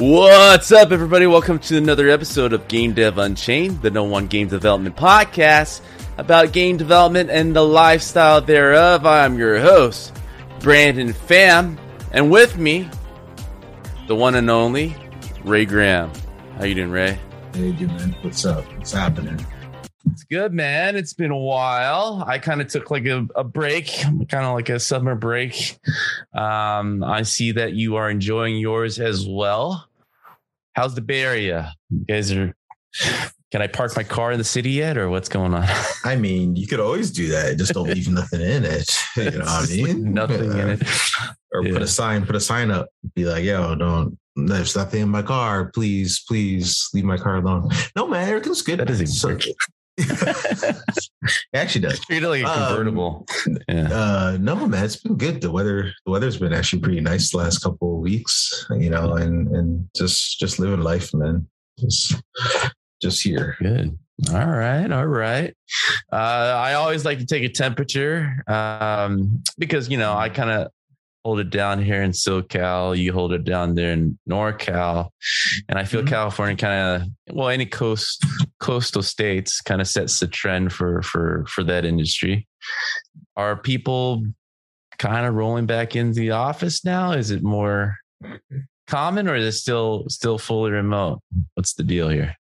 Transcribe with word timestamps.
What's 0.00 0.72
up, 0.72 0.92
everybody? 0.92 1.26
Welcome 1.26 1.58
to 1.58 1.76
another 1.76 2.08
episode 2.08 2.54
of 2.54 2.66
Game 2.68 2.94
Dev 2.94 3.18
Unchained, 3.18 3.82
the 3.82 3.90
no 3.90 4.02
one 4.04 4.28
game 4.28 4.48
development 4.48 4.96
podcast 4.96 5.82
about 6.16 6.54
game 6.54 6.78
development 6.78 7.28
and 7.28 7.54
the 7.54 7.62
lifestyle 7.62 8.40
thereof. 8.40 9.04
I'm 9.04 9.36
your 9.36 9.60
host, 9.60 10.16
Brandon 10.60 11.12
Pham, 11.12 11.76
and 12.12 12.30
with 12.30 12.56
me, 12.56 12.88
the 14.08 14.16
one 14.16 14.36
and 14.36 14.48
only 14.48 14.96
Ray 15.44 15.66
Graham. 15.66 16.10
How 16.56 16.64
you 16.64 16.76
doing, 16.76 16.90
Ray? 16.90 17.18
How 17.52 17.60
you 17.60 17.74
doing, 17.74 17.94
man? 17.94 18.16
What's 18.22 18.46
up? 18.46 18.64
What's 18.78 18.92
happening? 18.92 19.44
It's 20.10 20.24
good, 20.24 20.54
man. 20.54 20.96
It's 20.96 21.12
been 21.12 21.30
a 21.30 21.36
while. 21.36 22.24
I 22.26 22.38
kind 22.38 22.62
of 22.62 22.68
took 22.68 22.90
like 22.90 23.04
a, 23.04 23.28
a 23.36 23.44
break, 23.44 23.88
kind 24.30 24.46
of 24.46 24.54
like 24.54 24.70
a 24.70 24.80
summer 24.80 25.14
break. 25.14 25.78
Um, 26.32 27.04
I 27.04 27.20
see 27.22 27.52
that 27.52 27.74
you 27.74 27.96
are 27.96 28.08
enjoying 28.08 28.56
yours 28.56 28.98
as 28.98 29.26
well. 29.28 29.88
How's 30.74 30.94
the 30.94 31.00
Bay 31.00 31.22
Area? 31.22 31.72
You 31.90 32.04
guys 32.08 32.32
are. 32.32 32.54
Can 33.52 33.62
I 33.62 33.66
park 33.66 33.96
my 33.96 34.04
car 34.04 34.30
in 34.30 34.38
the 34.38 34.44
city 34.44 34.70
yet, 34.70 34.96
or 34.96 35.08
what's 35.10 35.28
going 35.28 35.52
on? 35.54 35.66
I 36.04 36.14
mean, 36.14 36.54
you 36.54 36.68
could 36.68 36.78
always 36.78 37.10
do 37.10 37.28
that. 37.28 37.58
Just 37.58 37.72
don't 37.74 37.88
leave 37.88 38.08
nothing 38.12 38.40
in 38.40 38.64
it. 38.64 38.90
You 39.16 39.30
know 39.32 39.38
what 39.40 39.68
I 39.70 39.74
mean? 39.74 40.12
Nothing 40.14 40.52
in 40.52 40.68
it. 40.70 40.82
Or 41.52 41.64
Yeah. 41.66 41.72
put 41.72 41.82
a 41.82 41.86
sign. 41.88 42.24
Put 42.24 42.36
a 42.36 42.40
sign 42.40 42.70
up. 42.70 42.86
Be 43.16 43.24
like, 43.24 43.42
yo, 43.44 43.74
don't. 43.74 44.16
There's 44.36 44.76
nothing 44.76 45.02
in 45.02 45.08
my 45.08 45.22
car. 45.22 45.70
Please, 45.74 46.22
please 46.28 46.88
leave 46.94 47.04
my 47.04 47.16
car 47.16 47.36
alone. 47.36 47.70
No, 47.96 48.06
man, 48.06 48.28
everything's 48.28 48.62
good. 48.62 48.78
That 48.78 48.86
doesn't 48.88 49.08
So- 49.08 49.30
work. 49.30 49.42
it 51.22 51.54
actually 51.54 51.82
does. 51.82 52.00
Treat 52.00 52.22
it 52.22 52.28
like 52.28 52.42
a 52.42 52.48
Um, 52.48 52.66
convertible. 52.68 53.26
yeah. 53.68 53.88
Uh, 53.92 54.38
no, 54.40 54.66
man, 54.66 54.84
it's 54.84 54.96
been 54.96 55.16
good. 55.16 55.40
The 55.40 55.50
weather, 55.50 55.92
the 56.04 56.10
weather's 56.12 56.38
been 56.38 56.52
actually 56.52 56.82
pretty 56.82 57.00
nice 57.00 57.30
the 57.30 57.38
last 57.38 57.58
couple 57.58 57.96
of 57.96 58.00
weeks. 58.00 58.66
You 58.70 58.90
know, 58.90 59.14
and 59.14 59.48
and 59.48 59.88
just 59.96 60.38
just 60.38 60.58
living 60.58 60.80
life, 60.80 61.12
man. 61.14 61.46
Just 61.78 62.22
just 63.02 63.22
here. 63.22 63.56
Good. 63.60 63.98
All 64.32 64.46
right. 64.46 64.90
All 64.90 65.06
right. 65.06 65.54
Uh, 66.12 66.16
I 66.16 66.74
always 66.74 67.04
like 67.04 67.18
to 67.20 67.26
take 67.26 67.42
a 67.42 67.48
temperature 67.48 68.44
um, 68.46 69.42
because, 69.58 69.88
you 69.88 69.96
know, 69.96 70.12
I 70.14 70.28
kind 70.28 70.50
of 70.50 70.68
hold 71.24 71.40
it 71.40 71.50
down 71.50 71.82
here 71.82 72.02
in 72.02 72.12
SoCal. 72.12 72.96
You 72.96 73.12
hold 73.12 73.32
it 73.32 73.44
down 73.44 73.74
there 73.74 73.92
in 73.92 74.18
NorCal. 74.28 75.10
And 75.68 75.78
I 75.78 75.84
feel 75.84 76.02
Mhm. 76.02 76.08
California 76.08 76.56
kind 76.56 77.02
of, 77.02 77.34
well, 77.34 77.48
any 77.48 77.66
coast, 77.66 78.24
coastal 78.58 79.02
states 79.02 79.60
kind 79.60 79.80
of 79.80 79.88
sets 79.88 80.18
the 80.20 80.26
trend 80.26 80.72
for, 80.72 81.02
for, 81.02 81.44
for 81.48 81.62
that 81.64 81.84
industry. 81.84 82.46
Are 83.36 83.56
people 83.56 84.24
kind 84.98 85.26
of 85.26 85.34
rolling 85.34 85.66
back 85.66 85.94
into 85.94 86.20
the 86.20 86.30
office 86.30 86.84
now? 86.84 87.12
Is 87.12 87.30
it 87.30 87.42
more 87.42 87.96
common 88.86 89.28
or 89.28 89.34
is 89.36 89.44
it 89.54 89.58
still, 89.58 90.04
still 90.08 90.38
fully 90.38 90.70
remote? 90.70 91.20
What's 91.54 91.74
the 91.74 91.84
deal 91.84 92.08
here? 92.08 92.34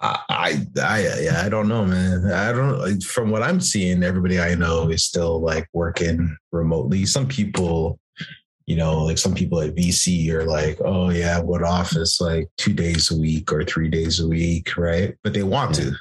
I, 0.00 0.18
I, 0.30 0.66
I, 0.82 1.20
yeah, 1.20 1.42
I 1.44 1.48
don't 1.48 1.68
know, 1.68 1.84
man. 1.84 2.24
I 2.26 2.52
don't. 2.52 3.02
From 3.02 3.30
what 3.30 3.42
I'm 3.42 3.60
seeing, 3.60 4.02
everybody 4.02 4.40
I 4.40 4.54
know 4.54 4.88
is 4.88 5.04
still 5.04 5.40
like 5.40 5.68
working 5.72 6.36
remotely. 6.52 7.04
Some 7.04 7.28
people, 7.28 7.98
you 8.64 8.76
know, 8.76 9.04
like 9.04 9.18
some 9.18 9.34
people 9.34 9.60
at 9.60 9.74
VC 9.74 10.30
are 10.30 10.44
like, 10.44 10.78
oh 10.82 11.10
yeah, 11.10 11.40
what 11.40 11.62
office 11.62 12.20
like 12.20 12.48
two 12.56 12.72
days 12.72 13.10
a 13.10 13.18
week 13.18 13.52
or 13.52 13.62
three 13.62 13.90
days 13.90 14.20
a 14.20 14.28
week, 14.28 14.76
right? 14.78 15.14
But 15.22 15.34
they 15.34 15.42
want 15.42 15.74
to, 15.74 15.92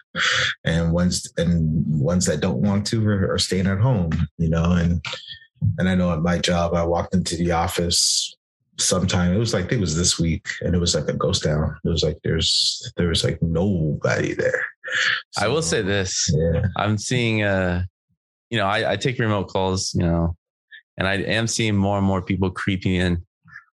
and 0.63 0.93
ones 0.93 1.31
and 1.37 1.83
ones 1.99 2.25
that 2.27 2.39
don't 2.39 2.61
want 2.61 2.87
to 2.87 3.05
are, 3.05 3.33
are 3.33 3.39
staying 3.39 3.67
at 3.67 3.79
home, 3.79 4.11
you 4.37 4.49
know. 4.49 4.71
And 4.71 5.03
and 5.77 5.89
I 5.89 5.95
know 5.95 6.13
at 6.13 6.21
my 6.21 6.37
job, 6.37 6.73
I 6.73 6.85
walked 6.85 7.13
into 7.13 7.35
the 7.35 7.51
office 7.51 8.33
sometime. 8.79 9.33
It 9.33 9.37
was 9.37 9.53
like 9.53 9.71
it 9.71 9.79
was 9.79 9.95
this 9.95 10.17
week, 10.19 10.47
and 10.61 10.73
it 10.75 10.79
was 10.79 10.95
like 10.95 11.07
a 11.07 11.13
ghost 11.13 11.43
town. 11.43 11.75
It 11.85 11.89
was 11.89 12.03
like 12.03 12.17
there's 12.23 12.91
there 12.97 13.07
was 13.09 13.23
like 13.23 13.37
nobody 13.41 14.33
there. 14.33 14.65
I 15.37 15.47
will 15.47 15.61
say 15.61 15.81
this. 15.81 16.29
yeah, 16.33 16.65
I'm 16.77 16.97
seeing 16.97 17.43
uh 17.43 17.83
you 18.49 18.57
know, 18.57 18.65
I, 18.65 18.93
I 18.93 18.95
take 18.95 19.19
remote 19.19 19.47
calls, 19.49 19.93
you 19.93 20.01
know, 20.03 20.35
and 20.97 21.07
I 21.07 21.17
am 21.17 21.45
seeing 21.45 21.75
more 21.75 21.99
and 21.99 22.07
more 22.07 22.21
people 22.23 22.49
creeping 22.49 22.95
in 22.95 23.23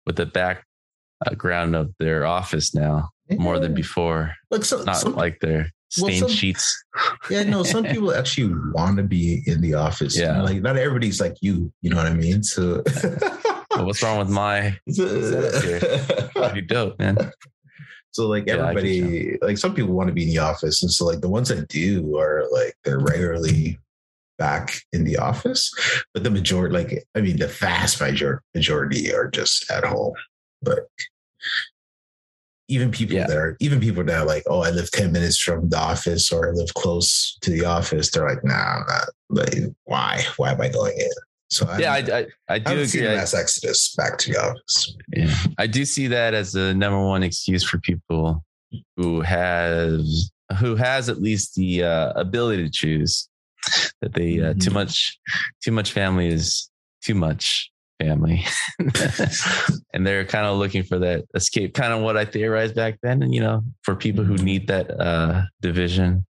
with 0.08 0.16
the 0.16 0.25
background 0.25 1.75
of 1.75 1.94
their 2.00 2.25
office 2.25 2.74
now, 2.74 3.09
more 3.30 3.59
than 3.59 3.75
before. 3.75 4.34
Like 4.50 4.66
so, 4.66 4.81
Not 4.84 4.97
some, 4.97 5.13
like 5.16 5.40
their 5.42 5.69
well, 6.00 6.08
stained 6.09 6.19
some- 6.22 6.30
sheets. 6.30 6.84
yeah, 7.30 7.44
no, 7.44 7.62
some 7.62 7.84
people 7.84 8.12
actually 8.19 8.52
want 8.74 8.97
to 8.97 9.03
be 9.03 9.44
in 9.46 9.62
the 9.62 9.75
office. 9.75 10.18
you 10.18 10.25
know, 10.25 10.34
Yeah. 10.38 10.42
like 10.42 10.62
not 10.63 10.75
everybody's 10.75 11.22
like 11.22 11.36
you. 11.42 11.72
You 11.81 11.92
know 11.92 11.97
what 11.97 12.08
I 12.08 12.16
mean? 12.16 12.42
So. 12.42 12.84
Well, 13.75 13.85
what's 13.85 14.03
wrong 14.03 14.17
with 14.19 14.29
my 14.29 14.78
setup 14.89 15.63
here? 15.63 15.79
pretty 16.35 16.61
dope, 16.61 17.00
man? 17.00 17.17
So 18.11 18.28
like 18.28 18.45
Yeah, 18.45 18.56
everybody, 18.56 19.38
like 19.41 19.57
some 19.57 19.73
people 19.73 19.94
want 19.94 20.07
to 20.07 20.13
be 20.13 20.23
in 20.23 20.29
the 20.29 20.38
office, 20.39 20.84
and 20.84 20.91
so 20.91 21.06
like 21.06 21.22
the 21.22 21.29
ones 21.29 21.50
that 21.50 21.67
do 21.67 22.17
are 22.17 22.45
like 22.51 22.75
they're 22.83 23.00
regularly 23.00 23.79
back 24.38 24.75
in 24.91 25.03
the 25.03 25.17
office, 25.17 25.72
but 26.13 26.23
the 26.23 26.29
majority, 26.29 26.73
like 26.73 27.03
I 27.16 27.22
mean, 27.22 27.38
the 27.38 27.47
vast 27.47 28.00
major 28.01 28.41
majority 28.53 29.13
are 29.13 29.29
just 29.29 29.69
at 29.72 29.83
home. 29.83 30.13
But 30.62 30.88
even 32.67 32.91
people 32.91 33.16
Yeah. 33.16 33.28
that 33.28 33.38
are 33.38 33.57
even 33.59 33.79
people 33.79 34.03
that 34.03 34.22
are 34.22 34.25
like, 34.25 34.44
oh, 34.47 34.62
I 34.62 34.69
live 34.69 34.91
ten 34.91 35.12
minutes 35.12 35.39
from 35.39 35.69
the 35.69 35.79
office 35.79 36.31
or 36.31 36.50
I 36.50 36.51
live 36.51 36.73
close 36.75 37.38
to 37.41 37.50
the 37.50 37.66
office, 37.66 38.12
they're 38.12 38.28
like, 38.28 38.44
nah, 38.44 38.53
I'm 38.53 38.85
not. 38.88 39.09
Like, 39.29 39.56
why? 39.85 40.23
Why 40.38 40.51
am 40.51 40.62
I 40.62 40.69
going 40.69 40.97
in? 40.97 41.09
So 41.50 41.68
I 41.68 41.78
Yeah, 41.80 41.94
I, 41.94 41.98
I, 41.98 42.26
I 42.56 42.59
do 42.59 42.86
seen 42.86 43.04
agree. 43.04 43.16
mass 43.16 43.34
exodus 43.34 43.94
back 43.96 44.18
to 44.20 44.31
the 44.31 44.40
office. 44.40 44.96
yeah, 45.16 45.34
I 45.58 45.68
do 45.68 45.86
see 45.86 46.08
that 46.08 46.34
as 46.34 46.52
the 46.54 46.74
number 46.74 47.00
one 47.04 47.24
excuse 47.24 47.64
for 47.64 47.80
people 47.80 48.44
who 48.98 49.22
has 49.22 50.31
who 50.59 50.75
has 50.75 51.10
at 51.10 51.22
least 51.22 51.56
the 51.56 51.84
uh, 51.84 52.13
ability 52.16 52.63
to 52.63 52.69
choose 52.69 53.30
that 54.01 54.13
they 54.13 54.40
uh, 54.42 54.54
too 54.56 54.69
Mhm. 54.72 54.74
much 54.74 55.19
too 55.63 55.72
much 55.72 55.92
family 55.94 56.28
is 56.28 56.69
too 57.04 57.16
much 57.16 57.72
family 58.01 58.44
and 59.94 60.06
they're 60.06 60.25
kind 60.25 60.46
of 60.46 60.57
looking 60.57 60.84
for 60.84 61.00
that 61.00 61.24
escape 61.36 61.74
kind 61.74 61.94
of 61.94 62.01
what 62.01 62.18
i 62.18 62.25
theorized 62.25 62.75
back 62.75 62.98
then 63.04 63.22
and 63.24 63.34
you 63.34 63.39
know 63.39 63.63
for 63.84 63.96
people 63.96 64.24
who 64.24 64.36
need 64.38 64.68
that 64.68 64.89
uh 65.00 65.44
division 65.62 66.25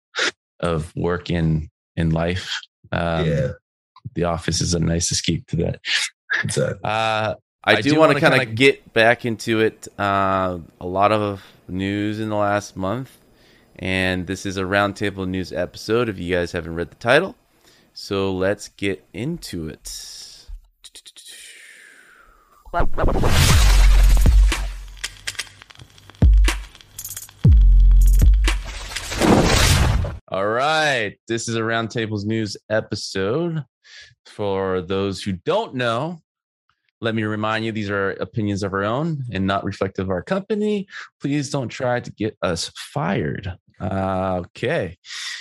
of 0.62 0.92
work 0.96 1.30
in 1.30 1.70
in 1.96 2.10
life 2.12 2.52
um 2.92 3.28
yeah, 3.28 3.48
the 4.14 4.24
office 4.24 4.62
is 4.62 4.74
a 4.74 4.80
nice 4.80 5.12
escape 5.12 5.46
to 5.48 5.56
that 5.56 5.80
exactly. 6.44 6.80
uh 6.84 7.34
I, 7.62 7.82
do, 7.82 8.00
want 8.00 8.14
to 8.14 8.20
kind 8.22 8.42
of 8.42 8.56
get 8.56 8.94
back 8.94 9.26
into 9.26 9.60
it. 9.60 9.88
Uh, 10.00 10.60
a 10.80 10.88
lot 10.88 11.12
of 11.12 11.44
news 11.68 12.20
in 12.20 12.30
the 12.30 12.36
last 12.36 12.76
month, 12.76 13.16
and 13.76 14.26
this 14.26 14.46
is 14.46 14.58
a 14.58 14.64
roundtable 14.64 15.28
news 15.28 15.52
episode. 15.52 16.10
If 16.10 16.18
you 16.18 16.34
guys 16.34 16.52
haven't 16.54 16.74
read 16.76 16.90
the 16.90 16.96
title, 16.96 17.36
so 17.94 18.34
let's 18.34 18.70
get 18.70 19.06
into 19.14 19.68
it. 19.68 19.88
All 30.32 30.48
right. 30.48 31.18
This 31.28 31.50
is 31.50 31.56
a 31.56 31.62
Roundtables 31.62 32.24
News 32.24 32.56
episode. 32.70 33.66
For 34.26 34.82
those 34.82 35.24
who 35.24 35.34
don't 35.34 35.76
know, 35.76 36.20
let 37.02 37.16
me 37.16 37.24
remind 37.24 37.66
you 37.66 37.72
these 37.72 37.90
are 37.90 38.12
opinions 38.12 38.64
of 38.64 38.74
our 38.74 38.84
own 38.84 39.24
and 39.32 39.48
not 39.48 39.64
reflective 39.64 40.08
of 40.08 40.12
our 40.12 40.24
company. 40.24 40.88
Please 41.22 41.50
don't 41.50 41.70
try 41.70 42.00
to 42.00 42.12
get 42.12 42.38
us 42.42 42.72
fired. 42.76 43.54
Uh, 43.80 44.42
okay. 44.46 44.98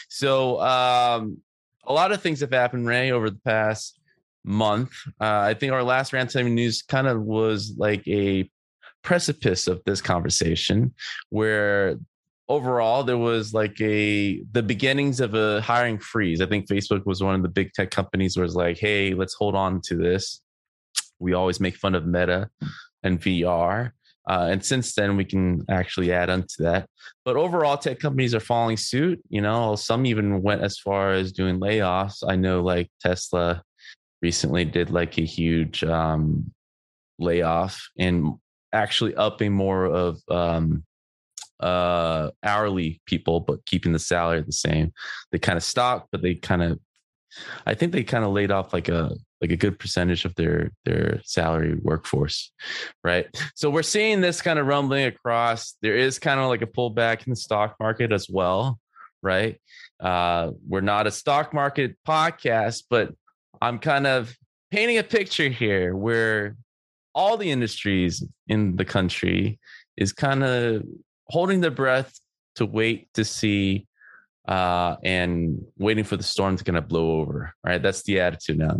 So, 0.09 0.61
um, 0.61 1.39
a 1.85 1.93
lot 1.93 2.13
of 2.13 2.21
things 2.21 2.41
have 2.41 2.53
happened, 2.53 2.87
Ray, 2.87 3.11
over 3.11 3.31
the 3.31 3.41
past 3.45 3.99
month. 4.45 4.93
Uh, 5.21 5.41
I 5.41 5.55
think 5.55 5.73
our 5.73 5.83
last 5.83 6.13
Roundtable 6.13 6.53
News 6.53 6.83
kind 6.83 7.07
of 7.07 7.23
was 7.23 7.75
like 7.77 8.07
a 8.07 8.49
precipice 9.03 9.67
of 9.69 9.81
this 9.87 10.01
conversation 10.01 10.95
where 11.31 11.97
overall 12.49 13.05
there 13.05 13.19
was 13.19 13.53
like 13.53 13.81
a 13.81 14.43
the 14.53 14.63
beginnings 14.63 15.21
of 15.21 15.35
a 15.35 15.61
hiring 15.61 15.99
freeze. 15.99 16.41
I 16.41 16.47
think 16.47 16.67
facebook 16.67 17.05
was 17.07 17.23
one 17.23 17.35
of 17.35 17.43
the 17.43 17.49
big 17.49 17.73
tech 17.73 17.91
companies 17.91 18.37
where 18.37 18.45
it's 18.45 18.55
like 18.55 18.79
hey 18.79 19.15
let's 19.15 19.35
hold 19.35 19.55
on 19.55 19.81
to 19.87 19.97
this. 19.97 20.41
We 21.19 21.35
always 21.35 21.61
make 21.61 21.77
fun 21.77 21.95
of 21.95 22.07
meta 22.07 22.49
and 23.03 23.21
vr 23.21 23.93
uh, 24.29 24.49
and 24.51 24.65
since 24.65 24.95
then 24.95 25.17
we 25.17 25.25
can 25.25 25.65
actually 25.71 26.13
add 26.13 26.29
on 26.29 26.43
to 26.43 26.63
that. 26.65 26.87
But 27.25 27.37
overall 27.37 27.79
tech 27.79 27.99
companies 27.99 28.35
are 28.35 28.41
following 28.41 28.77
suit 28.77 29.21
you 29.29 29.41
know 29.41 29.77
some 29.77 30.07
even 30.07 30.43
went 30.43 30.63
as 30.63 30.79
far 30.79 31.13
as 31.13 31.33
doing 31.33 31.61
layoffs. 31.61 32.23
I 32.27 32.37
know 32.37 32.63
like 32.63 32.91
tesla 33.01 33.63
recently 34.23 34.65
did 34.65 34.91
like 34.91 35.19
a 35.19 35.25
huge 35.25 35.85
um, 35.85 36.53
layoff 37.19 37.89
and 37.99 38.35
actually 38.73 39.15
upping 39.15 39.53
more 39.53 39.87
of 39.87 40.21
um, 40.29 40.85
uh, 41.61 42.31
hourly 42.43 43.01
people, 43.07 43.41
but 43.41 43.65
keeping 43.67 43.93
the 43.93 43.99
salary 43.99 44.43
the 44.43 44.53
same. 44.53 44.93
They 45.33 45.39
kind 45.39 45.57
of 45.57 45.63
stopped, 45.63 46.09
but 46.13 46.23
they 46.23 46.35
kind 46.35 46.63
of, 46.63 46.79
I 47.67 47.75
think 47.75 47.93
they 47.93 48.05
kind 48.05 48.25
of 48.25 48.33
laid 48.33 48.51
off 48.51 48.73
like 48.73 48.89
a 48.89 49.13
like 49.41 49.53
a 49.53 49.57
good 49.57 49.79
percentage 49.79 50.25
of 50.25 50.35
their 50.35 50.73
their 50.85 51.21
salary 51.25 51.77
workforce, 51.83 52.53
right? 53.05 53.27
So 53.55 53.71
we're 53.71 53.83
seeing 53.83 54.21
this 54.21 54.43
kind 54.43 54.59
of 54.59 54.67
rumbling 54.67 55.05
across. 55.05 55.75
There 55.83 55.97
is 55.97 56.19
kind 56.19 56.41
of 56.41 56.49
like 56.49 56.63
a 56.63 56.67
pullback 56.67 57.27
in 57.27 57.31
the 57.31 57.37
stock 57.37 57.77
market 57.79 58.13
as 58.13 58.29
well, 58.29 58.79
right? 59.23 59.61
Uh, 60.01 60.53
we're 60.67 60.81
not 60.81 61.07
a 61.07 61.11
stock 61.11 61.55
market 61.55 61.97
podcast, 62.07 62.85
but 62.91 63.13
I'm 63.61 63.79
kind 63.79 64.07
of 64.07 64.35
painting 64.71 64.99
a 64.99 65.03
picture 65.03 65.49
here 65.49 65.95
where 65.95 66.57
all 67.15 67.37
the 67.37 67.51
industries 67.51 68.25
in 68.47 68.77
the 68.77 68.85
country 68.85 69.59
is 69.97 70.13
kind 70.13 70.45
of 70.45 70.85
holding 71.29 71.61
their 71.61 71.71
breath 71.71 72.19
to 72.57 72.67
wait 72.67 73.13
to 73.15 73.25
see 73.25 73.87
uh, 74.47 74.97
and 75.03 75.65
waiting 75.79 76.05
for 76.05 76.17
the 76.17 76.23
storm 76.23 76.57
to 76.57 76.65
kind 76.65 76.79
of 76.79 76.89
blow 76.89 77.21
over. 77.21 77.55
Right. 77.65 77.83
That's 77.83 78.03
the 78.03 78.21
attitude 78.21 78.59
now. 78.59 78.77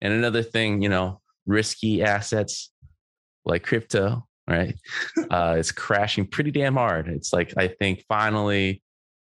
And 0.00 0.12
another 0.12 0.42
thing, 0.42 0.82
you 0.82 0.88
know, 0.88 1.20
risky 1.46 2.02
assets 2.02 2.72
like 3.44 3.62
crypto, 3.62 4.26
right? 4.48 4.76
uh, 5.30 5.54
it's 5.58 5.72
crashing 5.72 6.26
pretty 6.26 6.50
damn 6.50 6.74
hard. 6.74 7.08
It's 7.08 7.32
like, 7.32 7.54
I 7.56 7.68
think 7.68 8.04
finally 8.08 8.82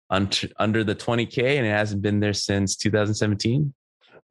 under, 0.10 0.48
under 0.58 0.84
the 0.84 0.96
20K 0.96 1.58
and 1.58 1.66
it 1.66 1.72
hasn't 1.72 2.02
been 2.02 2.22
there 2.22 2.34
since 2.34 2.76
2017. 2.78 3.74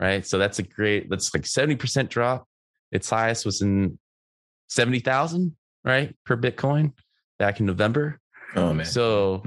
Right. 0.00 0.26
So 0.26 0.38
that's 0.38 0.58
a 0.58 0.62
great, 0.62 1.08
that's 1.08 1.32
like 1.34 1.44
70% 1.44 2.08
drop. 2.08 2.48
Its 2.90 3.08
highest 3.08 3.44
was 3.44 3.62
in 3.62 3.98
70,000, 4.68 5.54
right? 5.84 6.16
Per 6.24 6.36
Bitcoin 6.36 6.92
back 7.38 7.60
in 7.60 7.66
November. 7.66 8.20
Oh 8.56 8.72
man. 8.72 8.86
So 8.86 9.42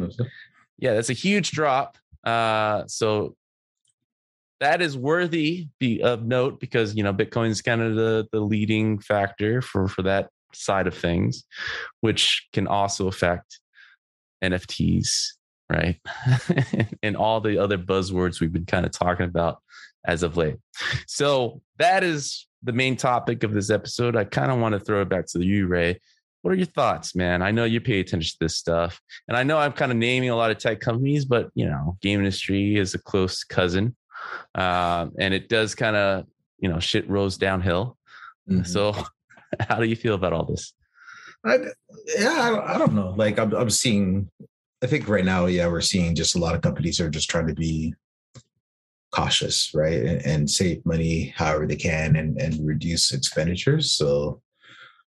yeah, 0.78 0.94
that's 0.94 1.10
a 1.10 1.14
huge 1.14 1.52
drop. 1.52 1.98
Uh, 2.24 2.84
so 2.88 3.36
that 4.60 4.82
is 4.82 4.98
worthy 4.98 5.68
be, 5.80 6.02
of 6.02 6.24
note 6.24 6.60
because 6.60 6.96
you 6.96 7.04
know 7.04 7.14
Bitcoin 7.14 7.50
is 7.50 7.62
kind 7.62 7.82
of 7.82 7.96
the 7.96 8.28
the 8.32 8.40
leading 8.40 9.00
factor 9.00 9.62
for 9.62 9.88
for 9.88 10.02
that 10.04 10.30
side 10.54 10.88
of 10.88 10.96
things, 10.96 11.44
which 12.02 12.48
can 12.54 12.68
also 12.68 13.08
affect 13.08 13.60
NFTs, 14.44 15.34
right? 15.70 16.00
and 17.04 17.16
all 17.16 17.42
the 17.42 17.58
other 17.58 17.78
buzzwords 17.78 18.40
we've 18.40 18.54
been 18.54 18.66
kind 18.66 18.86
of 18.86 18.92
talking 18.92 19.26
about 19.26 19.60
as 20.06 20.24
of 20.24 20.38
late. 20.38 20.58
So 21.06 21.62
that 21.78 22.04
is 22.04 22.48
the 22.64 22.74
main 22.74 22.96
topic 22.96 23.44
of 23.44 23.54
this 23.54 23.70
episode. 23.70 24.16
I 24.16 24.24
kind 24.24 24.52
of 24.52 24.60
want 24.60 24.74
to 24.74 24.80
throw 24.80 25.02
it 25.02 25.10
back 25.10 25.28
to 25.28 25.46
you, 25.46 25.68
Ray, 25.68 26.00
what 26.48 26.54
are 26.54 26.60
your 26.60 26.66
thoughts, 26.68 27.14
man? 27.14 27.42
I 27.42 27.52
know 27.52 27.66
you 27.66 27.82
pay 27.82 28.00
attention 28.00 28.30
to 28.30 28.38
this 28.40 28.56
stuff, 28.56 29.02
and 29.28 29.36
I 29.36 29.44
know 29.44 29.58
I'm 29.58 29.74
kind 29.74 29.92
of 29.92 29.98
naming 29.98 30.30
a 30.30 30.36
lot 30.38 30.50
of 30.50 30.58
tech 30.58 30.80
companies, 30.80 31.26
but 31.26 31.50
you 31.56 31.66
know, 31.66 31.98
game 32.02 32.20
industry 32.20 32.78
is 32.78 32.94
a 32.94 33.00
close 33.00 33.44
cousin, 33.44 33.98
uh, 34.56 35.08
and 35.20 35.34
it 35.34 35.50
does 35.50 35.76
kind 35.76 35.98
of 35.98 36.26
you 36.58 36.70
know 36.70 36.80
shit 36.80 37.10
rolls 37.10 37.38
downhill. 37.38 37.98
Mm-hmm. 38.50 38.64
So, 38.64 38.96
how 39.60 39.76
do 39.76 39.88
you 39.88 39.98
feel 39.98 40.14
about 40.14 40.32
all 40.32 40.46
this? 40.46 40.72
I, 41.46 41.58
yeah, 42.18 42.62
I, 42.64 42.76
I 42.76 42.78
don't 42.78 42.94
know. 42.94 43.14
Like 43.18 43.40
I'm, 43.40 43.54
I'm 43.54 43.70
seeing. 43.70 44.32
I 44.82 44.88
think 44.88 45.10
right 45.10 45.26
now, 45.26 45.48
yeah, 45.48 45.68
we're 45.68 45.82
seeing 45.82 46.16
just 46.16 46.36
a 46.36 46.40
lot 46.40 46.56
of 46.56 46.62
companies 46.62 47.02
are 47.02 47.10
just 47.10 47.30
trying 47.30 47.48
to 47.48 47.56
be 47.56 47.94
cautious, 49.12 49.74
right, 49.74 50.00
and, 50.00 50.26
and 50.26 50.50
save 50.50 50.86
money 50.86 51.34
however 51.36 51.68
they 51.68 51.76
can 51.76 52.16
and 52.16 52.40
and 52.40 52.66
reduce 52.66 53.12
expenditures. 53.12 53.92
So 53.92 54.42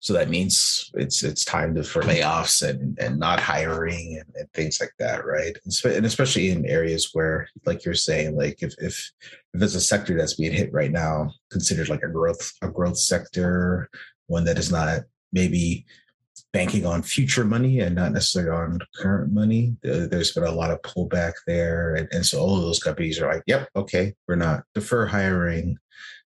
so 0.02 0.14
that 0.14 0.30
means 0.30 0.90
it's 0.96 1.24
it's 1.24 1.46
time 1.46 1.76
to, 1.76 1.84
for 1.84 2.02
layoffs 2.02 2.68
and 2.68 2.98
and 3.00 3.20
not 3.20 3.40
hiring 3.40 4.18
and, 4.20 4.36
and 4.36 4.52
things 4.52 4.82
like 4.82 4.94
that 4.98 5.26
right? 5.26 5.56
And 5.86 6.06
especially 6.06 6.50
in 6.50 6.66
areas 6.66 7.12
where 7.14 7.48
like 7.68 7.86
you're 7.86 7.94
saying 7.94 8.36
like 8.36 8.64
if 8.64 8.74
if 8.80 9.12
if 9.54 9.60
there's 9.60 9.76
a 9.76 9.82
sector 9.82 10.18
that's 10.18 10.34
being 10.34 10.54
hit 10.54 10.74
right 10.74 10.92
now 10.92 11.32
considered 11.52 11.88
like 11.88 12.02
a 12.02 12.10
growth 12.10 12.52
a 12.64 12.68
growth 12.68 12.98
sector 12.98 13.90
one 14.26 14.44
that 14.46 14.58
is 14.58 14.72
not 14.72 15.02
maybe 15.32 15.86
banking 16.52 16.86
on 16.86 17.04
future 17.04 17.46
money 17.46 17.80
and 17.80 17.96
not 17.96 18.12
necessarily 18.12 18.52
on 18.52 18.80
current 18.96 19.32
money 19.32 19.78
there's 19.84 20.34
been 20.34 20.44
a 20.44 20.52
lot 20.52 20.72
of 20.72 20.82
pullback 20.82 21.34
there. 21.46 21.94
And, 21.94 22.08
and 22.12 22.26
so 22.26 22.40
all 22.40 22.58
of 22.58 22.64
those 22.64 22.80
companies 22.80 23.22
are 23.22 23.32
like 23.32 23.44
yep 23.46 23.70
okay 23.76 24.16
we're 24.28 24.36
not 24.36 24.64
defer 24.74 25.06
hiring 25.06 25.78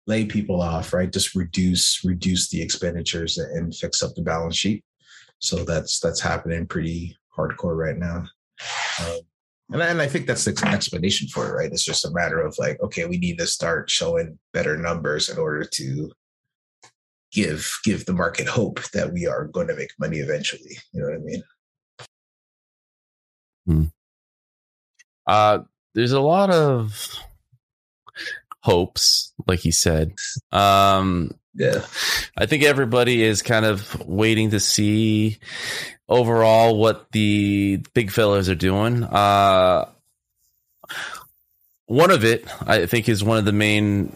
lay 0.07 0.25
people 0.25 0.62
off, 0.62 0.94
right? 0.94 1.12
Just 1.12 1.36
reduce 1.36 2.04
reduce 2.04 2.50
the 2.50 2.62
expenditures 2.62 3.38
and 3.38 3.75
fix 3.75 4.04
up 4.04 4.13
the 4.16 4.22
balance 4.22 4.56
sheet. 4.56 4.84
So 5.40 5.63
that's 5.63 6.00
that's 6.00 6.22
happening 6.22 6.68
pretty 6.68 7.18
hardcore 7.38 7.78
right 7.78 7.98
now. 7.98 8.25
Um, 9.02 9.19
and, 9.72 9.81
and 9.81 10.02
I 10.02 10.07
think 10.07 10.28
that's 10.28 10.46
the 10.46 10.68
explanation 10.68 11.27
for 11.27 11.48
it, 11.48 11.58
right? 11.58 11.72
It's 11.72 11.84
just 11.84 12.06
a 12.06 12.12
matter 12.12 12.39
of 12.39 12.56
like, 12.58 12.80
okay, 12.82 13.06
we 13.06 13.18
need 13.18 13.39
to 13.39 13.48
start 13.48 13.89
showing 13.89 14.38
better 14.53 14.77
numbers 14.77 15.30
in 15.30 15.38
order 15.38 15.63
to 15.63 16.12
give 17.32 17.70
give 17.84 18.06
the 18.06 18.13
market 18.13 18.48
hope 18.48 18.82
that 18.91 19.12
we 19.12 19.25
are 19.27 19.46
going 19.46 19.68
to 19.68 19.75
make 19.75 19.91
money 20.00 20.20
eventually. 20.20 20.77
You 20.94 21.01
know 21.01 21.08
what 21.08 21.15
I 21.15 21.24
mean? 21.24 21.44
Hmm. 23.65 23.84
Uh, 25.27 25.60
there's 25.96 26.12
a 26.12 26.20
lot 26.20 26.51
of 26.51 26.94
hopes, 28.65 29.31
like 29.45 29.60
he 29.60 29.69
said. 29.69 30.13
Um, 30.51 31.31
yeah, 31.53 31.86
I 32.36 32.48
think 32.48 32.63
everybody 32.63 33.22
is 33.22 33.43
kind 33.43 33.63
of 33.63 34.07
waiting 34.07 34.50
to 34.50 34.60
see 34.60 35.38
overall 36.10 36.75
what 36.77 37.12
the 37.12 37.77
big 37.93 38.10
fellas 38.10 38.50
are 38.50 38.55
doing. 38.55 39.03
Uh, 39.03 39.86
one 41.86 42.10
of 42.10 42.25
it, 42.25 42.43
I 42.65 42.88
think, 42.88 43.07
is 43.07 43.24
one 43.24 43.38
of 43.38 43.45
the 43.45 43.53
main 43.53 44.15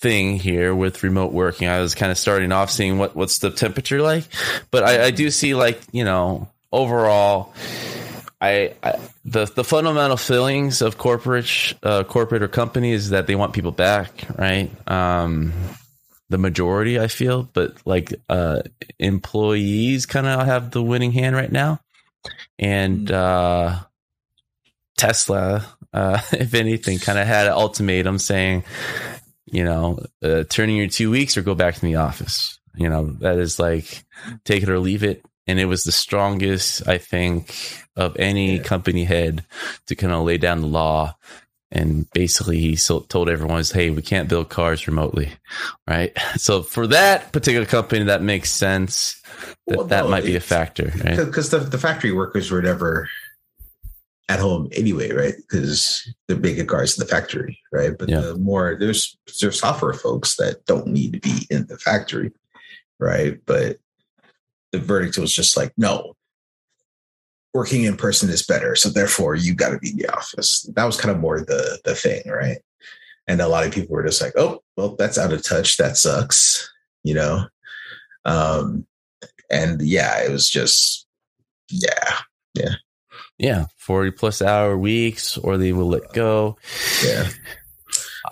thing 0.00 0.38
here 0.38 0.72
with 0.76 1.02
remote 1.02 1.32
working. 1.32 1.66
I 1.66 1.80
was 1.80 1.96
kind 1.96 2.12
of 2.12 2.18
starting 2.18 2.52
off 2.52 2.70
seeing 2.70 2.98
what 2.98 3.16
what's 3.16 3.40
the 3.40 3.50
temperature 3.50 4.00
like, 4.00 4.24
but 4.70 4.84
I, 4.84 5.06
I 5.06 5.10
do 5.10 5.28
see 5.32 5.56
like 5.56 5.80
you 5.90 6.04
know 6.04 6.48
overall 6.70 7.52
I, 8.40 8.74
I, 8.82 8.98
the 9.24 9.46
the 9.46 9.64
fundamental 9.64 10.16
feelings 10.16 10.80
of 10.80 10.96
corporate 10.96 11.74
uh, 11.82 12.04
corporate 12.04 12.42
or 12.42 12.48
company 12.48 12.92
is 12.92 13.10
that 13.10 13.26
they 13.26 13.34
want 13.34 13.52
people 13.52 13.72
back, 13.72 14.10
right? 14.36 14.70
Um, 14.88 15.52
the 16.28 16.38
majority, 16.38 17.00
I 17.00 17.08
feel, 17.08 17.48
but 17.52 17.74
like 17.84 18.14
uh, 18.28 18.62
employees 18.98 20.06
kind 20.06 20.26
of 20.26 20.46
have 20.46 20.70
the 20.70 20.82
winning 20.82 21.10
hand 21.10 21.34
right 21.34 21.50
now, 21.50 21.80
and 22.60 23.08
mm. 23.08 23.12
uh, 23.12 23.80
Tesla, 24.96 25.66
uh, 25.92 26.20
if 26.32 26.54
anything, 26.54 26.98
kind 26.98 27.18
of 27.18 27.26
had 27.26 27.48
an 27.48 27.54
ultimatum 27.54 28.18
saying, 28.18 28.62
you 29.46 29.64
know, 29.64 29.98
uh, 30.22 30.44
turn 30.44 30.70
in 30.70 30.76
your 30.76 30.88
two 30.88 31.10
weeks 31.10 31.36
or 31.36 31.42
go 31.42 31.56
back 31.56 31.74
to 31.74 31.80
the 31.80 31.96
office. 31.96 32.60
You 32.76 32.88
know, 32.88 33.06
that 33.20 33.38
is 33.38 33.58
like 33.58 34.04
take 34.44 34.62
it 34.62 34.68
or 34.68 34.78
leave 34.78 35.02
it 35.02 35.24
and 35.48 35.58
it 35.58 35.64
was 35.64 35.82
the 35.82 35.92
strongest, 35.92 36.86
I 36.86 36.98
think, 36.98 37.54
of 37.98 38.16
any 38.16 38.56
yeah. 38.56 38.62
company 38.62 39.04
head 39.04 39.44
to 39.86 39.94
kind 39.96 40.12
of 40.12 40.24
lay 40.24 40.38
down 40.38 40.60
the 40.60 40.66
law. 40.66 41.16
And 41.70 42.10
basically, 42.12 42.58
he 42.60 42.76
told 42.76 43.28
everyone, 43.28 43.62
"Hey, 43.70 43.90
we 43.90 44.00
can't 44.00 44.28
build 44.28 44.48
cars 44.48 44.86
remotely, 44.86 45.32
right?" 45.86 46.16
So 46.36 46.62
for 46.62 46.86
that 46.86 47.30
particular 47.32 47.66
company, 47.66 48.04
that 48.04 48.22
makes 48.22 48.50
sense. 48.50 49.20
That 49.66 49.76
well, 49.76 49.86
that 49.88 50.04
no, 50.04 50.10
might 50.10 50.24
be 50.24 50.36
a 50.36 50.40
factor, 50.40 50.90
right? 51.04 51.18
Because 51.18 51.50
the, 51.50 51.58
the 51.58 51.76
factory 51.76 52.12
workers 52.12 52.50
were 52.50 52.62
never 52.62 53.10
at 54.30 54.38
home 54.38 54.68
anyway, 54.72 55.12
right? 55.12 55.34
Because 55.36 56.08
they're 56.26 56.38
making 56.38 56.66
cars 56.66 56.98
in 56.98 57.04
the 57.04 57.10
factory, 57.10 57.58
right? 57.70 57.92
But 57.98 58.08
Yeah. 58.08 58.20
the 58.20 58.36
more 58.36 58.76
there's 58.78 59.18
there's 59.40 59.60
software 59.60 59.92
folks 59.92 60.36
that 60.36 60.64
don't 60.64 60.86
need 60.86 61.14
to 61.14 61.20
be 61.20 61.46
in 61.50 61.66
the 61.66 61.78
factory, 61.78 62.32
right? 62.98 63.38
But 63.44 63.78
the 64.72 64.78
verdict 64.78 65.18
was 65.18 65.34
just 65.34 65.56
like, 65.56 65.72
no, 65.76 66.14
working 67.54 67.84
in 67.84 67.96
person 67.96 68.28
is 68.30 68.44
better. 68.44 68.76
So 68.76 68.88
therefore 68.90 69.34
you 69.34 69.54
got 69.54 69.70
to 69.70 69.78
be 69.78 69.90
in 69.90 69.96
the 69.96 70.08
office. 70.14 70.62
That 70.74 70.84
was 70.84 71.00
kind 71.00 71.14
of 71.14 71.20
more 71.20 71.40
the 71.40 71.80
the 71.84 71.94
thing, 71.94 72.22
right? 72.26 72.58
And 73.26 73.40
a 73.40 73.48
lot 73.48 73.66
of 73.66 73.72
people 73.72 73.94
were 73.94 74.04
just 74.04 74.22
like, 74.22 74.32
oh, 74.36 74.62
well, 74.76 74.96
that's 74.96 75.18
out 75.18 75.32
of 75.32 75.42
touch. 75.42 75.76
That 75.76 75.96
sucks, 75.98 76.70
you 77.04 77.12
know? 77.14 77.46
Um, 78.24 78.86
and 79.50 79.80
yeah, 79.82 80.22
it 80.22 80.30
was 80.30 80.48
just, 80.48 81.06
yeah, 81.70 82.16
Yeah, 82.54 82.74
Yeah, 83.38 83.66
40 83.76 84.10
plus 84.12 84.40
hour 84.42 84.76
weeks, 84.78 85.36
or 85.38 85.56
they 85.58 85.72
will 85.72 85.88
let 85.88 86.12
go. 86.14 86.56
yeah. 87.04 87.28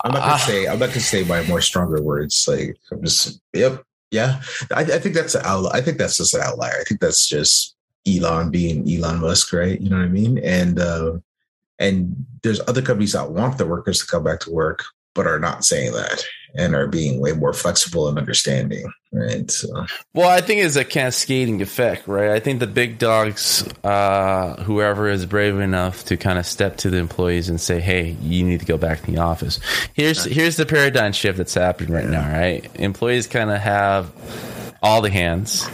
I'm 0.03 0.11
not 0.13 0.19
gonna 0.21 0.33
Ah. 0.33 0.37
say 0.37 0.67
I'm 0.67 0.79
not 0.79 0.89
gonna 0.89 0.99
say 1.01 1.23
my 1.23 1.41
more 1.43 1.61
stronger 1.61 2.01
words. 2.01 2.45
Like 2.47 2.75
I'm 2.91 3.03
just 3.03 3.39
yep, 3.53 3.83
yeah. 4.11 4.41
I, 4.71 4.81
I 4.81 4.99
think 4.99 5.15
that's 5.15 5.33
an 5.35 5.41
outlier. 5.43 5.73
I 5.75 5.81
think 5.81 5.97
that's 5.97 6.17
just 6.17 6.33
an 6.35 6.41
outlier. 6.41 6.77
I 6.79 6.83
think 6.83 7.01
that's 7.01 7.27
just 7.27 7.75
Elon 8.07 8.49
being 8.49 8.89
Elon 8.89 9.19
Musk, 9.19 9.53
right? 9.53 9.79
You 9.79 9.89
know 9.89 9.97
what 9.97 10.05
I 10.05 10.09
mean? 10.09 10.37
And 10.39 10.79
uh, 10.79 11.17
and 11.79 12.25
there's 12.43 12.61
other 12.67 12.81
companies 12.81 13.13
that 13.13 13.31
want 13.31 13.57
their 13.57 13.67
workers 13.67 13.99
to 13.99 14.07
come 14.07 14.23
back 14.23 14.39
to 14.41 14.51
work, 14.51 14.83
but 15.13 15.27
are 15.27 15.39
not 15.39 15.65
saying 15.65 15.93
that 15.93 16.23
and 16.55 16.73
are 16.73 16.87
being 16.87 17.19
way 17.19 17.33
more 17.33 17.53
flexible 17.53 18.07
and 18.07 18.17
understanding, 18.17 18.91
right? 19.11 19.49
So 19.51 19.85
Well, 20.13 20.29
I 20.29 20.41
think 20.41 20.61
it's 20.61 20.75
a 20.75 20.83
cascading 20.83 21.61
effect, 21.61 22.07
right? 22.07 22.31
I 22.31 22.39
think 22.39 22.59
the 22.59 22.67
big 22.67 22.97
dogs, 22.97 23.67
uh, 23.83 24.61
whoever 24.63 25.07
is 25.07 25.25
brave 25.25 25.59
enough 25.59 26.05
to 26.05 26.17
kind 26.17 26.39
of 26.39 26.45
step 26.45 26.77
to 26.77 26.89
the 26.89 26.97
employees 26.97 27.49
and 27.49 27.61
say, 27.61 27.79
"Hey, 27.79 28.15
you 28.21 28.43
need 28.43 28.59
to 28.61 28.65
go 28.65 28.77
back 28.77 29.01
to 29.01 29.11
the 29.11 29.17
office." 29.17 29.59
Here's 29.93 30.23
here's 30.23 30.55
the 30.55 30.65
paradigm 30.65 31.11
shift 31.11 31.37
that's 31.37 31.53
happening 31.53 31.93
right 31.93 32.07
now, 32.07 32.27
right? 32.27 32.67
Employees 32.75 33.27
kind 33.27 33.51
of 33.51 33.59
have 33.59 34.11
all 34.81 35.01
the 35.01 35.09
hands, 35.09 35.67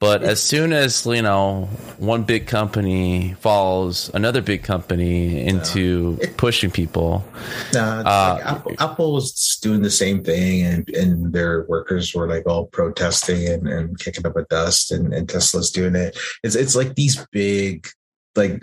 but 0.00 0.22
as 0.22 0.42
soon 0.42 0.72
as 0.72 1.06
you 1.06 1.22
know 1.22 1.68
one 1.98 2.24
big 2.24 2.46
company 2.48 3.34
follows 3.40 4.10
another 4.14 4.42
big 4.42 4.64
company 4.64 5.46
into 5.46 6.18
pushing 6.36 6.70
people, 6.70 7.24
Nah, 7.72 8.00
Uh, 8.00 8.34
like 8.34 8.46
Apple, 8.46 8.72
Apple 8.80 9.12
was 9.12 9.58
doing 9.62 9.82
the 9.82 9.90
same 9.90 10.24
thing, 10.24 10.62
and, 10.62 10.88
and 10.90 11.32
their 11.32 11.64
workers 11.68 12.14
were 12.14 12.28
like 12.28 12.46
all 12.46 12.66
protesting 12.66 13.48
and, 13.48 13.68
and 13.68 13.98
kicking 13.98 14.26
up 14.26 14.36
a 14.36 14.42
dust, 14.44 14.90
and, 14.90 15.14
and 15.14 15.28
Tesla's 15.28 15.70
doing 15.70 15.94
it. 15.94 16.18
It's 16.42 16.56
it's 16.56 16.74
like 16.74 16.94
these 16.96 17.24
big, 17.30 17.86
like 18.34 18.62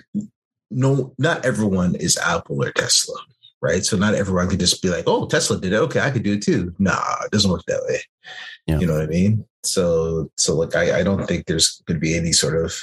no, 0.72 1.14
not 1.18 1.46
everyone 1.46 1.96
is 1.96 2.18
Apple 2.18 2.64
or 2.64 2.72
Tesla, 2.72 3.16
right? 3.62 3.84
So 3.84 3.98
not 3.98 4.14
everyone 4.14 4.50
could 4.50 4.60
just 4.60 4.82
be 4.82 4.90
like, 4.90 5.06
oh, 5.08 5.26
Tesla 5.26 5.60
did 5.60 5.74
it, 5.74 5.78
okay, 5.78 6.00
I 6.00 6.12
could 6.12 6.24
do 6.24 6.34
it 6.34 6.44
too. 6.44 6.76
Nah, 6.80 7.24
it 7.24 7.32
doesn't 7.32 7.50
work 7.50 7.64
that 7.68 7.82
way. 7.88 8.02
Yeah. 8.70 8.80
You 8.80 8.88
know 8.88 8.94
what 8.94 9.04
I 9.04 9.08
mean? 9.08 9.46
So 9.64 10.32
so 10.38 10.56
like 10.56 10.76
I, 10.76 11.00
I 11.00 11.04
don't 11.04 11.28
think 11.28 11.46
there's 11.46 11.82
going 11.86 12.00
to 12.00 12.02
be 12.02 12.16
any 12.16 12.32
sort 12.32 12.64
of 12.64 12.74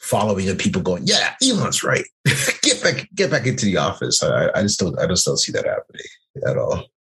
following 0.00 0.48
of 0.48 0.58
people 0.58 0.82
going, 0.82 1.02
yeah, 1.06 1.34
Elon's 1.42 1.84
right. 1.84 2.04
get 2.62 2.82
back, 2.82 3.08
get 3.14 3.30
back 3.30 3.46
into 3.46 3.66
the 3.66 3.76
office. 3.76 4.22
I, 4.22 4.50
I 4.54 4.62
just 4.62 4.80
don't, 4.80 4.98
I 4.98 5.06
just 5.06 5.24
don't 5.24 5.36
see 5.36 5.52
that 5.52 5.66
happening 5.66 6.06
at 6.46 6.58
all. 6.58 6.86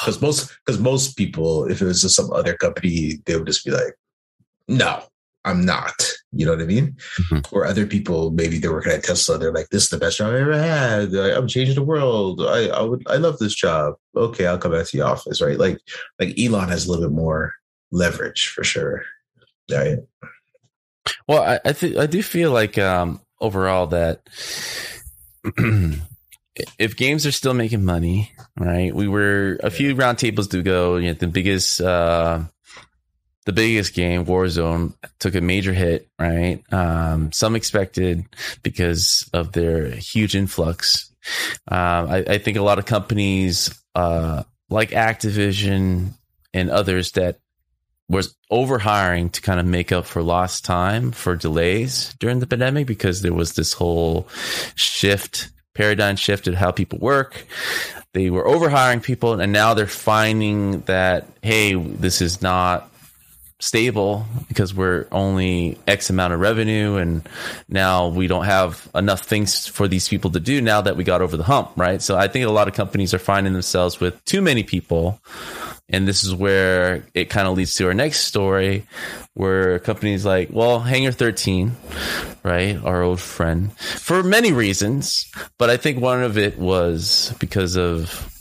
Because 0.00 0.20
most, 0.20 0.52
because 0.66 0.80
most 0.80 1.16
people, 1.16 1.66
if 1.66 1.80
it 1.80 1.84
was 1.84 2.02
just 2.02 2.16
some 2.16 2.32
other 2.32 2.54
company, 2.54 3.20
they 3.24 3.36
would 3.36 3.46
just 3.46 3.64
be 3.64 3.70
like, 3.70 3.94
no, 4.66 5.04
I'm 5.44 5.64
not. 5.64 5.94
You 6.32 6.46
know 6.46 6.52
what 6.52 6.62
I 6.62 6.66
mean? 6.66 6.96
Mhm. 7.18 7.52
Or 7.52 7.66
other 7.66 7.86
people, 7.86 8.30
maybe 8.30 8.58
they're 8.58 8.72
working 8.72 8.92
at 8.92 9.04
Tesla. 9.04 9.38
They're 9.38 9.52
like, 9.52 9.68
this 9.68 9.84
is 9.84 9.88
the 9.90 9.98
best 9.98 10.18
job 10.18 10.32
I 10.32 10.40
ever 10.40 10.56
had. 10.56 11.14
I, 11.14 11.36
I'm 11.36 11.46
changing 11.48 11.74
the 11.74 11.82
world. 11.82 12.40
I, 12.42 12.68
I 12.68 12.82
would, 12.82 13.02
I 13.06 13.16
love 13.16 13.38
this 13.38 13.54
job. 13.54 13.94
Okay, 14.16 14.46
I'll 14.46 14.58
come 14.58 14.72
back 14.72 14.86
to 14.86 14.96
the 14.96 15.04
office. 15.04 15.40
Right? 15.42 15.58
Like, 15.58 15.78
like 16.18 16.38
Elon 16.38 16.68
has 16.70 16.86
a 16.86 16.90
little 16.90 17.08
bit 17.08 17.14
more 17.14 17.52
leverage 17.92 18.48
for 18.48 18.64
sure. 18.64 19.02
Right? 19.70 19.98
Well, 21.28 21.42
I 21.42 21.60
I, 21.64 21.72
th- 21.72 21.96
I 21.96 22.06
do 22.06 22.22
feel 22.22 22.50
like 22.50 22.78
um, 22.78 23.20
overall 23.40 23.88
that 23.88 24.22
if 26.78 26.96
games 26.96 27.26
are 27.26 27.32
still 27.32 27.54
making 27.54 27.84
money, 27.84 28.32
right? 28.58 28.94
We 28.94 29.08
were 29.08 29.58
a 29.62 29.70
few 29.70 29.94
roundtables 29.94 30.50
to 30.50 30.62
go. 30.62 30.96
You 30.96 31.08
know, 31.08 31.14
the 31.14 31.26
biggest, 31.26 31.80
uh, 31.80 32.44
the 33.44 33.52
biggest 33.52 33.94
game, 33.94 34.24
Warzone, 34.24 34.94
took 35.18 35.34
a 35.34 35.40
major 35.40 35.72
hit, 35.72 36.08
right? 36.18 36.62
Um, 36.72 37.32
some 37.32 37.56
expected 37.56 38.24
because 38.62 39.28
of 39.32 39.52
their 39.52 39.88
huge 39.90 40.34
influx. 40.34 41.10
Um, 41.68 42.08
I, 42.08 42.24
I 42.28 42.38
think 42.38 42.56
a 42.56 42.62
lot 42.62 42.78
of 42.78 42.86
companies 42.86 43.78
uh, 43.94 44.44
like 44.70 44.90
Activision 44.90 46.10
and 46.52 46.70
others 46.70 47.12
that 47.12 47.38
was 48.08 48.34
overhiring 48.52 49.32
to 49.32 49.40
kind 49.40 49.58
of 49.58 49.66
make 49.66 49.92
up 49.92 50.04
for 50.04 50.22
lost 50.22 50.64
time 50.64 51.10
for 51.10 51.36
delays 51.36 52.14
during 52.18 52.38
the 52.38 52.46
pandemic 52.46 52.86
because 52.86 53.22
there 53.22 53.32
was 53.32 53.54
this 53.54 53.72
whole 53.72 54.28
shift 54.74 55.50
paradigm 55.74 56.16
shift 56.16 56.46
in 56.46 56.54
how 56.54 56.70
people 56.70 56.98
work 56.98 57.46
they 58.12 58.30
were 58.30 58.44
overhiring 58.44 59.02
people 59.02 59.40
and 59.40 59.52
now 59.52 59.74
they're 59.74 59.86
finding 59.86 60.80
that 60.82 61.26
hey 61.42 61.74
this 61.74 62.20
is 62.20 62.42
not 62.42 62.90
stable 63.60 64.26
because 64.48 64.74
we're 64.74 65.06
only 65.12 65.78
x 65.86 66.10
amount 66.10 66.32
of 66.34 66.40
revenue 66.40 66.96
and 66.96 67.26
now 67.68 68.08
we 68.08 68.26
don't 68.26 68.44
have 68.44 68.88
enough 68.94 69.22
things 69.22 69.66
for 69.66 69.86
these 69.88 70.08
people 70.08 70.30
to 70.30 70.40
do 70.40 70.60
now 70.60 70.80
that 70.80 70.96
we 70.96 71.04
got 71.04 71.22
over 71.22 71.36
the 71.36 71.44
hump 71.44 71.70
right? 71.76 72.02
So 72.02 72.16
i 72.16 72.28
think 72.28 72.44
a 72.44 72.50
lot 72.50 72.68
of 72.68 72.74
companies 72.74 73.14
are 73.14 73.18
finding 73.18 73.52
themselves 73.52 74.00
with 74.00 74.22
too 74.24 74.42
many 74.42 74.62
people. 74.62 75.20
And 75.90 76.08
this 76.08 76.24
is 76.24 76.34
where 76.34 77.04
it 77.12 77.28
kind 77.28 77.46
of 77.46 77.56
leads 77.56 77.74
to 77.76 77.86
our 77.86 77.94
next 77.94 78.20
story 78.20 78.86
where 79.34 79.78
companies 79.80 80.24
like, 80.24 80.48
well, 80.50 80.80
Hangar 80.80 81.12
13, 81.12 81.72
right, 82.42 82.82
our 82.82 83.02
old 83.02 83.20
friend, 83.20 83.70
for 83.78 84.22
many 84.22 84.52
reasons, 84.52 85.30
but 85.58 85.68
I 85.68 85.76
think 85.76 86.00
one 86.00 86.22
of 86.22 86.38
it 86.38 86.58
was 86.58 87.34
because 87.38 87.76
of 87.76 88.33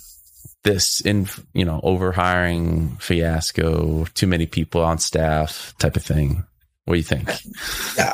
this 0.63 1.01
in 1.01 1.27
you 1.53 1.65
know 1.65 1.79
overhiring 1.83 3.01
fiasco 3.01 4.05
too 4.13 4.27
many 4.27 4.45
people 4.45 4.81
on 4.81 4.97
staff 4.97 5.73
type 5.79 5.95
of 5.97 6.03
thing 6.03 6.43
what 6.85 6.93
do 6.93 6.97
you 6.97 7.03
think 7.03 7.29
Yeah, 7.97 8.13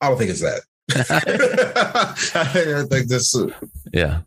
I- 0.00 0.08
don't 0.08 0.18
think 0.18 0.30
it's 0.30 0.42
that. 0.42 0.60
I 2.34 2.84
think 2.90 3.08
this 3.08 3.34
yeah 3.92 4.20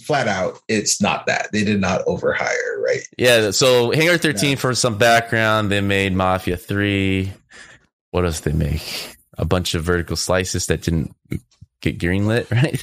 flat 0.00 0.26
out, 0.26 0.58
it's 0.68 1.02
not 1.02 1.26
that. 1.26 1.48
They 1.52 1.64
did 1.64 1.78
not 1.80 2.04
overhire, 2.06 2.80
right? 2.82 3.06
yeah 3.18 3.50
so 3.52 3.90
hangar 3.92 4.18
13 4.18 4.50
Yeah. 4.50 4.56
for 4.56 4.74
some 4.74 4.98
background 4.98 5.70
they 5.70 5.80
made 5.80 6.12
mafia 6.14 6.56
3 6.56 7.32
what 8.10 8.24
else 8.24 8.40
they 8.40 8.52
make 8.52 9.16
a 9.38 9.44
bunch 9.44 9.74
of 9.74 9.84
vertical 9.84 10.16
slices 10.16 10.66
that 10.66 10.82
didn't 10.82 11.14
get 11.82 11.98
greenlit 11.98 12.50
right? 12.62 12.82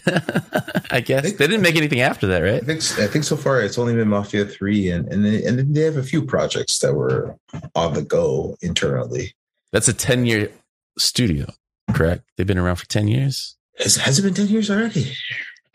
I 0.91 1.01
guess. 1.01 1.23
They 1.23 1.47
didn't 1.47 1.61
make 1.61 1.75
anything 1.75 2.01
after 2.01 2.27
that 2.27 2.43
I 2.43 2.51
right 2.51 2.65
think 2.65 2.81
I 2.99 3.07
think 3.07 3.23
so 3.23 3.35
far 3.35 3.61
it's 3.61 3.77
only 3.79 3.95
been 3.95 4.07
Mafia 4.07 4.45
three, 4.45 4.91
and 4.91 5.11
and 5.11 5.25
they, 5.25 5.43
and 5.43 5.57
then 5.57 5.73
they 5.73 5.81
have 5.81 5.97
a 5.97 6.03
few 6.03 6.23
projects 6.23 6.79
that 6.79 6.93
were 6.93 7.35
on 7.73 7.93
the 7.93 8.03
go 8.03 8.55
internally. 8.61 9.33
that's 9.71 9.87
a 9.87 9.93
10 9.93 10.25
year 10.25 10.51
studio 10.97 11.47
correct? 11.91 12.23
They've 12.37 12.45
been 12.45 12.59
around 12.59 12.75
for 12.75 12.87
10 12.87 13.07
years? 13.07 13.55
Has, 13.79 13.95
has 13.95 14.19
it 14.19 14.23
been 14.23 14.33
ten 14.33 14.47
years 14.47 14.69
already? 14.69 15.13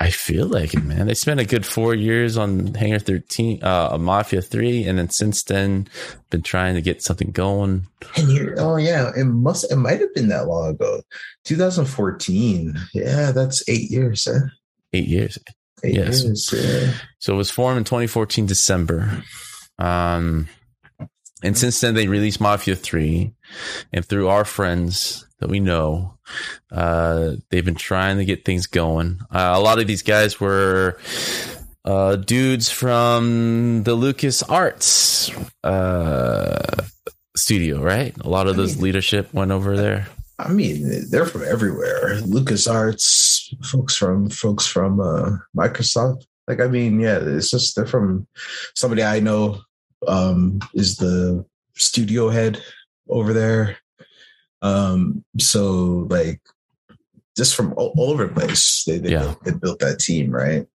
I 0.04 0.10
feel 0.10 0.46
like 0.46 0.74
it, 0.74 0.84
man. 0.84 1.06
They 1.06 1.14
spent 1.14 1.40
a 1.40 1.46
good 1.46 1.64
four 1.64 1.94
years 1.94 2.36
on 2.36 2.74
Hangar 2.74 2.98
13, 2.98 3.64
uh, 3.64 3.96
Mafia 3.98 4.42
3, 4.42 4.84
and 4.84 4.98
then 4.98 5.08
since 5.08 5.42
then, 5.44 5.88
been 6.28 6.42
trying 6.42 6.74
to 6.74 6.82
get 6.82 7.02
something 7.02 7.30
going. 7.30 7.86
Years? 8.16 8.58
Oh 8.60 8.76
yeah, 8.76 9.12
it 9.16 9.24
must. 9.24 9.72
It 9.72 9.76
might 9.76 10.00
have 10.00 10.12
been 10.14 10.28
that 10.28 10.46
long 10.46 10.68
ago. 10.70 11.00
2014. 11.44 12.78
Yeah, 12.92 13.32
that's 13.32 13.66
eight 13.66 13.90
years. 13.90 14.26
Huh? 14.30 14.48
Eight 14.92 15.08
years. 15.08 15.38
Eight 15.82 15.94
Yes. 15.94 16.22
years. 16.22 16.52
Yeah. 16.54 16.92
So 17.18 17.32
it 17.32 17.36
was 17.36 17.50
formed 17.50 17.78
in 17.78 17.84
2014, 17.84 18.44
December. 18.44 19.22
Um, 19.78 20.48
and 21.42 21.56
since 21.56 21.80
then, 21.80 21.94
they 21.94 22.08
released 22.08 22.40
Mafia 22.42 22.76
3. 22.76 23.32
And 23.92 24.04
through 24.04 24.28
our 24.28 24.44
friends 24.44 25.26
that 25.44 25.50
we 25.50 25.60
know, 25.60 26.14
uh, 26.72 27.32
they've 27.50 27.66
been 27.66 27.74
trying 27.74 28.16
to 28.16 28.24
get 28.24 28.46
things 28.46 28.66
going. 28.66 29.20
Uh, 29.30 29.52
a 29.54 29.60
lot 29.60 29.78
of 29.78 29.86
these 29.86 30.00
guys 30.00 30.40
were 30.40 30.98
uh, 31.84 32.16
dudes 32.16 32.70
from 32.70 33.82
the 33.82 33.94
Lucas 33.94 34.42
Arts 34.42 35.30
uh, 35.62 36.82
studio, 37.36 37.82
right? 37.82 38.16
A 38.22 38.28
lot 38.28 38.46
of 38.46 38.54
I 38.54 38.56
those 38.56 38.76
mean- 38.76 38.84
leadership 38.84 39.34
went 39.34 39.50
over 39.50 39.76
there. 39.76 40.08
I 40.38 40.48
mean, 40.48 41.10
they're 41.10 41.26
from 41.26 41.44
everywhere. 41.44 42.20
LucasArts, 42.22 43.54
folks 43.66 43.94
from 43.94 44.30
folks 44.30 44.66
from 44.66 44.98
uh, 44.98 45.36
Microsoft. 45.56 46.24
Like, 46.48 46.60
I 46.60 46.68
mean, 46.68 46.98
yeah, 47.00 47.18
it's 47.20 47.50
just 47.50 47.76
they're 47.76 47.86
from 47.86 48.26
somebody 48.74 49.02
I 49.04 49.20
know 49.20 49.60
um, 50.08 50.58
is 50.72 50.96
the 50.96 51.44
studio 51.74 52.30
head 52.30 52.60
over 53.08 53.32
there. 53.34 53.76
Um, 54.64 55.22
so 55.38 56.06
like 56.10 56.40
just 57.36 57.54
from 57.54 57.72
all, 57.76 57.92
all 57.96 58.10
over 58.10 58.26
the 58.26 58.32
place. 58.32 58.84
They 58.86 58.98
they, 58.98 59.10
Yeah. 59.10 59.20
built, 59.22 59.44
they 59.44 59.52
built 59.52 59.78
that 59.80 59.98
team, 60.00 60.30
right? 60.30 60.66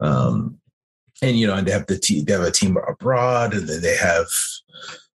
Um, 0.00 0.58
and 1.22 1.38
you 1.38 1.46
know, 1.46 1.54
and 1.54 1.66
they 1.66 1.72
have 1.72 1.86
the 1.86 1.98
team. 1.98 2.24
They 2.24 2.32
have 2.32 2.42
a 2.42 2.50
team 2.50 2.76
abroad, 2.76 3.54
and 3.54 3.68
then 3.68 3.80
they 3.82 3.96
have 3.96 4.26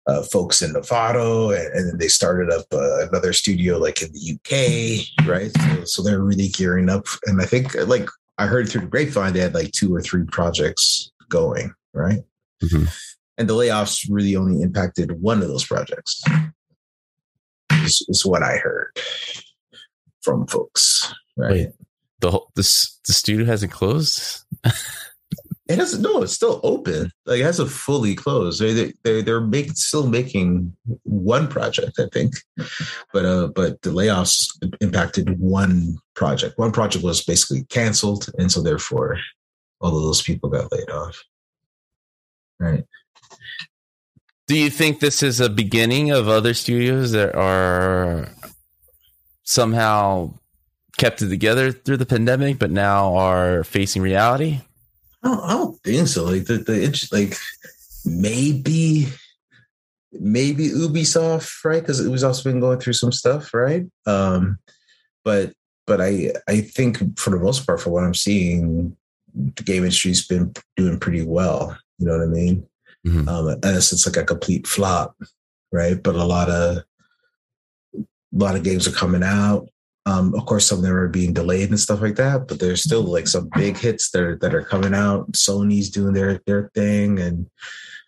uh, 0.07 0.23
folks 0.23 0.63
in 0.63 0.73
Novato, 0.73 1.55
and, 1.57 1.75
and 1.75 1.89
then 1.91 1.99
they 1.99 2.09
started 2.09 2.51
up 2.51 2.67
uh, 2.73 3.07
another 3.09 3.33
studio 3.33 3.79
like 3.79 4.01
in 4.03 4.11
the 4.13 4.35
UK, 4.35 5.27
right? 5.29 5.51
So, 5.57 5.85
so 5.85 6.03
they're 6.03 6.23
really 6.23 6.49
gearing 6.49 6.89
up, 6.89 7.07
and 7.27 7.41
I 7.43 7.45
think 7.47 7.75
like 7.87 8.09
I 8.39 8.47
heard 8.47 8.69
through 8.69 8.83
the 8.83 8.87
grapevine 8.89 9.33
they 9.33 9.41
had 9.41 9.55
like 9.55 9.73
two 9.73 9.95
or 9.95 10.01
three 10.01 10.25
projects 10.25 11.11
going, 11.29 11.73
right? 11.93 12.21
Mhm. 12.63 12.89
And 13.37 13.49
the 13.49 13.55
layoffs 13.55 14.07
really 14.11 14.35
only 14.37 14.63
impacted 14.63 15.21
one 15.21 15.43
of 15.43 15.49
those 15.49 15.65
projects. 15.65 16.23
Is, 17.89 18.05
is 18.09 18.27
what 18.27 18.43
I 18.43 18.59
heard 18.59 18.97
from 20.21 20.47
folks, 20.47 21.13
right? 21.37 21.53
Wait. 21.53 21.69
The 22.21 22.31
whole 22.33 22.51
this 22.55 23.01
the 23.07 23.13
studio 23.13 23.47
hasn't 23.47 23.73
closed. 23.73 24.45
It 25.69 25.77
has 25.77 25.99
no. 25.99 26.23
It's 26.23 26.33
still 26.33 26.61
open. 26.63 27.13
Like 27.27 27.41
it 27.41 27.45
hasn't 27.45 27.71
fully 27.71 28.15
closed. 28.15 28.61
They 28.61 28.73
they 28.73 28.93
they're, 29.05 29.23
they're 29.23 29.41
make, 29.41 29.71
still 29.73 30.09
making 30.09 30.75
one 31.03 31.47
project, 31.47 31.99
I 32.01 32.07
think, 32.11 32.33
but 33.13 33.25
uh, 33.27 33.49
but 33.49 33.83
the 33.83 33.91
layoffs 33.91 34.49
impacted 34.81 35.39
one 35.39 35.99
project. 36.15 36.59
One 36.59 36.73
project 36.73 37.05
was 37.05 37.23
basically 37.23 37.65
canceled, 37.65 38.31
and 38.39 38.51
so 38.51 38.63
therefore, 38.63 39.19
all 39.81 39.95
of 39.95 40.03
those 40.03 40.23
people 40.23 40.49
got 40.49 40.73
laid 40.73 40.91
off. 40.91 41.23
Right. 42.59 42.85
Do 44.49 44.57
you 44.57 44.71
think 44.71 45.01
this 45.01 45.23
is 45.23 45.41
a 45.41 45.51
beginning 45.51 46.11
of 46.11 46.27
other 46.27 46.55
studios 46.55 47.13
that 47.13 47.35
are 47.35 48.31
somehow 49.43 50.33
kept 50.97 51.21
it 51.21 51.29
together 51.29 51.71
through 51.71 51.99
the 51.99 52.07
pandemic, 52.07 52.59
but 52.59 52.71
now 52.71 53.15
are 53.15 53.63
facing 53.63 54.01
reality? 54.01 54.61
I 55.23 55.29
don't, 55.29 55.45
I 55.45 55.53
don't 55.53 55.83
think 55.83 56.09
so. 56.09 56.25
Like 56.25 56.47
the 56.47 56.59
the 56.59 57.09
like 57.13 57.37
maybe 58.07 59.09
maybe 60.13 60.71
Ubisoft, 60.71 61.65
right? 61.65 61.83
Because 61.83 62.01
it 62.01 62.11
was 62.11 62.25
also 62.25 62.51
been 62.51 62.61
going 62.61 62.81
through 62.81 62.95
some 62.95 63.13
stuff, 63.13 63.53
right? 63.53 63.85
Um, 64.07 64.59
but 65.25 65.53
but 65.87 66.01
I 66.01 66.33
I 66.49 66.63
think 66.63 67.19
for 67.19 67.29
the 67.29 67.39
most 67.39 67.67
part, 67.67 67.83
for 67.83 67.91
what 67.91 68.05
I'm 68.05 68.15
seeing, 68.15 68.97
the 69.35 69.63
game 69.63 69.85
industry's 69.85 70.27
been 70.27 70.55
doing 70.77 70.99
pretty 70.99 71.23
well. 71.23 71.77
You 71.99 72.07
know 72.07 72.17
what 72.17 72.25
I 72.25 72.31
mean? 72.31 72.67
Mhm. 73.07 73.29
Um, 73.29 73.59
unless 73.63 73.93
it's 73.93 74.07
like 74.07 74.17
a 74.17 74.25
complete 74.25 74.67
flop, 74.67 75.17
right? 75.73 76.03
But 76.03 76.17
a 76.17 76.25
lot 76.25 76.49
of 76.51 76.83
a 77.95 78.05
lot 78.33 78.57
of 78.57 78.63
games 78.63 78.87
are 78.87 78.93
coming 78.93 79.23
out. 79.23 79.69
Um, 80.07 80.35
of 80.35 80.47
course, 80.47 80.67
some 80.67 80.79
of 80.79 80.85
them 80.85 80.95
are 80.95 81.09
being 81.09 81.33
delayed 81.33 81.69
and 81.69 81.79
stuff 81.79 82.01
like 82.01 82.17
that, 82.17 82.49
but 82.49 82.61
there's 82.61 82.83
still 82.83 83.03
like 83.03 83.29
some 83.29 83.51
big 83.57 83.77
hits 83.77 84.11
that 84.11 84.23
are 84.23 84.37
that 84.37 84.55
are 84.55 84.65
coming 84.65 84.95
out. 84.95 85.31
Sony's 85.33 85.91
doing 85.91 86.15
their 86.15 86.41
their 86.47 86.71
thing, 86.75 87.19
and 87.19 87.47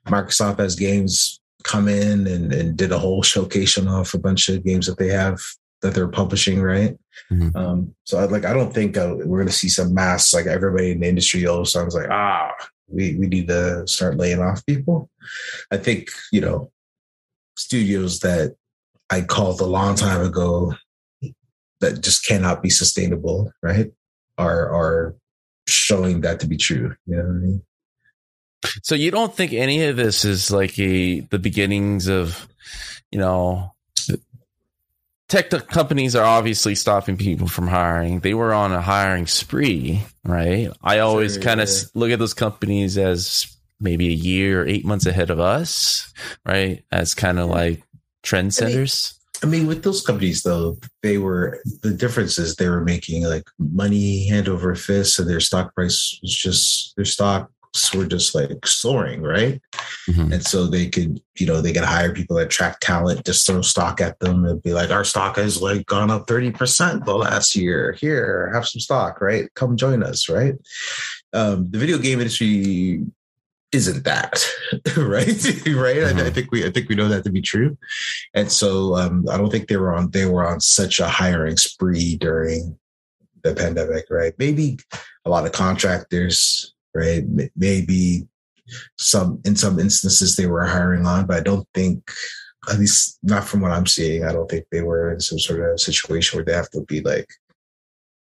Microsoft 0.07 0.59
has 0.59 0.77
games 0.77 1.41
come 1.63 1.89
in 1.89 2.27
and, 2.27 2.53
and 2.55 2.77
did 2.77 2.91
a 2.91 2.99
whole 2.99 3.23
showcasing 3.23 3.91
off 3.91 4.15
a 4.15 4.19
bunch 4.19 4.49
of 4.49 4.65
games 4.65 4.87
that 4.87 4.97
they 4.99 5.09
have 5.09 5.39
that 5.83 5.95
they're 5.95 6.09
publishing, 6.09 6.61
right? 6.61 6.97
Mhm. 7.31 7.55
Um, 7.55 7.95
so 8.05 8.19
I 8.19 8.25
like 8.25 8.45
I 8.47 8.55
don't 8.55 8.73
think 8.73 8.97
uh, 8.97 9.15
we're 9.19 9.39
going 9.39 9.47
to 9.47 9.53
see 9.53 9.69
some 9.69 9.93
mass 9.95 10.33
like 10.33 10.47
everybody 10.47 10.93
in 10.93 11.01
the 11.01 11.09
industry 11.09 11.47
all 11.47 11.57
of 11.59 11.63
a 11.63 11.67
sudden's 11.67 11.95
like 11.95 12.09
ah 12.11 12.51
we 12.91 13.17
we 13.17 13.27
need 13.27 13.49
to 13.49 13.87
start 13.87 14.17
laying 14.17 14.41
off 14.41 14.65
people. 14.67 15.11
I 15.71 15.77
think 15.77 16.11
you 16.33 16.41
know 16.41 16.71
studios 17.57 18.21
that 18.21 18.57
I 19.11 19.23
called 19.23 19.61
a 19.61 19.67
long 19.67 19.95
time 19.95 20.23
ago 20.23 20.75
that 21.81 22.03
just 22.03 22.27
cannot 22.27 22.63
be 22.63 22.71
sustainable, 22.71 23.53
right? 23.63 23.91
Are 24.39 24.71
are 24.71 25.15
showing 25.67 26.21
that 26.23 26.41
to 26.41 26.47
be 26.47 26.57
true. 26.57 26.95
You 27.07 27.17
know 27.17 27.23
what 27.23 27.31
I 27.31 27.39
mean? 27.39 27.63
So 28.83 28.95
you 28.95 29.11
don't 29.11 29.35
think 29.35 29.53
any 29.53 29.83
of 29.85 29.97
this 29.97 30.25
is 30.25 30.51
like 30.51 30.79
a 30.79 31.21
the 31.21 31.39
beginnings 31.39 32.09
of, 32.09 32.49
you 33.11 33.19
know, 33.19 33.75
tech 35.31 35.49
companies 35.69 36.17
are 36.17 36.25
obviously 36.25 36.75
stopping 36.75 37.17
people 37.17 37.47
from 37.47 37.69
hiring. 37.69 38.21
They 38.21 38.35
were 38.35 38.53
on 38.53 38.73
a 38.73 38.83
hiring 38.83 39.27
spree, 39.27 40.03
right? 40.25 40.71
I 40.83 40.99
always 40.99 41.35
Sure, 41.35 41.43
kind 41.43 41.61
of 41.61 41.69
yeah. 41.69 41.83
look 41.95 42.11
at 42.11 42.19
those 42.19 42.35
companies 42.35 42.99
as 42.99 43.47
maybe 43.81 44.09
a 44.09 44.13
year 44.13 44.63
or 44.63 44.67
eight 44.67 44.85
months 44.85 45.07
ahead 45.07 45.31
of 45.31 45.41
us, 45.41 46.13
right? 46.45 46.85
As 46.93 47.15
kind 47.15 47.39
of 47.39 47.49
like 47.49 47.83
trendsetters. 48.25 49.15
I 49.43 49.47
mean, 49.47 49.67
with 49.67 49.85
those 49.85 50.05
companies 50.05 50.43
though, 50.43 50.77
they 51.03 51.17
were 51.17 51.61
the 51.83 51.93
difference 51.93 52.37
is 52.37 52.57
they 52.57 52.69
were 52.69 52.85
making 52.85 53.25
like 53.25 53.45
money 53.59 54.29
hand 54.29 54.49
over 54.49 54.75
fist, 54.75 55.19
and 55.19 55.31
their 55.31 55.41
stock 55.41 55.75
price 55.75 56.19
was 56.21 56.35
just 56.35 56.95
their 56.97 57.07
stocks 57.07 57.51
were 57.95 58.07
just 58.07 58.35
like 58.35 58.67
soaring, 58.67 59.23
right? 59.23 59.61
Mhm. 60.09 60.33
And 60.33 60.45
so 60.45 60.67
they 60.67 60.89
could, 60.89 61.21
you 61.39 61.47
know, 61.47 61.61
they 61.61 61.73
could 61.73 61.85
hire 61.85 62.13
people 62.13 62.37
that 62.37 62.51
track 62.51 62.81
talent, 62.81 63.25
just 63.25 63.47
throw 63.47 63.63
stock 63.63 64.01
at 64.01 64.19
them 64.21 64.45
and 64.45 64.63
be 64.63 64.73
like, 64.73 64.91
our 64.91 65.05
stock 65.05 65.37
has 65.37 65.63
like 65.63 65.87
gone 65.87 66.11
up 66.11 66.27
30% 66.27 67.05
the 67.05 67.15
last 67.15 67.55
year. 67.55 67.93
Here, 67.93 68.51
have 68.53 68.67
some 68.67 68.81
stock, 68.81 69.21
right? 69.21 69.49
Come 69.55 69.77
join 69.77 70.03
us, 70.03 70.29
right? 70.29 70.55
Um, 71.33 71.69
the 71.71 71.79
video 71.79 71.99
game 71.99 72.19
industry 72.21 73.05
isn't 73.73 74.03
that, 74.05 74.45
right? 74.97 75.29
right. 75.69 76.03
I, 76.03 76.11
I 76.11 76.13
Mhm. 76.13 76.35
think 76.35 76.51
we 76.51 76.65
I 76.67 76.71
think 76.71 76.89
we 76.89 76.97
know 76.97 77.09
that 77.09 77.23
to 77.25 77.31
be 77.31 77.41
true. 77.41 77.79
And 78.35 78.51
so 78.51 78.97
um, 78.97 79.27
I 79.31 79.37
don't 79.37 79.51
think 79.51 79.69
they 79.69 79.77
were 79.77 79.95
on 79.95 80.11
they 80.11 80.27
were 80.27 80.45
on 80.45 80.61
such 80.61 80.99
a 80.99 81.09
hiring 81.09 81.57
spree 81.57 82.17
during 82.17 82.77
the 83.45 83.55
pandemic, 83.55 84.07
right? 84.11 84.35
Maybe 84.39 84.79
a 85.25 85.31
lot 85.31 85.47
of 85.47 85.53
contractors, 85.53 86.75
right? 86.95 87.25
Maybe 87.57 88.27
some 88.99 89.41
in 89.45 89.57
some 89.57 89.79
instances 89.79 90.37
they 90.37 90.47
were 90.47 90.65
hiring 90.65 91.07
on, 91.07 91.27
but 91.27 91.37
I 91.37 91.41
don't 91.41 91.67
think 91.75 92.11
at 92.69 92.79
least 92.79 93.19
not 93.23 93.45
from 93.45 93.61
what 93.61 93.73
I'm 93.73 93.87
seeing, 93.87 94.25
I 94.25 94.33
don't 94.33 94.49
think 94.51 94.67
they 94.71 94.83
were 94.83 95.13
in 95.13 95.21
some 95.21 95.39
sort 95.39 95.61
of 95.61 95.81
situation 95.81 96.37
where 96.37 96.45
they 96.45 96.53
have 96.53 96.71
to 96.71 96.83
be 96.83 97.01
like 97.01 97.29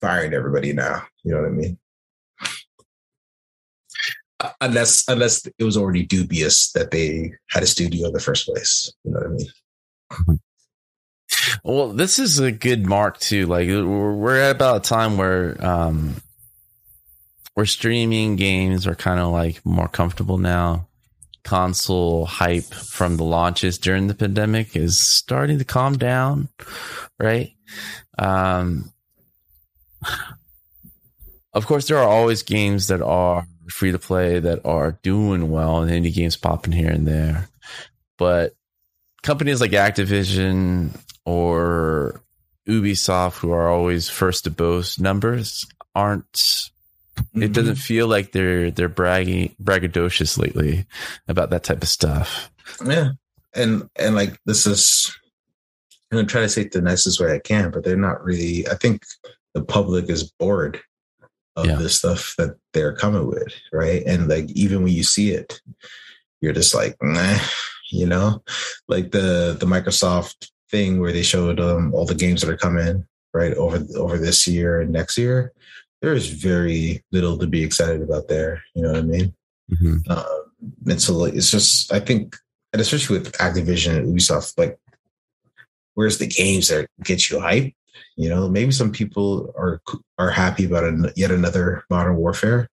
firing 0.00 0.34
everybody 0.34 0.72
now. 0.72 1.02
You 1.22 1.32
know 1.34 1.42
what 1.42 1.48
I 1.48 1.52
mean? 1.52 1.78
Uh, 4.40 4.50
Unless 4.60 5.08
unless 5.08 5.46
it 5.46 5.64
was 5.64 5.76
already 5.76 6.04
dubious 6.04 6.72
that 6.72 6.90
they 6.90 7.32
had 7.50 7.62
a 7.62 7.66
studio 7.66 8.08
in 8.08 8.12
the 8.12 8.20
first 8.20 8.46
place. 8.46 8.92
You 9.04 9.12
know 9.12 9.20
what 9.20 9.26
I 9.26 10.26
mean? 10.28 10.40
Well, 11.64 11.88
this 11.88 12.18
is 12.18 12.38
a 12.38 12.52
good 12.52 12.86
mark 12.86 13.18
too. 13.18 13.46
Like 13.46 13.68
we're 13.68 14.12
we're 14.12 14.40
at 14.40 14.56
about 14.56 14.84
a 14.84 14.88
time 14.88 15.16
where 15.16 15.64
um 15.64 16.16
where 17.56 17.64
streaming 17.64 18.36
games 18.36 18.86
are 18.86 18.94
kind 18.94 19.18
of 19.18 19.32
like 19.32 19.64
more 19.64 19.88
comfortable 19.88 20.36
now. 20.36 20.88
Console 21.42 22.26
hype 22.26 22.64
from 22.64 23.16
the 23.16 23.24
launches 23.24 23.78
during 23.78 24.08
the 24.08 24.14
pandemic 24.14 24.76
is 24.76 25.00
starting 25.00 25.58
to 25.58 25.64
calm 25.64 25.96
down, 25.96 26.50
right? 27.18 27.52
Um 28.18 28.92
of 31.54 31.66
course 31.66 31.88
there 31.88 31.96
are 31.96 32.06
always 32.06 32.42
games 32.42 32.88
that 32.88 33.00
are 33.00 33.46
free 33.70 33.90
to 33.90 33.98
play 33.98 34.38
that 34.38 34.60
are 34.66 34.98
doing 35.02 35.50
well 35.50 35.80
and 35.82 35.90
indie 35.90 36.14
games 36.14 36.36
popping 36.36 36.74
here 36.74 36.90
and 36.90 37.08
there. 37.08 37.48
But 38.18 38.54
companies 39.22 39.62
like 39.62 39.70
Activision 39.70 40.90
or 41.24 42.22
Ubisoft, 42.68 43.38
who 43.38 43.52
are 43.52 43.70
always 43.70 44.10
first 44.10 44.44
to 44.44 44.50
boast 44.50 45.00
numbers, 45.00 45.66
aren't. 45.94 46.70
It 47.34 47.52
doesn't 47.52 47.76
feel 47.76 48.08
like 48.08 48.32
they're 48.32 48.70
they're 48.70 48.88
bragging 48.88 49.54
braggadocious 49.62 50.38
lately 50.38 50.86
about 51.28 51.50
that 51.50 51.64
type 51.64 51.82
of 51.82 51.88
stuff. 51.88 52.50
Yeah. 52.84 53.10
And 53.54 53.88
and 53.96 54.14
like 54.14 54.38
this 54.46 54.66
is 54.66 55.14
I'm 56.10 56.18
gonna 56.18 56.28
try 56.28 56.42
to 56.42 56.48
say 56.48 56.62
it 56.62 56.72
the 56.72 56.80
nicest 56.80 57.20
way 57.20 57.34
I 57.34 57.38
can, 57.38 57.70
but 57.70 57.84
they're 57.84 57.96
not 57.96 58.22
really 58.24 58.68
I 58.68 58.74
think 58.74 59.02
the 59.54 59.62
public 59.62 60.08
is 60.10 60.30
bored 60.38 60.80
of 61.56 61.66
Yeah. 61.66 61.76
the 61.76 61.88
stuff 61.88 62.34
that 62.38 62.56
they're 62.74 62.94
coming 62.94 63.26
with, 63.26 63.52
right? 63.72 64.02
And 64.06 64.28
like 64.28 64.50
even 64.50 64.82
when 64.82 64.92
you 64.92 65.02
see 65.04 65.30
it, 65.30 65.60
you're 66.40 66.52
just 66.52 66.74
like, 66.74 66.96
nah, 67.00 67.38
you 67.90 68.06
know, 68.06 68.42
like 68.88 69.10
the 69.12 69.56
the 69.58 69.66
Microsoft 69.66 70.50
thing 70.70 71.00
where 71.00 71.12
they 71.12 71.22
showed 71.22 71.60
um 71.60 71.94
all 71.94 72.04
the 72.06 72.14
games 72.14 72.40
that 72.42 72.50
are 72.50 72.56
coming 72.56 73.06
right 73.32 73.54
over 73.54 73.84
over 73.96 74.18
this 74.18 74.46
year 74.46 74.80
and 74.80 74.90
next 74.92 75.16
year. 75.16 75.52
There 76.02 76.12
is 76.14 76.28
very 76.28 77.02
little 77.12 77.38
to 77.38 77.46
be 77.46 77.62
excited 77.64 78.02
about 78.02 78.28
there. 78.28 78.62
You 78.74 78.82
know 78.82 78.88
what 78.92 78.98
I 78.98 79.02
mean? 79.02 79.34
Um, 80.08 80.24
and 80.88 81.00
so 81.02 81.14
like, 81.14 81.34
it's 81.34 81.50
just 81.50 81.92
I 81.92 82.00
think, 82.00 82.36
and 82.72 82.80
especially 82.80 83.18
with 83.18 83.32
Activision 83.32 83.96
and 83.96 84.06
Ubisoft, 84.18 84.58
like 84.58 84.78
where's 85.94 86.18
the 86.18 86.26
games 86.26 86.68
that 86.68 86.88
get 87.02 87.30
you 87.30 87.40
hype? 87.40 87.72
You 88.16 88.28
know, 88.28 88.48
maybe 88.48 88.72
some 88.72 88.92
people 88.92 89.52
are 89.56 89.80
are 90.18 90.30
happy 90.30 90.64
about 90.64 90.84
an, 90.84 91.10
yet 91.16 91.30
another 91.30 91.84
Modern 91.90 92.16
Warfare, 92.16 92.68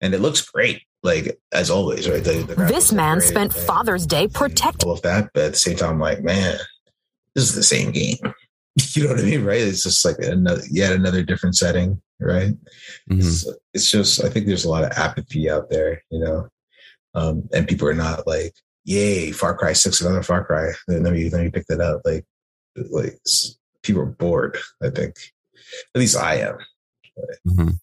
and 0.00 0.14
it 0.14 0.20
looks 0.20 0.40
great. 0.42 0.82
Like 1.02 1.38
as 1.52 1.70
always, 1.70 2.08
right? 2.08 2.22
The, 2.24 2.42
the 2.42 2.54
This 2.66 2.92
man 2.92 3.18
great 3.18 3.28
spent 3.28 3.54
and- 3.56 3.64
Father's 3.66 4.06
Day 4.06 4.26
protecting. 4.28 4.88
all 4.88 4.94
of 4.94 5.02
that, 5.02 5.30
but 5.34 5.44
at 5.44 5.52
the 5.52 5.58
same 5.58 5.76
time, 5.76 5.90
I'm 5.92 6.00
like, 6.00 6.22
man, 6.22 6.56
this 7.34 7.44
is 7.44 7.54
the 7.54 7.62
same 7.62 7.92
game, 7.92 8.16
you 8.94 9.04
know 9.04 9.10
what 9.10 9.20
I 9.20 9.22
mean, 9.24 9.44
right? 9.44 9.60
It's 9.60 9.82
just 9.82 10.04
like 10.04 10.18
another 10.18 10.62
yet 10.70 10.92
another 10.92 11.22
different 11.22 11.56
setting, 11.56 12.00
right? 12.20 12.54
Mhm. 13.10 13.18
It's, 13.18 13.46
it's 13.74 13.90
just 13.90 14.24
I 14.24 14.28
think 14.28 14.46
there's 14.46 14.64
a 14.64 14.70
lot 14.70 14.84
of 14.84 14.92
apathy 14.92 15.50
out 15.50 15.70
there, 15.70 16.02
you 16.10 16.20
know, 16.20 16.48
um, 17.14 17.48
and 17.52 17.68
people 17.68 17.88
are 17.88 17.94
not 17.94 18.26
like, 18.26 18.54
"Yay, 18.84 19.32
Far 19.32 19.56
Cry 19.56 19.72
Six, 19.72 20.00
another 20.00 20.22
Far 20.22 20.44
Cry." 20.44 20.72
Then 20.88 21.02
let 21.02 21.12
me 21.12 21.30
let 21.30 21.42
me 21.42 21.50
pick 21.50 21.66
that 21.68 21.80
up. 21.80 22.02
Like, 22.04 22.24
like 22.90 23.18
people 23.82 24.02
are 24.02 24.06
bored. 24.06 24.58
I 24.82 24.90
think, 24.90 25.16
at 25.94 25.98
least 25.98 26.16
I 26.16 26.36
am. 26.36 26.58
Mhm. 27.48 27.78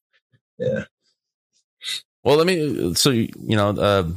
Yeah. 0.60 0.86
Well, 2.24 2.38
let 2.38 2.48
me. 2.48 2.93
So 2.96 3.10
you 3.10 3.30
know, 3.39 3.69
uh, 3.69 4.10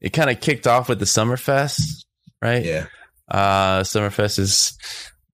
it 0.00 0.10
kind 0.12 0.30
of 0.30 0.40
kicked 0.40 0.66
off 0.66 0.88
with 0.88 0.98
the 0.98 1.04
Summerfest, 1.04 2.04
right? 2.40 2.64
Yeah. 2.64 2.86
Uh, 3.28 3.80
Summerfest 3.82 4.38
is 4.38 4.78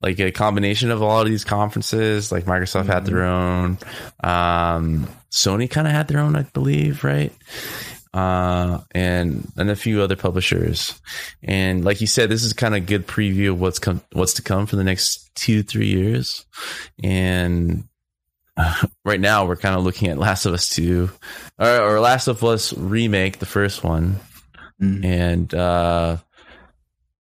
like 0.05 0.21
a 0.21 0.31
combination 0.31 0.91
of 0.91 1.03
all 1.03 1.23
of 1.23 1.27
these 1.27 1.45
conferences. 1.45 2.31
Like 2.31 2.45
Microsoft 2.45 2.87
had 2.87 3.07
their 3.07 3.25
own, 3.25 3.79
um, 4.23 5.09
Sony 5.33 5.69
kind 5.69 5.87
of 5.87 5.93
had 5.95 6.07
their 6.09 6.21
own, 6.21 6.37
I 6.37 6.43
believe, 6.43 7.03
right? 7.03 7.33
Uh, 8.13 8.79
and 8.93 9.51
and 9.57 9.71
a 9.71 9.75
few 9.75 10.03
other 10.03 10.15
publishers. 10.15 11.01
And 11.43 11.85
like 11.85 12.01
you 12.01 12.07
said, 12.07 12.29
this 12.29 12.45
is 12.45 12.53
kind 12.53 12.75
of 12.77 12.83
a 12.83 12.87
good 12.87 13.07
preview 13.09 13.51
of 13.51 13.61
what's 13.61 13.79
come, 13.81 14.03
what's 14.13 14.35
to 14.35 14.43
come 14.43 14.67
for 14.67 14.77
the 14.77 14.85
next 14.85 15.35
two, 15.35 15.63
three 15.65 15.89
years. 15.89 16.45
And 17.03 17.85
right 19.05 19.19
now, 19.21 19.47
we're 19.47 19.57
kind 19.57 19.75
of 19.75 19.83
looking 19.83 20.09
at 20.09 20.19
Last 20.19 20.47
of 20.47 20.53
Us 20.55 20.69
Two, 20.69 21.11
or, 21.59 21.81
or 21.81 21.99
Last 22.01 22.29
of 22.29 22.45
Us 22.45 22.73
remake, 22.77 23.39
the 23.39 23.47
first 23.47 23.83
one 23.83 24.21
Mhm. 24.83 25.05
and 25.05 25.55
uh 25.55 26.17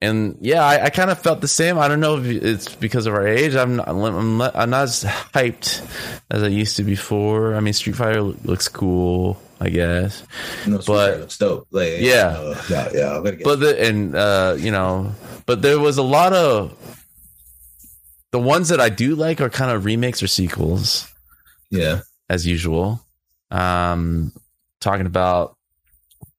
and 0.01 0.37
yeah 0.41 0.63
i, 0.63 0.85
I 0.85 0.89
kind 0.89 1.09
of 1.09 1.19
felt 1.19 1.41
the 1.41 1.47
same 1.47 1.77
i 1.79 1.87
don't 1.87 1.99
know 1.99 2.17
if 2.17 2.25
it's 2.25 2.75
because 2.75 3.07
of 3.07 3.13
our 3.15 3.27
age 3.27 3.55
i'm 3.55 3.77
not, 3.77 3.87
I'm 3.87 4.37
not, 4.37 4.55
I'm 4.55 4.69
not 4.69 4.83
as 4.83 5.03
hyped 5.03 5.81
as 6.29 6.43
i 6.43 6.47
used 6.47 6.75
to 6.77 6.83
before 6.83 7.55
i 7.55 7.59
mean 7.59 7.73
street 7.73 7.95
fighter 7.95 8.21
looks 8.21 8.67
cool 8.67 9.41
i 9.59 9.69
guess 9.69 10.23
No, 10.67 10.79
Street 10.79 10.93
But- 10.93 11.19
looks 11.21 11.37
dope. 11.39 11.67
Like, 11.71 11.93
Yeah. 11.99 12.27
uh, 12.37 12.61
yeah, 12.69 12.89
yeah. 12.93 13.31
But 13.43 13.59
the 13.59 13.75
and 13.83 14.13
uh 14.15 14.55
you 14.59 14.69
know 14.71 15.13
but 15.47 15.63
there 15.63 15.79
was 15.79 15.97
a 15.97 16.03
lot 16.03 16.31
of 16.33 16.75
the 18.31 18.39
ones 18.39 18.69
that 18.69 18.79
i 18.79 18.89
do 18.89 19.15
like 19.15 19.41
are 19.41 19.49
kind 19.49 19.71
of 19.71 19.83
remakes 19.85 20.21
or 20.21 20.27
sequels 20.27 21.11
yeah. 21.71 22.01
as 22.29 22.45
usual 22.45 23.01
um 23.49 24.31
talking 24.79 25.07
about 25.07 25.56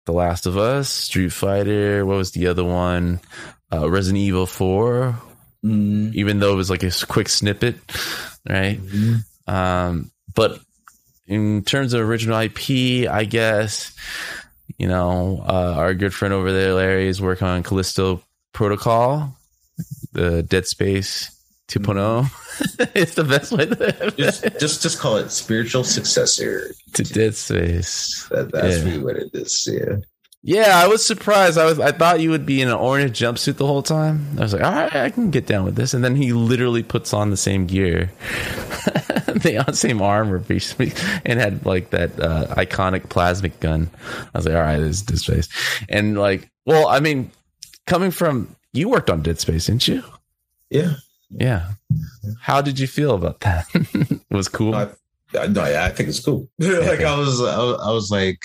the 0.09 0.13
last 0.17 0.47
of 0.47 0.57
us 0.57 0.89
street 0.89 1.29
fighter 1.33 2.05
what 2.07 2.17
was 2.17 2.33
the 2.33 2.47
other 2.49 2.65
one 2.65 3.21
uh 3.71 3.85
resident 3.89 4.19
evil 4.25 4.47
4 4.47 5.15
Mm, 5.65 6.15
even 6.15 6.39
though 6.39 6.53
it 6.53 6.57
was 6.57 6.71
like 6.71 6.85
a 6.85 6.93
quick 7.09 7.29
snippet, 7.29 7.75
right? 8.49 8.79
mhm. 8.81 9.25
Um, 9.49 10.13
but 10.33 10.61
in 11.27 11.65
terms 11.65 11.95
of 11.95 12.01
original 12.09 12.39
IP, 12.39 13.11
I 13.11 13.25
guess 13.25 13.93
you 14.79 14.87
know 14.87 15.43
uh, 15.45 15.75
our 15.77 15.95
good 15.95 16.15
friend 16.15 16.33
over 16.33 16.53
there, 16.53 16.75
Larry, 16.75 17.09
is 17.09 17.21
working 17.21 17.49
on 17.49 17.65
Callisto 17.65 18.23
Protocol, 18.53 19.37
the 20.13 20.45
Dead 20.45 20.67
Space 20.69 21.35
2.0. 21.69 22.91
it's 22.95 23.15
the 23.15 23.25
best 23.25 23.53
way 23.53 23.67
to, 23.67 24.11
Just, 24.17 24.43
just, 24.59 24.83
just 24.83 24.99
call 24.99 25.17
it 25.19 25.31
spiritual 25.31 25.85
successor. 25.85 26.73
to 26.95 27.03
Dead 27.05 27.35
Space. 27.37 28.27
That, 28.31 28.51
that's 28.53 28.79
Yeah. 28.79 28.85
really 28.85 28.99
what 28.99 29.17
it 29.17 29.31
is. 29.35 29.69
Yeah. 29.71 29.97
Yeah, 30.45 30.79
I 30.83 30.87
was 30.87 31.05
surprised. 31.05 31.59
I 31.59 31.65
was 31.65 31.81
I 31.81 31.91
thought 31.91 32.21
you 32.21 32.31
would 32.31 32.47
be 32.47 32.63
in 32.63 32.69
an 32.69 32.75
orange 32.75 33.19
jumpsuit 33.19 33.57
the 33.57 33.67
whole 33.67 33.83
time. 33.83 34.37
I 34.39 34.43
was 34.43 34.53
like, 34.53 34.63
all 34.63 34.71
right, 34.73 34.95
I 34.95 35.11
can 35.11 35.31
get 35.33 35.47
down 35.47 35.65
with 35.65 35.75
this. 35.75 35.95
And 35.95 36.03
then 36.05 36.15
he 36.15 36.33
literally 36.33 36.85
puts 36.85 37.13
on 37.13 37.31
the 37.31 37.37
same 37.37 37.67
gear, 37.67 38.13
the 39.27 39.65
same 39.73 40.01
armor, 40.01 40.39
basically, 40.39 40.93
and 41.25 41.41
had 41.41 41.67
like 41.67 41.91
that 41.91 42.19
uh, 42.21 42.55
iconic 42.55 43.09
plasmic 43.09 43.59
gun. 43.61 43.91
I 44.33 44.39
was 44.39 44.47
like, 44.47 44.55
all 44.55 44.61
right, 44.63 44.79
this 44.79 44.97
is 44.99 45.03
Dead 45.03 45.19
Space. 45.19 45.49
And 45.89 46.17
like, 46.17 46.49
well, 46.65 46.87
I 46.89 47.01
mean, 47.01 47.33
coming 47.89 48.13
from 48.13 48.55
you 48.73 48.89
worked 48.89 49.11
on 49.11 49.23
Dead 49.23 49.41
Space, 49.41 49.67
didn't 49.67 49.89
you? 49.89 50.05
Yeah. 50.71 50.95
Yeah. 51.31 51.73
How 52.41 52.61
did 52.61 52.79
you 52.79 52.87
feel 52.87 53.15
about 53.15 53.41
that? 53.41 53.67
it 53.75 54.21
was 54.31 54.49
cool. 54.49 54.75
I, 54.75 54.89
no, 55.33 55.67
yeah, 55.67 55.85
I 55.85 55.91
think 55.91 56.09
it's 56.09 56.25
cool. 56.25 56.49
like 56.59 57.01
I 57.03 57.19
was, 57.19 57.41
I 57.41 57.59
was, 57.59 57.81
I 57.85 57.91
was 57.91 58.11
like, 58.11 58.41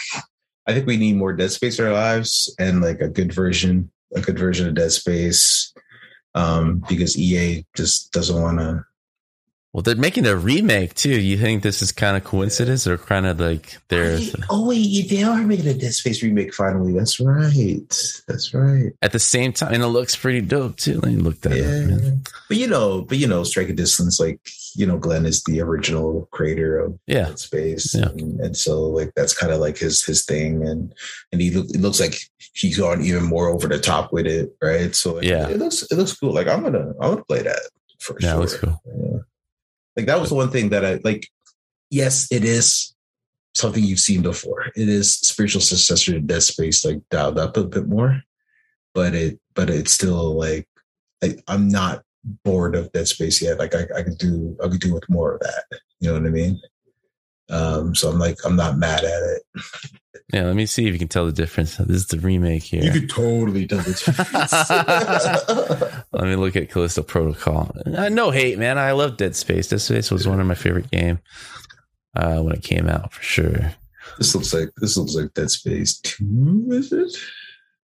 I 0.68 0.74
think 0.74 0.86
we 0.86 0.98
need 0.98 1.16
more 1.16 1.34
Dead 1.34 1.52
Space 1.52 1.80
in 1.80 1.86
our 1.86 1.94
lives, 1.94 2.54
and 2.60 2.82
like 2.82 3.02
a 3.02 3.08
good 3.08 3.34
version, 3.34 3.92
a 4.16 4.22
good 4.22 4.38
version 4.38 4.68
of 4.68 4.76
Dead 4.76 4.92
Space, 4.92 5.74
um, 6.36 6.84
because 6.88 7.18
EA 7.18 7.66
just 7.76 8.12
doesn't 8.12 8.42
want 8.42 8.60
to. 8.60 8.84
Well, 9.74 9.82
they're 9.82 9.96
making 9.96 10.28
a 10.28 10.36
remake 10.36 10.94
too. 10.94 11.20
You 11.20 11.36
think 11.36 11.64
this 11.64 11.82
is 11.82 11.92
kind 11.92 12.16
of 12.16 12.24
coincidence 12.24 12.86
or 12.86 12.96
kind 13.00 13.26
of 13.26 13.40
like 13.40 13.76
they're 13.88 14.20
Oh 14.52 14.68
wait, 14.68 15.10
they 15.10 15.24
are 15.24 15.42
making 15.42 15.68
a 15.68 15.74
Dead 15.74 15.94
Space 15.96 16.22
remake 16.22 16.54
finally. 16.54 16.94
That's 16.94 17.20
right. 17.20 17.82
That's 18.28 18.54
right. 18.54 18.92
at 19.02 19.14
the 19.14 19.20
same 19.20 19.52
time, 19.52 19.74
and 19.74 19.82
it 19.82 19.88
looks 19.88 20.16
pretty 20.16 20.42
dope 20.42 20.78
too. 20.78 21.00
Let 21.00 21.12
me 21.12 21.16
look 21.18 21.42
that 21.42 21.54
up. 21.54 21.58
Yeah, 21.58 21.86
Man. 21.86 22.22
but 22.48 22.58
you 22.58 22.68
know, 22.68 23.02
but 23.02 23.18
you 23.18 23.26
know, 23.28 23.44
Striking 23.44 23.76
Distance, 23.76 24.20
like 24.20 24.40
you 24.76 24.86
know, 24.86 24.98
Glen 25.00 25.26
is 25.26 25.42
the 25.44 25.60
original 25.62 26.28
creator 26.32 26.78
of 26.78 27.00
Yeah, 27.08 27.26
Dead 27.30 27.40
Space, 27.40 27.96
Yeah. 27.96 28.10
and, 28.10 28.40
and 28.42 28.56
so 28.56 28.84
like 28.84 29.12
that's 29.16 29.36
kind 29.36 29.52
of 29.52 29.60
like 29.60 29.80
his 29.80 30.04
his 30.06 30.24
thing, 30.24 30.68
and 30.68 30.94
and 31.32 31.42
he 31.42 31.50
look, 31.50 31.66
it 31.72 31.82
looks 31.82 32.00
like 32.00 32.20
he's 32.54 32.78
gone 32.78 33.02
even 33.04 33.24
more 33.24 33.50
over 33.50 33.68
the 33.68 33.80
top 33.80 34.14
with 34.14 34.28
it, 34.28 34.56
right? 34.62 34.94
So 34.94 35.20
Yeah. 35.20 35.48
it 35.50 35.58
looks 35.58 35.82
it 35.82 35.96
looks 35.96 36.14
cool. 36.14 36.32
Like 36.32 36.48
I'm 36.48 36.62
gonna 36.62 36.92
I'm 37.02 37.14
gonna 37.16 37.24
play 37.26 37.42
that 37.42 37.60
for 38.00 38.16
Yeah, 38.20 38.28
it 38.28 38.32
sure. 38.34 38.40
looks 38.40 38.58
cool. 38.58 38.82
Yeah. 38.86 39.18
Like 39.96 40.08
that 40.08 40.20
was 40.20 40.30
the 40.30 40.36
one 40.36 40.50
thing 40.50 40.70
that 40.70 40.86
I 40.86 41.00
like. 41.04 41.28
Yes, 41.90 42.32
it 42.32 42.44
is 42.44 42.96
something 43.56 43.84
you've 43.84 44.00
seen 44.00 44.22
before. 44.22 44.66
It 44.76 44.90
is 44.90 45.14
spiritual 45.14 45.62
successor 45.62 46.14
to 46.14 46.20
Dead 46.20 46.42
Space, 46.44 46.84
like 46.84 47.02
dialed 47.12 47.38
up 47.38 47.58
a 47.58 47.64
bit 47.64 47.88
more, 47.88 48.22
but 48.94 49.14
it 49.14 49.40
but 49.54 49.70
it's 49.70 49.92
still 49.92 50.38
like 50.38 50.68
I, 51.24 51.36
I'm 51.48 51.68
not 51.68 52.04
bored 52.44 52.76
of 52.76 52.92
Dead 52.92 53.08
Space 53.08 53.42
yet. 53.42 53.60
Like 53.60 53.76
I, 53.76 53.86
I 53.96 54.04
could 54.04 54.18
do 54.18 54.58
I 54.64 54.68
could 54.68 54.82
do 54.82 54.94
with 54.94 55.08
more 55.10 55.36
of 55.36 55.42
that. 55.42 55.66
You 56.00 56.10
know 56.10 56.20
what 56.20 56.28
I 56.28 56.32
mean? 56.32 56.60
Um, 57.50 57.94
so 57.96 58.10
I'm 58.10 58.20
like 58.20 58.38
I'm 58.46 58.56
not 58.56 58.78
mad 58.78 59.04
at 59.04 59.24
it. 59.24 59.42
yeah. 60.34 60.44
Let 60.44 60.56
me 60.56 60.66
see 60.66 60.88
if 60.88 60.94
you 60.94 61.00
can 61.00 61.08
tell 61.10 61.26
the 61.26 61.32
difference. 61.32 61.76
This 61.78 61.98
is 61.98 62.08
the 62.08 62.20
remake 62.20 62.64
here. 62.64 62.84
You 62.84 62.92
could 62.92 63.10
totally 63.10 63.68
tell 63.68 63.80
the 63.80 63.94
difference. 63.94 64.54
Let 66.14 66.24
me 66.24 66.36
look 66.36 66.56
at 66.56 66.70
Callisto 66.70 67.04
Protocol. 67.04 67.76
Uh, 67.86 68.10
no 68.10 68.32
hate, 68.32 68.58
man. 68.58 68.78
I 68.78 68.92
love 68.94 69.18
Dead 69.18 69.36
Space. 69.36 69.68
Dead 69.68 69.82
Space 69.82 70.10
was 70.12 70.28
one 70.28 70.40
of 70.40 70.48
my 70.48 70.56
favorite 70.56 70.90
game 70.90 71.20
uh, 72.16 72.40
when 72.42 72.54
it 72.56 72.64
came 72.64 72.88
out 72.88 73.12
for 73.14 73.22
sure. 73.22 73.76
this 74.18 74.34
looks 74.36 74.54
like 74.54 74.70
this 74.78 74.96
looks 74.98 75.16
like 75.16 75.34
Dead 75.34 75.50
Space 75.52 76.00
Two. 76.00 76.68
Is 76.72 76.92
it? 76.94 77.16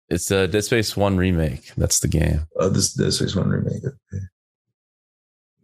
It's 0.09 0.31
uh, 0.31 0.47
Dead 0.47 0.65
Space 0.65 0.97
One 0.97 1.17
remake. 1.17 1.73
That's 1.77 2.01
the 2.01 2.09
game. 2.09 2.47
Oh, 2.57 2.69
this 2.69 2.95
Dead 2.95 3.13
Space 3.13 3.35
One 3.37 3.49
remake. 3.49 3.85
Okay. 3.85 4.25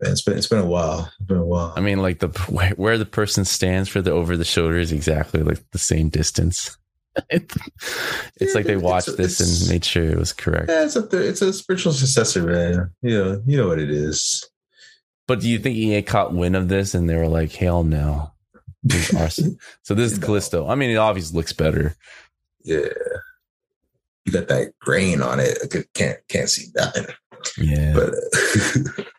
It's 0.06 0.22
been 0.22 0.36
it's 0.38 0.46
been 0.46 0.58
a 0.60 0.66
while. 0.66 1.10
It's 1.18 1.26
been 1.26 1.38
a 1.38 1.44
while. 1.44 1.72
I 1.76 1.80
mean, 1.80 2.00
like 2.00 2.18
the 2.20 2.28
where, 2.76 2.98
the 2.98 3.06
person 3.06 3.44
stands 3.44 3.88
for 3.88 4.00
the 4.02 4.10
over 4.12 4.36
the 4.36 4.44
shoulder 4.44 4.76
is 4.78 4.92
exactly 4.92 5.42
like 5.42 5.58
the 5.72 5.78
same 5.78 6.08
distance. 6.08 6.76
it's 7.30 7.56
Yeah, 8.40 8.48
like 8.54 8.66
they 8.66 8.76
watched 8.76 9.16
this 9.16 9.38
and 9.40 9.70
made 9.70 9.84
sure 9.84 10.04
it 10.04 10.18
was 10.18 10.32
correct. 10.32 10.68
yeah, 10.68 10.84
it's 10.84 10.96
a 10.96 11.06
it's 11.28 11.42
a 11.42 11.52
spiritual 11.52 11.92
successor, 11.92 12.42
man. 12.44 12.90
You 13.02 13.10
know, 13.24 13.42
you 13.46 13.56
know 13.56 13.68
what 13.68 13.78
it 13.78 13.90
is. 13.90 14.48
But 15.26 15.40
do 15.40 15.48
you 15.48 15.58
think 15.58 15.76
EA 15.76 16.02
caught 16.02 16.34
wind 16.34 16.54
of 16.56 16.68
this 16.68 16.94
and 16.94 17.08
they 17.08 17.16
were 17.16 17.28
like, 17.28 17.52
"Hell 17.52 17.82
no"? 17.84 18.32
This 18.82 19.10
is 19.10 19.16
our- 19.16 19.30
so 19.82 19.94
this 19.94 20.12
is 20.12 20.18
No. 20.18 20.26
Callisto. 20.26 20.68
I 20.68 20.74
mean, 20.74 20.90
it 20.90 20.96
obviously 20.96 21.36
looks 21.36 21.52
better. 21.54 21.94
Yeah, 22.62 22.88
you 24.24 24.32
got 24.32 24.48
that 24.48 24.72
grain 24.80 25.22
on 25.22 25.40
it. 25.40 25.56
I 25.62 25.84
can't 25.94 26.18
can't 26.28 26.50
see 26.50 26.66
nothing. 26.74 27.06
Yeah. 27.58 27.92
But 27.94 28.10
uh, 28.14 29.02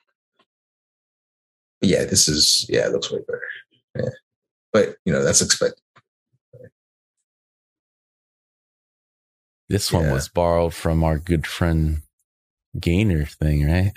yeah, 1.85 2.05
this 2.05 2.27
is 2.27 2.65
yeah, 2.69 2.85
it 2.87 2.91
looks 2.91 3.11
way 3.11 3.19
better. 3.27 3.41
Yeah, 3.97 4.09
but 4.73 4.95
you 5.05 5.13
know 5.13 5.23
that's 5.23 5.41
expected. 5.41 5.79
This 9.69 9.91
one 9.91 10.05
Yeah. 10.05 10.13
was 10.13 10.27
borrowed 10.29 10.73
from 10.73 11.03
our 11.03 11.17
good 11.17 11.47
friend 11.47 12.01
Gainer 12.79 13.25
thing, 13.25 13.65
right? 13.65 13.93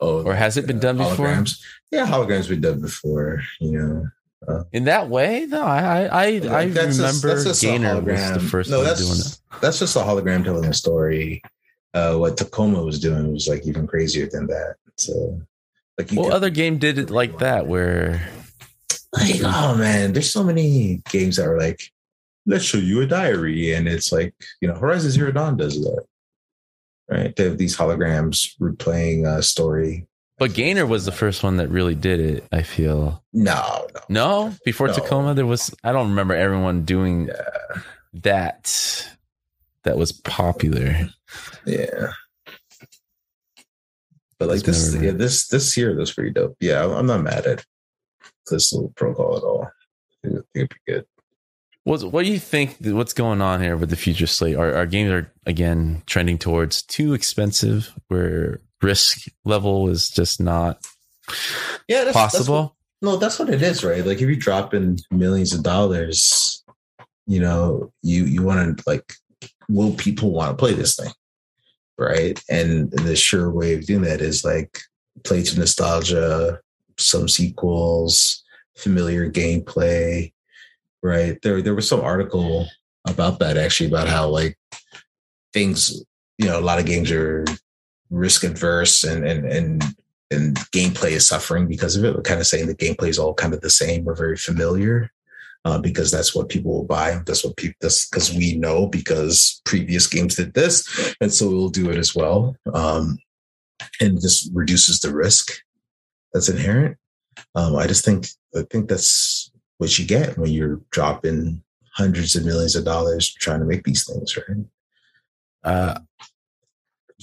Oh, 0.00 0.22
Or 0.24 0.34
has 0.34 0.56
it 0.56 0.66
been 0.66 0.80
done 0.80 0.98
before? 0.98 1.28
Holograms. 1.28 1.60
Yeah, 1.90 2.06
holograms 2.06 2.48
been 2.48 2.60
done 2.60 2.80
before. 2.80 3.42
You 3.60 4.10
know, 4.46 4.64
In 4.72 4.84
that 4.84 5.08
way? 5.08 5.46
No, 5.46 5.62
I 5.62 6.04
I 6.04 6.06
I, 6.06 6.24
I 6.26 6.68
That's 6.68 6.96
just- 6.98 6.98
remember 6.98 7.28
that's 7.28 7.44
just 7.44 7.62
Gainer 7.62 8.00
was 8.00 8.32
the 8.32 8.40
first 8.40 8.70
no, 8.70 8.78
one 8.78 8.86
that's, 8.86 9.00
doing 9.00 9.20
it. 9.20 9.60
That's 9.60 9.78
just 9.78 9.96
a 9.96 10.00
hologram 10.00 10.44
telling 10.44 10.64
a 10.68 10.74
story. 10.74 11.42
Uh, 11.94 12.16
what 12.16 12.36
Tacoma 12.36 12.82
was 12.82 12.98
doing 12.98 13.32
was 13.32 13.46
like 13.48 13.66
even 13.66 13.86
crazier 13.86 14.26
than 14.26 14.46
that. 14.46 14.76
So, 14.96 15.40
like, 15.98 16.10
What 16.10 16.32
other 16.32 16.50
game 16.50 16.78
did 16.78 16.98
it 16.98 17.10
like 17.10 17.38
that? 17.38 17.66
Where 17.66 18.20
like, 19.12 19.40
oh 19.44 19.76
man, 19.76 20.12
there's 20.12 20.30
so 20.32 20.42
many 20.42 21.02
games 21.10 21.36
that 21.36 21.46
are 21.46 21.58
like, 21.58 21.80
let's 22.46 22.64
show 22.64 22.78
you 22.78 23.02
a 23.02 23.06
diary, 23.06 23.72
and 23.74 23.86
it's 23.86 24.10
like, 24.10 24.34
you 24.60 24.68
know, 24.68 24.74
Horizon 24.74 25.10
Zero 25.10 25.30
Dawn 25.32 25.56
does 25.56 25.80
that, 25.82 26.04
right? 27.10 27.36
They 27.36 27.44
have 27.44 27.58
these 27.58 27.76
holograms 27.76 28.56
replaying 28.58 29.26
a 29.26 29.42
story 29.42 30.06
But 30.38 30.54
Gainer 30.54 30.86
was 30.86 31.04
the 31.04 31.12
first 31.12 31.42
one 31.42 31.58
that 31.58 31.68
really 31.68 31.94
did 31.94 32.20
it. 32.20 32.44
I 32.50 32.62
feel 32.62 33.22
No, 33.32 33.86
no. 33.94 34.00
no 34.08 34.54
before 34.64 34.88
No. 34.88 34.94
Tacoma 34.94 35.34
there 35.34 35.46
was. 35.46 35.74
I 35.84 35.92
don't 35.92 36.08
remember 36.10 36.34
everyone 36.34 36.84
doing 36.84 37.28
that. 38.14 39.06
That 39.84 39.98
was 39.98 40.12
popular. 40.12 41.08
Yeah. 41.66 42.12
But 44.42 44.48
like 44.48 44.66
It's 44.66 44.90
this, 44.90 44.94
yeah, 45.00 45.12
this 45.12 45.46
this 45.46 45.76
year 45.76 45.94
was 45.94 46.12
pretty 46.12 46.32
dope. 46.32 46.56
Yeah, 46.58 46.80
I'm- 46.80 46.90
I'm 46.90 47.06
not 47.06 47.22
mad 47.22 47.46
at 47.46 47.64
this 48.50 48.72
little 48.72 48.92
protocol 48.96 49.36
at 49.36 49.44
all. 49.44 49.68
I 50.24 50.28
think 50.28 50.44
it'd 50.52 50.68
be 50.70 50.92
good. 50.92 51.04
What 51.84 52.02
What 52.12 52.24
do 52.24 52.32
you 52.32 52.40
think? 52.40 52.76
What's 52.80 53.12
going 53.12 53.40
on 53.40 53.62
here 53.62 53.76
with 53.76 53.90
the 53.90 53.94
future 53.96 54.26
slate? 54.26 54.56
Our, 54.56 54.74
our 54.74 54.86
games 54.86 55.12
are 55.12 55.32
again 55.46 56.02
trending 56.06 56.38
towards 56.38 56.82
too 56.82 57.14
expensive, 57.14 57.92
where 58.08 58.58
risk 58.82 59.28
level 59.44 59.88
is 59.88 60.08
just 60.08 60.40
not 60.40 60.84
Yeah, 61.86 62.02
that's 62.02 62.16
possible. 62.16 62.38
That's 62.40 62.48
what, 62.48 63.12
no, 63.12 63.16
that's 63.18 63.38
what 63.38 63.48
it 63.48 63.62
is, 63.62 63.84
right? 63.84 64.04
Like 64.04 64.20
if 64.20 64.28
you 64.28 64.34
drop 64.34 64.74
in 64.74 64.98
millions 65.12 65.54
of 65.54 65.62
dollars, 65.62 66.64
you 67.28 67.38
know, 67.38 67.92
you 68.02 68.24
you 68.24 68.42
want 68.42 68.76
to 68.78 68.82
like, 68.88 69.14
will 69.68 69.92
people 69.94 70.32
want 70.32 70.50
to 70.50 70.56
play 70.56 70.72
this 70.74 70.96
thing, 70.96 71.12
right? 72.02 72.42
And 72.48 72.90
the 72.90 73.16
sure 73.16 73.50
way 73.50 73.74
of 73.74 73.86
doing 73.86 74.02
that 74.02 74.20
is 74.20 74.44
like 74.44 74.80
play 75.24 75.42
to 75.42 75.58
nostalgia, 75.58 76.60
some 76.98 77.28
sequels, 77.28 78.44
familiar 78.76 79.30
gameplay, 79.30 80.32
right? 81.02 81.40
There 81.42 81.62
there 81.62 81.74
was 81.74 81.88
some 81.88 82.00
article 82.00 82.66
about 83.06 83.38
that 83.40 83.56
actually 83.56 83.88
about 83.88 84.08
how 84.08 84.28
like 84.28 84.58
things, 85.52 86.04
you 86.38 86.46
know, 86.46 86.58
a 86.58 86.62
lot 86.62 86.78
of 86.78 86.86
games 86.86 87.10
are 87.10 87.44
risk 88.10 88.44
adverse 88.44 89.04
and 89.04 89.26
and 89.26 89.46
and 89.46 89.82
and 90.30 90.56
gameplay 90.72 91.10
is 91.10 91.26
suffering 91.26 91.66
because 91.66 91.96
of 91.96 92.04
it. 92.04 92.14
We're 92.14 92.22
kind 92.22 92.40
of 92.40 92.46
saying 92.46 92.66
the 92.66 92.74
gameplay 92.74 93.08
is 93.08 93.18
all 93.18 93.34
kind 93.34 93.52
of 93.52 93.60
the 93.60 93.70
same 93.70 94.08
or 94.08 94.14
very 94.14 94.36
familiar. 94.36 95.10
Uh, 95.64 95.78
because 95.78 96.10
that's 96.10 96.34
what 96.34 96.48
people 96.48 96.72
will 96.72 96.84
buy. 96.84 97.20
That's 97.24 97.44
what 97.44 97.56
people. 97.56 97.76
That's 97.80 98.08
because 98.08 98.34
we 98.34 98.56
know 98.56 98.86
because 98.86 99.62
previous 99.64 100.08
games 100.08 100.34
did 100.34 100.54
this, 100.54 101.14
and 101.20 101.32
so 101.32 101.48
we'll 101.48 101.68
do 101.68 101.88
it 101.88 101.98
as 101.98 102.16
well. 102.16 102.56
Um, 102.74 103.16
and 104.00 104.16
this 104.20 104.50
reduces 104.52 104.98
the 104.98 105.14
risk 105.14 105.52
that's 106.32 106.48
inherent. 106.48 106.96
Um, 107.54 107.76
I 107.76 107.86
just 107.86 108.04
think 108.04 108.26
I 108.56 108.62
think 108.70 108.88
that's 108.88 109.52
what 109.78 109.96
you 110.00 110.04
get 110.04 110.36
when 110.36 110.50
you're 110.50 110.80
dropping 110.90 111.62
hundreds 111.94 112.34
of 112.34 112.44
millions 112.44 112.74
of 112.74 112.84
dollars 112.84 113.32
trying 113.32 113.60
to 113.60 113.66
make 113.66 113.84
these 113.84 114.04
things, 114.04 114.36
right? 114.36 114.66
Uh, 115.62 115.98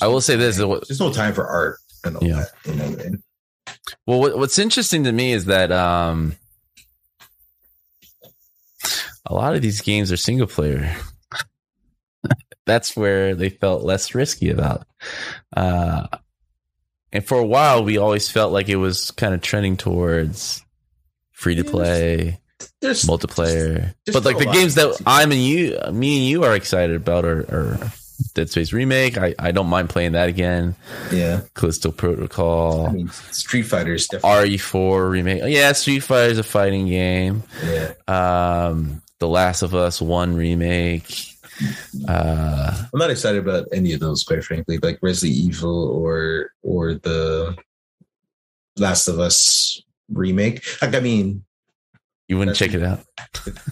I 0.01 0.07
will 0.07 0.21
say 0.21 0.37
this: 0.37 0.55
There's 0.55 0.99
no 1.01 1.11
time 1.11 1.33
for 1.33 1.45
art 1.45 1.79
and 2.05 2.15
all 2.15 2.23
Yeah. 2.23 2.35
that. 2.35 2.51
You 2.65 2.75
know 2.75 2.89
what 2.89 3.01
I 3.01 3.03
mean? 3.03 3.23
Well, 4.07 4.19
what, 4.21 4.37
what's 4.37 4.57
interesting 4.59 5.03
to 5.03 5.11
me 5.11 5.33
is 5.33 5.43
that 5.45 5.73
um, 5.73 6.37
a 9.29 9.33
lot 9.33 9.55
of 9.55 9.61
these 9.61 9.81
games 9.81 10.11
are 10.11 10.17
single 10.17 10.47
player. 10.47 10.93
That's 12.65 12.95
where 12.95 13.33
they 13.35 13.49
felt 13.49 13.83
less 13.83 14.13
risky 14.13 14.49
about. 14.49 14.85
Uh, 15.55 16.07
and 17.11 17.25
for 17.25 17.39
a 17.39 17.45
while, 17.45 17.83
we 17.83 17.97
always 17.97 18.29
felt 18.29 18.51
like 18.53 18.69
it 18.69 18.75
was 18.75 19.11
kind 19.11 19.33
of 19.33 19.41
trending 19.41 19.77
towards 19.77 20.63
free 21.31 21.55
to 21.55 21.63
play, 21.63 22.39
multiplayer. 22.81 23.95
but 24.11 24.25
like 24.25 24.37
the 24.37 24.45
games 24.45 24.75
that 24.75 25.01
I'm 25.07 25.31
and 25.31 25.41
you, 25.41 25.79
me 25.91 26.17
and 26.19 26.27
you 26.27 26.43
are 26.43 26.53
excited 26.55 26.95
about 26.95 27.25
are, 27.25 27.39
are 27.49 27.91
Dead 28.35 28.49
Space 28.51 28.73
remake. 28.73 29.17
I, 29.17 29.33
I 29.39 29.51
don't 29.51 29.67
mind 29.67 29.89
playing 29.89 30.11
that 30.11 30.29
again. 30.29 30.75
Yeah, 31.11 31.41
Callisto 31.55 31.91
Protocol. 31.91 32.85
I 32.87 32.91
mean, 32.91 33.09
Street 33.09 33.63
Fighter 33.63 33.93
is 33.93 34.07
definitely. 34.07 34.57
RE4 34.57 35.09
remake. 35.09 35.41
Yeah, 35.45 35.71
Street 35.71 36.01
Fighter 36.01 36.31
is 36.31 36.37
a 36.37 36.43
fighting 36.43 36.87
game. 36.87 37.41
yeah, 37.65 37.93
Um, 38.07 39.01
The 39.19 39.27
Last 39.27 39.61
of 39.61 39.75
Us 39.75 40.01
One 40.01 40.35
remake. 40.35 41.25
Uh, 42.07 42.85
I'm 42.93 42.99
not 42.99 43.09
excited 43.11 43.41
about 43.41 43.67
any 43.73 43.93
of 43.93 43.99
those, 43.99 44.23
quite 44.23 44.43
frankly. 44.43 44.77
Like 44.77 44.99
Resident 45.01 45.37
Evil 45.37 45.89
or 45.89 46.51
or 46.63 46.93
the 46.93 47.57
Last 48.77 49.07
of 49.07 49.19
Us 49.19 49.81
remake. 50.09 50.63
Like, 50.81 50.95
I 50.95 50.99
mean, 51.01 51.43
you 52.29 52.37
wouldn't 52.37 52.55
check 52.55 52.73
it 52.73 52.83
out, 52.83 53.01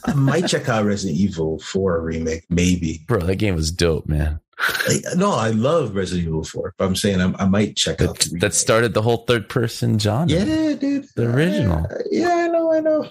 I 0.06 0.14
might 0.14 0.48
check 0.48 0.68
out 0.68 0.84
Resident 0.84 1.18
Evil 1.20 1.60
4 1.60 2.02
remake, 2.02 2.44
maybe. 2.50 3.02
bro. 3.08 3.20
That 3.20 3.36
game 3.36 3.56
was 3.56 3.72
dope, 3.72 4.08
man. 4.08 4.40
Like, 4.88 5.04
no, 5.16 5.34
I 5.34 5.52
love 5.52 5.96
Resident 5.96 6.28
Evil 6.28 6.44
4, 6.44 6.74
but 6.76 6.86
I'm 6.86 6.96
saying 6.96 7.22
I'm, 7.22 7.36
I 7.38 7.46
might 7.46 7.76
check 7.76 8.02
out 8.02 8.18
That, 8.18 8.30
the 8.32 8.40
that 8.40 8.54
started 8.56 8.96
the 8.96 9.04
whole 9.04 9.26
third 9.26 9.48
person 9.48 10.00
genre. 10.00 10.28
Yeah, 10.36 10.74
dude. 10.74 11.06
The 11.16 11.30
original. 11.32 11.86
Uh, 11.86 11.98
yeah, 12.10 12.30
I 12.36 12.48
know, 12.48 12.74
I 12.74 12.80
know. 12.80 13.08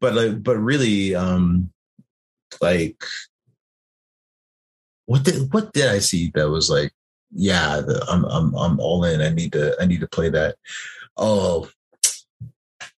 But 0.00 0.14
like, 0.14 0.42
but 0.42 0.56
really, 0.58 1.14
um, 1.14 1.70
like, 2.60 3.02
what 5.06 5.24
did 5.24 5.52
what 5.52 5.72
did 5.72 5.88
I 5.88 5.98
see 5.98 6.30
that 6.34 6.50
was 6.50 6.70
like, 6.70 6.92
yeah, 7.32 7.80
the, 7.80 8.04
I'm 8.08 8.24
I'm 8.24 8.54
I'm 8.54 8.80
all 8.80 9.04
in. 9.04 9.20
I 9.20 9.30
need 9.30 9.52
to 9.52 9.76
I 9.80 9.86
need 9.86 10.00
to 10.00 10.08
play 10.08 10.28
that. 10.30 10.56
Oh, 11.16 11.68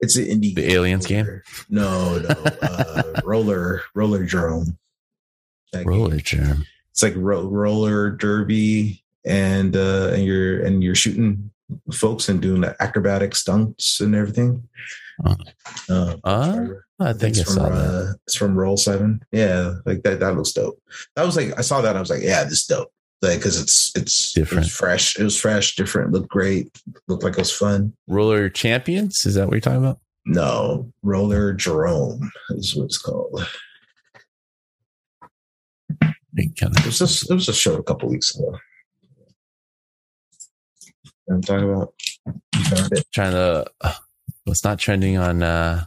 it's 0.01 0.17
an 0.17 0.25
indie. 0.25 0.55
The 0.55 0.73
Aliens 0.73 1.07
game? 1.07 1.43
No, 1.71 2.19
no, 2.19 2.29
uh, 2.29 3.03
roller 3.25 3.83
Rollerdrome. 3.97 4.77
That. 5.73 5.87
Rollerdrome. 5.87 6.67
It's 6.91 7.03
like 7.03 7.15
ro- 7.17 7.49
roller 7.49 8.11
derby, 8.11 9.03
and 9.25 9.75
uh, 9.77 10.11
and 10.13 10.25
you're 10.25 10.63
and 10.63 10.83
you're 10.83 10.95
shooting 10.95 11.51
folks 11.93 12.29
and 12.29 12.43
doing 12.43 12.65
acrobatic 12.81 13.35
stunts 13.35 14.01
and 14.01 14.15
everything. 14.15 14.69
Oh. 15.25 15.37
Uh, 15.89 16.17
Uh, 16.25 16.67
I 17.01 17.13
think 17.13 17.37
I 17.37 17.41
it's 17.41 17.55
from, 17.55 17.63
that. 17.63 17.73
uh, 17.73 18.13
it's 18.27 18.37
from 18.37 18.57
Roll 18.57 18.77
Seven. 18.77 19.23
Yeah, 19.33 19.75
like 19.85 20.03
that. 20.03 20.21
That 20.21 20.37
looks 20.37 20.53
dope. 20.53 20.81
That 21.17 21.27
was 21.27 21.37
like 21.37 21.59
I 21.59 21.63
saw 21.63 21.81
that. 21.81 21.97
I 21.97 22.01
was 22.01 22.11
like, 22.11 22.23
yeah, 22.23 22.45
this 22.45 22.53
is 22.61 22.67
dope. 22.67 22.93
Like 23.23 23.39
because 23.39 23.61
it's 23.61 23.93
it's 23.95 24.33
Different. 24.33 24.65
It 24.65 24.67
was 24.67 24.77
fresh. 24.77 25.19
It 25.19 25.23
was 25.25 25.39
fresh, 25.41 25.77
different. 25.77 26.13
Looked 26.13 26.29
great. 26.29 26.71
Looked 27.09 27.23
like 27.25 27.33
it 27.35 27.39
was 27.39 27.53
fun. 27.53 27.95
Roller 28.09 28.49
Champions. 28.49 29.25
Is 29.27 29.35
that 29.35 29.47
what 29.47 29.55
you're 29.55 29.61
talking 29.61 29.79
about? 29.85 29.99
No, 30.25 30.93
Roller 31.03 31.53
Jerome 31.53 32.31
is 32.51 32.75
what 32.77 32.85
it's 32.85 32.99
called. 32.99 33.47
It 36.37 36.87
was 36.87 36.99
just 36.99 37.31
it 37.31 37.35
was 37.35 37.49
a 37.49 37.53
show 37.53 37.75
a 37.77 37.83
couple 37.83 38.09
weeks 38.09 38.35
ago. 38.35 38.57
You 40.85 41.11
know 41.11 41.13
what 41.27 41.35
I'm 41.35 41.43
talking 41.43 41.71
about. 41.71 41.95
You 42.55 42.65
found 42.65 42.93
it. 42.93 43.07
trying 43.13 43.33
to. 43.33 43.67
Uh, 44.47 44.51
it's 44.51 44.65
not 44.65 44.79
trending 44.79 45.17
on. 45.19 45.43
uh 45.43 45.85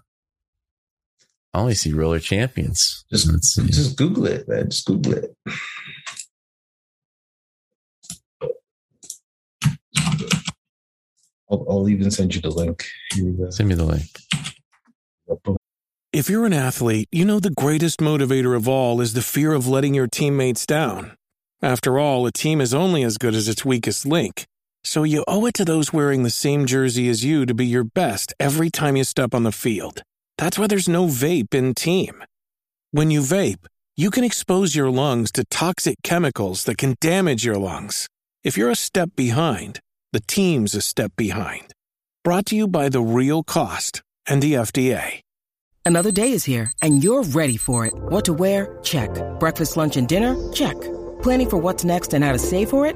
I 1.53 1.59
only 1.59 1.73
see 1.75 1.93
Roller 1.93 2.19
Champions. 2.19 3.05
Just 3.09 3.31
Let's 3.31 3.53
see. 3.55 3.65
just 3.67 3.95
Google 3.97 4.25
it, 4.25 4.45
man. 4.47 4.69
Just 4.69 4.85
Google 4.85 5.13
it. 5.13 5.33
I'll, 11.49 11.65
I'll 11.69 11.89
even 11.89 12.11
send 12.11 12.35
you 12.35 12.41
the 12.41 12.49
link. 12.49 12.85
Here 13.13 13.25
we 13.25 13.31
go. 13.31 13.49
Send 13.51 13.69
me 13.69 13.75
the 13.75 13.83
link. 13.85 14.07
If 16.11 16.29
you're 16.29 16.45
an 16.45 16.53
athlete, 16.53 17.07
you 17.11 17.25
know 17.25 17.39
the 17.39 17.49
greatest 17.51 17.99
motivator 17.99 18.55
of 18.55 18.67
all 18.67 19.01
is 19.01 19.13
the 19.13 19.21
fear 19.21 19.53
of 19.53 19.67
letting 19.67 19.93
your 19.93 20.07
teammates 20.07 20.65
down. 20.65 21.15
After 21.61 21.99
all, 21.99 22.25
a 22.25 22.31
team 22.31 22.61
is 22.61 22.73
only 22.73 23.03
as 23.03 23.17
good 23.17 23.33
as 23.35 23.47
its 23.47 23.65
weakest 23.65 24.05
link. 24.05 24.45
So 24.85 25.01
you 25.01 25.25
owe 25.27 25.47
it 25.47 25.55
to 25.55 25.65
those 25.65 25.91
wearing 25.91 26.21
the 26.21 26.29
same 26.29 26.67
jersey 26.67 27.09
as 27.09 27.23
you 27.23 27.47
to 27.47 27.55
be 27.55 27.65
your 27.65 27.83
best 27.83 28.35
every 28.39 28.69
time 28.69 28.95
you 28.95 29.03
step 29.03 29.33
on 29.33 29.41
the 29.41 29.51
field. 29.51 30.03
That's 30.37 30.59
why 30.59 30.67
there's 30.67 30.87
no 30.87 31.07
vape 31.07 31.55
in 31.55 31.73
team. 31.73 32.23
When 32.91 33.09
you 33.09 33.21
vape, 33.21 33.65
you 33.97 34.11
can 34.11 34.23
expose 34.23 34.75
your 34.75 34.91
lungs 34.91 35.31
to 35.31 35.43
toxic 35.45 35.95
chemicals 36.03 36.65
that 36.65 36.77
can 36.77 36.95
damage 37.01 37.43
your 37.43 37.57
lungs. 37.57 38.07
If 38.43 38.59
you're 38.59 38.69
a 38.69 38.75
step 38.75 39.09
behind, 39.15 39.79
the 40.13 40.21
team's 40.21 40.75
a 40.75 40.81
step 40.81 41.11
behind. 41.15 41.73
Brought 42.23 42.45
to 42.47 42.55
you 42.55 42.67
by 42.67 42.89
The 42.89 43.01
Real 43.01 43.41
Cost 43.41 44.03
and 44.27 44.39
the 44.39 44.53
FDA. 44.53 45.21
Another 45.83 46.11
day 46.11 46.31
is 46.31 46.43
here, 46.45 46.71
and 46.83 47.03
you're 47.03 47.23
ready 47.23 47.57
for 47.57 47.87
it. 47.87 47.93
What 47.95 48.25
to 48.25 48.33
wear? 48.33 48.77
Check. 48.83 49.09
Breakfast, 49.39 49.77
lunch, 49.77 49.97
and 49.97 50.07
dinner? 50.07 50.35
Check. 50.53 50.79
Planning 51.23 51.49
for 51.49 51.57
what's 51.57 51.83
next 51.83 52.13
and 52.13 52.23
how 52.23 52.33
to 52.33 52.39
save 52.39 52.69
for 52.69 52.85
it? 52.85 52.95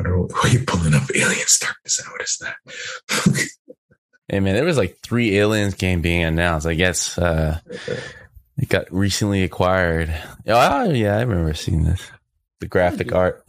I 0.00 0.02
don't 0.02 0.16
know 0.16 0.28
why 0.30 0.48
you 0.50 0.60
pulling 0.60 0.94
up 0.94 1.02
Alien 1.14 1.46
that 1.60 2.04
what 2.10 2.22
is 2.22 2.38
that? 2.40 3.48
Hey 4.28 4.38
man, 4.38 4.54
there 4.54 4.64
was 4.64 4.78
like 4.78 4.96
three 5.02 5.36
aliens 5.38 5.74
game 5.74 6.00
being 6.02 6.22
announced. 6.22 6.64
I 6.64 6.74
guess 6.74 7.18
uh, 7.18 7.58
it 8.56 8.68
got 8.68 8.90
recently 8.92 9.42
acquired. 9.42 10.14
Oh 10.46 10.90
yeah, 10.90 11.16
I 11.16 11.22
remember 11.22 11.52
seeing 11.52 11.82
this. 11.82 12.00
The 12.60 12.68
graphic 12.68 13.12
art. 13.12 13.44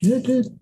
Yeah, 0.00 0.18
dude. 0.18 0.58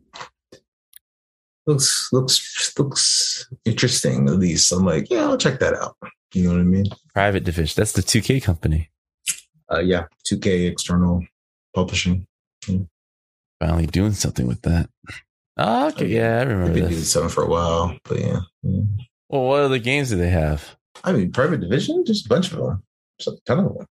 Looks 1.66 2.11
looks 2.12 2.78
looks 2.78 3.48
interesting. 3.64 4.28
At 4.28 4.35
least 4.35 4.70
I'm 4.72 4.85
like, 4.85 5.11
yeah, 5.11 5.22
I'll 5.22 5.38
check 5.38 5.59
that 5.61 5.72
out. 5.72 5.96
You 6.35 6.44
know 6.44 6.50
what 6.50 6.61
I 6.61 6.64
mean? 6.64 6.87
Private 7.14 7.44
division. 7.44 7.74
That's 7.76 7.92
the 7.92 8.02
2K 8.02 8.42
company. 8.42 8.90
Uh, 9.72 9.81
yeah, 9.81 10.05
2K 10.31 10.70
external 10.70 11.24
publishing. 11.74 12.26
Finally 13.59 13.87
doing 13.87 14.12
something 14.12 14.46
with 14.46 14.61
that. 14.62 14.90
Oh, 15.56 15.88
okay. 15.88 16.06
Yeah, 16.06 16.38
I 16.38 16.42
remember. 16.42 16.54
Remember 16.54 16.80
been 16.80 16.88
doing 16.90 17.02
something 17.02 17.30
for 17.30 17.44
a 17.44 17.48
while, 17.48 17.96
but 18.04 18.18
yeah. 18.18 18.40
yeah. 18.62 18.82
Well, 19.28 19.44
what 19.44 19.62
other 19.62 19.78
games 19.78 20.10
do 20.10 20.16
they 20.16 20.30
have? 20.30 20.76
I 21.04 21.12
mean, 21.12 21.32
private 21.32 21.60
division, 21.60 22.04
just 22.06 22.26
a 22.26 22.28
bunch 22.28 22.52
of 22.52 22.58
them, 22.58 22.82
just 23.18 23.36
a 23.36 23.40
ton 23.44 23.58
of 23.60 23.74
them. 23.76 23.86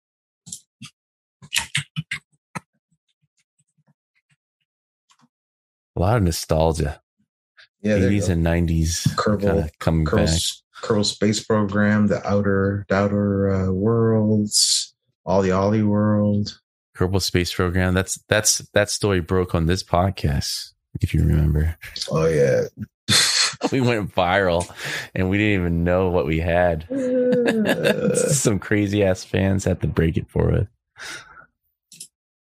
A 5.96 6.00
lot 6.00 6.18
of 6.18 6.24
nostalgia. 6.24 7.02
Yeah, 7.82 7.98
80s 7.98 8.30
and 8.30 8.46
90s 8.46 9.08
Kerbal, 9.16 9.70
coming 9.80 10.06
Kerbal, 10.06 10.26
back. 10.26 10.42
Kerbal 10.84 11.06
Space 11.06 11.44
Program, 11.44 12.08
the 12.08 12.26
Outer, 12.28 12.86
Outer 12.92 13.50
uh, 13.52 13.72
Worlds, 13.72 14.94
OlliOlli 15.28 15.88
World. 15.88 16.60
Kerbal 16.96 17.22
Space 17.22 17.54
Program. 17.54 17.94
That's 17.94 18.20
that's 18.28 18.58
that 18.74 18.90
story 18.90 19.22
broke 19.22 19.54
on 19.56 19.68
this 19.68 19.84
podcast, 19.84 20.74
if 21.04 21.14
you 21.14 21.22
remember. 21.24 21.78
Oh 22.12 22.26
yeah. 22.28 22.64
We 23.72 23.82
went 23.82 24.14
viral 24.14 24.70
and 25.16 25.30
we 25.32 25.38
didn't 25.40 25.60
even 25.62 25.84
know 25.84 26.10
what 26.10 26.26
we 26.28 26.40
had. 26.40 26.86
Some 28.32 28.60
crazy 28.60 29.04
ass 29.04 29.24
fans 29.24 29.64
had 29.64 29.82
to 29.82 29.88
break 29.88 30.16
it 30.16 30.30
for 30.30 30.54
us. 30.54 30.68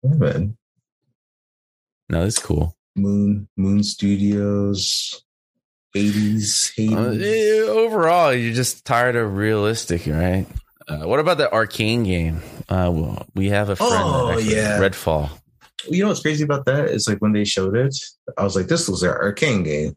Oh, 0.03 0.09
man. 0.09 0.57
No, 2.09 2.23
it's 2.25 2.39
cool. 2.39 2.75
Moon 2.95 3.47
Moon 3.55 3.83
Studios, 3.83 5.23
Hades, 5.93 6.73
Uh, 6.77 7.11
Hades. 7.11 7.21
eh, 7.23 7.61
overall, 7.69 8.33
you're 8.33 8.53
just 8.53 8.83
tired 8.85 9.15
of 9.15 9.37
realistic, 9.37 10.07
right? 10.07 10.45
Uh, 10.87 11.05
what 11.07 11.19
about 11.19 11.37
the 11.37 11.47
Arkane 11.47 12.05
game? 12.05 12.41
Uh, 12.69 12.91
well, 12.93 13.25
we 13.33 13.47
have 13.49 13.69
a 13.69 13.75
friend. 13.75 13.91
that 13.93 13.99
Oh, 13.99 14.37
yeah. 14.39 14.79
Redfall. 14.79 15.29
You 15.89 16.01
know 16.03 16.09
what's 16.09 16.21
crazy 16.21 16.43
about 16.43 16.65
that 16.65 16.85
is 16.89 17.07
like 17.07 17.19
when 17.19 17.33
they 17.33 17.45
showed 17.45 17.75
it, 17.77 17.95
I 18.37 18.43
was 18.43 18.55
like, 18.55 18.67
"This 18.67 18.87
was 18.87 19.03
an 19.03 19.11
Arkane 19.11 19.63
game." 19.63 19.95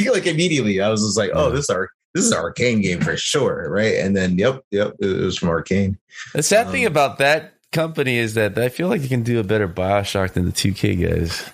like 0.12 0.26
immediately, 0.26 0.80
I 0.80 0.88
was 0.88 1.02
just 1.02 1.16
like, 1.16 1.30
"Oh, 1.32 1.50
this 1.50 1.64
is 1.64 1.70
our 1.70 1.90
this 2.14 2.24
is 2.24 2.32
an 2.32 2.38
Arkane 2.38 2.82
game 2.82 3.00
for 3.00 3.16
sure, 3.16 3.68
right?" 3.70 3.94
And 3.96 4.16
then, 4.16 4.36
yep, 4.38 4.62
yep, 4.70 4.94
it 5.00 5.06
was 5.06 5.38
from 5.38 5.48
Arkane. 5.50 5.96
The 6.34 6.42
sad 6.42 6.70
thing 6.70 6.84
Um, 6.86 6.90
about 6.92 7.18
that 7.18 7.54
company 7.72 8.16
is 8.18 8.34
that 8.34 8.58
I 8.58 8.68
feel 8.68 8.88
like 8.88 9.00
they 9.02 9.08
can 9.08 9.22
do 9.22 9.38
a 9.38 9.44
better 9.44 9.68
Bioshock 9.68 10.32
than 10.32 10.44
the 10.44 10.52
2K 10.52 10.96
guys. 11.08 11.44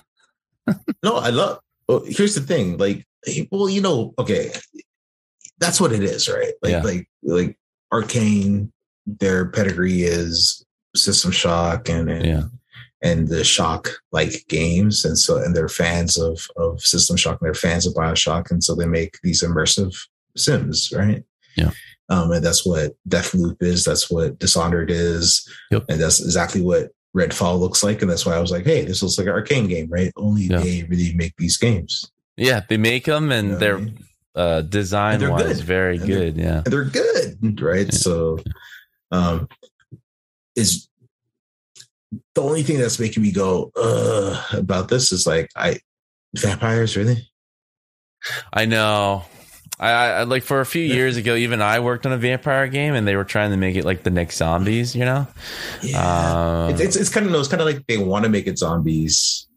No, 1.03 1.15
I 1.15 1.29
love. 1.29 1.59
Well, 1.87 2.03
here's 2.05 2.35
the 2.35 2.41
thing, 2.41 2.77
like, 2.77 3.05
well, 3.51 3.69
you 3.69 3.79
know, 3.79 4.13
okay, 4.19 4.51
that's 5.59 5.79
what 5.79 5.93
it 5.93 6.03
is, 6.03 6.27
right? 6.27 6.51
Like, 6.61 6.71
Yeah. 6.71 6.81
like, 6.81 7.07
like 7.23 7.57
Arkane, 7.93 8.69
their 9.05 9.45
pedigree 9.45 10.01
is 10.03 10.65
System 10.95 11.31
Shock 11.31 11.87
and 11.87 12.09
and, 12.09 12.25
Yeah. 12.25 12.43
And 13.03 13.27
the 13.27 13.43
Shock 13.43 13.89
like 14.11 14.45
games, 14.49 15.05
and 15.05 15.17
so 15.17 15.37
and 15.37 15.55
they're 15.55 15.69
fans 15.69 16.17
of 16.17 16.47
of 16.57 16.81
System 16.81 17.15
Shock 17.15 17.39
and 17.41 17.45
they're 17.47 17.53
fans 17.53 17.85
of 17.85 17.93
Bioshock, 17.93 18.49
and 18.49 18.63
so 18.63 18.73
they 18.73 18.87
make 18.87 19.19
these 19.23 19.43
immersive 19.43 19.95
Sims, 20.35 20.91
right? 20.95 21.23
Yeah. 21.55 21.71
Um, 22.09 22.31
and 22.31 22.43
that's 22.45 22.65
what 22.65 22.93
Deathloop 23.09 23.61
is. 23.61 23.83
That's 23.83 24.09
what 24.09 24.39
Dishonored 24.39 24.89
is. 24.89 25.47
Yep. 25.71 25.85
And 25.89 25.99
that's 26.01 26.19
exactly 26.23 26.61
what 26.61 26.89
Redfall 27.15 27.59
looks 27.59 27.83
like. 27.83 28.01
And 28.01 28.09
that's 28.09 28.25
why 28.25 28.33
I 28.35 28.39
was 28.39 28.51
like, 28.51 28.63
hey, 28.65 28.85
this 28.85 29.01
looks 29.03 29.17
like 29.17 29.27
an 29.27 29.33
Arkane 29.33 29.67
game, 29.67 29.89
right? 29.89 30.11
Only 30.15 30.43
Yeah. 30.43 30.59
they 30.59 30.83
really 30.83 31.13
make 31.15 31.33
these 31.37 31.57
games. 31.57 32.09
Yeah, 32.37 32.61
they 32.69 32.77
make 32.77 33.05
them 33.05 33.31
and 33.31 33.47
You 33.47 33.53
know 33.53 33.59
they're 33.59 33.87
uh, 34.35 34.61
design 34.61 35.21
And 35.23 35.31
wise 35.33 35.57
good. 35.57 35.65
very 35.65 35.97
And 35.97 36.05
good. 36.05 36.37
Yeah. 36.37 36.61
and 36.63 36.65
they're 36.65 36.83
good, 36.85 37.59
right? 37.61 37.85
Yeah. 37.91 37.97
So, 37.97 38.37
um, 39.11 39.47
is 40.55 40.87
the 42.35 42.41
only 42.41 42.63
thing 42.63 42.77
that's 42.77 42.99
making 42.99 43.23
me 43.23 43.31
go 43.31 43.71
uh 43.75 44.41
about 44.53 44.87
this 44.89 45.11
is 45.11 45.27
like 45.27 45.49
I 45.55 45.79
vampires 46.35 46.95
really? 46.95 47.29
I 48.51 48.65
know. 48.65 49.25
I, 49.79 49.91
I 49.91 50.23
like 50.23 50.43
for 50.43 50.59
a 50.59 50.65
few 50.65 50.81
years 50.81 51.17
ago, 51.17 51.35
even 51.35 51.61
I 51.61 51.79
worked 51.81 52.07
on 52.07 52.11
a 52.11 52.17
vampire 52.17 52.67
game, 52.67 52.95
and 52.95 53.07
they 53.07 53.15
were 53.15 53.23
trying 53.23 53.51
to 53.51 53.57
make 53.57 53.75
it 53.75 53.85
like 53.85 54.01
the 54.01 54.09
next 54.09 54.37
zombies. 54.37 54.95
You 54.95 55.05
know, 55.05 55.27
um, 55.95 56.71
it's, 56.71 56.81
it's 56.81 56.95
it's 56.95 57.09
kind 57.09 57.27
of 57.27 57.31
no, 57.31 57.39
it's 57.39 57.47
kind 57.47 57.61
of 57.61 57.67
like 57.67 57.85
they 57.85 57.97
want 57.97 58.23
to 58.23 58.29
make 58.29 58.47
it 58.47 58.57
zombies, 58.57 59.47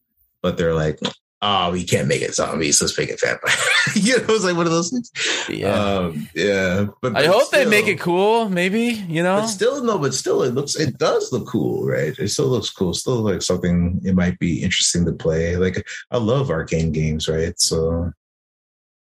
but 0.43 0.59
they're 0.59 0.75
like, 0.75 0.99
oh, 1.42 1.72
we 1.72 1.85
can't 1.85 2.09
make 2.09 2.22
it 2.22 2.35
zombies. 2.35 2.81
Let's 2.81 2.98
make 2.98 3.09
it 3.09 3.20
vampire. 3.20 3.55
you 3.94 4.18
know, 4.18 4.35
it's 4.35 4.44
like 4.44 4.57
one 4.57 4.66
of 4.66 4.72
those 4.72 4.90
things. 4.90 5.11
yeah. 5.48 5.72
Um, 5.72 6.29
yeah. 6.35 6.87
But 7.00 7.16
I 7.16 7.26
but 7.26 7.26
hope 7.26 7.50
they 7.50 7.64
make 7.64 7.87
it 7.87 8.00
cool. 8.00 8.48
Maybe 8.48 9.05
you 9.09 9.22
know. 9.22 9.40
But 9.40 9.46
still, 9.46 9.83
no, 9.83 9.98
but 9.98 10.14
still, 10.14 10.42
it 10.42 10.55
looks, 10.55 10.76
it 10.76 10.98
does 10.98 11.33
look 11.33 11.46
cool, 11.46 11.87
right? 11.87 12.16
It 12.18 12.29
still 12.29 12.48
looks 12.48 12.70
cool. 12.70 12.94
Still 12.94 13.16
like 13.16 13.42
something 13.42 14.00
it 14.05 14.14
might 14.14 14.38
be 14.38 14.62
interesting 14.62 15.05
to 15.07 15.12
play. 15.12 15.57
Like 15.57 15.87
I 16.11 16.18
love 16.18 16.48
Arkane 16.48 16.92
games, 16.92 17.29
right? 17.29 17.59
So, 17.59 18.12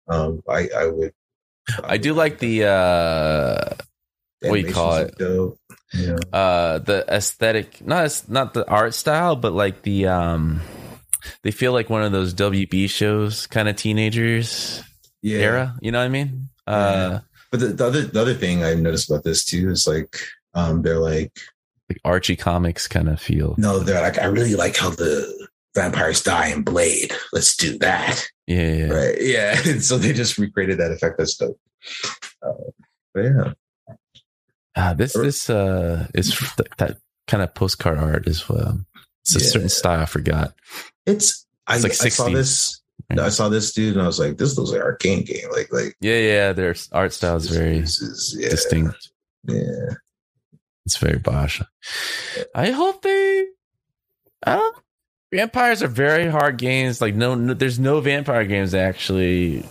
um, 0.08 0.42
I 0.48 0.68
I 0.76 0.86
would. 0.86 1.12
I 1.84 1.96
do 1.96 2.12
like 2.12 2.38
the 2.38 2.64
uh, 2.64 3.74
what 4.40 4.60
do 4.60 4.66
you 4.66 4.72
call 4.72 4.96
it? 4.96 5.16
Dope, 5.16 5.58
uh 6.32 6.78
the 6.78 7.04
aesthetic 7.08 7.84
not 7.86 8.24
not 8.28 8.54
the 8.54 8.66
art 8.68 8.94
style 8.94 9.36
but 9.36 9.52
like 9.52 9.82
the 9.82 10.06
um 10.06 10.60
they 11.42 11.50
feel 11.50 11.72
like 11.72 11.88
one 11.90 12.02
of 12.02 12.12
those 12.12 12.34
WB 12.34 12.88
shows 12.90 13.46
kind 13.46 13.68
of 13.68 13.76
teenagers 13.76 14.82
Yeah. 15.22 15.38
era 15.38 15.76
you 15.80 15.92
know 15.92 15.98
what 15.98 16.04
I 16.04 16.08
mean 16.08 16.48
uh 16.66 17.20
But 17.50 17.60
the, 17.60 17.66
the 17.68 17.86
other 17.86 18.02
the 18.02 18.20
other 18.20 18.34
thing 18.34 18.64
I 18.64 18.74
noticed 18.74 19.10
about 19.10 19.24
this 19.24 19.44
too 19.44 19.70
is 19.70 19.86
like, 19.86 20.16
um, 20.54 20.82
they're 20.82 20.98
like, 20.98 21.32
like 21.88 21.98
Archie 22.04 22.36
comics 22.36 22.86
kind 22.88 23.08
of 23.08 23.20
feel 23.20 23.54
no, 23.58 23.78
they're 23.80 24.00
like, 24.02 24.18
I 24.18 24.26
really 24.26 24.54
like 24.54 24.76
how 24.76 24.90
the 24.90 25.48
vampires 25.74 26.22
die 26.22 26.48
in 26.48 26.62
Blade. 26.62 27.12
Let's 27.32 27.56
do 27.56 27.76
that. 27.78 28.26
yeah, 28.46 28.72
yeah. 28.72 28.86
Right. 28.92 29.16
Yeah. 29.20 29.60
And 29.66 29.82
so 29.84 29.98
they 29.98 30.12
just 30.12 30.38
recreated 30.38 30.78
that 30.78 30.92
effect. 30.92 31.18
That's 31.18 31.36
dope. 31.36 31.58
Uh, 32.42 32.52
but 33.14 33.20
yeah. 33.24 33.52
Ah, 34.76 34.94
this 34.94 35.12
this 35.12 35.50
uh 35.50 36.06
is 36.14 36.28
th- 36.56 36.68
that 36.78 36.96
kind 37.28 37.42
of 37.42 37.54
postcard 37.54 37.98
art 37.98 38.26
is 38.26 38.44
um 38.48 38.86
it's 39.22 39.36
a 39.36 39.40
Yeah. 39.40 39.46
certain 39.50 39.68
style 39.68 40.00
I 40.00 40.06
forgot 40.06 40.54
It's 41.06 41.46
I, 41.66 41.76
It's 41.76 41.82
like 41.84 41.92
I 41.92 42.08
saw 42.08 42.28
60s. 42.28 42.32
this. 42.34 42.78
I 43.18 43.28
saw 43.28 43.48
this 43.50 43.72
dude, 43.72 43.92
and 43.94 44.02
I 44.02 44.06
was 44.06 44.18
like, 44.18 44.38
"This 44.38 44.56
looks 44.56 44.70
like 44.70 44.80
an 44.80 44.86
Arkane 44.86 45.26
game." 45.26 45.48
Like, 45.52 45.70
like 45.72 45.94
yeah 46.00 46.18
yeah 46.18 46.52
their 46.52 46.74
art 46.92 47.12
style 47.12 47.36
is 47.36 47.48
very 47.48 47.78
is, 47.78 48.36
yeah, 48.38 48.48
distinct 48.48 49.10
Yeah, 49.46 49.94
it's 50.86 50.96
very 50.96 51.18
Bosch 51.18 51.60
I 52.54 52.70
hope 52.70 53.02
they 53.02 53.46
I 54.46 54.56
don't 54.56 54.76
vampires 55.32 55.82
are 55.82 55.88
very 55.88 56.28
hard 56.28 56.56
games 56.58 57.00
like 57.00 57.14
no, 57.14 57.34
no 57.34 57.54
there's 57.54 57.78
no 57.78 58.00
vampire 58.00 58.44
games 58.44 58.72
that 58.72 58.84
actually 58.88 59.64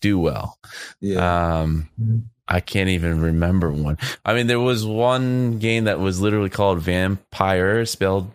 do 0.00 0.18
well 0.18 0.58
yeah. 1.00 1.60
Um, 1.60 1.88
Mhm. 2.00 2.22
I 2.46 2.60
can't 2.60 2.90
even 2.90 3.20
remember 3.20 3.70
one. 3.72 3.98
I 4.24 4.34
mean, 4.34 4.46
there 4.46 4.60
was 4.60 4.84
one 4.84 5.58
game 5.58 5.84
that 5.84 5.98
was 5.98 6.20
literally 6.20 6.50
called 6.50 6.80
Vampyr, 6.80 7.88
spelled 7.88 8.30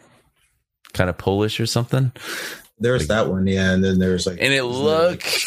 kind 0.94 1.10
of 1.10 1.18
Polish 1.18 1.60
or 1.60 1.66
something, 1.66 2.12
There's 2.80 3.04
like- 3.04 3.08
that 3.10 3.30
one, 3.30 3.48
yeah, 3.48 3.72
and 3.72 3.84
then 3.84 4.00
there's 4.00 4.26
like, 4.26 4.40
and 4.42 4.54
it 4.54 4.64
looked 4.64 5.46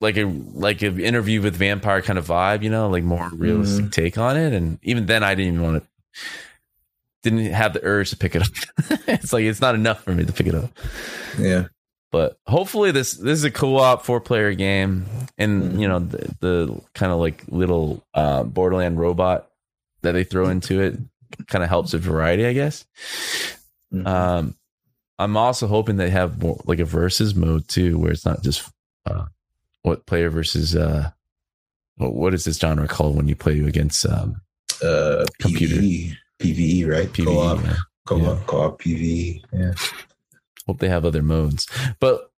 like 0.00 0.16
a 0.16 0.24
like 0.24 0.82
an 0.82 1.00
interview 1.00 1.42
with 1.42 1.56
vampire 1.56 2.02
kind 2.02 2.18
of 2.18 2.26
vibe, 2.26 2.62
you 2.62 2.70
know, 2.70 2.88
like 2.88 3.02
more 3.02 3.28
realistic 3.32 3.86
mm-hmm. 3.86 3.90
take 3.90 4.18
on 4.18 4.36
it. 4.36 4.52
And 4.52 4.78
even 4.82 5.06
then, 5.06 5.22
I 5.22 5.34
didn't 5.34 5.54
even 5.54 5.62
want 5.64 5.82
to. 5.82 5.88
Didn't 7.22 7.46
have 7.46 7.72
the 7.72 7.80
urge 7.82 8.10
to 8.10 8.16
pick 8.16 8.36
it 8.36 8.42
up. 8.42 9.00
it's 9.08 9.32
like 9.32 9.44
it's 9.44 9.60
not 9.60 9.74
enough 9.74 10.04
for 10.04 10.12
me 10.12 10.24
to 10.24 10.32
pick 10.32 10.46
it 10.46 10.54
up. 10.54 10.70
yeah, 11.38 11.66
But 12.16 12.38
hopefully 12.46 12.92
this 12.92 13.12
this 13.12 13.38
is 13.38 13.44
a 13.44 13.50
co-op 13.50 14.06
four 14.06 14.22
player 14.22 14.54
game, 14.54 15.04
and 15.36 15.78
you 15.78 15.86
know 15.86 15.98
the, 15.98 16.34
the 16.40 16.80
kind 16.94 17.12
of 17.12 17.18
like 17.18 17.44
little 17.48 18.02
uh, 18.14 18.42
Borderland 18.42 18.98
robot 18.98 19.50
that 20.00 20.12
they 20.12 20.24
throw 20.24 20.48
into 20.48 20.80
it 20.80 20.96
kind 21.46 21.62
of 21.62 21.68
helps 21.68 21.92
with 21.92 22.00
variety, 22.02 22.46
I 22.46 22.54
guess. 22.54 22.86
Mhm. 23.92 24.06
Um, 24.06 24.54
I'm 25.18 25.36
also 25.36 25.66
hoping 25.66 25.98
they 25.98 26.08
have 26.08 26.40
more 26.40 26.58
like 26.64 26.78
a 26.78 26.86
versus 26.86 27.34
mode 27.34 27.68
too, 27.68 27.98
where 27.98 28.12
it's 28.12 28.24
not 28.24 28.42
just 28.42 28.66
uh, 29.04 29.26
what 29.82 30.06
player 30.06 30.30
versus 30.30 30.74
uh, 30.74 31.10
what, 31.96 32.14
what 32.14 32.32
is 32.32 32.44
this 32.44 32.56
genre 32.58 32.88
called 32.88 33.14
when 33.14 33.28
you 33.28 33.36
play 33.36 33.60
against 33.60 34.06
um, 34.06 34.40
uh, 34.82 35.26
Computer. 35.38 35.74
PVE, 35.76 36.14
PVE, 36.40 36.88
right? 36.88 37.08
PvE? 37.12 37.24
Co-op, 37.26 37.62
yeah. 37.62 37.76
co-op, 38.06 38.22
Yeah. 38.38 38.38
co-op 38.46 38.80
PVE. 38.80 39.42
Yeah, 39.52 39.72
Hope 40.66 40.78
they 40.78 40.88
have 40.88 41.04
other 41.04 41.22
modes, 41.22 41.66
but 42.00 42.30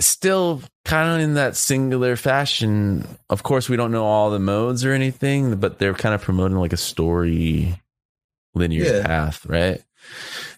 still 0.00 0.62
kind 0.84 1.08
of 1.10 1.20
in 1.20 1.34
that 1.34 1.56
singular 1.56 2.16
fashion. 2.16 3.06
Of 3.28 3.42
course, 3.42 3.68
we 3.68 3.76
don't 3.76 3.90
know 3.90 4.04
all 4.04 4.30
the 4.30 4.38
modes 4.38 4.84
or 4.84 4.92
anything, 4.92 5.56
but 5.56 5.78
they're 5.78 5.94
kind 5.94 6.14
of 6.14 6.22
promoting 6.22 6.56
like 6.56 6.72
a 6.72 6.76
story 6.78 7.80
linear 8.54 8.84
Yeah. 8.84 9.06
path, 9.06 9.44
right? 9.46 9.82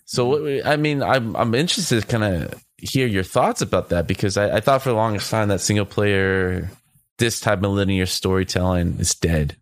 So, 0.04 0.26
what- 0.26 0.66
I 0.66 0.76
mean, 0.76 1.02
I'm 1.02 1.34
I'm 1.36 1.54
interested 1.54 2.00
to 2.02 2.06
kind 2.06 2.24
of 2.44 2.64
hear 2.76 3.06
your 3.06 3.22
thoughts 3.24 3.62
about 3.62 3.88
that 3.90 4.06
because 4.06 4.36
I, 4.36 4.56
I 4.56 4.60
thought 4.60 4.82
for 4.82 4.90
the 4.90 4.94
longest 4.94 5.30
time 5.30 5.48
that 5.48 5.60
single 5.60 5.86
player, 5.86 6.70
this 7.18 7.40
type 7.40 7.62
of 7.62 7.70
linear 7.72 8.06
storytelling 8.06 8.96
is 8.98 9.14
dead, 9.14 9.56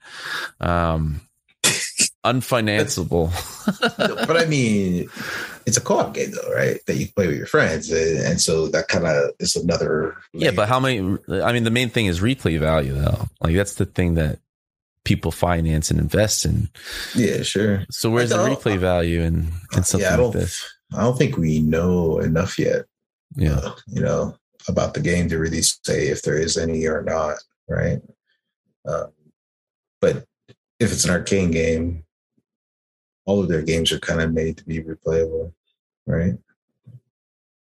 um, 0.61 1.21
unfinanceable. 2.25 3.31
but 4.27 4.37
I 4.37 4.47
mean, 4.47 5.09
it's 5.67 5.77
a 5.77 5.81
co-op 5.81 6.15
game 6.15 6.31
though, 6.33 6.53
right? 6.55 6.81
That 6.87 6.97
you 6.97 7.09
play 7.15 7.27
with 7.27 7.37
your 7.37 7.47
friends, 7.47 7.91
and, 7.91 8.19
and 8.21 8.41
so 8.41 8.69
that 8.69 8.89
kind 8.89 9.07
of 9.07 9.31
is 9.39 9.57
another. 9.57 10.17
Yeah, 10.33 10.51
but 10.51 10.69
how 10.69 10.81
many? 10.81 10.99
I 11.29 11.53
mean, 11.53 11.65
the 11.65 11.71
main 11.71 11.91
thing 11.91 12.07
is 12.07 12.21
replay 12.21 12.59
value, 12.59 12.95
though. 12.95 13.29
Like 13.41 13.55
that's 13.55 13.75
the 13.75 13.87
thing 13.87 14.15
that 14.15 14.39
people 15.05 15.31
finance 15.31 15.91
and 15.91 15.99
invest 15.99 16.45
in. 16.45 16.69
yeah, 17.15 17.43
sure. 17.43 17.85
So 17.91 18.11
where's 18.11 18.31
the 18.31 18.37
replay 18.37 18.79
value 18.79 19.23
in, 19.23 19.49
in 19.75 19.85
something 19.85 20.01
yeah, 20.01 20.15
I 20.15 20.17
like 20.17 20.33
don't. 20.33 20.35
this? 20.35 20.75
I 20.93 21.03
don't 21.03 21.17
think 21.17 21.37
we 21.37 21.61
know 21.61 22.19
enough 22.19 22.59
yet. 22.59 22.87
Yeah, 23.35 23.59
uh, 23.59 23.75
you 23.87 24.03
know, 24.03 24.37
about 24.69 24.95
the 24.95 25.01
game 25.01 25.29
to 25.29 25.39
really 25.39 25.63
say 25.63 26.09
if 26.09 26.23
there 26.23 26.39
is 26.39 26.57
any 26.57 26.87
or 26.87 27.03
not, 27.03 27.37
right? 27.69 28.01
Um, 28.87 29.13
but 30.01 30.25
if 30.81 30.93
it's 30.93 31.05
an 31.05 31.11
Arkane 31.11 31.53
game, 31.53 32.05
all 33.29 33.41
of 33.43 33.49
their 33.49 33.61
games 33.63 33.93
are 33.93 33.99
kind 34.01 34.23
of 34.23 34.33
made 34.33 34.57
to 34.57 34.65
be 34.65 34.81
replayable, 34.81 35.53
right? 36.07 36.33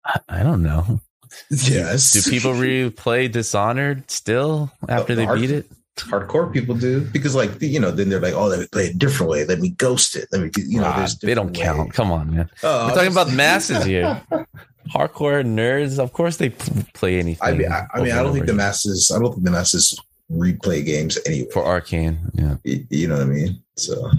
I, 0.05 0.20
I 0.30 0.43
don't 0.43 0.64
know. 0.64 1.01
Yes. 1.51 2.14
Do 2.14 2.22
people 2.32 2.53
replay 2.53 3.30
Dishonored 3.32 4.10
still 4.10 4.72
after 4.88 5.14
they 5.16 5.26
hard- 5.26 5.39
beat 5.41 5.51
it? 5.51 5.66
hardcore 5.97 6.47
people 6.53 6.76
do 6.76 7.01
because, 7.01 7.36
like, 7.36 7.62
you 7.62 7.78
know, 7.78 7.91
then 7.91 8.07
they're 8.07 8.22
like, 8.22 8.34
"Oh, 8.34 8.45
let 8.47 8.60
me 8.60 8.68
play 8.72 8.86
it 8.86 8.95
a 8.95 8.97
different 8.97 9.30
way. 9.30 9.43
Let 9.43 9.60
me 9.60 9.72
ghost 9.72 10.16
it. 10.16 10.30
Let 10.32 10.41
me, 10.41 10.49
you 10.55 10.80
know." 10.80 10.88
Ah, 10.88 11.05
they 11.22 11.34
don't 11.36 11.51
different 11.51 11.78
count. 11.78 11.93
Come 11.93 12.10
on, 12.14 12.34
man. 12.34 12.49
Oh, 12.64 12.86
We're 12.86 12.89
I'm 12.91 12.95
talking 12.95 13.12
about 13.12 13.34
masses 13.34 13.84
here. 13.84 14.22
Hardcore 14.95 15.43
nerds, 15.45 15.99
of 15.99 16.14
course 16.14 16.38
they 16.38 16.49
play 16.93 17.20
anything. 17.20 17.47
I 17.47 17.51
mean, 17.51 17.70
I, 17.72 17.86
I 17.93 18.01
mean, 18.01 18.14
I 18.14 18.24
don't 18.24 18.34
think 18.34 18.45
the 18.47 18.53
masses. 18.53 19.12
I 19.14 19.20
don't 19.20 19.34
think 19.34 19.43
the 19.43 19.51
masses 19.51 19.99
replay 20.32 20.86
games 20.86 21.20
anyway. 21.28 21.49
for 21.51 21.64
Arkane. 21.64 22.18
Yeah, 22.34 22.55
Y- 22.66 22.88
you 22.89 23.07
know 23.10 23.16
what 23.18 23.24
I 23.28 23.30
mean? 23.30 23.62
So 23.76 24.10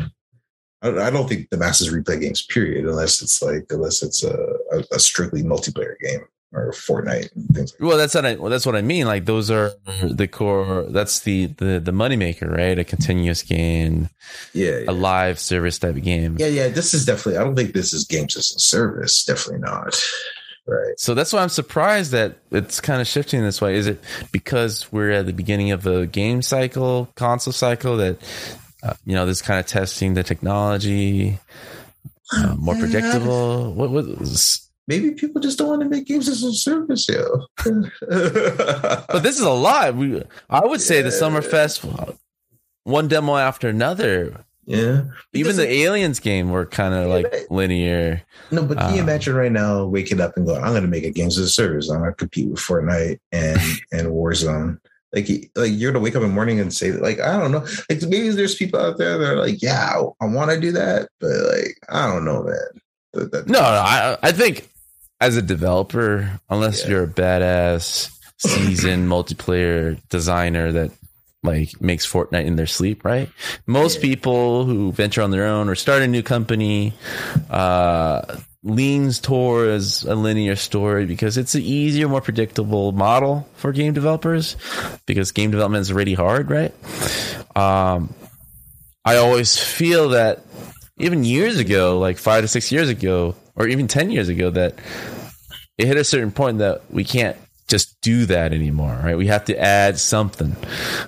I 0.83 1.11
don't, 1.11 1.29
think 1.29 1.51
the 1.51 1.59
masses 1.59 1.93
replay 1.93 2.21
games, 2.21 2.43
period, 2.43 2.87
unless 2.87 3.21
it's 3.21 3.43
like 3.43 3.67
unless 3.71 4.03
it's 4.03 4.25
a, 4.25 4.57
a, 4.91 4.99
strictly 4.99 5.43
multiplayer 5.43 5.95
game 6.01 6.21
or 6.53 6.73
Fortnite 6.73 7.35
and 7.37 7.49
things 7.55 7.73
like 7.73 7.87
Well, 7.87 7.99
that's 7.99 8.15
what 8.15 8.25
I. 8.25 8.37
Well, 8.37 8.51
that's 8.51 8.65
what 8.65 8.77
I 8.77 8.81
mean. 8.81 9.07
Like 9.07 9.27
those 9.27 9.51
are 9.51 9.73
the 10.03 10.27
core. 10.27 10.87
That's 10.89 11.21
the 11.21 11.47
the 11.47 11.81
the 11.81 11.93
moneymaker, 11.93 12.51
right? 12.51 12.79
A 12.79 12.85
continuous 12.85 13.43
game. 13.43 14.09
Yeah, 14.55 14.79
yeah. 14.79 14.91
a 14.91 14.93
live 14.93 15.39
service 15.39 15.79
type 15.79 15.97
of 15.97 16.03
game. 16.03 16.37
yeah, 16.39 16.47
yeah. 16.47 16.69
This 16.69 16.95
is 16.95 17.05
definitely. 17.05 17.37
I 17.37 17.45
don't 17.45 17.57
think 17.57 17.75
this 17.75 17.93
is 17.93 18.05
games 18.05 18.37
as 18.37 18.51
a 18.53 18.59
service. 18.59 19.25
Definitely 19.25 19.61
not. 19.61 20.03
Right. 20.67 20.99
So 20.99 21.15
that's 21.15 21.33
why 21.33 21.43
I'm 21.43 21.49
surprised 21.49 22.13
that 22.13 22.37
it's 22.51 22.81
kind 22.81 23.01
of 23.01 23.07
shifting 23.07 23.43
this 23.43 23.61
way. 23.61 23.75
Is 23.75 23.87
it 23.87 24.03
because 24.31 24.91
we're 24.93 25.11
at 25.11 25.27
the 25.27 25.33
beginning 25.33 25.73
of 25.73 25.87
a 25.87 26.07
game 26.07 26.43
cycle, 26.43 27.11
console 27.17 27.53
cycle 27.53 27.97
that 27.97 28.19
uh, 28.83 28.95
you 29.05 29.15
know 29.15 29.27
this 29.27 29.43
kind 29.43 29.61
of 29.61 29.67
testing 29.67 30.15
the 30.15 30.23
technology, 30.23 31.39
uh, 32.33 32.55
more 32.59 32.75
Yeah. 32.75 32.81
predictable? 32.81 33.73
What 33.75 33.91
was? 33.91 34.67
Maybe 34.89 35.13
people 35.13 35.41
just 35.41 35.59
don't 35.59 35.69
want 35.69 35.83
to 35.83 35.89
make 35.89 36.07
games 36.07 36.29
as 36.29 36.43
a 36.43 36.53
service, 36.53 37.09
yo. 37.09 37.47
But 38.09 39.23
this 39.23 39.37
is 39.39 39.43
a 39.43 39.51
lot. 39.51 39.95
We, 39.95 40.23
I 40.49 40.61
would 40.67 40.81
say 40.81 41.03
the 41.03 41.11
Yeah. 41.11 41.15
Summerfest, 41.15 42.17
one 42.85 43.09
demo 43.09 43.37
after 43.37 43.69
another. 43.69 44.45
yeah. 44.67 45.03
Even 45.33 45.57
the 45.57 45.69
Aliens 45.69 46.19
game 46.21 46.51
were 46.51 46.67
kind 46.67 46.95
of 46.95 47.09
like 47.09 47.47
linear. 47.51 48.23
No, 48.51 48.65
but 48.65 48.79
can 48.79 48.95
you 48.95 49.01
Uh, 49.01 49.05
imagine 49.05 49.35
right 49.35 49.53
now 49.53 49.85
waking 49.85 50.21
up 50.21 50.37
and 50.37 50.47
going, 50.47 50.63
"I'm 50.63 50.71
going 50.71 50.83
to 50.83 50.89
make 50.89 51.05
a 51.05 51.11
games 51.11 51.39
as 51.39 51.47
a 51.47 51.51
service. 51.51 51.89
I'm 51.91 51.99
going 52.01 52.11
to 52.11 52.17
compete 52.17 52.49
with 52.49 52.59
Fortnite 52.61 53.19
and 53.33 53.61
and 53.93 54.09
Warzone." 54.09 54.79
Like, 55.13 55.29
like 55.57 55.73
you're 55.75 55.93
to 55.93 55.99
wake 56.01 56.15
up 56.15 56.23
in 56.23 56.29
the 56.29 56.35
morning 56.35 56.61
and 56.61 56.73
say, 56.73 56.93
like, 56.93 57.19
I 57.21 57.39
don't 57.39 57.51
know. 57.53 57.67
Like 57.91 58.01
maybe 58.03 58.29
there's 58.31 58.55
people 58.55 58.79
out 58.81 58.97
there 58.99 59.19
that 59.19 59.33
are 59.33 59.37
like, 59.37 59.61
"Yeah, 59.61 59.93
I, 60.21 60.25
I 60.25 60.29
want 60.29 60.51
to 60.53 60.61
do 60.61 60.71
that," 60.73 61.09
but 61.19 61.31
like, 61.31 61.79
I 61.89 62.07
don't 62.07 62.25
know, 62.25 62.43
man. 62.45 62.57
That- 63.15 63.33
that- 63.33 63.47
No, 63.49 63.59
no 63.61 63.65
I, 63.67 64.17
I 64.23 64.31
think 64.33 64.69
as 65.21 65.37
a 65.37 65.43
developer, 65.43 66.41
unless 66.49 66.83
Yeah. 66.85 66.91
you're 66.91 67.05
a 67.05 67.09
badass 67.09 68.11
seasoned 68.39 69.09
multiplayer 69.09 70.01
designer 70.11 70.71
that 70.73 70.93
like 71.43 71.81
makes 71.81 72.07
Fortnite 72.07 72.45
in 72.45 72.57
their 72.57 72.67
sleep, 72.69 73.05
right? 73.05 73.29
Most 73.67 73.97
Yeah. 73.97 74.03
people 74.03 74.65
who 74.65 74.93
venture 74.93 75.23
on 75.23 75.31
their 75.33 75.47
own 75.47 75.69
or 75.69 75.75
start 75.75 76.03
a 76.03 76.07
new 76.07 76.23
company 76.23 76.93
uh, 77.49 78.37
leans 78.63 79.21
towards 79.21 80.05
a 80.05 80.15
linear 80.15 80.55
story 80.57 81.07
because 81.07 81.39
it's 81.39 81.55
an 81.55 81.63
easier, 81.63 82.09
more 82.09 82.21
predictable 82.21 82.93
model 82.93 83.49
for 83.55 83.73
game 83.73 83.95
developers 83.95 84.57
because 85.07 85.33
game 85.33 85.51
development 85.51 85.81
is 85.83 85.91
already 85.91 86.15
hard, 86.15 86.51
right? 86.51 86.75
Um, 87.57 88.13
I 89.05 89.17
always 89.17 89.57
feel 89.59 90.11
that 90.11 90.41
even 90.99 91.25
years 91.25 91.59
ago, 91.59 91.99
like 91.99 92.19
five 92.19 92.43
to 92.45 92.49
six 92.49 92.71
years 92.71 92.91
ago, 92.91 93.35
or 93.57 93.67
even 93.67 93.89
10 93.89 94.11
years 94.11 94.29
ago, 94.29 94.51
that 94.51 94.75
it 95.79 95.87
hit 95.87 95.97
a 95.97 96.05
certain 96.05 96.31
point 96.31 96.59
that 96.59 96.83
we 96.91 97.05
can't 97.05 97.37
just 97.69 97.99
do 98.03 98.27
that 98.27 98.53
anymore, 98.53 98.99
right? 99.03 99.17
We 99.17 99.29
have 99.29 99.47
to 99.47 99.59
add 99.59 99.99
something 99.99 100.55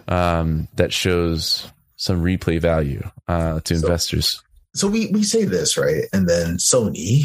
um, 0.09 0.68
that 0.76 0.92
shows 0.92 1.70
some 1.96 2.22
replay 2.24 2.61
value 2.61 3.03
uh, 3.28 3.61
to 3.61 3.76
So- 3.76 3.86
investors. 3.86 4.42
So 4.75 4.89
we 4.89 5.09
we 5.09 5.23
say 5.23 5.45
this 5.45 5.77
right, 5.77 6.05
and 6.12 6.29
then 6.29 6.57
Sony, 6.57 7.25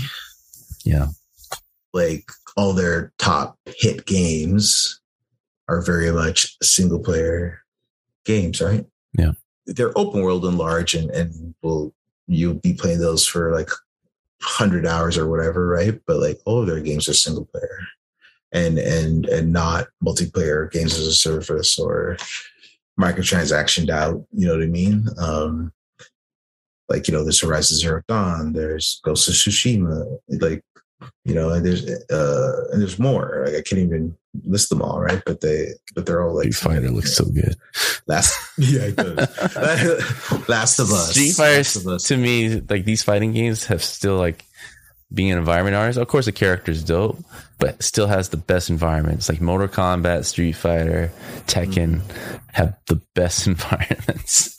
Yeah. 0.83 1.07
like 1.93 2.29
all 2.55 2.73
their 2.73 3.13
top 3.19 3.57
hit 3.65 4.05
games, 4.05 4.99
are 5.69 5.81
very 5.81 6.11
much 6.11 6.57
single 6.63 6.99
player 6.99 7.61
games, 8.25 8.61
right? 8.61 8.85
Yeah. 9.17 9.31
they're 9.65 9.97
open 9.97 10.21
world 10.21 10.45
and 10.45 10.57
large, 10.57 10.93
and 10.93 11.09
and 11.11 11.53
will 11.61 11.93
you'll 12.27 12.53
be 12.55 12.73
playing 12.73 12.99
those 12.99 13.25
for 13.25 13.53
like 13.53 13.69
hundred 14.41 14.85
hours 14.85 15.17
or 15.17 15.27
whatever, 15.27 15.67
right? 15.67 15.99
But 16.05 16.17
like 16.19 16.39
all 16.45 16.61
of 16.61 16.67
their 16.67 16.79
games 16.81 17.07
are 17.09 17.13
single 17.13 17.45
player, 17.45 17.79
and 18.51 18.77
and 18.79 19.25
and 19.25 19.51
not 19.53 19.87
multiplayer 20.03 20.69
games 20.71 20.97
as 20.97 21.07
a 21.07 21.13
service 21.13 21.77
or 21.79 22.17
microtransaction 22.99 23.89
out. 23.89 24.25
You 24.33 24.47
know 24.47 24.53
what 24.55 24.63
I 24.63 24.67
mean? 24.67 25.07
Um, 25.17 25.71
like 26.89 27.07
you 27.07 27.13
know, 27.13 27.23
there's 27.23 27.41
Horizon 27.41 27.77
Zero 27.77 28.01
Dawn, 28.07 28.53
there's 28.53 28.99
Ghost 29.03 29.27
of 29.27 29.33
Tsushima, 29.33 30.17
like 30.39 30.63
you 31.25 31.35
know, 31.35 31.49
and 31.51 31.65
there's 31.65 31.87
uh 32.09 32.67
and 32.71 32.81
there's 32.81 32.99
more. 32.99 33.43
Like 33.45 33.55
I 33.55 33.61
can't 33.61 33.81
even 33.81 34.17
list 34.45 34.69
them 34.69 34.81
all, 34.81 34.99
right? 34.99 35.21
But 35.25 35.41
they 35.41 35.67
but 35.95 36.05
they're 36.05 36.23
all 36.23 36.35
like 36.35 36.53
Street 36.53 36.71
Fighter 36.73 36.89
looks 36.89 37.15
so 37.15 37.25
good. 37.25 37.55
last 38.07 38.33
yeah, 38.57 38.85
it 38.85 38.95
does. 38.95 39.17
Last 40.49 40.79
of 40.79 40.91
Us. 40.91 41.11
Street 41.11 41.33
Fighter 41.33 41.57
Last 41.57 41.75
of 41.75 41.87
Us. 41.87 42.03
to 42.03 42.17
me, 42.17 42.61
like 42.61 42.85
these 42.85 43.03
fighting 43.03 43.33
games 43.33 43.65
have 43.65 43.83
still 43.83 44.17
like 44.17 44.45
being 45.13 45.31
an 45.31 45.37
environment 45.37 45.75
artist. 45.75 45.99
Of 45.99 46.07
course, 46.07 46.25
the 46.25 46.31
character's 46.31 46.83
dope, 46.83 47.19
but 47.59 47.81
still 47.81 48.07
has 48.07 48.29
the 48.29 48.37
best 48.37 48.69
environments. 48.69 49.29
Like 49.29 49.39
Mortal 49.41 49.67
Kombat, 49.67 50.25
Street 50.25 50.53
Fighter, 50.53 51.11
Tekken 51.47 52.01
have 52.53 52.77
the 52.87 53.01
best 53.13 53.47
environments 53.47 54.55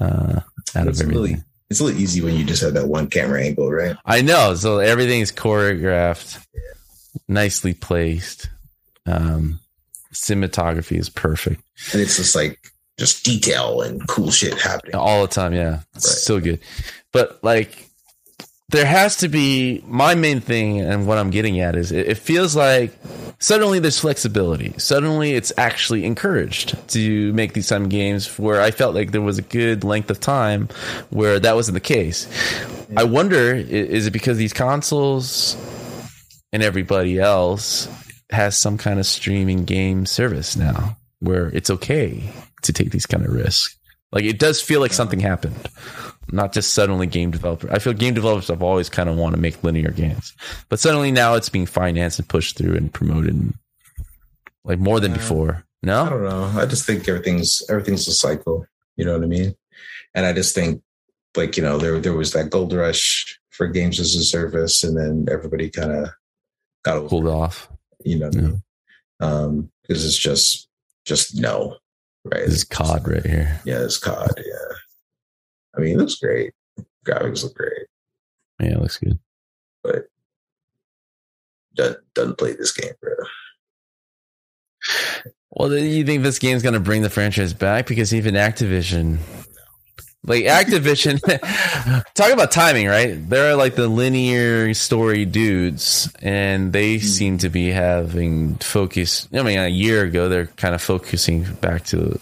uh, 0.00 0.40
out 0.74 0.88
of 0.88 1.00
everything. 1.00 1.08
really 1.08 1.36
it's 1.70 1.80
a 1.80 1.84
little 1.84 1.98
easy 2.00 2.20
when 2.20 2.34
you 2.36 2.44
just 2.44 2.62
have 2.62 2.74
that 2.74 2.86
one 2.88 3.08
camera 3.08 3.42
angle, 3.42 3.70
right? 3.72 3.96
I 4.04 4.20
know. 4.22 4.54
So 4.54 4.78
everything's 4.78 5.32
choreographed, 5.32 6.44
nicely 7.26 7.72
placed. 7.74 8.48
Um, 9.06 9.60
cinematography 10.12 10.96
is 10.98 11.08
perfect 11.10 11.60
And 11.92 12.00
it's 12.00 12.16
just 12.16 12.34
like 12.36 12.58
just 12.98 13.24
detail 13.24 13.80
and 13.82 14.06
cool 14.06 14.30
shit 14.30 14.54
happening. 14.60 14.94
all 14.94 15.22
the 15.22 15.28
time. 15.28 15.52
Yeah, 15.54 15.80
it's 15.96 16.06
Right. 16.06 16.16
so 16.16 16.40
good. 16.40 16.60
But 17.12 17.42
like, 17.42 17.88
there 18.70 18.86
has 18.86 19.16
to 19.18 19.28
be 19.28 19.82
my 19.86 20.14
main 20.14 20.40
thing, 20.40 20.80
and 20.80 21.06
what 21.06 21.18
I'm 21.18 21.30
getting 21.30 21.60
at 21.60 21.76
is 21.76 21.92
it, 21.92 22.08
it 22.08 22.18
feels 22.18 22.56
like 22.56 22.92
suddenly 23.38 23.78
there's 23.78 24.00
flexibility. 24.00 24.74
Suddenly 24.78 25.34
it's 25.34 25.52
actually 25.58 26.04
encouraged 26.04 26.76
to 26.90 27.32
make 27.34 27.52
these 27.52 27.68
time 27.68 27.88
games 27.88 28.38
where 28.38 28.60
I 28.60 28.70
felt 28.70 28.94
like 28.94 29.12
there 29.12 29.20
was 29.20 29.38
a 29.38 29.42
good 29.42 29.84
length 29.84 30.10
of 30.10 30.18
time 30.18 30.68
where 31.10 31.38
that 31.38 31.54
wasn't 31.54 31.74
the 31.74 31.80
case. 31.80 32.26
I 32.96 33.04
wonder, 33.04 33.54
is 33.54 34.06
it 34.06 34.12
because 34.12 34.38
these 34.38 34.52
consoles 34.54 35.56
and 36.52 36.62
everybody 36.62 37.18
else 37.18 37.88
has 38.30 38.56
some 38.56 38.78
kind 38.78 38.98
of 38.98 39.06
streaming 39.06 39.64
game 39.64 40.06
service 40.06 40.56
now 40.56 40.96
where 41.20 41.48
it's 41.48 41.70
okay 41.70 42.32
to 42.62 42.72
take 42.72 42.90
these 42.92 43.06
kind 43.06 43.24
of 43.24 43.32
risks? 43.32 43.76
Like 44.10 44.24
it 44.24 44.38
does 44.38 44.62
feel 44.62 44.80
like 44.80 44.92
something 44.92 45.18
happened, 45.20 45.68
not 46.30 46.52
just 46.52 46.72
suddenly 46.74 47.06
game 47.06 47.30
developer. 47.30 47.70
I 47.72 47.78
feel 47.78 47.92
game 47.92 48.14
developers 48.14 48.48
have 48.48 48.62
always 48.62 48.88
kind 48.88 49.08
of 49.08 49.16
want 49.16 49.34
to 49.34 49.40
make 49.40 49.62
linear 49.64 49.90
games, 49.90 50.32
but 50.68 50.78
suddenly 50.78 51.10
now 51.12 51.34
it's 51.34 51.48
being 51.48 51.66
financed 51.66 52.18
and 52.18 52.28
pushed 52.28 52.56
through 52.56 52.76
and 52.76 52.92
promoted. 52.92 53.52
like 54.64 54.78
more 54.78 54.98
than 55.00 55.12
Uh, 55.12 55.16
before. 55.16 55.64
No, 55.82 56.04
I 56.04 56.08
don't 56.08 56.22
know. 56.24 56.44
I 56.60 56.64
just 56.66 56.86
think 56.86 57.06
everything's 57.08 57.62
everything's 57.68 58.08
a 58.08 58.12
cycle. 58.14 58.66
You 58.96 59.04
know 59.04 59.12
what 59.14 59.24
I 59.24 59.26
mean? 59.26 59.54
And 60.14 60.24
I 60.24 60.32
just 60.32 60.54
think 60.54 60.82
like, 61.36 61.56
you 61.58 61.62
know, 61.62 61.76
there 61.78 62.00
there 62.00 62.14
was 62.14 62.32
that 62.32 62.48
gold 62.50 62.72
rush 62.72 63.38
for 63.50 63.66
games 63.66 64.00
as 64.00 64.14
a 64.14 64.24
service, 64.24 64.82
and 64.82 64.96
then 64.96 65.26
everybody 65.30 65.68
kind 65.68 65.92
of 65.92 66.08
got 66.84 66.96
over 66.96 67.08
cooled 67.08 67.26
off. 67.28 67.68
you 68.04 68.18
know 68.18 68.28
I 68.28 68.30
mean? 68.30 68.62
Um, 69.20 69.70
because 69.82 70.04
it's 70.06 70.16
just 70.16 70.68
just 71.04 71.36
no, 71.36 71.76
right? 72.24 72.46
This 72.46 72.54
is 72.54 72.64
COD 72.64 73.06
right 73.06 73.26
here. 73.26 73.60
Yeah, 73.66 73.80
it's 73.84 73.98
COD, 73.98 74.30
yeah. 74.38 74.76
I 75.76 75.80
mean, 75.80 75.94
it 75.94 75.98
looks 75.98 76.16
great. 76.16 76.52
Graphics 77.04 77.44
look 77.44 77.54
great, 77.54 77.86
Yeah, 78.60 78.72
it 78.72 78.80
looks 78.80 78.98
good. 78.98 79.18
but 79.82 80.06
doesn't, 81.74 82.38
play 82.38 82.52
this 82.54 82.72
game, 82.72 82.92
bro. 83.00 83.12
Well, 85.50 85.68
do 85.68 85.76
you 85.76 86.04
think 86.04 86.22
this 86.22 86.38
game's 86.38 86.62
going 86.62 86.74
to 86.74 86.80
bring 86.80 87.02
the 87.02 87.10
franchise 87.10 87.52
back? 87.52 87.86
Because 87.86 88.14
even 88.14 88.34
Activision, 88.34 89.18
like 90.24 90.44
Activision, 90.44 91.20
talk 92.14 92.32
about 92.32 92.50
timing, 92.50 92.86
right? 92.86 93.28
They're 93.28 93.56
like 93.56 93.74
the 93.74 93.88
linear 93.88 94.72
story 94.74 95.24
dudes, 95.24 96.12
and 96.22 96.72
they 96.72 96.98
hmm. 96.98 97.04
seem 97.04 97.38
to 97.38 97.50
be 97.50 97.68
having 97.68 98.56
focus. 98.56 99.28
I 99.32 99.42
mean, 99.42 99.58
a 99.58 99.68
year 99.68 100.04
ago, 100.04 100.28
they're 100.28 100.46
kind 100.46 100.74
of 100.74 100.82
focusing 100.82 101.44
back 101.54 101.84
to 101.86 102.18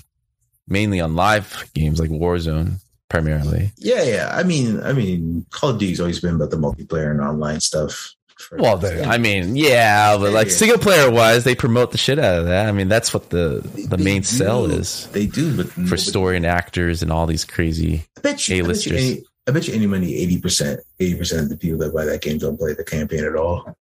mainly 0.66 1.00
on 1.00 1.14
live 1.14 1.70
games 1.74 2.00
like 2.00 2.11
Warzone, 2.11 2.80
primarily. 3.12 3.70
Yeah, 3.76 4.02
yeah. 4.02 4.30
I 4.32 4.42
mean, 4.42 4.82
I 4.82 4.92
mean, 4.94 5.44
Call 5.50 5.70
of 5.70 5.78
Duty's 5.78 6.00
always 6.00 6.18
been 6.18 6.34
about 6.34 6.50
the 6.50 6.56
multiplayer 6.56 7.10
and 7.10 7.20
online 7.20 7.60
stuff. 7.60 8.14
Well, 8.58 8.78
they- 8.78 9.04
I 9.04 9.18
mean, 9.18 9.54
yeah, 9.54 10.16
but 10.16 10.32
like 10.32 10.48
Yeah. 10.48 10.54
single 10.54 10.78
player 10.78 11.10
wise, 11.10 11.44
they 11.44 11.54
promote 11.54 11.92
the 11.92 11.98
shit 11.98 12.18
out 12.18 12.40
of 12.40 12.46
that. 12.46 12.66
I 12.68 12.72
mean, 12.72 12.88
that's 12.88 13.12
what 13.14 13.28
the 13.30 13.60
the 13.88 13.96
They 13.98 14.02
main 14.02 14.22
do. 14.22 14.26
sell 14.26 14.64
is 14.64 15.06
They 15.12 15.26
do, 15.26 15.54
but 15.56 15.68
for 15.88 15.96
story 15.96 16.36
and 16.38 16.46
actors 16.46 17.02
and 17.02 17.12
all 17.12 17.26
these 17.26 17.44
crazy. 17.44 18.06
I 18.16 18.20
bet 18.22 18.48
you, 18.48 18.56
I 18.56 18.58
bet 18.58 18.86
you, 18.86 18.92
A-listers. 18.92 18.92
any, 19.00 19.22
I 19.46 19.50
bet 19.52 19.68
you 19.68 19.74
any 19.74 19.86
money, 19.86 20.16
eighty 20.16 20.40
percent, 20.40 20.80
eighty 20.98 21.14
percent 21.14 21.42
of 21.42 21.48
the 21.50 21.56
people 21.56 21.78
that 21.80 21.94
buy 21.94 22.04
that 22.06 22.22
game 22.22 22.38
don't 22.38 22.56
play 22.58 22.72
the 22.74 22.82
campaign 22.82 23.24
at 23.24 23.36
all. 23.36 23.76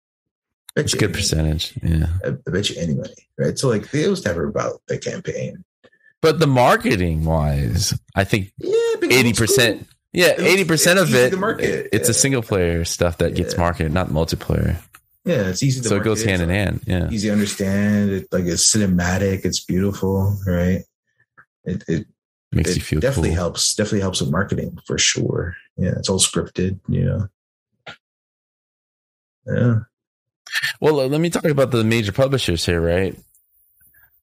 It's 0.77 0.93
a 0.95 0.99
good 0.99 1.13
percentage, 1.15 1.73
yeah. 1.83 2.07
I, 2.25 2.29
I 2.29 2.51
bet 2.51 2.69
you 2.71 2.77
any 2.81 2.95
money, 2.95 3.29
right? 3.39 3.59
So 3.59 3.69
like, 3.69 3.93
it 3.95 4.09
was 4.09 4.25
never 4.25 4.45
about 4.47 4.83
the 4.89 4.99
campaign. 4.99 5.65
But 6.23 6.39
the 6.39 6.47
marketing 6.47 7.25
wise, 7.25 7.95
I 8.15 8.25
think 8.25 8.53
Yeah, 8.59 8.73
eighty 9.05 9.31
it's 9.31 9.39
cool. 9.39 9.47
percent. 9.47 9.89
Yeah, 10.13 10.35
eighty 10.39 10.65
percent 10.65 10.99
it's 10.99 11.09
of 11.09 11.15
it. 11.15 11.39
market, 11.39 11.89
It's 11.93 12.09
a 12.09 12.15
single 12.15 12.43
player 12.43 12.85
stuff 12.85 13.19
that 13.19 13.35
gets 13.35 13.57
marketed, 13.57 13.93
not 13.93 14.09
multiplayer. 14.09 14.77
Yeah, 15.25 15.49
it's 15.49 15.63
easy. 15.63 15.81
To 15.83 15.89
So 15.89 15.97
it 15.97 16.03
goes 16.05 16.25
market. 16.25 16.31
hand 16.31 16.43
in 16.43 16.49
hand. 16.51 16.81
Yeah, 16.87 17.11
Easy 17.11 17.29
to 17.29 17.33
understand. 17.33 18.11
It 18.11 18.29
like 18.33 18.45
it's 18.45 18.65
cinematic. 18.75 19.45
It's 19.45 19.61
beautiful, 19.65 20.37
right? 20.47 20.83
It 21.65 21.85
it, 21.89 22.07
makes 22.53 22.71
it 22.71 22.77
you 22.77 22.83
feel 22.83 23.01
definitely 23.01 23.29
cool. 23.31 23.37
helps. 23.37 23.75
Definitely 23.75 24.01
helps 24.01 24.21
with 24.21 24.31
marketing 24.31 24.79
for 24.87 24.99
sure. 24.99 25.55
Yeah, 25.77 25.93
it's 25.97 26.09
all 26.09 26.19
scripted. 26.19 26.81
You 26.89 27.05
know. 27.05 27.29
Yeah. 29.47 29.75
Well, 30.81 31.07
let 31.09 31.21
me 31.21 31.31
talk 31.31 31.45
about 31.45 31.71
the 31.71 31.85
major 31.85 32.13
publishers 32.13 32.65
here, 32.67 32.81
right? 32.81 33.17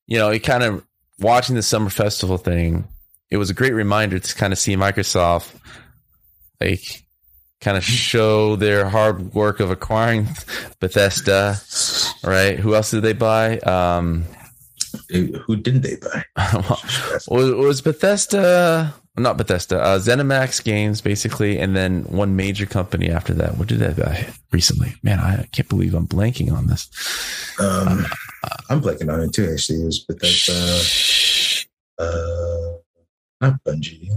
You 0.07 0.17
know, 0.17 0.29
it 0.29 0.39
kind 0.39 0.63
of 0.63 0.83
watching 1.19 1.55
the 1.55 1.63
summer 1.63 1.89
festival 1.89 2.37
thing. 2.37 2.87
It 3.29 3.37
was 3.37 3.49
a 3.49 3.53
great 3.53 3.73
reminder 3.73 4.19
to 4.19 4.35
kind 4.35 4.53
of 4.53 4.59
see 4.59 4.75
Microsoft 4.75 5.53
like 6.61 7.03
kind 7.61 7.77
of 7.77 7.83
show 7.83 8.55
their 8.55 8.87
hard 8.87 9.33
work 9.33 9.59
of 9.59 9.71
acquiring 9.71 10.27
Bethesda, 10.79 11.55
right? 12.23 12.59
Who 12.59 12.75
else 12.75 12.91
did 12.91 13.01
they 13.01 13.13
buy? 13.13 13.57
Um, 13.59 14.25
Who 15.09 15.55
didn't 15.55 15.81
they 15.81 15.95
buy? 15.95 16.23
was, 17.27 17.53
was 17.53 17.81
Bethesda, 17.81 18.93
not 19.17 19.37
Bethesda, 19.37 19.81
uh, 19.81 19.99
ZeniMax 19.99 20.63
Games, 20.63 21.01
basically, 21.01 21.57
and 21.57 21.75
then 21.75 22.03
one 22.03 22.35
major 22.35 22.65
company 22.65 23.09
after 23.09 23.33
that. 23.33 23.57
What 23.57 23.67
did 23.67 23.79
they 23.79 23.93
buy 23.93 24.27
recently? 24.51 24.93
Man, 25.01 25.19
I 25.19 25.47
can't 25.51 25.69
believe 25.69 25.93
I'm 25.95 26.07
blanking 26.07 26.51
on 26.51 26.67
this. 26.67 26.89
Um, 27.59 28.05
I'm 28.69 28.81
blanking 28.81 29.11
on 29.11 29.21
it 29.21 29.33
too. 29.33 29.49
Actually, 29.51 29.81
it 29.81 29.85
was 29.85 29.99
Bethesda. 29.99 31.65
Uh, 31.99 32.77
not 33.41 33.63
Bungie. 33.63 34.09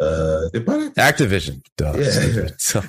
Uh, 0.00 0.48
they 0.52 0.60
bought 0.60 0.80
it. 0.80 0.94
Activision. 0.94 1.60
Duh, 1.76 1.94
Yeah. 1.96 2.48
So, 2.58 2.80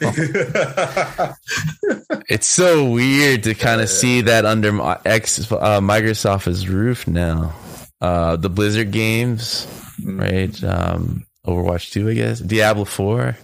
it's 2.29 2.47
so 2.47 2.89
weird 2.89 3.43
to 3.43 3.55
kind 3.55 3.81
of 3.81 3.89
see 3.89 4.21
that 4.21 4.45
under 4.45 4.69
X 5.05 5.51
uh, 5.51 5.79
Microsoft's 5.79 6.67
roof 6.67 7.07
now. 7.07 7.55
Uh, 8.01 8.35
the 8.35 8.49
Blizzard 8.49 8.91
games, 8.91 9.67
Mm-hmm. 10.01 10.19
right? 10.21 10.63
Um, 10.63 11.25
Overwatch 11.45 11.91
2, 11.91 12.07
I 12.09 12.13
guess. 12.13 12.39
Diablo 12.39 12.85
4 12.85 13.35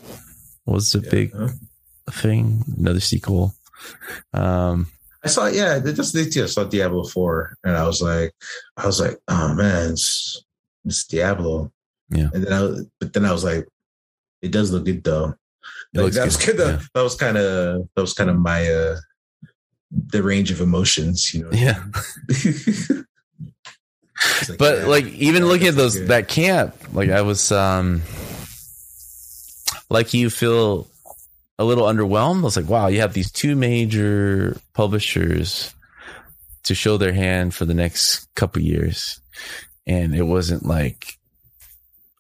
was 0.66 0.92
the 0.94 1.02
big 1.02 1.34
thing. 2.12 2.64
Another 2.78 3.02
sequel. 3.02 3.54
Um, 4.34 4.88
I 5.26 5.28
saw, 5.28 5.48
yeah, 5.48 5.80
they 5.80 5.92
just 5.92 6.14
they 6.14 6.26
just 6.26 6.54
saw 6.54 6.64
Diablo 6.66 7.04
four, 7.04 7.58
and 7.64 7.76
I 7.76 7.88
was 7.88 8.02
like, 8.02 8.32
I 8.78 8.86
was 8.86 9.02
like, 9.02 9.18
oh 9.28 9.56
man, 9.56 9.92
it's, 9.92 10.44
it's 10.86 11.06
Diablo. 11.06 11.72
Yeah. 12.10 12.30
And 12.34 12.46
then 12.46 12.54
I, 12.54 12.84
but 13.00 13.14
then 13.14 13.26
I 13.26 13.32
was 13.32 13.44
like, 13.44 13.68
it 14.44 14.52
does 14.52 14.72
look 14.72 14.86
good 14.86 15.04
though. 15.04 15.34
It 15.94 16.02
Like, 16.02 16.14
that 16.14 16.26
was 16.26 16.38
good, 16.38 16.58
kind 16.58 16.76
of 16.76 16.90
that 16.94 17.02
was 17.02 17.16
kind 17.16 17.38
of 17.38 17.90
that 17.96 18.02
was 18.02 18.14
kind 18.14 18.30
of 18.30 18.38
my 18.38 18.70
uh 18.72 18.98
the 19.90 20.22
range 20.22 20.52
of 20.52 20.62
emotions, 20.62 21.34
you 21.34 21.44
know. 21.44 21.52
yeah. 21.52 21.84
Like, 24.48 24.58
but 24.58 24.80
yeah, 24.80 24.86
like 24.86 25.06
even 25.08 25.44
yeah, 25.44 25.50
looking 25.50 25.68
at 25.68 25.76
those 25.76 25.98
good. 25.98 26.08
that 26.08 26.30
camp 26.30 26.74
like 26.94 27.10
i 27.10 27.22
was 27.22 27.52
um 27.52 28.02
like 29.90 30.14
you 30.14 30.30
feel 30.30 30.88
a 31.58 31.64
little 31.66 31.86
underwhelmed 31.86 32.40
i 32.40 32.44
was 32.44 32.58
like 32.58 32.68
wow 32.70 32.88
you 32.88 33.00
have 33.02 33.14
these 33.14 33.32
two 33.32 33.56
major 33.56 34.58
publishers 34.74 35.74
to 36.64 36.76
show 36.76 36.98
their 36.98 37.14
hand 37.14 37.54
for 37.54 37.66
the 37.66 37.74
next 37.74 38.28
couple 38.36 38.62
years 38.62 39.20
and 39.88 40.16
it 40.16 40.24
wasn't 40.24 40.66
like 40.66 41.18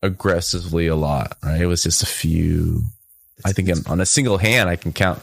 aggressively 0.03 0.87
a 0.87 0.95
lot 0.95 1.37
right 1.43 1.61
it 1.61 1.65
was 1.65 1.81
just 1.83 2.03
a 2.03 2.05
few 2.05 2.81
i 3.43 3.51
think 3.51 3.69
on- 3.69 3.85
on 3.87 4.01
a 4.01 4.05
single 4.05 4.37
hand 4.37 4.69
i 4.69 4.75
can 4.75 4.93
count 4.93 5.19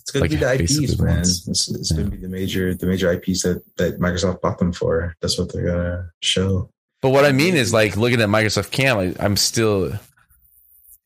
it's 0.00 0.10
gonna 0.10 0.28
be 0.28 0.36
the 0.36 0.52
IPs, 0.54 1.00
man. 1.00 1.18
It's, 1.20 1.48
it's 1.48 1.90
gonna 1.92 2.10
be 2.10 2.18
the 2.18 2.28
major 2.28 2.74
the 2.74 2.86
major 2.86 3.10
IPs 3.10 3.42
that 3.42 3.62
that 3.78 3.98
Microsoft 3.98 4.42
bought 4.42 4.58
them 4.58 4.70
for. 4.70 5.16
That's 5.22 5.38
what 5.38 5.50
they're 5.50 5.64
gonna 5.64 6.10
show. 6.20 6.68
But 7.00 7.08
what 7.08 7.24
I 7.24 7.32
mean 7.32 7.54
is 7.56 7.72
like 7.72 7.96
looking 7.96 8.20
at 8.20 8.28
Microsoft 8.28 8.70
Cam, 8.70 8.98
like, 8.98 9.16
I'm 9.18 9.38
still. 9.38 9.84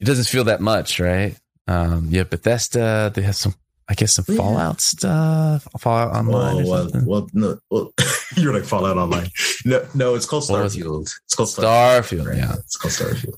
It 0.01 0.05
doesn't 0.05 0.25
feel 0.27 0.43
that 0.45 0.61
much, 0.61 0.99
right? 0.99 1.37
Um, 1.69 2.09
have 2.13 2.31
Bethesda. 2.31 3.13
They 3.15 3.23
have 3.23 3.37
some, 3.37 3.55
I 3.89 3.95
guess, 3.95 4.15
some 4.15 4.25
Yeah. 4.29 4.37
Fallout 4.37 4.81
stuff, 4.81 5.69
Fallout 5.79 6.17
Online. 6.17 6.65
Oh, 6.67 6.71
well, 6.71 6.91
well, 7.05 7.29
no, 7.33 7.59
well, 7.71 7.93
you're 8.37 8.55
like 8.55 8.65
Fallout 8.65 8.97
Online. 8.97 9.29
No, 9.65 9.87
no, 9.95 10.15
it's 10.15 10.27
called 10.27 10.45
it? 10.45 10.53
Starfield. 10.53 11.13
It's 11.27 11.35
called 11.35 11.49
Starfield, 11.51 12.27
right? 12.27 12.39
yeah. 12.39 12.55
it's 12.55 12.77
called 12.77 12.93
Starfield. 12.95 13.35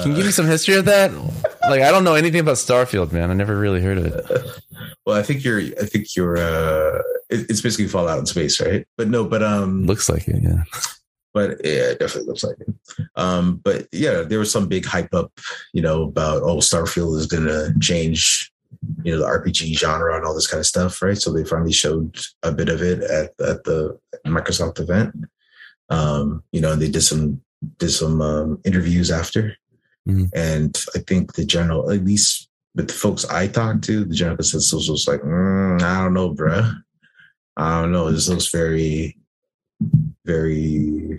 Can 0.00 0.12
you 0.12 0.16
give 0.16 0.26
me 0.26 0.32
some 0.32 0.46
history 0.46 0.76
of 0.76 0.86
that? 0.86 1.12
Like, 1.62 1.82
I 1.82 1.90
don't 1.90 2.04
know 2.04 2.14
anything 2.14 2.40
about 2.40 2.56
Starfield, 2.56 3.12
man. 3.12 3.30
I 3.30 3.34
never 3.34 3.58
really 3.58 3.82
heard 3.82 3.98
of 3.98 4.06
it. 4.06 4.62
well, 5.06 5.16
I 5.16 5.22
think 5.22 5.44
you're. 5.44 5.60
I 5.60 5.84
think 5.84 6.16
you're. 6.16 6.38
uh 6.38 7.02
it, 7.28 7.50
It's 7.50 7.60
basically 7.60 7.88
Fallout 7.88 8.18
in 8.18 8.24
space, 8.26 8.58
right? 8.60 8.86
But 8.96 9.08
no, 9.08 9.24
but 9.26 9.42
um, 9.42 9.84
Looks 9.86 10.08
like 10.08 10.28
it, 10.28 10.42
yeah. 10.42 10.64
But 11.34 11.60
yeah, 11.64 11.90
it 11.90 11.98
definitely 11.98 12.28
looks 12.28 12.44
like 12.44 12.56
it. 12.60 12.74
Um, 13.16 13.56
but 13.64 13.86
yeah, 13.92 14.22
there 14.22 14.38
was 14.38 14.52
some 14.52 14.68
big 14.68 14.84
hype 14.84 15.14
up, 15.14 15.32
you 15.72 15.82
know, 15.82 16.02
about 16.04 16.42
oh, 16.42 16.56
Starfield 16.56 17.16
is 17.18 17.26
gonna 17.26 17.72
change, 17.80 18.52
you 19.02 19.12
know, 19.12 19.18
the 19.18 19.26
RPG 19.26 19.76
genre 19.78 20.16
and 20.16 20.24
all 20.24 20.34
this 20.34 20.46
kind 20.46 20.60
of 20.60 20.66
stuff, 20.66 21.00
right? 21.02 21.18
So 21.18 21.32
they 21.32 21.44
finally 21.44 21.72
showed 21.72 22.18
a 22.42 22.52
bit 22.52 22.68
of 22.68 22.82
it 22.82 23.00
at 23.02 23.32
at 23.40 23.64
the 23.64 23.98
Microsoft 24.26 24.80
event. 24.80 25.14
Um, 25.90 26.42
you 26.52 26.60
know, 26.60 26.74
they 26.76 26.90
did 26.90 27.02
some 27.02 27.40
did 27.78 27.90
some 27.90 28.20
um, 28.20 28.60
interviews 28.64 29.10
after, 29.10 29.56
Mhm. 30.08 30.28
and 30.34 30.84
I 30.96 30.98
think 31.00 31.34
the 31.34 31.44
general, 31.44 31.90
at 31.90 32.04
least 32.04 32.48
with 32.74 32.88
the 32.88 32.94
folks 32.94 33.24
I 33.26 33.46
talked 33.46 33.84
to, 33.84 34.04
the 34.04 34.14
general 34.14 34.36
consensus 34.36 34.88
was 34.88 35.06
like, 35.06 35.20
mm, 35.20 35.80
I 35.82 36.02
don't 36.02 36.14
know, 36.14 36.34
bruh. 36.34 36.74
I 37.56 37.82
don't 37.82 37.92
know. 37.92 38.10
This 38.10 38.28
looks 38.28 38.50
very, 38.50 39.16
very, 40.24 41.18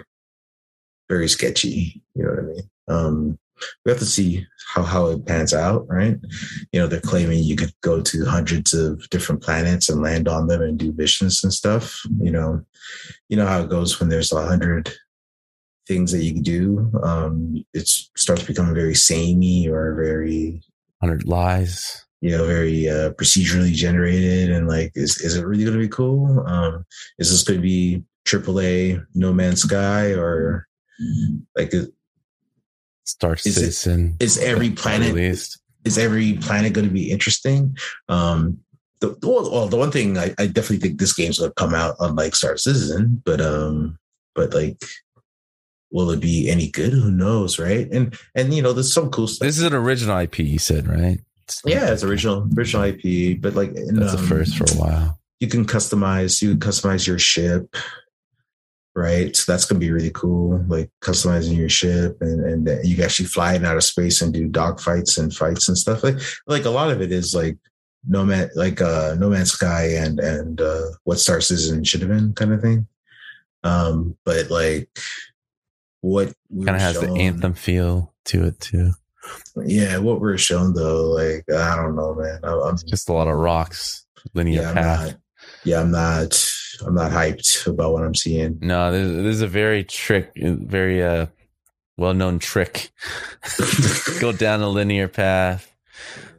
very 1.10 1.28
sketchy. 1.28 2.02
You 2.16 2.24
know 2.24 2.30
what 2.30 2.40
I 2.40 2.42
mean? 2.44 2.70
Um, 2.88 3.40
we 3.86 3.92
have 3.92 4.00
to 4.00 4.06
see 4.06 4.46
how 4.74 4.84
how 4.84 5.08
it 5.08 5.26
pans 5.26 5.54
out, 5.54 5.86
right? 5.88 6.18
You 6.72 6.80
know, 6.80 6.88
they're 6.88 7.00
claiming 7.00 7.44
you 7.44 7.56
could 7.56 7.72
go 7.82 8.02
to 8.02 8.26
hundreds 8.26 8.74
of 8.74 9.08
different 9.10 9.42
planets 9.44 9.90
and 9.90 10.02
land 10.02 10.28
on 10.28 10.48
them 10.48 10.62
and 10.62 10.78
do 10.78 10.92
missions 10.98 11.44
and 11.44 11.54
stuff. 11.54 12.02
You 12.20 12.32
know, 12.32 12.66
you 13.30 13.38
know 13.38 13.46
how 13.46 13.62
it 13.62 13.70
goes 13.70 14.00
when 14.00 14.10
there's 14.10 14.32
a 14.34 14.46
hundred 14.46 14.92
things 15.88 16.12
that 16.12 16.24
you 16.24 16.34
can 16.34 16.42
do. 16.42 16.92
Um, 17.04 17.64
it 17.74 17.88
starts 18.18 18.44
becoming 18.44 18.74
very 18.74 18.96
samey 18.96 19.68
or 19.70 19.94
very 19.96 20.62
Hundred 21.02 21.28
lies. 21.28 22.06
you 22.22 22.32
know, 22.32 22.46
very 22.48 22.90
uh, 22.90 23.12
procedurally 23.12 23.74
generated, 23.74 24.50
and 24.50 24.68
like, 24.68 24.92
is 24.96 25.20
is 25.22 25.36
it 25.36 25.46
really 25.46 25.64
going 25.66 25.76
to 25.78 25.84
be 25.84 25.90
cool? 25.90 26.44
Um, 26.48 26.86
is 27.20 27.30
this 27.30 27.44
going 27.44 27.60
to 27.60 27.62
be 27.62 28.04
AAA 28.26 29.06
No 29.16 29.34
Man's 29.34 29.62
Sky 29.62 30.14
or 30.14 30.68
like 31.56 31.74
Star 33.06 33.34
Is 33.34 33.46
it- 33.46 33.54
Citizen? 33.54 34.18
is 34.20 34.38
every 34.38 34.70
at 34.70 34.76
planet 34.78 35.14
least. 35.14 35.60
is 35.84 35.98
every 35.98 36.34
planet 36.38 36.74
going 36.74 36.88
to 36.88 36.94
be 36.94 37.12
interesting? 37.12 37.76
Um, 38.10 38.60
the, 39.02 39.18
well, 39.22 39.52
well, 39.52 39.68
the 39.68 39.76
one 39.78 39.92
thing 39.92 40.18
I, 40.18 40.34
I 40.40 40.48
definitely 40.48 40.78
think 40.78 41.00
this 41.00 41.14
game's 41.14 41.40
going 41.40 41.52
to 41.52 41.56
come 41.56 41.74
out 41.74 41.96
unlike 42.00 42.36
Star 42.36 42.56
Citizen, 42.56 43.22
but 43.26 43.42
um, 43.42 43.98
but 44.34 44.54
like, 44.54 44.82
will 45.92 46.10
it 46.12 46.22
be 46.22 46.50
any 46.50 46.70
good? 46.72 46.94
Who 46.94 47.12
knows, 47.12 47.60
right? 47.60 47.90
And 47.92 48.18
and 48.34 48.54
you 48.54 48.62
know, 48.62 48.72
there's 48.72 48.94
some 48.94 49.10
cool 49.10 49.28
stuff. 49.28 49.46
This 49.46 49.58
is 49.58 49.64
an 49.66 49.74
original 49.74 50.18
IP, 50.20 50.40
you 50.40 50.60
said, 50.60 50.88
right? 50.88 51.20
yeah, 51.66 51.92
it's 51.92 52.04
original 52.06 52.48
original 52.58 52.84
IP, 52.86 53.42
but 53.42 53.54
like 53.56 53.76
in, 53.76 53.98
That's 53.98 54.14
um, 54.14 54.22
the 54.22 54.28
first 54.28 54.56
for 54.58 54.64
a 54.64 54.78
while. 54.80 55.20
you 55.42 55.48
can 55.50 55.66
customize 55.66 56.42
you 56.42 56.52
can 56.56 56.60
customize 56.62 57.06
your 57.06 57.20
ship 57.20 57.76
right 58.96 59.36
so 59.36 59.52
that's 59.52 59.66
going 59.66 59.80
to 59.80 59.86
be 59.86 59.92
really 59.92 60.12
cool 60.14 60.64
like 60.68 60.90
customizing 61.02 61.58
your 61.58 61.70
ship 61.70 62.16
and 62.22 62.68
and 62.68 62.86
you 62.88 62.96
can 62.96 63.06
actually 63.06 63.26
fly 63.26 63.56
in 63.56 63.66
out 63.66 63.76
of 63.76 63.84
space 63.84 64.22
and 64.22 64.34
do 64.34 64.48
dog 64.48 64.80
fights 64.80 65.18
and 65.18 65.34
fights 65.36 65.68
and 65.68 65.78
stuff 65.78 66.04
like 66.04 66.18
like 66.48 66.66
a 66.66 66.70
lot 66.70 66.92
of 66.92 67.02
it 67.02 67.12
is 67.12 67.34
like 67.34 67.58
no 68.08 68.24
man 68.24 68.50
like 68.56 68.82
uh 68.82 69.16
no 69.18 69.30
man's 69.30 69.52
sky 69.52 69.86
and 69.96 70.20
and 70.20 70.62
uh 70.62 70.84
what 71.06 71.20
star 71.20 71.42
citizen 71.42 71.84
should 71.84 72.02
have 72.02 72.10
been 72.10 72.34
kind 72.34 72.54
of 72.54 72.62
thing 72.62 72.86
um 73.64 74.16
but 74.26 74.50
like 74.52 74.90
what 76.02 76.34
Kind 76.54 76.76
of 76.76 76.82
has 76.82 77.00
the 77.00 77.12
anthem 77.14 77.54
feel 77.54 78.14
to 78.26 78.44
it 78.46 78.60
too. 78.60 78.92
yeah 79.66 79.98
what 79.98 80.20
we're 80.20 80.38
shown 80.38 80.74
though 80.74 81.10
like 81.10 81.46
i 81.50 81.76
don't 81.76 81.96
know 81.96 82.14
man 82.14 82.40
I, 82.44 82.52
i'm 82.68 82.78
Just 82.86 83.10
a 83.10 83.14
lot 83.14 83.28
of 83.28 83.36
rocks, 83.38 84.06
linear 84.34 84.62
yeah, 84.62 84.70
I'm 84.70 84.76
path. 84.76 85.06
not, 85.08 85.16
yeah, 85.64 85.80
I'm 85.82 85.92
not. 85.92 86.50
I'm 86.86 86.96
not 86.96 87.12
hyped 87.12 87.68
about 87.68 87.94
what 87.94 88.04
I'm 88.04 88.16
seeing. 88.16 88.58
No, 88.62 88.92
this, 88.92 89.08
this 89.08 89.36
is 89.36 89.42
a 89.42 89.48
very 89.48 89.84
trick, 89.84 90.32
very 90.36 91.04
uh, 91.04 91.28
well-known 91.98 92.40
trick. 92.40 92.92
Go 94.20 94.32
down 94.32 94.62
a 94.62 94.70
linear 94.70 95.08
path. 95.08 95.74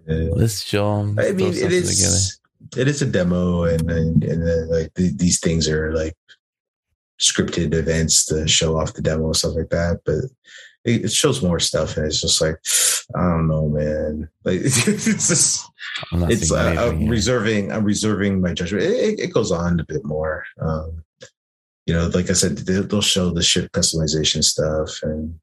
Uh, 0.09 0.31
Let's 0.35 0.63
show 0.63 0.99
them. 0.99 1.19
I 1.19 1.33
mean, 1.33 1.55
it 1.55 1.73
is. 1.73 2.41
It 2.77 2.89
is 2.89 3.03
a 3.03 3.07
demo, 3.07 3.65
and 3.65 3.91
and, 3.91 4.25
and 4.25 4.43
uh, 4.43 4.75
like 4.75 4.93
th- 4.95 5.17
these 5.17 5.39
things 5.41 5.69
are 5.69 5.95
like 5.95 6.15
scripted 7.21 7.73
events 7.75 8.25
to 8.27 8.49
show 8.49 8.79
off 8.79 8.95
the 8.95 9.03
demo 9.03 9.27
and 9.27 9.37
stuff 9.37 9.55
like 9.55 9.71
that. 9.71 10.01
But 10.05 10.25
it, 10.85 11.05
it 11.07 11.13
shows 11.13 11.43
more 11.43 11.61
stuff, 11.61 11.97
and 11.97 12.07
it's 12.07 12.21
just 12.21 12.41
like 12.41 12.57
I 13.15 13.21
don't 13.31 13.49
know, 13.49 13.69
man. 13.69 14.29
Like 14.45 14.61
it's 14.65 14.85
just 14.85 15.65
it's 16.13 16.51
uh, 16.53 16.75
I'm 16.79 16.99
here. 16.99 17.11
reserving 17.11 17.71
i'm 17.71 17.85
reserving 17.85 18.41
my 18.41 18.53
judgment 18.53 18.83
it, 18.85 19.21
it- 19.21 19.33
goes 19.35 19.53
on 19.53 19.79
a 19.79 19.85
bit 19.85 20.05
more 20.05 20.45
um 20.61 21.05
you 21.87 21.95
know 21.95 22.09
like 22.09 22.31
i 22.31 22.33
said 22.33 22.57
they- 22.59 22.81
they'll 22.81 23.01
show 23.01 23.31
the 23.31 23.43
ship 23.43 23.71
customization 23.71 24.43
stuff 24.43 24.91
and 25.03 25.39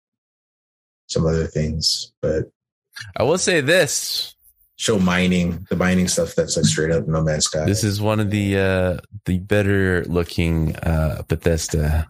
some 1.07 1.25
other 1.25 1.45
things 1.47 2.11
but 2.21 2.51
I 3.15 3.23
will 3.23 3.37
say 3.37 3.61
this: 3.61 4.35
show 4.75 4.99
mining 4.99 5.65
the 5.69 5.75
mining 5.77 6.07
stuff 6.09 6.35
that's 6.35 6.57
like 6.57 6.65
straight 6.65 6.91
up 6.91 7.07
no 7.07 7.21
man's 7.23 7.45
sky 7.45 7.65
this 7.65 7.83
is 7.85 8.01
one 8.01 8.19
of 8.19 8.29
the 8.31 8.57
uh, 8.57 8.97
the 9.25 9.39
better 9.39 10.03
looking 10.05 10.75
uh, 10.77 11.23
Bethesda 11.29 12.07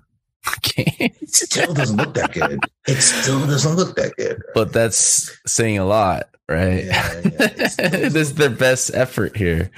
games. 0.61 1.11
it 1.21 1.29
still 1.29 1.73
doesn't 1.73 1.97
look 1.97 2.13
that 2.13 2.33
good 2.33 2.59
it 2.87 3.01
still 3.01 3.39
doesn't 3.41 3.75
look 3.75 3.95
that 3.95 4.15
good 4.17 4.41
but 4.53 4.73
that's 4.73 5.31
saying 5.45 5.77
a 5.77 5.85
lot, 5.85 6.29
right? 6.49 6.85
Yeah, 6.85 7.21
yeah, 7.23 7.47
this 8.09 8.15
is 8.15 8.35
their 8.35 8.49
best 8.49 8.91
effort 8.93 9.35
here, 9.35 9.71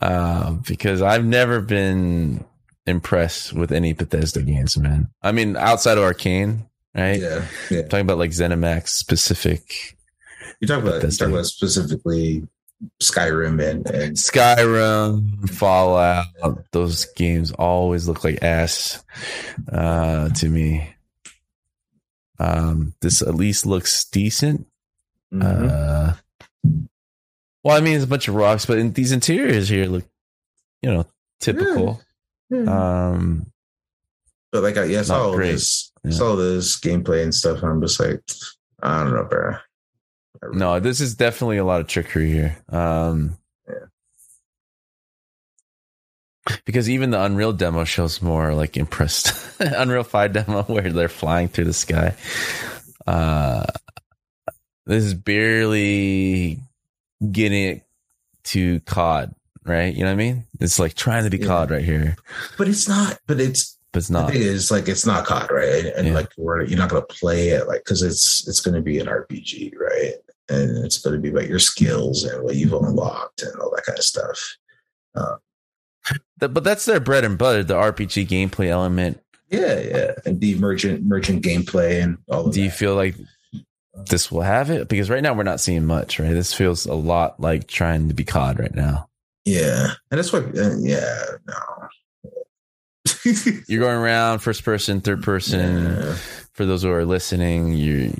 um, 0.00 0.62
because 0.66 1.02
I've 1.02 1.24
never 1.24 1.60
been 1.60 2.44
impressed 2.86 3.52
with 3.52 3.72
any 3.72 3.92
Bethesda 3.92 4.42
games, 4.42 4.76
man. 4.76 5.08
I 5.22 5.32
mean, 5.32 5.56
outside 5.56 5.98
of 5.98 6.04
Arkane, 6.04 6.66
right? 6.94 7.20
yeah 7.20 7.44
yeah 7.70 7.82
talking 7.82 8.00
about 8.00 8.18
like 8.18 8.30
ZeniMax 8.30 8.88
specific 8.88 9.96
you're 10.60 10.68
talking 10.68 10.88
about, 10.88 11.02
you're 11.02 11.10
talking 11.10 11.34
about 11.34 11.46
specifically 11.46 12.46
skyrim 13.02 13.60
and 13.62 13.86
and 13.90 14.16
Skyrim, 14.16 15.48
Fallout, 15.50 16.26
those 16.72 17.04
games 17.16 17.52
always 17.52 18.08
look 18.08 18.24
like 18.24 18.42
ass 18.42 19.04
uh, 19.70 20.28
to 20.30 20.48
me. 20.48 20.94
Um, 22.38 22.94
this 23.02 23.20
at 23.22 23.34
least 23.34 23.66
looks 23.66 24.04
decent. 24.06 24.66
Mhm. 25.32 25.70
Uh, 25.70 26.14
well, 27.62 27.76
I 27.76 27.80
mean, 27.80 27.94
it's 27.96 28.04
a 28.04 28.08
bunch 28.08 28.28
of 28.28 28.34
rocks, 28.34 28.64
but 28.64 28.78
in, 28.78 28.92
these 28.92 29.12
interiors 29.12 29.68
here 29.68 29.84
look, 29.84 30.04
you 30.80 30.90
know, 30.90 31.06
typical. 31.40 32.00
Yeah. 32.48 33.10
Um, 33.10 33.52
But 34.50 34.62
like, 34.62 34.78
I, 34.78 34.84
yeah, 34.84 35.00
I 35.00 35.02
saw 35.02 35.22
all 35.24 35.34
great. 35.36 35.52
this, 35.52 35.92
Yeah. 36.02 36.10
saw 36.12 36.34
this 36.36 36.80
gameplay 36.80 37.22
and 37.22 37.34
stuff. 37.34 37.58
And 37.62 37.70
I'm 37.70 37.82
just 37.82 38.00
like, 38.00 38.22
I 38.82 39.04
don't 39.04 39.14
know, 39.14 39.24
bro. 39.24 39.56
Really- 40.42 40.58
no, 40.58 40.80
this 40.80 41.00
is 41.00 41.14
definitely 41.14 41.58
a 41.58 41.64
lot 41.64 41.80
of 41.80 41.86
trickery 41.86 42.30
here. 42.30 42.56
Um, 42.68 43.36
Yeah. 43.68 43.74
Because 46.64 46.88
even 46.88 47.10
the 47.10 47.22
Unreal 47.22 47.52
demo 47.52 47.84
shows 47.84 48.22
more 48.22 48.54
like 48.54 48.76
impressed. 48.76 49.34
Unreal 49.60 50.02
5 50.04 50.32
demo 50.32 50.62
where 50.66 50.90
they're 50.92 51.08
flying 51.08 51.48
through 51.48 51.66
the 51.66 51.72
sky. 51.74 52.14
Uh, 53.06 53.66
this 54.86 55.04
is 55.04 55.14
barely 55.14 56.60
getting 57.30 57.64
it 57.64 57.82
to 58.44 58.80
COD, 58.80 59.34
right? 59.64 59.92
You 59.94 60.00
know 60.00 60.06
what 60.06 60.12
I 60.12 60.16
mean? 60.16 60.46
It's 60.58 60.78
like 60.78 60.94
trying 60.94 61.24
to 61.24 61.30
be 61.30 61.38
Yeah. 61.38 61.46
COD 61.46 61.70
right 61.70 61.84
here, 61.84 62.16
but 62.56 62.66
it's 62.68 62.88
not. 62.88 63.18
But 63.26 63.40
it's 63.40 63.76
but 63.92 63.98
it's 63.98 64.10
not. 64.10 64.30
thing 64.32 64.40
is, 64.40 64.70
like, 64.70 64.88
it's 64.88 65.04
not 65.04 65.26
COD, 65.26 65.50
right? 65.50 65.84
And 65.96 66.08
Yeah. 66.08 66.14
like, 66.14 66.30
we're 66.38 66.64
you're 66.64 66.78
not 66.78 66.88
gonna 66.90 67.02
play 67.02 67.48
it 67.50 67.66
like 67.68 67.84
because 67.84 68.02
it's 68.02 68.46
it's 68.48 68.60
gonna 68.60 68.80
be 68.80 68.98
an 68.98 69.06
RPG, 69.08 69.74
right? 69.78 70.14
And 70.50 70.84
it's 70.84 70.98
gonna 70.98 71.18
be 71.18 71.30
about 71.30 71.48
your 71.48 71.58
skills 71.60 72.24
and 72.24 72.42
what 72.42 72.56
you've 72.56 72.72
unlocked 72.72 73.42
and 73.42 73.54
all 73.60 73.70
that 73.70 73.84
kind 73.86 73.98
of 73.98 74.04
stuff. 74.04 74.56
Th- 76.40 76.52
But 76.52 76.64
that's 76.64 76.84
their 76.86 77.00
bread 77.00 77.24
and 77.24 77.38
butter, 77.38 77.62
the 77.62 77.74
RPG 77.74 78.26
gameplay 78.26 78.66
element. 78.68 79.20
Yeah, 79.48 79.80
yeah, 79.80 80.12
and 80.24 80.40
the 80.40 80.56
merchant 80.58 81.04
merchant 81.04 81.44
gameplay 81.44 82.02
and 82.02 82.18
all 82.28 82.46
of 82.46 82.54
Do 82.54 82.62
you 82.62 82.70
feel 82.70 82.94
like 82.94 83.16
this 84.06 84.30
will 84.30 84.42
have 84.42 84.70
it? 84.70 84.88
Because 84.88 85.10
right 85.10 85.22
now 85.22 85.34
we're 85.34 85.42
not 85.42 85.60
seeing 85.60 85.84
much, 85.84 86.18
right? 86.20 86.32
This 86.32 86.54
feels 86.54 86.86
a 86.86 86.94
lot 86.94 87.40
like 87.40 87.66
trying 87.66 88.08
to 88.08 88.14
be 88.14 88.24
COD 88.24 88.58
right 88.60 88.74
now. 88.74 89.08
Yeah, 89.44 89.94
and 90.10 90.18
that's 90.18 90.32
why. 90.32 90.38
Uh, 90.40 90.76
yeah, 90.78 91.24
no. 91.46 91.54
You're 93.68 93.80
going 93.80 93.96
around 93.96 94.38
first 94.40 94.64
person, 94.64 95.00
third 95.00 95.22
person. 95.22 95.96
Yeah. 96.04 96.16
For 96.54 96.66
those 96.66 96.82
who 96.82 96.90
are 96.90 97.06
listening, 97.06 97.72
you 97.72 98.12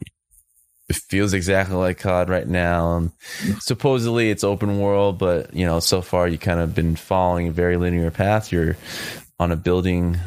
it 0.90 0.96
feels 0.96 1.32
exactly 1.32 1.76
like 1.76 2.00
COD 2.00 2.28
right 2.28 2.48
now. 2.48 2.86
Um, 2.88 3.12
supposedly 3.60 4.28
it's 4.30 4.42
open 4.42 4.80
world, 4.80 5.18
but 5.18 5.54
you 5.54 5.64
know, 5.64 5.78
so 5.78 6.02
far 6.02 6.26
you 6.26 6.36
kind 6.36 6.58
of 6.58 6.74
been 6.74 6.96
following 6.96 7.46
a 7.46 7.52
very 7.52 7.76
linear 7.76 8.10
path. 8.10 8.50
You're 8.50 8.76
on 9.38 9.52
a 9.52 9.56
building 9.56 10.18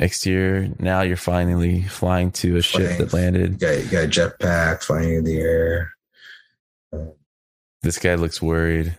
exterior. 0.00 0.68
Now 0.80 1.02
you're 1.02 1.16
finally 1.16 1.84
flying 1.84 2.32
to 2.32 2.56
a 2.56 2.62
ship 2.62 2.98
that 2.98 3.12
landed. 3.12 3.52
You 3.52 3.58
got, 3.58 3.84
you 3.84 3.90
got 3.90 4.04
a 4.04 4.08
jetpack 4.08 4.82
flying 4.82 5.14
in 5.14 5.24
the 5.24 5.38
air. 5.38 5.92
This 7.82 7.98
guy 7.98 8.16
looks 8.16 8.42
worried. 8.42 8.98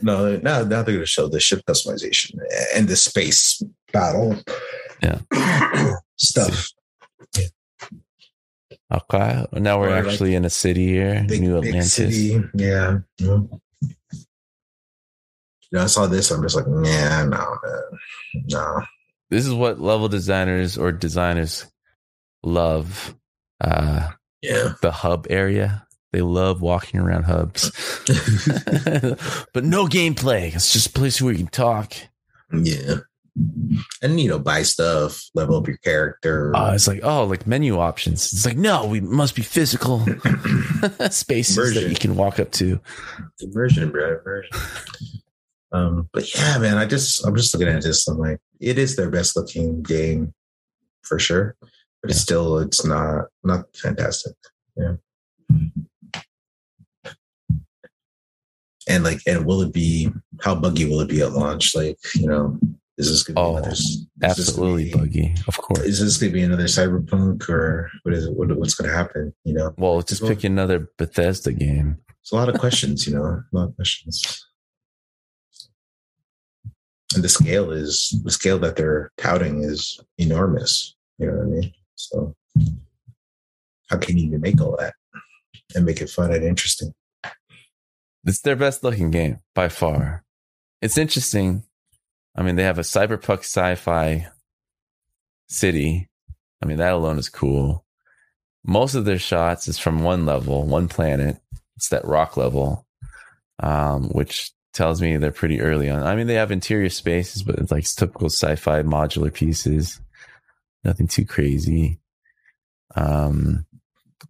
No, 0.00 0.36
now, 0.36 0.62
now 0.62 0.82
they're 0.82 0.84
going 0.84 1.00
to 1.00 1.06
show 1.06 1.26
the 1.26 1.40
ship 1.40 1.62
customization 1.66 2.38
and 2.74 2.86
the 2.86 2.94
space 2.94 3.60
battle. 3.92 4.36
Yeah. 5.02 5.20
Stuff. 6.16 6.68
Okay. 8.92 9.44
Now 9.52 9.78
we're 9.80 9.88
Or, 9.88 10.02
like, 10.02 10.06
actually 10.12 10.34
in 10.34 10.44
a 10.44 10.50
city 10.50 10.86
here, 10.88 11.24
Big, 11.28 11.42
New 11.42 11.58
Atlantis. 11.58 11.92
city. 11.92 12.42
Yeah. 12.54 12.98
Mhm. 13.20 13.60
You 15.70 15.76
know, 15.78 15.82
I 15.82 15.86
saw 15.86 16.06
this. 16.06 16.30
I'm 16.30 16.42
just 16.42 16.56
like, 16.56 16.64
yeah, 16.84 17.24
no, 17.24 17.58
man. 17.62 18.44
No. 18.50 18.82
This 19.30 19.46
is 19.46 19.52
what 19.52 19.78
level 19.80 20.08
designers 20.08 20.78
or 20.78 20.90
designers 20.92 21.66
love. 22.42 23.14
Uh, 23.60 24.08
Yeah. 24.40 24.74
the 24.80 24.90
hub 24.92 25.26
area. 25.28 25.84
They 26.12 26.22
love 26.22 26.62
walking 26.62 26.98
around 27.00 27.24
hubs, 27.24 27.70
but 29.52 29.64
no 29.64 29.86
gameplay. 29.86 30.54
It's 30.54 30.72
just 30.72 30.86
a 30.86 30.92
place 30.92 31.20
where 31.20 31.32
you 31.32 31.38
can 31.40 31.48
talk. 31.48 31.92
yeah. 32.50 33.00
And, 34.02 34.20
you 34.20 34.28
know, 34.28 34.38
buy 34.38 34.62
stuff, 34.62 35.22
level 35.34 35.56
up 35.56 35.66
your 35.66 35.76
character. 35.78 36.54
Uh, 36.54 36.74
it's 36.74 36.88
like, 36.88 37.00
oh, 37.02 37.24
like 37.24 37.46
menu 37.46 37.78
options. 37.78 38.32
It's 38.32 38.46
like, 38.46 38.56
no, 38.56 38.86
we 38.86 39.00
must 39.00 39.34
be 39.34 39.42
physical 39.42 40.00
spaces 41.10 41.74
that 41.74 41.88
you 41.88 41.96
can 41.96 42.16
walk 42.16 42.40
up 42.40 42.50
to. 42.52 42.80
Immersion, 43.40 43.90
bro. 43.90 44.18
Immersion. 44.20 44.50
Um, 45.72 46.08
but 46.12 46.34
yeah, 46.34 46.58
man, 46.58 46.78
I 46.78 46.86
just 46.86 47.26
I'm 47.26 47.36
just 47.36 47.52
looking 47.54 47.68
at 47.68 47.82
this. 47.82 48.08
I'm 48.08 48.18
like, 48.18 48.38
it 48.58 48.78
is 48.78 48.96
their 48.96 49.10
best 49.10 49.36
looking 49.36 49.82
game 49.82 50.32
for 51.02 51.18
sure, 51.18 51.56
but 51.60 52.10
it's 52.10 52.20
still 52.20 52.58
it's 52.58 52.86
not 52.86 53.26
not 53.44 53.66
fantastic. 53.76 54.32
Yeah. 54.76 54.94
and 58.88 59.04
like, 59.04 59.20
and 59.26 59.44
will 59.44 59.60
it 59.60 59.72
be 59.72 60.10
how 60.40 60.54
buggy 60.54 60.86
will 60.86 61.00
it 61.00 61.08
be 61.08 61.20
at 61.20 61.32
launch? 61.32 61.76
Like, 61.76 61.98
you 62.14 62.26
know, 62.26 62.58
is 62.98 63.08
this 63.10 63.22
going 63.22 63.36
to 63.36 63.40
be 63.40 63.46
Oh, 63.46 63.56
another? 63.56 63.76
Absolutely 64.22 64.90
buggy, 64.92 65.34
of 65.46 65.56
course. 65.56 65.80
Is 65.80 66.00
this 66.00 66.16
going 66.18 66.32
to 66.32 66.34
be 66.38 66.42
another 66.42 66.64
cyberpunk 66.64 67.48
or 67.48 67.90
what 68.02 68.12
is 68.14 68.26
it? 68.26 68.36
What, 68.36 68.54
what's 68.58 68.74
going 68.74 68.90
to 68.90 68.96
happen? 68.96 69.32
You 69.44 69.54
know, 69.54 69.72
Well, 69.78 70.02
just 70.02 70.20
Well- 70.22 70.30
pick 70.30 70.44
another 70.44 70.90
Bethesda 70.98 71.52
game. 71.52 71.98
it's 72.20 72.32
a 72.32 72.36
lot 72.36 72.48
of 72.48 72.58
questions. 72.60 73.06
You 73.06 73.14
know, 73.14 73.24
a 73.24 73.44
lot 73.52 73.68
of 73.68 73.76
questions. 73.76 74.44
And 77.14 77.24
the 77.24 77.28
scale 77.28 77.70
is 77.70 78.20
the 78.24 78.30
scale 78.30 78.58
that 78.58 78.76
they're 78.76 79.10
touting 79.16 79.62
is 79.64 79.98
enormous. 80.18 80.94
You 81.18 81.26
know 81.28 81.32
what 81.34 81.42
I 81.42 81.46
mean? 81.46 81.72
So 81.94 82.34
how 83.88 83.96
can 83.96 84.18
you 84.18 84.26
even 84.26 84.40
make 84.42 84.60
all 84.60 84.76
that 84.78 84.94
and 85.74 85.86
make 85.86 86.00
it 86.02 86.10
fun 86.10 86.32
and 86.32 86.44
interesting? 86.44 86.92
It's 88.24 88.40
their 88.40 88.56
best 88.56 88.84
looking 88.84 89.10
game 89.10 89.38
by 89.54 89.68
far. 89.68 90.24
It's 90.82 90.98
interesting. 90.98 91.64
I 92.38 92.42
mean, 92.42 92.54
they 92.54 92.62
have 92.62 92.78
a 92.78 92.82
cyberpunk 92.82 93.40
sci-fi 93.40 94.28
city. 95.48 96.08
I 96.62 96.66
mean, 96.66 96.76
that 96.76 96.92
alone 96.92 97.18
is 97.18 97.28
cool. 97.28 97.84
Most 98.64 98.94
of 98.94 99.04
their 99.04 99.18
shots 99.18 99.66
is 99.66 99.76
from 99.76 100.04
one 100.04 100.24
level, 100.24 100.64
one 100.64 100.86
planet. 100.86 101.40
It's 101.74 101.88
that 101.88 102.04
rock 102.04 102.36
level, 102.36 102.86
um, 103.58 104.10
which 104.10 104.52
tells 104.72 105.02
me 105.02 105.16
they're 105.16 105.32
pretty 105.32 105.60
early 105.60 105.90
on. 105.90 106.04
I 106.04 106.14
mean, 106.14 106.28
they 106.28 106.34
have 106.34 106.52
interior 106.52 106.90
spaces, 106.90 107.42
but 107.42 107.56
it's 107.56 107.72
like 107.72 107.84
typical 107.84 108.28
sci-fi 108.28 108.82
modular 108.82 109.34
pieces. 109.34 110.00
Nothing 110.84 111.08
too 111.08 111.24
crazy. 111.24 111.98
Um, 112.94 113.66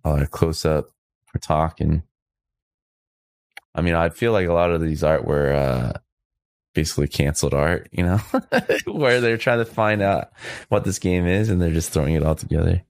a 0.03 0.09
lot 0.09 0.23
of 0.23 0.31
close 0.31 0.65
up 0.65 0.93
for 1.27 1.39
talking. 1.41 2.05
I 3.75 3.83
mean, 3.83 3.95
I 3.95 4.09
feel 4.09 4.33
like 4.33 4.49
a 4.49 4.55
lot 4.55 4.71
of 4.71 4.81
these 4.81 5.05
art 5.05 5.27
were 5.27 5.53
uh, 5.53 5.93
basically 6.79 7.09
canceled 7.09 7.55
art, 7.55 7.89
you 7.91 8.05
know, 8.05 8.19
where 8.87 9.21
they're 9.21 9.37
trying 9.37 9.59
to 9.59 9.65
find 9.65 10.01
out 10.01 10.31
what 10.69 10.85
this 10.85 11.01
game 11.01 11.27
is 11.27 11.49
and 11.49 11.61
they're 11.61 11.73
just 11.73 11.91
throwing 11.91 12.15
it 12.15 12.23
all 12.23 12.37
together. 12.37 12.85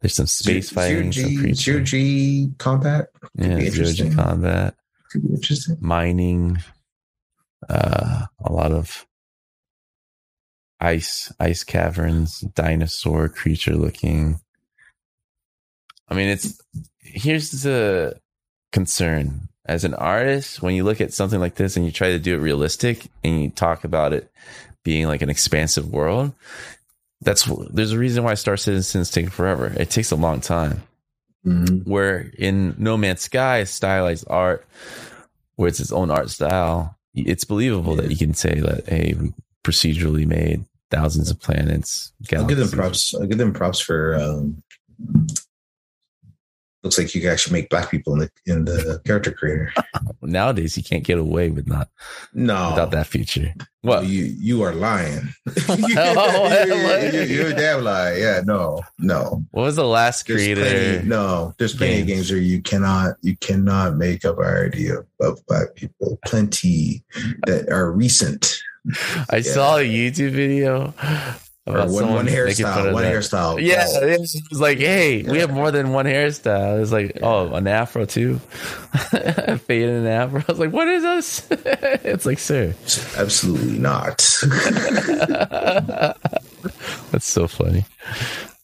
There's 0.00 0.16
some 0.16 0.26
space 0.26 0.70
Zero- 0.70 0.82
fighting, 0.82 1.12
zero 1.12 1.28
some 1.54 1.84
G, 1.84 1.84
G 1.84 2.50
combat 2.58 3.10
yeah, 3.36 3.58
be 3.58 3.70
zero 3.70 3.92
G 3.92 4.10
combat, 4.12 4.74
could 5.12 5.22
be 5.22 5.34
interesting. 5.34 5.76
mining, 5.80 6.58
uh, 7.68 8.26
a 8.44 8.52
lot 8.52 8.72
of 8.72 9.06
ice, 10.80 11.32
ice 11.38 11.62
caverns, 11.62 12.40
dinosaur 12.40 13.28
creature 13.28 13.76
looking. 13.76 14.40
I 16.08 16.14
mean, 16.16 16.28
it's 16.28 16.60
here's 16.98 17.52
the 17.52 18.18
concern 18.72 19.48
as 19.64 19.84
an 19.84 19.94
artist 19.94 20.60
when 20.62 20.74
you 20.74 20.84
look 20.84 21.00
at 21.00 21.12
something 21.14 21.38
like 21.40 21.54
this 21.54 21.76
and 21.76 21.86
you 21.86 21.92
try 21.92 22.08
to 22.10 22.18
do 22.18 22.34
it 22.34 22.38
realistic 22.40 23.06
and 23.22 23.40
you 23.42 23.50
talk 23.50 23.84
about 23.84 24.12
it 24.12 24.30
being 24.84 25.06
like 25.06 25.22
an 25.22 25.30
expansive 25.30 25.90
world. 25.92 26.32
That's 27.20 27.44
there's 27.70 27.92
a 27.92 27.98
reason 27.98 28.24
why 28.24 28.34
Star 28.34 28.56
Citizen's 28.56 29.10
taking 29.10 29.30
forever. 29.30 29.72
It 29.76 29.90
takes 29.90 30.10
a 30.10 30.16
long 30.16 30.40
time 30.40 30.82
Mhm. 31.46 31.86
where 31.86 32.30
in 32.38 32.74
No 32.78 32.96
Man's 32.96 33.22
Sky, 33.22 33.64
stylized 33.64 34.24
art, 34.28 34.66
where 35.56 35.68
it's 35.68 35.80
its 35.80 35.92
own 35.92 36.10
art 36.10 36.30
style, 36.30 36.96
it's 37.14 37.44
believable 37.44 37.94
that 37.96 38.10
you 38.10 38.16
can 38.16 38.32
say 38.34 38.60
that, 38.60 38.88
hey, 38.88 39.14
we 39.18 39.32
procedurally 39.64 40.26
made 40.26 40.64
thousands 40.90 41.30
of 41.30 41.40
planets. 41.40 42.12
I'll 42.32 42.44
give 42.46 42.58
them 42.58 42.70
props. 42.70 43.14
I'll 43.14 43.26
give 43.26 43.38
them 43.38 43.52
props 43.52 43.78
for. 43.80 44.14
Um, 44.16 44.62
looks 46.82 46.98
like 46.98 47.14
you 47.14 47.20
can 47.20 47.30
actually 47.30 47.52
make 47.60 47.70
black 47.70 47.90
people 47.90 48.12
in 48.14 48.18
the 48.20 48.30
in 48.46 48.64
the 48.64 49.00
character 49.04 49.30
creator. 49.30 49.72
Nowadays, 50.22 50.76
you 50.76 50.82
can't 50.82 51.04
get 51.04 51.18
away 51.18 51.50
with 51.50 51.66
not 51.66 51.88
No, 52.34 52.70
without 52.70 52.90
that 52.92 53.06
feature. 53.06 53.54
Well, 53.82 54.04
you 54.04 54.24
you 54.24 54.62
are 54.62 54.74
lying. 54.74 55.28
Oh, 55.68 55.76
you, 55.88 56.72
what? 56.82 57.14
are 57.14 57.48
a 57.48 57.54
damn 57.54 57.84
lie. 57.84 58.14
Yeah, 58.14 58.42
no, 58.44 58.82
no. 58.98 59.44
What 59.50 59.62
was 59.62 59.76
the 59.76 59.84
last 59.86 60.26
There's 60.26 60.40
creator? 60.42 60.62
plenty, 60.62 61.08
no, 61.08 61.54
there's 61.58 61.74
plenty 61.76 62.00
of 62.00 62.06
games. 62.06 62.18
games 62.28 62.30
where 62.30 62.40
you 62.40 62.60
cannot 62.62 63.16
you 63.22 63.36
cannot 63.38 63.96
make 63.96 64.24
up 64.24 64.38
our 64.38 64.66
idea 64.66 64.98
of 65.20 65.44
black 65.46 65.74
people. 65.74 66.18
Plenty 66.26 67.04
that 67.46 67.68
are 67.70 67.90
recent. 67.92 68.58
I 69.30 69.36
Yeah. 69.36 69.42
saw 69.52 69.76
a 69.78 69.84
YouTube 69.84 70.32
video 70.32 70.92
about 71.66 71.90
one, 71.90 72.12
one 72.12 72.26
hairstyle. 72.26 72.92
One 72.92 73.04
hairstyle. 73.04 73.62
Yeah, 73.62 73.86
Oh, 73.88 74.06
it 74.06 74.20
was 74.20 74.60
like, 74.60 74.78
hey, 74.78 75.22
we 75.22 75.38
have 75.38 75.52
more 75.52 75.70
than 75.70 75.92
one 75.92 76.06
hairstyle. 76.06 76.76
It 76.76 76.80
was 76.80 76.92
like, 76.92 77.18
oh, 77.22 77.54
an 77.54 77.68
afro 77.68 78.04
too, 78.04 78.38
fade 78.38 79.88
and 79.88 80.06
an 80.06 80.06
afro. 80.06 80.40
I 80.48 80.52
was 80.52 80.58
like, 80.58 80.72
what 80.72 80.88
is 80.88 81.02
this? 81.02 81.46
it's 81.50 82.26
like, 82.26 82.40
sir, 82.40 82.74
absolutely 83.16 83.78
not. 83.78 84.18
that's 87.12 87.30
so 87.30 87.46
funny. 87.46 87.84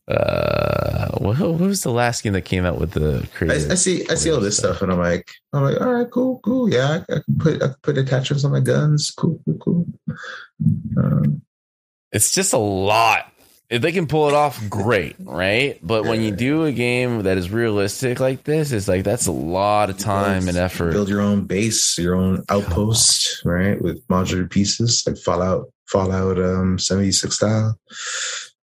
Uh, 0.09 1.11
what, 1.19 1.39
what 1.39 1.61
was 1.61 1.83
the 1.83 1.93
last 1.93 2.23
game 2.23 2.33
that 2.33 2.43
came 2.43 2.65
out 2.65 2.81
with 2.81 2.93
the 2.93 3.21
I, 3.23 3.37
creative? 3.37 3.71
I 3.71 3.75
see 3.75 4.09
I 4.09 4.15
see 4.15 4.33
all 4.33 4.41
this 4.41 4.57
stuff 4.57 4.81
and 4.81 4.91
I'm 4.91 4.99
like 4.99 5.31
I'm 5.53 5.65
like 5.65 5.79
all 5.83 5.93
right 5.93 6.11
cool 6.11 6.39
cool 6.39 6.73
yeah 6.73 7.03
I, 7.11 7.13
I 7.13 7.21
can 7.21 7.39
put 7.39 7.63
I 7.63 7.67
can 7.67 7.77
put 7.83 7.99
attachments 7.99 8.43
on 8.43 8.53
my 8.53 8.61
guns 8.61 9.11
cool 9.11 9.39
cool 9.45 9.59
cool 9.59 9.87
um, 10.97 11.43
It's 12.13 12.33
just 12.33 12.53
a 12.53 12.59
lot. 12.59 13.33
If 13.69 13.83
they 13.83 13.93
can 13.93 14.07
pull 14.07 14.29
it 14.29 14.35
off, 14.35 14.67
great, 14.71 15.17
right? 15.19 15.79
But 15.83 16.05
when 16.05 16.23
you 16.23 16.31
do 16.31 16.65
a 16.65 16.73
game 16.73 17.25
that 17.25 17.37
is 17.37 17.51
realistic 17.51 18.19
like 18.19 18.43
this, 18.45 18.73
it's 18.73 18.89
like 18.89 19.05
that's 19.05 19.27
a 19.27 19.33
lot 19.33 19.91
of 19.91 19.99
time 19.99 20.49
and 20.49 20.57
effort. 20.57 20.93
build 20.93 21.11
your 21.11 21.21
own 21.21 21.45
base 21.45 21.99
your 21.99 22.15
own 22.15 22.43
outpost 22.49 23.45
right 23.45 23.81
with 23.83 24.07
modular 24.09 24.49
pieces 24.51 25.05
like 25.07 25.19
Fallout 25.19 25.67
Fallout 25.87 26.39
um 26.39 26.79
76 26.79 27.35
style 27.35 27.79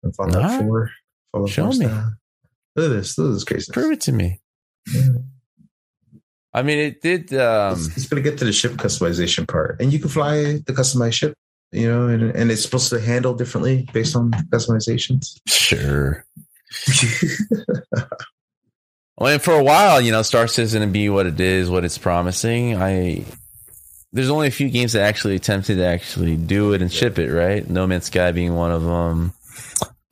and 0.03 0.17
Fallout 0.17 0.37
Alright. 0.37 0.61
4 0.63 0.91
Fallout 1.33 1.51
Show 1.51 1.63
4 1.65 1.69
me. 1.73 1.77
style 1.77 2.13
look 2.75 2.91
at 2.91 2.95
this 2.97 3.19
look 3.19 3.29
at 3.29 3.35
this 3.35 3.45
crazy 3.45 3.73
Prove 3.73 3.93
it 3.93 4.01
to 4.03 4.13
me. 4.13 4.41
I 6.55 6.63
mean, 6.63 6.79
it 6.79 7.03
did. 7.03 7.35
Um, 7.35 7.75
it's, 7.75 7.97
it's 7.99 8.07
gonna 8.07 8.23
get 8.23 8.39
to 8.39 8.47
the 8.47 8.53
ship 8.53 8.73
customization 8.73 9.47
part 9.47 9.79
and 9.79 9.93
you 9.93 9.99
can 9.99 10.09
fly 10.09 10.37
the 10.65 10.73
customized 10.73 11.13
ship 11.13 11.35
you 11.73 11.89
know 11.89 12.09
and, 12.09 12.23
and 12.35 12.51
it's 12.51 12.63
supposed 12.63 12.91
to 12.91 13.01
handle 13.01 13.35
differently 13.35 13.89
based 13.93 14.17
on 14.17 14.31
customizations 14.51 15.41
sure. 15.47 16.25
Well, 19.19 19.33
and 19.33 19.43
for 19.43 19.55
a 19.55 19.65
while, 19.65 20.01
you 20.01 20.13
know, 20.13 20.23
Star 20.23 20.47
Citizen 20.47 20.83
and 20.83 20.93
be 20.93 21.09
what 21.09 21.27
it 21.27 21.41
is, 21.41 21.71
what 21.71 21.85
it's 21.85 21.97
promising. 21.97 22.77
I 22.77 23.25
there's 24.13 24.31
only 24.31 24.49
a 24.49 24.53
few 24.53 24.69
games 24.69 24.93
that 24.93 25.03
actually 25.03 25.37
attempted 25.37 25.77
to 25.77 25.85
actually 25.85 26.37
do 26.37 26.73
it 26.73 26.83
and 26.83 26.93
ship 26.93 27.19
it, 27.19 27.33
right? 27.33 27.69
No 27.69 27.87
Man's 27.87 28.07
Sky 28.07 28.33
being 28.33 28.55
one 28.55 28.73
of 28.73 28.83
them. 28.83 29.33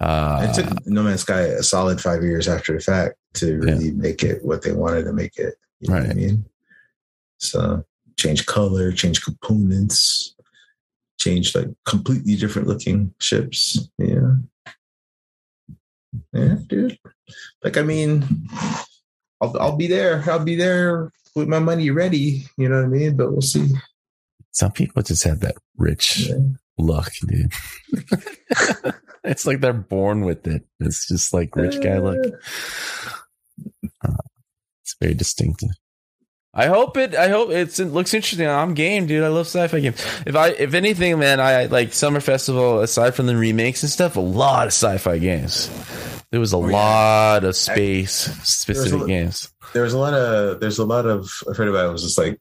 Uh, 0.01 0.49
it 0.49 0.55
took 0.55 0.87
No 0.87 1.03
Man's 1.03 1.21
Sky 1.21 1.41
a 1.41 1.63
solid 1.63 2.01
five 2.01 2.23
years 2.23 2.49
after 2.49 2.75
the 2.75 2.81
fact 2.81 3.17
to 3.35 3.59
really 3.59 3.93
make 3.93 4.23
it 4.23 4.45
what 4.45 4.63
they 4.63 4.73
wanted 4.73 5.05
to 5.05 5.13
make 5.13 5.37
it. 5.37 5.55
You 5.81 5.91
know 5.91 6.01
what 6.01 6.11
I 6.11 6.15
mean? 6.15 6.45
So 7.39 7.85
change 8.17 8.47
color, 8.47 8.91
change 8.91 9.23
components, 9.23 10.35
change 11.19 11.55
like 11.55 11.69
completely 11.87 12.37
different 12.37 12.69
looking 12.69 13.15
ships. 13.21 13.89
Yeah. 13.99 14.35
Yeah, 16.33 16.57
dude. 16.69 16.99
Like 17.63 17.77
I 17.77 17.83
mean, 17.83 18.25
I'll 19.41 19.57
I'll 19.59 19.77
be 19.77 19.87
there. 19.87 20.23
I'll 20.31 20.45
be 20.45 20.55
there 20.55 21.11
with 21.35 21.49
my 21.49 21.59
money 21.59 21.91
ready. 21.91 22.45
You 22.57 22.69
know 22.69 22.77
what 22.77 22.85
I 22.85 22.89
mean? 22.89 23.17
But 23.17 23.33
we'll 23.33 23.41
see. 23.41 23.69
some 24.53 24.71
people 24.73 25.03
just 25.03 25.25
have 25.25 25.41
that 25.41 25.57
rich 25.77 26.29
Yeah. 26.29 26.37
luck, 26.79 27.11
dude. 27.27 27.53
it's 29.25 29.47
like 29.47 29.61
they're 29.61 29.73
born 29.73 30.25
with 30.25 30.47
it. 30.47 30.65
It's 30.81 31.09
just 31.09 31.33
like 31.35 31.57
rich 31.57 31.81
guy 31.83 31.99
luck. 31.99 32.19
Uh, 34.05 34.17
it's 34.83 34.95
very 35.01 35.15
distinctive. 35.15 35.71
I 36.55 36.67
hope 36.67 36.97
it. 36.97 37.15
I 37.17 37.29
hope 37.29 37.51
it's, 37.51 37.81
it 37.81 37.87
looks 37.87 38.15
interesting. 38.15 38.47
I'm 38.49 38.75
game, 38.75 39.07
dude. 39.07 39.25
I 39.25 39.29
love 39.29 39.47
sci-fi 39.47 39.81
games. 39.81 40.01
If 40.27 40.37
I, 40.37 40.49
if 40.51 40.75
anything, 40.75 41.19
man, 41.19 41.41
I 41.41 41.67
like 41.67 41.93
Summer 41.93 42.21
Festival. 42.21 42.81
Aside 42.81 43.15
from 43.15 43.27
the 43.27 43.37
remakes 43.37 43.83
and 43.83 43.91
stuff, 43.91 44.17
a 44.17 44.21
lot 44.21 44.67
of 44.69 44.73
sci-fi 44.73 45.19
games. 45.19 45.69
There 46.31 46.41
was 46.41 46.53
a 46.55 46.59
yeah. 46.59 46.67
lot 46.67 47.45
of 47.45 47.57
space 47.57 48.13
specific 48.47 49.01
lot- 49.01 49.07
games. 49.09 49.53
there's 49.73 49.93
a 49.93 49.99
lot 49.99 50.15
of 50.15 50.61
there's 50.61 50.79
a 50.79 50.85
lot 50.85 51.07
of 51.07 51.29
I've 51.49 51.57
heard 51.57 51.69
about 51.69 51.89
it 51.89 51.93
was 51.93 52.03
just 52.03 52.19
like 52.19 52.41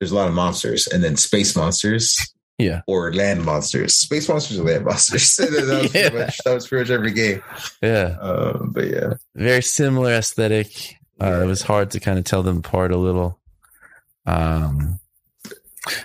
there's 0.00 0.10
a 0.12 0.14
lot 0.16 0.28
of 0.28 0.34
monsters 0.34 0.86
and 0.88 1.02
then 1.04 1.16
space 1.16 1.54
monsters 1.56 2.18
Yeah, 2.58 2.80
or 2.88 3.12
land 3.12 3.44
monsters. 3.44 3.94
Space 3.94 4.28
monsters 4.28 4.58
or 4.58 4.64
land 4.64 4.84
monsters. 4.84 5.36
that, 5.36 5.50
was 5.50 5.94
Yeah. 5.94 6.10
pretty 6.10 6.24
much, 6.26 6.38
that 6.44 6.54
was 6.54 6.66
pretty 6.68 6.82
much 6.84 6.90
every 6.90 7.12
game. 7.12 7.42
yeah. 7.82 8.16
Um, 8.20 8.70
but 8.74 8.88
yeah. 8.88 9.14
very 9.36 9.62
similar 9.62 10.12
aesthetic. 10.14 10.96
Uh. 11.22 11.42
It 11.42 11.46
was 11.46 11.62
hard 11.62 11.90
to 11.92 12.00
kind 12.00 12.18
of 12.18 12.24
tell 12.24 12.42
them 12.42 12.58
apart 12.58 12.90
a 12.92 12.96
little. 12.96 13.38
Um, 14.26 14.98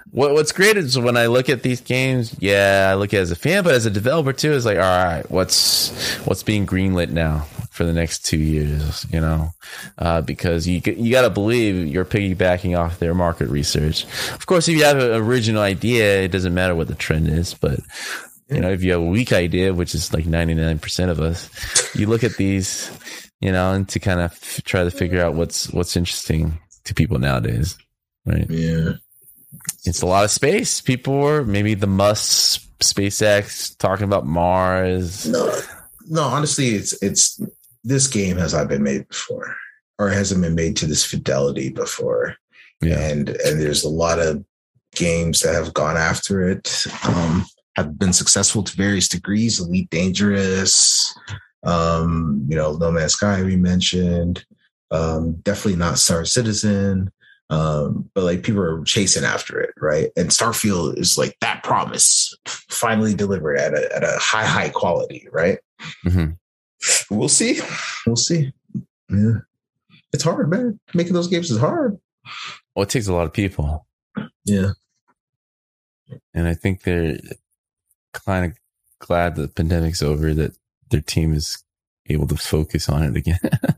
What 0.09 0.34
What's 0.34 0.51
great 0.51 0.76
is 0.78 0.97
when 0.97 1.18
I 1.18 1.28
look 1.28 1.49
at 1.49 1.61
these 1.61 1.82
games. 1.82 2.36
Yeah, 2.39 2.89
I 2.91 2.95
look 2.95 3.13
at 3.13 3.20
it 3.20 3.22
as 3.22 3.32
a 3.32 3.36
fan, 3.36 3.63
but 3.63 3.76
as 3.76 3.86
a 3.86 3.91
developer 3.91 4.34
too, 4.34 4.53
it's 4.53 4.65
like, 4.65 4.78
all 4.78 4.84
right, 4.84 5.30
what's 5.30 5.91
what's 6.26 6.41
being 6.41 6.65
greenlit 6.65 7.09
now 7.09 7.41
for 7.70 7.84
the 7.84 7.93
next 7.93 8.26
two 8.26 8.39
years? 8.39 9.05
You 9.11 9.22
know, 9.22 9.51
uh, 9.99 10.22
because 10.22 10.68
you 10.68 10.82
you 10.84 11.11
got 11.11 11.22
to 11.24 11.30
believe 11.30 11.88
you're 11.88 12.05
piggybacking 12.05 12.76
off 12.78 12.97
their 12.97 13.13
market 13.13 13.49
research. 13.49 14.05
Of 14.34 14.47
course, 14.47 14.68
if 14.68 14.76
you 14.76 14.84
have 14.84 14.97
an 14.97 15.11
original 15.11 15.61
idea, 15.61 16.24
it 16.24 16.32
doesn't 16.32 16.55
matter 16.55 16.74
what 16.74 16.88
the 16.88 16.95
trend 16.95 17.28
is, 17.28 17.53
but. 17.53 17.80
You 18.49 18.61
know, 18.61 18.70
if 18.72 18.82
you 18.82 18.93
have 18.93 19.01
a 19.01 19.05
weak 19.05 19.34
idea, 19.34 19.74
which 19.74 19.93
is 19.93 20.13
like 20.13 20.24
99% 20.24 21.09
of 21.09 21.20
us, 21.20 21.49
you 21.93 22.07
look 22.07 22.24
at 22.24 22.38
these, 22.38 22.89
you 23.40 23.52
know, 23.52 23.74
and 23.74 23.88
to 23.90 24.00
kind 24.00 24.20
of 24.20 24.32
f- 24.32 24.62
try 24.64 24.84
to 24.84 24.92
figure 24.92 25.24
out 25.24 25.36
what's, 25.36 25.70
what's 25.72 25.96
interesting 25.96 26.60
to 26.86 26.94
people 26.94 27.20
nowadays. 27.20 27.78
Right. 28.26 28.50
Yeah. 28.50 28.94
It's 29.86 30.02
a 30.02 30.06
lot 30.06 30.26
of 30.26 30.32
space. 30.32 30.82
People 30.82 31.20
were 31.20 31.44
maybe 31.44 31.74
the 31.74 31.88
Musk, 31.88 32.62
SpaceX 32.80 33.78
talking 33.78 34.04
about 34.04 34.26
Mars. 34.26 35.26
No, 35.26 35.58
no. 36.08 36.24
Honestly, 36.24 36.70
it's 36.70 37.02
it's 37.02 37.42
this 37.84 38.08
game 38.08 38.38
has 38.38 38.54
not 38.54 38.68
been 38.68 38.84
made 38.84 39.08
before, 39.08 39.56
or 39.98 40.10
hasn't 40.10 40.42
been 40.42 40.56
made 40.56 40.76
to 40.78 40.86
this 40.86 41.06
fidelity 41.06 41.70
before. 41.70 42.36
Yeah. 42.82 43.00
And 43.00 43.30
and 43.30 43.62
there's 43.62 43.84
a 43.84 43.90
lot 43.90 44.20
of 44.20 44.44
games 44.94 45.42
that 45.42 45.54
have 45.54 45.74
gone 45.74 45.98
after 45.98 46.50
it, 46.50 46.86
um, 47.06 47.46
have 47.76 47.98
been 47.98 48.14
successful 48.14 48.64
to 48.64 48.76
various 48.76 49.08
degrees. 49.08 49.60
Elite 49.60 49.90
Dangerous, 49.90 51.18
um, 51.68 52.43
you 52.49 52.55
know, 52.55 52.74
No 52.78 52.91
Man's 52.91 53.13
Sky 53.13 53.43
we 53.43 53.55
mentioned. 53.55 54.43
Um, 54.89 55.34
definitely 55.43 55.76
not 55.76 55.99
Star 55.99 56.26
Citizen. 56.26 57.11
Um, 57.49 58.09
but 58.13 58.24
like 58.26 58.43
people 58.43 58.61
are 58.61 58.84
chasing 58.84 59.24
after 59.24 59.59
it, 59.59 59.74
right? 59.78 60.09
And 60.18 60.30
Starfield 60.30 60.97
is 60.97 61.18
like 61.18 61.38
that 61.39 61.63
promise 61.63 62.36
finally 62.45 63.13
delivered 63.13 63.57
at 63.57 63.74
a 63.74 63.95
at 63.95 64.03
a 64.03 64.18
high, 64.20 64.45
high 64.45 64.70
quality, 64.70 65.28
right? 65.32 65.59
Mhm. 66.05 66.38
We'll 67.09 67.30
see. 67.30 67.61
We'll 68.05 68.18
see. 68.18 68.51
Yeah. 69.09 69.39
It's 70.13 70.24
hard, 70.24 70.49
man. 70.49 70.80
Making 70.93 71.13
those 71.13 71.28
games 71.28 71.49
is 71.49 71.57
hard. 71.57 71.97
Well, 72.76 72.84
it 72.84 72.89
takes 72.89 73.07
a 73.07 73.13
lot 73.13 73.26
of 73.26 73.34
people. 73.34 73.88
Yeah. 74.45 74.72
And 76.34 76.47
I 76.47 76.53
think 76.53 76.84
they're 76.84 77.18
kind 78.13 78.51
of 78.51 78.57
glad 78.99 79.36
the 79.36 79.47
pandemic's 79.47 80.01
over 80.03 80.34
that 80.34 80.53
their 80.90 81.02
team 81.02 81.34
is 81.34 81.64
able 82.10 82.28
to 82.28 82.38
focus 82.38 82.90
on 82.90 83.04
it 83.04 83.16
again. 83.16 83.40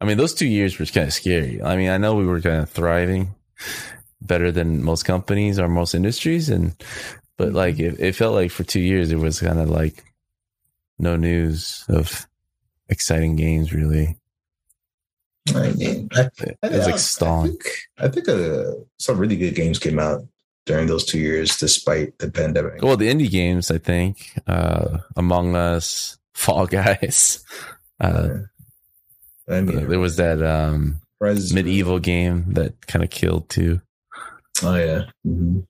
I 0.00 0.06
mean, 0.06 0.18
those 0.18 0.34
two 0.34 0.46
years 0.46 0.78
were 0.78 0.86
kind 0.86 1.06
of 1.06 1.12
scary. 1.12 1.62
I 1.62 1.76
mean, 1.76 1.88
I 1.88 1.98
know 1.98 2.14
we 2.14 2.26
were 2.26 2.40
kind 2.40 2.62
of 2.62 2.68
thriving 2.68 3.34
better 4.20 4.52
than 4.52 4.82
most 4.82 5.04
companies 5.04 5.58
or 5.58 5.68
most 5.68 5.94
industries. 5.94 6.48
And, 6.50 6.74
but 7.38 7.52
like, 7.52 7.78
it, 7.78 7.98
it 8.00 8.14
felt 8.14 8.34
like 8.34 8.50
for 8.50 8.64
two 8.64 8.80
years, 8.80 9.12
it 9.12 9.16
was 9.16 9.40
kind 9.40 9.58
of 9.58 9.70
like 9.70 10.04
no 10.98 11.16
news 11.16 11.84
of 11.88 12.26
exciting 12.88 13.36
games, 13.36 13.72
really. 13.72 14.16
I 15.54 15.72
mean, 15.72 16.08
I, 16.12 16.28
It 16.38 16.58
was 16.62 16.86
like 16.86 16.94
I 17.28 17.42
think, 17.46 17.64
I 17.98 18.08
think 18.08 18.28
uh, 18.28 18.72
some 18.98 19.18
really 19.18 19.36
good 19.36 19.54
games 19.54 19.78
came 19.78 19.98
out 19.98 20.22
during 20.66 20.86
those 20.86 21.04
two 21.04 21.18
years, 21.18 21.56
despite 21.56 22.18
the 22.18 22.30
pandemic. 22.30 22.82
Well, 22.82 22.96
the 22.96 23.08
indie 23.08 23.30
games, 23.30 23.70
I 23.70 23.78
think, 23.78 24.32
uh, 24.46 24.98
Among 25.16 25.54
Us, 25.56 26.18
Fall 26.34 26.66
Guys. 26.66 27.44
Uh, 28.00 28.38
I 29.48 29.60
mean, 29.60 29.88
there 29.88 30.00
was 30.00 30.16
that 30.16 30.42
um, 30.42 31.00
medieval 31.20 32.00
game 32.00 32.54
that 32.54 32.84
kind 32.88 33.04
of 33.04 33.10
killed 33.10 33.48
too. 33.48 33.80
Oh 34.62 34.74
yeah. 34.74 35.04
Mhm. 35.24 35.64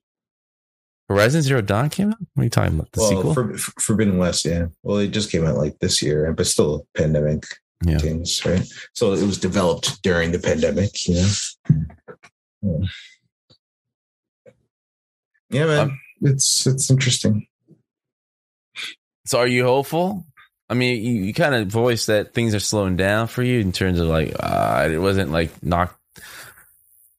Horizon 1.09 1.43
Zero 1.43 1.61
Dawn 1.61 1.91
came 1.91 2.09
out. 2.09 2.17
What 2.33 2.41
are 2.41 2.45
you 2.45 2.51
talking 2.51 2.75
about? 2.79 2.91
The 2.93 3.01
well, 3.01 3.09
sequel? 3.11 3.35
For, 3.35 3.59
for- 3.59 3.81
Forbidden 3.81 4.17
West, 4.17 4.47
yeah. 4.47 4.67
Well, 4.83 4.99
it 4.99 5.09
just 5.09 5.31
came 5.31 5.45
out 5.45 5.59
like 5.59 5.79
this 5.81 6.01
year, 6.03 6.33
but 6.33 6.47
still 6.47 6.87
pandemic 6.97 7.45
Yeah. 7.85 7.99
things, 7.99 8.45
right? 8.47 8.67
So 8.95 9.13
it 9.13 9.23
was 9.25 9.39
developed 9.39 10.03
during 10.03 10.33
the 10.33 10.39
pandemic, 10.39 11.07
you 11.07 11.17
know. 11.17 11.29
Yeah, 12.63 12.87
yeah 15.55 15.67
man. 15.67 15.81
Um, 15.81 16.01
it's 16.23 16.67
it's 16.67 16.91
interesting. 16.91 17.47
so, 19.27 19.39
are 19.39 19.47
you 19.47 19.65
hopeful? 19.65 20.25
I 20.69 20.75
mean, 20.75 21.03
you, 21.05 21.25
you 21.25 21.35
kind 21.35 21.55
of 21.55 21.69
voiced 21.69 22.07
that 22.07 22.33
things 22.33 22.55
are 22.55 22.61
slowing 22.61 22.97
down 22.97 23.27
for 23.27 23.43
you 23.43 23.61
in 23.61 23.73
terms 23.73 24.01
of 24.01 24.09
like 24.09 24.35
uh, 24.41 24.89
it 24.91 24.99
wasn't 24.99 25.31
like 25.31 25.63
knocked 25.63 25.99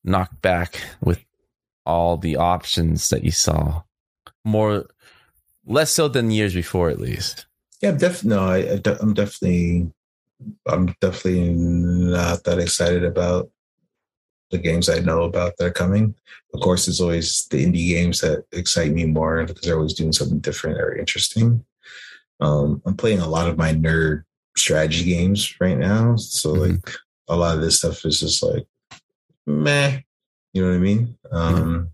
knocked 0.03 0.41
back 0.41 0.81
with 1.01 1.23
all 1.85 2.17
the 2.17 2.37
options 2.37 3.09
that 3.09 3.23
you 3.23 3.31
saw. 3.31 3.83
More, 4.43 4.85
less 5.65 5.91
so 5.91 6.07
than 6.07 6.31
years 6.31 6.53
before, 6.53 6.89
at 6.89 6.99
least. 6.99 7.45
Yeah, 7.81 7.91
definitely. 7.91 8.29
No, 8.29 8.43
I, 8.43 8.57
I 8.57 8.77
de- 8.77 9.01
I'm 9.01 9.13
definitely, 9.13 9.91
I'm 10.67 10.95
definitely 11.01 11.53
not 11.53 12.43
that 12.43 12.59
excited 12.59 13.03
about 13.03 13.49
the 14.55 14.61
games 14.63 14.89
I 14.89 14.99
know 14.99 15.23
about 15.23 15.57
that 15.57 15.65
are 15.67 15.71
coming. 15.71 16.15
Of 16.53 16.61
course, 16.61 16.87
it's 16.87 17.01
always 17.01 17.45
the 17.47 17.65
indie 17.65 17.89
games 17.89 18.21
that 18.21 18.45
excite 18.51 18.91
me 18.91 19.05
more 19.05 19.45
because 19.45 19.61
they're 19.61 19.75
always 19.75 19.93
doing 19.93 20.13
something 20.13 20.39
different 20.39 20.79
or 20.79 20.95
interesting. 20.95 21.65
Um, 22.39 22.81
I'm 22.85 22.95
playing 22.95 23.19
a 23.19 23.27
lot 23.29 23.49
of 23.49 23.57
my 23.57 23.73
nerd 23.73 24.23
strategy 24.57 25.03
games 25.05 25.55
right 25.59 25.77
now, 25.77 26.15
so 26.15 26.53
Mhm. 26.53 26.59
like 26.71 26.95
a 27.27 27.35
lot 27.35 27.55
of 27.55 27.61
this 27.61 27.79
stuff 27.79 28.05
is 28.05 28.19
just 28.19 28.41
like 28.43 28.65
meh. 29.45 29.99
You 30.53 30.61
know 30.63 30.69
what 30.69 30.75
I 30.75 30.79
mean? 30.79 31.17
Um, 31.31 31.91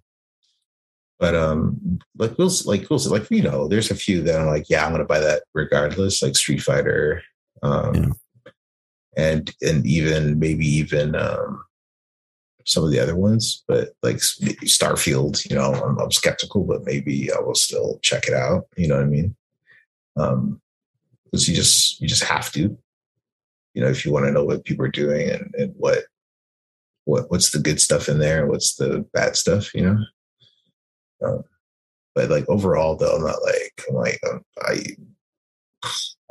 But 1.19 1.35
um, 1.35 1.99
like 2.17 2.35
we'll 2.39 2.51
like 2.65 2.89
we'll 2.89 2.99
like 3.09 3.29
you 3.29 3.43
know, 3.43 3.67
there's 3.67 3.91
a 3.91 3.95
few 3.95 4.23
that 4.23 4.39
I'm 4.39 4.47
like, 4.47 4.69
yeah, 4.71 4.83
I'm 4.85 4.91
gonna 4.91 5.05
buy 5.05 5.19
that 5.19 5.43
regardless, 5.53 6.23
like 6.23 6.35
Street 6.35 6.63
Fighter, 6.63 7.21
um, 7.61 7.93
Yeah. 7.95 8.09
and 9.17 9.55
and 9.61 9.85
even 9.85 10.39
maybe 10.39 10.65
even 10.65 11.15
um, 11.15 11.63
some 12.65 12.83
of 12.83 12.91
the 12.91 12.99
other 12.99 13.15
ones. 13.15 13.63
But 13.67 13.89
like 14.03 14.17
Starfield, 14.17 15.49
you 15.49 15.55
know, 15.55 15.73
I'm, 15.73 15.97
I'm 15.99 16.11
skeptical, 16.11 16.63
but 16.63 16.85
maybe 16.85 17.31
I 17.31 17.39
will 17.39 17.55
still 17.55 17.99
check 18.01 18.27
it 18.27 18.33
out. 18.33 18.67
You 18.77 18.87
know 18.87 18.95
what 18.95 19.05
I 19.05 19.07
mean? 19.07 19.35
Um, 20.15 20.61
because 21.25 21.47
you 21.47 21.55
just 21.55 22.01
you 22.01 22.07
just 22.07 22.23
have 22.23 22.51
to, 22.53 22.77
you 23.73 23.81
know, 23.81 23.87
if 23.87 24.05
you 24.05 24.11
want 24.11 24.25
to 24.25 24.31
know 24.31 24.43
what 24.43 24.65
people 24.65 24.85
are 24.85 24.89
doing 24.89 25.29
and 25.29 25.53
and 25.57 25.73
what 25.77 26.03
what 27.05 27.31
what's 27.31 27.51
the 27.51 27.59
good 27.59 27.79
stuff 27.79 28.09
in 28.09 28.19
there, 28.19 28.47
what's 28.47 28.75
the 28.75 29.05
bad 29.13 29.35
stuff, 29.35 29.73
you 29.73 29.81
know. 29.81 29.97
Um, 31.23 31.43
but 32.13 32.29
like 32.29 32.47
overall, 32.49 32.95
though, 32.95 33.15
I'm 33.15 33.23
not 33.23 33.41
like 33.43 33.83
I'm 33.89 33.95
like 33.95 34.19
um, 34.29 34.41
I 34.61 34.83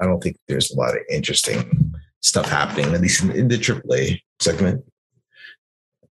I 0.01 0.07
don't 0.07 0.23
think 0.23 0.37
there's 0.49 0.71
a 0.71 0.77
lot 0.77 0.95
of 0.95 1.03
interesting 1.11 1.95
stuff 2.21 2.49
happening 2.49 2.95
at 2.95 3.01
least 3.01 3.23
in, 3.23 3.31
in 3.33 3.49
the 3.49 3.57
AAA 3.57 4.21
segment. 4.41 4.85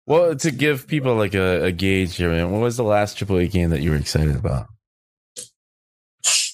Well, 0.07 0.35
to 0.37 0.51
give 0.51 0.87
people 0.87 1.15
like 1.15 1.35
a, 1.35 1.65
a 1.65 1.71
gauge 1.71 2.15
here, 2.15 2.29
man, 2.29 2.49
what 2.51 2.61
was 2.61 2.77
the 2.77 2.83
last 2.83 3.17
AAA 3.19 3.51
game 3.51 3.69
that 3.71 3.81
you 3.81 3.91
were 3.91 3.97
excited 3.97 4.35
about 4.35 4.67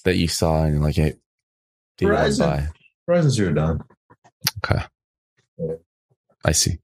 that 0.06 0.16
you 0.18 0.28
saw 0.28 0.64
and 0.64 0.82
like 0.82 0.98
it? 0.98 1.20
that 1.98 2.06
you 2.06 2.08
wanna 2.08 2.20
Horizon. 2.20 2.70
Horizon 3.08 3.32
Zero 3.32 3.54
Dawn, 3.54 3.84
Okay, 4.66 4.84
I 6.44 6.52
see. 6.52 6.80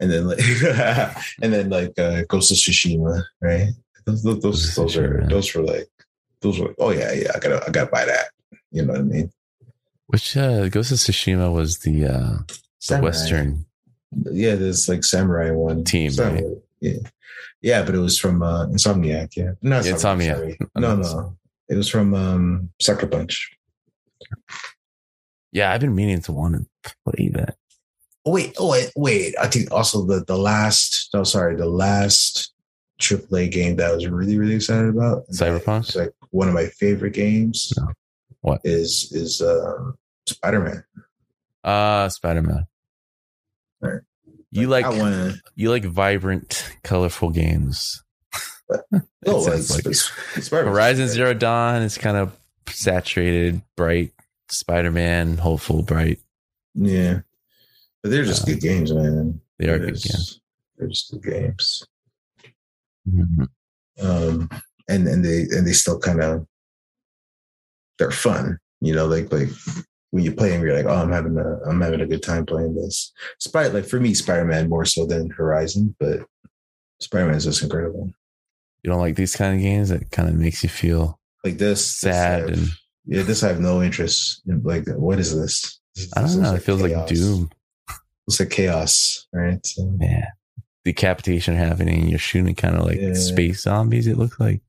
and 0.00 0.10
then 0.10 0.26
like 0.28 0.38
and 1.42 1.52
then 1.52 1.68
like 1.70 1.98
uh, 1.98 2.22
Ghost 2.28 2.52
of 2.52 2.56
Tsushima, 2.56 3.22
right? 3.40 3.68
Those 4.06 4.22
those 4.22 4.40
those, 4.42 4.74
those 4.76 4.96
are 4.96 5.08
Tsushima. 5.22 5.28
those 5.28 5.54
were 5.54 5.62
like 5.62 5.88
those 6.40 6.58
were 6.60 6.74
oh 6.78 6.90
yeah 6.90 7.12
yeah 7.12 7.32
I 7.34 7.38
gotta 7.40 7.64
I 7.66 7.70
gotta 7.70 7.90
buy 7.90 8.04
that. 8.04 8.26
You 8.70 8.84
know 8.84 8.92
what 8.92 9.00
I 9.00 9.04
mean? 9.04 9.32
Which 10.06 10.36
uh, 10.36 10.68
Ghost 10.68 10.92
of 10.92 10.98
Tsushima 10.98 11.52
was 11.52 11.78
the 11.80 12.06
uh, 12.06 12.36
the 12.46 12.58
Samurai. 12.78 13.04
Western 13.08 13.66
Yeah, 14.24 14.54
there's 14.56 14.88
like 14.88 15.04
samurai 15.04 15.50
one 15.50 15.84
Team, 15.84 16.10
Samurai, 16.10 16.42
right? 16.42 16.56
Yeah, 16.80 16.98
yeah, 17.60 17.82
but 17.82 17.94
it 17.94 17.98
was 17.98 18.18
from 18.18 18.42
uh, 18.42 18.66
Insomniac. 18.66 19.36
Yeah, 19.36 19.52
no, 19.62 19.80
Yeah, 19.80 19.92
Insomniac. 19.92 20.56
No, 20.76 20.96
no, 20.96 21.36
it 21.68 21.76
was 21.76 21.88
from 21.88 22.14
um, 22.14 22.70
Sucker 22.80 23.06
Punch. 23.06 23.50
Yeah, 25.52 25.72
I've 25.72 25.80
been 25.80 25.94
meaning 25.94 26.20
to 26.22 26.32
want 26.32 26.68
to 26.84 26.94
play 27.04 27.28
that. 27.34 27.56
Oh 28.24 28.32
wait, 28.32 28.54
oh 28.58 28.70
wait, 28.70 28.92
wait. 28.96 29.34
I 29.40 29.48
think 29.48 29.72
also 29.72 30.04
the 30.04 30.24
the 30.24 30.36
last. 30.36 31.10
No, 31.12 31.24
sorry, 31.24 31.56
the 31.56 31.66
last 31.66 32.52
AAA 33.00 33.50
game 33.50 33.76
that 33.76 33.90
I 33.90 33.94
was 33.94 34.06
really 34.06 34.38
really 34.38 34.54
excited 34.54 34.88
about. 34.88 35.28
Cyberpunk? 35.28 35.80
It's 35.80 35.96
like 35.96 36.12
one 36.30 36.48
of 36.48 36.54
my 36.54 36.66
favorite 36.66 37.14
games. 37.14 37.72
No. 37.76 37.88
What? 38.40 38.60
is 38.64 39.12
is 39.12 39.40
um, 39.40 39.96
Spider 40.26 40.60
Man? 40.60 40.84
Ah, 41.64 42.08
Spider 42.08 42.42
Man. 42.42 42.66
Right. 43.82 44.00
You 44.50 44.68
like 44.68 44.84
I 44.84 44.90
want 44.98 45.36
you 45.56 45.70
like 45.70 45.84
vibrant, 45.84 46.70
colorful 46.84 47.30
games. 47.30 48.02
no, 48.90 49.40
sounds 49.40 49.46
it's, 49.48 49.70
like 49.74 49.86
it's, 49.86 50.10
it's. 50.36 50.48
Horizon 50.48 51.08
Zero 51.08 51.34
Dawn 51.34 51.82
is 51.82 51.98
kind 51.98 52.16
of 52.16 52.36
saturated, 52.68 53.60
bright. 53.76 54.12
Spider 54.50 54.90
Man, 54.90 55.38
hopeful, 55.38 55.82
bright. 55.82 56.20
Yeah, 56.74 57.20
but 58.02 58.10
they're 58.10 58.24
just 58.24 58.42
Uh, 58.42 58.52
good 58.52 58.60
games, 58.60 58.92
man. 58.92 59.40
They 59.58 59.68
are 59.68 59.78
They're 59.78 59.86
good 59.88 59.94
just- 59.94 60.12
games. 60.12 60.40
They're 60.76 60.88
just 60.88 61.10
good 61.12 61.22
games. 61.22 61.86
Mhm. 63.08 63.48
um, 64.00 64.48
and 64.88 65.08
and 65.08 65.24
they 65.24 65.42
and 65.50 65.66
they 65.66 65.72
still 65.72 65.98
kind 65.98 66.22
of 66.22 66.46
they're 67.98 68.10
fun, 68.10 68.58
you 68.80 68.94
know, 68.94 69.06
like 69.06 69.32
like 69.32 69.48
when 70.12 70.22
you 70.24 70.32
play 70.32 70.50
them, 70.50 70.62
you're 70.62 70.76
like, 70.76 70.86
oh, 70.86 70.94
I'm 71.02 71.10
having 71.10 71.36
a 71.36 71.68
I'm 71.68 71.80
having 71.80 72.00
a 72.00 72.06
good 72.06 72.22
time 72.22 72.46
playing 72.46 72.74
this. 72.76 73.12
Spider 73.40 73.74
like 73.74 73.84
for 73.86 73.98
me, 74.00 74.14
Spider 74.14 74.44
Man 74.44 74.68
more 74.68 74.84
so 74.84 75.04
than 75.04 75.28
Horizon, 75.30 75.94
but 75.98 76.20
Spider 77.00 77.26
Man 77.26 77.34
is 77.34 77.44
just 77.44 77.62
incredible. 77.62 78.10
You 78.82 78.90
don't 78.90 79.00
like 79.00 79.16
these 79.16 79.34
kind 79.36 79.54
of 79.56 79.60
games 79.62 79.88
that 79.90 80.10
kind 80.10 80.28
of 80.28 80.34
makes 80.36 80.62
you 80.62 80.68
feel 80.68 81.18
Like 81.44 81.58
this, 81.58 82.00
this 82.00 82.14
sad 82.14 82.40
have- 82.40 82.48
and 82.58 82.68
yeah, 83.04 83.22
this 83.22 83.42
I 83.42 83.48
have 83.48 83.60
no 83.60 83.82
interest. 83.82 84.42
In. 84.46 84.62
Like, 84.62 84.84
what 84.88 85.18
is 85.18 85.36
this? 85.36 85.80
This 85.96 86.08
I 86.16 86.20
don't 86.22 86.40
know. 86.40 86.54
It 86.54 86.62
feels 86.62 86.80
like. 86.82 87.06
Doom. 87.08 87.50
It's 88.28 88.38
like 88.38 88.50
chaos, 88.50 89.26
right? 89.32 89.58
So, 89.66 89.96
Yeah. 90.00 90.26
Decapitation 90.84 91.56
happening. 91.56 92.08
You're 92.08 92.18
shooting 92.20 92.54
kind 92.54 92.76
of 92.76 92.84
like 92.84 93.00
Yeah. 93.00 93.14
space 93.14 93.62
zombies. 93.62 94.06
It 94.06 94.18
looks 94.18 94.38
like. 94.38 94.60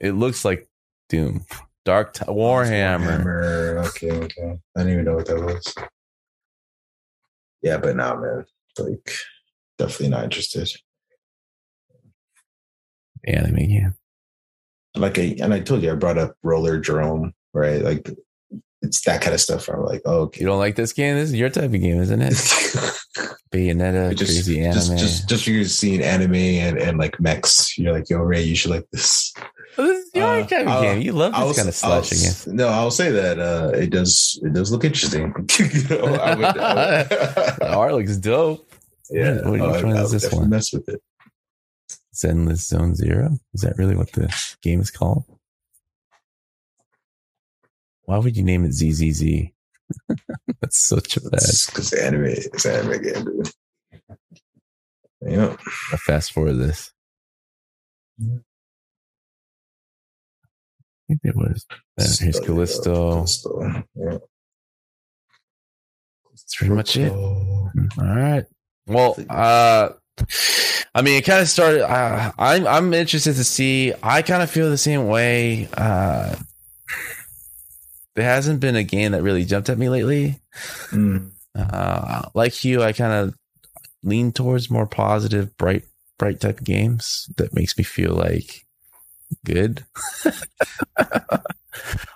It 0.00 0.12
looks 0.12 0.44
like 0.44 0.66
Doom. 1.08 1.44
Dark 1.88 2.12
T- 2.12 2.24
Warhammer. 2.26 3.24
Warhammer. 3.24 3.86
Okay, 3.86 4.10
okay. 4.10 4.58
I 4.76 4.80
didn't 4.80 4.92
even 4.92 5.04
know 5.06 5.14
what 5.14 5.24
that 5.24 5.42
was. 5.42 5.74
Yeah, 7.62 7.78
but 7.78 7.96
now, 7.96 8.14
man, 8.14 8.44
like, 8.78 9.10
definitely 9.78 10.10
not 10.10 10.24
interested. 10.24 10.70
Anime 13.26 13.56
game. 13.56 13.94
Like, 14.96 15.18
I, 15.18 15.36
and 15.40 15.54
I 15.54 15.60
told 15.60 15.82
you, 15.82 15.90
I 15.90 15.94
brought 15.94 16.18
up 16.18 16.34
Rollerdrome, 16.44 17.32
right? 17.54 17.80
Like, 17.80 18.10
it's 18.82 19.00
that 19.06 19.22
kind 19.22 19.32
of 19.32 19.40
stuff. 19.40 19.70
I'm 19.70 19.82
like, 19.82 20.02
oh, 20.04 20.24
okay. 20.24 20.42
You 20.42 20.46
don't 20.46 20.58
like 20.58 20.76
this 20.76 20.92
game? 20.92 21.16
This 21.16 21.30
is 21.30 21.36
your 21.36 21.48
type 21.48 21.72
of 21.72 21.80
game, 21.80 22.02
isn't 22.02 22.20
it? 22.20 22.32
Bayonetta, 23.50 24.10
uh, 24.10 24.14
just, 24.14 24.32
crazy 24.32 24.60
anime. 24.60 24.74
just, 24.74 24.98
just, 24.98 25.28
just 25.30 25.46
you're 25.46 25.64
seeing 25.64 26.02
anime 26.02 26.34
and, 26.34 26.76
and 26.76 26.98
like 26.98 27.18
mechs. 27.18 27.78
You're 27.78 27.94
like, 27.94 28.10
yo, 28.10 28.18
Ray, 28.18 28.42
you 28.42 28.54
should 28.54 28.72
like 28.72 28.86
this. 28.92 29.32
This 29.78 30.06
is 30.06 30.10
your 30.14 30.26
Uh, 30.26 30.46
type 30.46 30.66
of 30.66 30.82
game. 30.82 31.00
You 31.02 31.12
love 31.12 31.32
this 31.32 31.40
I'll- 31.40 31.54
kind 31.54 31.68
of 31.68 31.78
I'll- 31.84 32.02
slashing 32.02 32.50
game. 32.50 32.56
No, 32.56 32.68
I'll 32.68 32.90
say 32.90 33.10
that 33.12 33.38
uh, 33.38 33.70
it 33.74 33.90
does. 33.90 34.38
It 34.42 34.52
does 34.52 34.70
look 34.72 34.84
interesting. 34.84 35.32
You 35.58 35.88
know, 35.88 36.04
I 36.14 36.34
would- 36.34 36.44
I 36.58 37.02
would- 37.02 37.62
art 37.62 37.94
looks 37.94 38.16
dope. 38.16 38.68
yeah, 39.10 39.40
What- 39.48 39.60
I- 39.60 39.82
one 39.84 39.96
I 39.96 40.02
is 40.02 40.10
this 40.10 40.32
one? 40.32 40.50
Mess 40.50 40.72
with 40.72 40.88
it. 40.88 41.00
It's 41.88 42.24
Zenless 42.24 42.66
Zone 42.66 42.94
Zero. 42.96 43.38
Is 43.54 43.60
that 43.62 43.78
really 43.78 43.94
what 43.96 44.10
the 44.12 44.34
game 44.62 44.80
is 44.80 44.90
called? 44.90 45.24
Why 48.02 48.18
would 48.18 48.36
you 48.36 48.42
name 48.42 48.64
it 48.64 48.72
ZZZ? 48.72 49.22
That's 50.60 50.78
such 50.78 51.16
a 51.16 51.20
bad. 51.20 51.40
because 51.66 51.92
anime, 51.92 52.24
it's 52.26 52.66
anime 52.66 53.02
game, 53.02 53.24
dude. 53.24 53.50
Yeah, 55.20 55.56
I'll 55.92 55.98
fast 55.98 56.32
forward 56.32 56.54
this. 56.54 56.90
I 58.20 58.24
think 61.08 61.20
it 61.24 61.34
was. 61.36 61.66
Uh, 61.98 62.04
here's 62.20 62.38
Callisto. 62.40 63.24
Callisto, 63.24 63.84
Yeah. 63.96 64.18
That's 66.32 66.54
pretty 66.56 66.74
much 66.74 66.96
it. 66.96 67.12
Oh, 67.12 67.70
All 67.98 68.04
right. 68.04 68.44
Well, 68.86 69.16
uh, 69.28 69.90
I 70.94 71.02
mean, 71.02 71.18
it 71.18 71.24
kind 71.24 71.40
of 71.42 71.48
started. 71.48 71.82
Uh, 71.90 72.32
I'm 72.38 72.66
I'm 72.66 72.94
interested 72.94 73.34
to 73.34 73.44
see. 73.44 73.92
I 74.02 74.22
kind 74.22 74.42
of 74.42 74.50
feel 74.50 74.70
the 74.70 74.78
same 74.78 75.06
way. 75.08 75.68
Uh, 75.76 76.36
there 78.14 78.24
hasn't 78.24 78.60
been 78.60 78.76
a 78.76 78.82
game 78.82 79.12
that 79.12 79.22
really 79.22 79.44
jumped 79.44 79.68
at 79.68 79.78
me 79.78 79.88
lately. 79.88 80.40
mm, 80.90 81.30
Uh, 81.54 82.22
like 82.34 82.64
you, 82.64 82.82
I 82.82 82.92
kind 82.92 83.12
of 83.12 83.34
lean 84.02 84.32
towards 84.32 84.70
more 84.70 84.86
positive, 84.86 85.56
bright, 85.56 85.84
bright 86.18 86.40
type 86.40 86.60
of 86.60 86.64
games 86.66 87.28
that 87.36 87.54
makes 87.54 87.76
me 87.78 87.84
feel 87.84 88.12
like 88.14 88.66
good. 89.44 89.84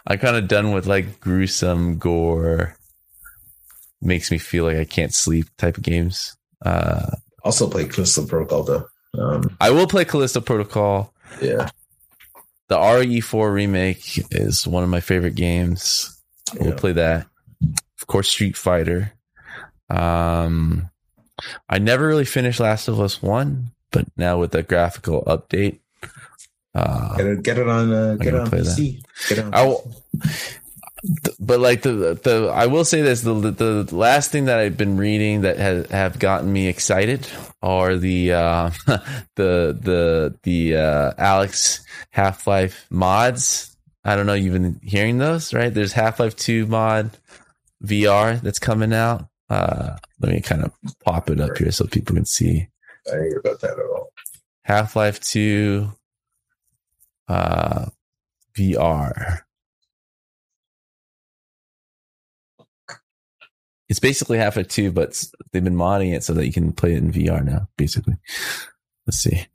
I'm 0.06 0.18
kind 0.18 0.36
of 0.36 0.48
done 0.48 0.72
with 0.72 0.86
like 0.86 1.20
gruesome 1.20 1.98
gore, 1.98 2.76
makes 4.00 4.30
me 4.30 4.38
feel 4.38 4.64
like 4.64 4.76
I 4.76 4.84
can't 4.84 5.14
sleep 5.14 5.46
type 5.58 5.76
of 5.76 5.82
games. 5.82 6.36
Uh, 6.64 7.06
Also 7.44 7.68
play 7.68 7.86
Callisto 7.86 8.26
Protocol 8.26 8.62
though. 8.64 8.86
Um, 9.18 9.56
I 9.60 9.70
will 9.70 9.86
play 9.86 10.04
Callisto 10.04 10.40
Protocol. 10.40 11.12
yeah, 11.40 11.68
The 12.68 12.76
RE4 12.76 13.52
remake 13.52 14.32
is 14.32 14.66
one 14.66 14.82
of 14.82 14.88
my 14.88 15.00
favorite 15.00 15.34
games. 15.34 16.18
We'll 16.58 16.70
Yeah. 16.70 16.76
play 16.76 16.92
that. 16.92 17.26
Of 18.00 18.06
course, 18.06 18.28
Street 18.28 18.56
Fighter. 18.56 19.12
Um, 19.88 20.90
I 21.68 21.78
never 21.78 22.06
really 22.06 22.24
finished 22.24 22.60
Last 22.60 22.88
of 22.88 23.00
Us 23.00 23.22
One, 23.22 23.72
but 23.90 24.06
now 24.16 24.38
with 24.38 24.50
the 24.52 24.62
graphical 24.62 25.22
update, 25.26 25.80
uh, 26.74 27.16
get 27.16 27.26
it, 27.26 27.42
get 27.42 27.58
it 27.58 27.68
on, 27.68 27.92
uh, 27.92 28.16
get 28.16 28.34
it 28.34 28.40
on 28.40 28.48
play 28.48 28.60
that. 28.60 29.02
Get 29.28 29.38
it 29.38 29.44
on 29.44 29.54
I 29.54 29.64
will, 29.66 29.94
but 31.40 31.58
like 31.60 31.82
the 31.82 32.18
the 32.22 32.50
I 32.54 32.66
will 32.66 32.84
say 32.84 33.02
this 33.02 33.22
the 33.22 33.34
the 33.34 33.88
last 33.94 34.30
thing 34.30 34.44
that 34.44 34.58
I've 34.58 34.76
been 34.76 34.96
reading 34.96 35.40
that 35.40 35.58
has 35.58 35.90
have 35.90 36.18
gotten 36.18 36.52
me 36.52 36.68
excited 36.68 37.26
are 37.60 37.96
the 37.96 38.32
uh 38.32 38.70
the 38.86 39.76
the 39.80 40.38
the 40.44 40.76
uh 40.76 41.12
Alyx 41.14 41.80
Half 42.10 42.46
Life 42.46 42.86
mods. 42.88 43.76
I 44.04 44.16
don't 44.16 44.26
know 44.26 44.34
you've 44.34 44.54
been 44.54 44.80
hearing 44.82 45.18
those, 45.18 45.52
right? 45.52 45.72
There's 45.72 45.92
Half 45.92 46.20
Life 46.20 46.36
2 46.36 46.66
mod 46.66 47.10
VR 47.84 48.40
that's 48.40 48.58
coming 48.60 48.92
out. 48.92 49.26
Uh 49.50 49.96
let 50.20 50.32
me 50.32 50.40
kind 50.40 50.62
of 50.64 50.72
pop 51.04 51.28
it 51.30 51.40
up 51.40 51.58
here 51.58 51.72
so 51.72 51.84
people 51.86 52.14
can 52.14 52.26
see. 52.26 52.68
I 53.12 53.16
hear 53.16 53.42
about 53.44 53.60
that 53.60 53.72
at 53.72 53.84
all. 53.84 54.12
Half 54.64 54.94
Life 54.94 55.18
2 55.20 55.90
uh, 57.28 57.86
VR. 58.56 59.40
It's 63.88 64.00
basically 64.00 64.38
Half 64.38 64.56
Life 64.56 64.68
2, 64.68 64.90
but 64.92 65.22
they've 65.52 65.62
been 65.62 65.76
modding 65.76 66.14
it 66.14 66.24
so 66.24 66.32
that 66.34 66.46
you 66.46 66.52
can 66.52 66.72
play 66.72 66.94
it 66.94 66.98
in 66.98 67.12
VR 67.12 67.44
now, 67.44 67.68
basically. 67.76 68.14
Let's 69.06 69.18
see. 69.18 69.46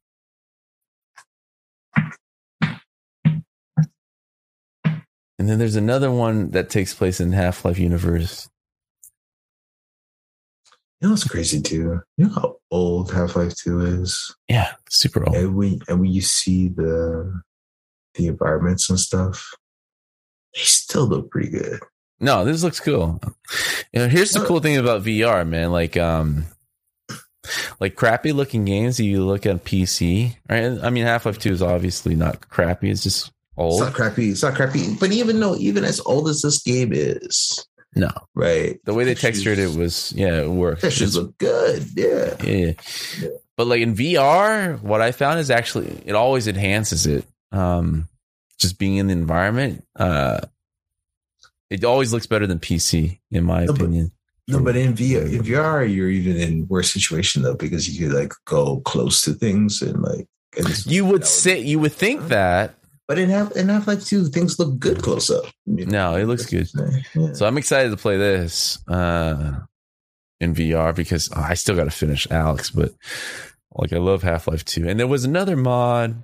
And 5.40 5.48
then 5.48 5.60
there's 5.60 5.76
another 5.76 6.12
one 6.12 6.52
that 6.52 6.70
takes 6.70 6.94
place 6.94 7.20
in 7.20 7.32
Half 7.32 7.64
Life 7.64 7.78
universe. 7.78 8.50
You 11.00 11.08
know 11.08 11.12
what's 11.12 11.28
crazy 11.28 11.62
too? 11.62 12.00
You 12.18 12.26
know 12.26 12.30
how 12.34 12.56
old 12.72 13.12
Half 13.12 13.36
Life 13.36 13.54
Two 13.56 13.82
is, 13.82 14.36
Yeah, 14.50 14.72
super 14.90 15.24
old. 15.28 15.36
and 15.36 15.56
when 15.56 15.80
and 15.88 16.00
when 16.00 16.12
you 16.12 16.22
see 16.22 16.70
the 16.70 17.40
the 18.18 18.28
environments 18.28 18.90
and 18.90 19.00
stuff, 19.00 19.54
they 20.54 20.62
still 20.62 21.08
look 21.08 21.32
pretty 21.32 21.50
good. 21.50 21.80
No, 22.20 22.44
this 22.46 22.64
looks 22.64 22.80
cool. 22.80 23.22
You 23.94 24.00
know, 24.02 24.08
here's 24.08 24.32
the 24.32 24.44
cool 24.46 24.60
thing 24.60 24.78
about 24.78 25.04
VR, 25.04 25.48
man. 25.48 25.72
Like, 25.72 25.96
um, 25.98 26.46
like 27.80 27.96
crappy 27.96 28.32
looking 28.32 28.66
games. 28.66 29.00
You 29.00 29.24
look 29.24 29.46
at 29.46 29.64
PC, 29.64 30.36
right? 30.50 30.80
I 30.84 30.90
mean, 30.90 31.06
Half 31.06 31.26
Life 31.26 31.38
Two 31.40 31.52
is 31.52 31.62
obviously 31.62 32.16
not 32.16 32.50
crappy. 32.50 32.90
It's 32.90 33.04
just 33.04 33.32
old. 33.56 33.74
It's 33.82 33.90
not 33.90 33.94
crappy. 33.94 34.32
It's 34.32 34.44
not 34.44 34.56
crappy. 34.56 34.96
But 35.00 35.12
even 35.12 35.40
though, 35.40 35.56
even 35.56 35.84
as 35.84 36.00
old 36.02 36.28
as 36.28 36.42
this 36.42 36.62
game 36.64 36.92
is, 36.92 37.66
No, 37.96 38.10
right? 38.36 38.80
the 38.86 38.94
way 38.96 39.04
they 39.04 39.14
textured 39.16 39.60
it 39.60 39.76
was, 39.78 40.12
yeah, 40.14 40.42
it 40.42 40.50
works. 40.50 40.82
Pictures 40.82 41.14
Just- 41.14 41.18
look 41.18 41.38
good. 41.38 41.86
Yeah. 41.96 42.36
yeah. 42.44 42.72
But 43.56 43.68
like 43.68 43.82
in 43.82 43.96
VR, 43.96 44.82
what 44.82 45.02
I 45.02 45.12
found 45.12 45.40
is 45.40 45.50
actually 45.52 46.02
it 46.06 46.14
always 46.16 46.48
enhances 46.48 47.06
it. 47.08 47.26
Um, 47.52 48.08
just 48.60 48.78
being 48.80 48.98
in 48.98 49.08
the 49.08 49.14
environment, 49.14 49.86
uh, 49.96 50.40
it 51.70 51.84
always 51.84 52.12
looks 52.14 52.28
better 52.28 52.48
than 52.48 52.60
PC, 52.60 53.20
in 53.32 53.44
my 53.44 53.66
No, 53.66 53.74
but- 53.74 53.82
opinion. 53.82 54.12
No, 54.50 54.62
but 54.64 54.78
in 54.78 54.94
VR, 54.94 55.24
in 55.30 55.44
VR, 55.44 55.94
you're 55.94 56.10
even 56.10 56.38
in 56.38 56.68
worse 56.70 56.90
situation 56.90 57.42
though 57.42 57.56
because 57.56 57.90
you 57.90 58.08
could 58.08 58.16
like 58.18 58.32
go 58.46 58.80
close 58.86 59.22
to 59.24 59.34
things 59.34 59.82
and 59.82 60.02
like. 60.02 60.26
And 60.58 60.86
You 60.86 61.04
would 61.06 61.26
say 61.26 61.60
you 61.60 61.80
would 61.80 61.92
think 61.92 62.30
that. 62.30 62.76
but 63.10 63.20
in 63.20 63.30
half 63.30 63.52
in 63.58 63.68
Half 63.68 63.88
Life 63.88 64.06
Two, 64.06 64.24
things 64.28 64.58
look 64.58 64.80
good 64.80 65.04
close 65.04 65.30
up. 65.30 65.44
No, 65.66 66.16
it 66.16 66.28
looks 66.28 66.46
good. 66.46 66.70
Yeah. 67.14 67.34
So 67.34 67.46
I'm 67.46 67.58
excited 67.58 67.90
to 67.90 67.98
play 67.98 68.16
this 68.16 68.80
uh, 68.88 69.60
in 70.40 70.56
VR 70.56 70.96
because 70.96 71.30
oh, 71.36 71.42
I 71.42 71.56
still 71.56 71.76
got 71.76 71.84
to 71.84 71.92
finish 71.92 72.26
Alyx, 72.28 72.74
but 72.74 72.94
like 73.76 73.92
I 73.92 73.98
love 73.98 74.24
Half 74.24 74.48
Life 74.48 74.64
2. 74.64 74.88
And 74.88 74.98
there 74.98 75.08
was 75.08 75.26
another 75.26 75.58
mod. 75.58 76.24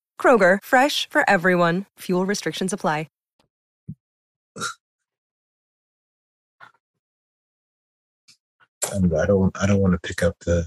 Kroger, 0.21 0.59
fresh 0.63 1.09
for 1.09 1.27
everyone. 1.27 1.87
Fuel 2.01 2.27
restrictions 2.27 2.73
apply. 2.73 3.07
I 8.85 8.99
don't, 8.99 9.13
I 9.15 9.25
don't, 9.25 9.57
I 9.61 9.67
don't 9.67 9.79
want 9.79 9.93
to 9.93 9.99
pick 10.07 10.23
up 10.23 10.35
the 10.45 10.65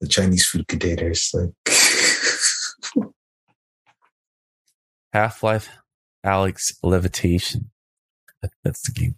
the 0.00 0.08
Chinese 0.08 0.44
food 0.46 0.66
containers. 0.68 1.30
Like, 1.34 1.52
Half 5.12 5.42
Life 5.42 5.68
Alyx 6.24 6.74
Levitation. 6.82 7.70
That's 8.62 8.82
the 8.82 8.92
game. 8.92 9.14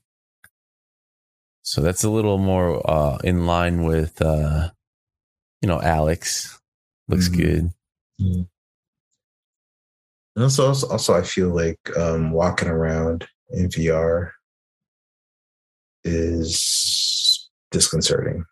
So 1.62 1.80
that's 1.80 2.04
a 2.04 2.10
little 2.10 2.38
more 2.38 2.88
uh, 2.88 3.18
in 3.24 3.46
line 3.46 3.84
with, 3.84 4.20
uh, 4.22 4.70
you 5.62 5.68
know, 5.68 5.78
Alyx. 5.78 6.58
Looks 7.08 7.28
Mhm. 7.28 7.36
good. 7.36 7.70
And 8.18 8.46
also, 10.36 10.66
also, 10.68 10.88
also, 10.88 11.14
I 11.14 11.22
feel 11.22 11.54
like 11.54 11.78
um, 11.96 12.30
walking 12.32 12.68
around 12.68 13.26
in 13.50 13.68
VR 13.68 14.30
is 16.04 17.48
disconcerting. 17.70 18.44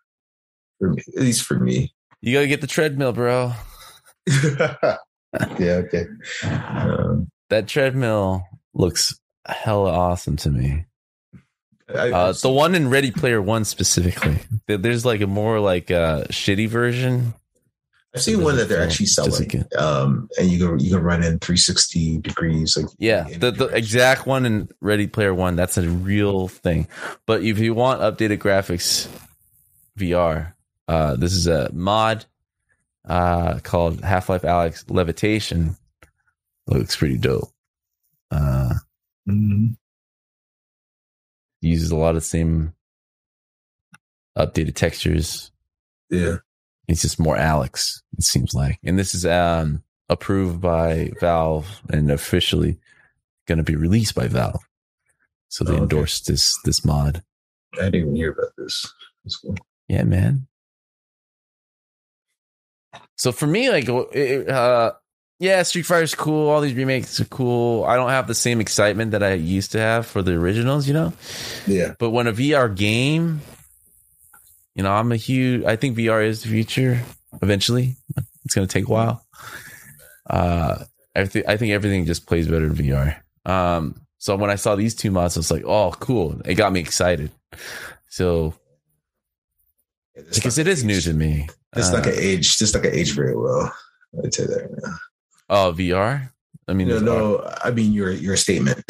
For 0.79 0.89
me, 0.89 1.01
at 1.15 1.21
least 1.21 1.43
for 1.43 1.59
me. 1.59 1.93
You 2.21 2.33
gotta 2.33 2.47
get 2.47 2.61
the 2.61 2.67
treadmill, 2.67 3.13
bro. 3.13 3.53
yeah. 4.27 4.97
Okay. 5.59 6.05
Um, 6.43 7.29
That 7.49 7.67
treadmill 7.67 8.43
looks 8.73 9.17
hella 9.45 9.91
awesome 9.91 10.35
to 10.37 10.49
me. 10.49 10.85
I, 11.87 12.11
Uh, 12.11 12.33
the 12.33 12.49
one 12.49 12.73
in 12.73 12.89
Ready 12.89 13.11
Player 13.11 13.41
One 13.41 13.63
specifically. 13.63 14.39
There's 14.67 15.05
like 15.05 15.21
a 15.21 15.27
more 15.27 15.59
like 15.59 15.91
uh, 15.91 16.23
shitty 16.25 16.67
version. 16.67 17.35
I've 18.15 18.21
seen 18.21 18.41
one 18.41 18.55
that 18.55 18.69
they're 18.69 18.81
actually 18.81 19.07
selling, 19.07 19.65
um, 19.77 20.29
and 20.39 20.49
you 20.49 20.65
can 20.65 20.79
you 20.79 20.91
can 20.91 21.03
run 21.03 21.21
in 21.21 21.37
360 21.39 22.19
degrees. 22.19 22.77
Like 22.77 22.85
Yeah, 22.97 23.23
the, 23.23 23.51
the 23.51 23.65
exact 23.67 24.25
one 24.25 24.45
in 24.45 24.69
Ready 24.79 25.07
Player 25.07 25.33
One. 25.33 25.55
That's 25.57 25.77
a 25.77 25.89
real 25.89 26.47
thing. 26.47 26.87
But 27.25 27.43
if 27.43 27.59
you 27.59 27.73
want 27.73 27.99
updated 28.01 28.37
graphics, 28.37 29.09
VR, 29.99 30.53
uh, 30.87 31.15
this 31.17 31.33
is 31.33 31.47
a 31.47 31.69
mod 31.73 32.25
uh, 33.03 33.59
called 33.63 34.01
Half 34.01 34.29
Life 34.29 34.43
Alyx 34.43 34.85
Levitation. 34.89 35.75
Looks 36.67 36.95
pretty 36.95 37.17
dope. 37.17 37.49
Uh, 38.31 38.75
Mhm. 39.27 39.75
uses 41.61 41.91
a 41.91 41.95
lot 41.95 42.09
of 42.09 42.15
the 42.15 42.21
same 42.21 42.73
updated 44.37 44.75
textures. 44.75 45.51
Yeah. 46.09 46.37
It's 46.87 47.01
just 47.01 47.19
more 47.19 47.35
Alyx, 47.37 48.01
it 48.17 48.23
seems 48.23 48.53
like. 48.53 48.79
And 48.83 48.97
this 48.99 49.15
is 49.15 49.25
um, 49.25 49.83
approved 50.09 50.61
by 50.61 51.11
Valve 51.19 51.81
and 51.89 52.11
officially 52.11 52.77
going 53.47 53.57
to 53.57 53.63
be 53.63 53.75
released 53.75 54.15
by 54.15 54.27
Valve. 54.27 54.61
So 55.49 55.63
they 55.63 55.71
Oh, 55.71 55.75
okay. 55.75 55.83
endorsed 55.83 56.27
this 56.27 56.57
this 56.65 56.83
mod. 56.85 57.23
I 57.73 57.85
didn't 57.85 57.95
even 57.95 58.15
hear 58.15 58.31
about 58.31 58.51
this. 58.57 58.91
That's 59.23 59.37
cool. 59.37 59.55
Yeah, 59.87 60.03
man. 60.03 60.47
So 63.17 63.31
for 63.31 63.47
me, 63.47 63.69
like, 63.69 63.87
it, 64.13 64.49
uh, 64.49 64.93
yeah, 65.39 65.63
Street 65.63 65.85
Fighter's 65.85 66.15
cool. 66.15 66.49
All 66.49 66.61
these 66.61 66.73
remakes 66.73 67.19
are 67.19 67.25
cool. 67.25 67.83
I 67.85 67.95
don't 67.95 68.09
have 68.09 68.27
the 68.27 68.35
same 68.35 68.59
excitement 68.61 69.11
that 69.11 69.23
I 69.23 69.33
used 69.33 69.71
to 69.73 69.79
have 69.79 70.05
for 70.05 70.21
the 70.21 70.33
originals, 70.33 70.87
you 70.87 70.93
know. 70.93 71.13
Yeah. 71.67 71.93
But 71.99 72.11
when 72.11 72.27
a 72.27 72.33
VR 72.33 72.73
game, 72.73 73.41
you 74.75 74.83
know, 74.83 74.91
I'm 74.91 75.11
a 75.11 75.15
huge. 75.17 75.63
I 75.65 75.75
think 75.77 75.97
VR 75.97 76.25
is 76.25 76.43
the 76.43 76.49
future. 76.49 77.01
Eventually, 77.41 77.95
it's 78.45 78.53
going 78.53 78.67
to 78.67 78.71
take 78.71 78.87
a 78.87 78.91
while. 78.91 79.25
Uh, 80.29 80.83
I 81.15 81.25
think 81.25 81.47
I 81.47 81.57
think 81.57 81.71
everything 81.73 82.05
just 82.05 82.25
plays 82.27 82.47
better 82.47 82.65
in 82.65 82.73
VR. 82.75 83.17
Um, 83.45 84.01
so 84.17 84.35
when 84.35 84.49
I 84.49 84.55
saw 84.55 84.75
these 84.75 84.95
two 84.95 85.11
mods, 85.11 85.37
I 85.37 85.39
was 85.39 85.51
like, 85.51 85.63
oh, 85.65 85.91
cool. 85.99 86.41
It 86.45 86.55
got 86.55 86.71
me 86.73 86.79
excited. 86.79 87.31
So 88.09 88.53
It's 90.15 90.37
because 90.37 90.57
not 90.57 90.67
it 90.67 90.71
is 90.71 90.81
gonna 90.81 90.93
new 90.93 91.01
to 91.01 91.13
me. 91.13 91.47
It's 91.75 91.89
Uh, 91.89 91.93
not 91.93 92.03
gonna 92.03 92.17
age. 92.17 92.57
Just 92.57 92.73
like 92.73 92.83
gonna 92.83 92.95
age 92.95 93.11
very 93.13 93.35
well. 93.35 93.73
I'd 94.23 94.33
say 94.33 94.45
that. 94.45 94.61
Right 94.71 94.79
now. 94.83 94.97
Oh, 95.49 95.73
VR. 95.77 96.31
I 96.67 96.73
mean, 96.73 96.87
No, 96.87 96.99
no. 96.99 97.51
I 97.63 97.69
mean 97.71 97.93
your 97.93 98.11
your 98.11 98.35
statement. 98.35 98.81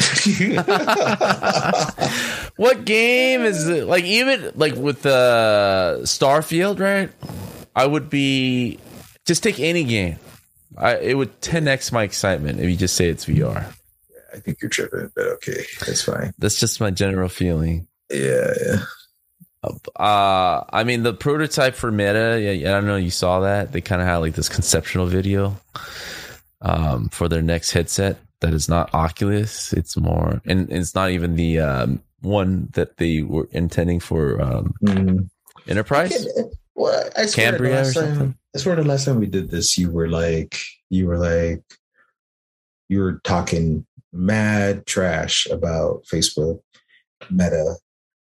what 2.56 2.84
game 2.84 3.42
is 3.42 3.68
it? 3.68 3.86
Like 3.86 4.04
even 4.04 4.52
like 4.54 4.74
with 4.74 5.04
uh, 5.06 5.98
Starfield, 6.02 6.80
right? 6.80 7.10
I 7.74 7.86
would 7.86 8.08
be 8.08 8.78
just 9.26 9.42
take 9.42 9.60
any 9.60 9.84
game. 9.84 10.18
I 10.76 10.96
it 10.96 11.14
would 11.14 11.40
10x 11.40 11.92
my 11.92 12.02
excitement 12.02 12.60
if 12.60 12.68
you 12.68 12.76
just 12.76 12.96
say 12.96 13.08
it's 13.08 13.26
VR. 13.26 13.72
I 14.34 14.38
think 14.38 14.60
you're 14.60 14.70
tripping, 14.70 15.10
but 15.14 15.26
okay, 15.26 15.64
that's 15.86 16.02
fine. 16.02 16.32
That's 16.38 16.58
just 16.58 16.80
my 16.80 16.90
general 16.90 17.28
feeling. 17.28 17.86
Yeah, 18.10 18.52
yeah. 18.64 18.82
Uh, 19.96 20.62
I 20.70 20.84
mean 20.84 21.02
the 21.02 21.14
prototype 21.14 21.74
for 21.74 21.90
Meta. 21.90 22.40
Yeah, 22.40 22.70
I 22.70 22.72
don't 22.74 22.86
know. 22.86 22.96
You 22.96 23.10
saw 23.10 23.40
that 23.40 23.72
they 23.72 23.80
kind 23.80 24.00
of 24.00 24.06
had 24.06 24.18
like 24.18 24.34
this 24.34 24.48
conceptual 24.48 25.06
video, 25.06 25.56
um, 26.60 27.08
for 27.08 27.28
their 27.28 27.42
next 27.42 27.72
headset 27.72 28.18
that 28.40 28.54
is 28.54 28.68
not 28.68 28.94
Oculus. 28.94 29.72
It's 29.72 29.96
more, 29.96 30.40
and 30.46 30.70
it's 30.70 30.94
not 30.94 31.10
even 31.10 31.36
the 31.36 31.60
um 31.60 32.02
one 32.26 32.68
that 32.72 32.96
they 32.98 33.22
were 33.22 33.48
intending 33.52 34.00
for 34.00 34.40
um 34.42 34.74
Mm. 34.84 35.28
Enterprise. 35.68 36.26
Well, 36.74 37.10
I 37.16 37.26
swear 37.26 37.52
the 37.52 37.58
Cambria 37.58 37.72
or 37.72 37.76
last 37.84 37.94
time- 37.94 38.04
something? 38.04 38.34
I 38.54 38.58
swear 38.58 38.76
the 38.76 38.84
last 38.84 39.04
time 39.04 39.18
we 39.18 39.26
did 39.26 39.50
this, 39.50 39.76
you 39.78 39.90
were 39.90 40.08
like, 40.08 40.56
you 40.90 41.06
were 41.06 41.18
like, 41.18 41.62
you 42.88 43.00
were 43.00 43.20
talking 43.24 43.84
mad 44.12 44.86
trash 44.86 45.46
about 45.50 46.04
Facebook, 46.04 46.60
Meta, 47.30 47.76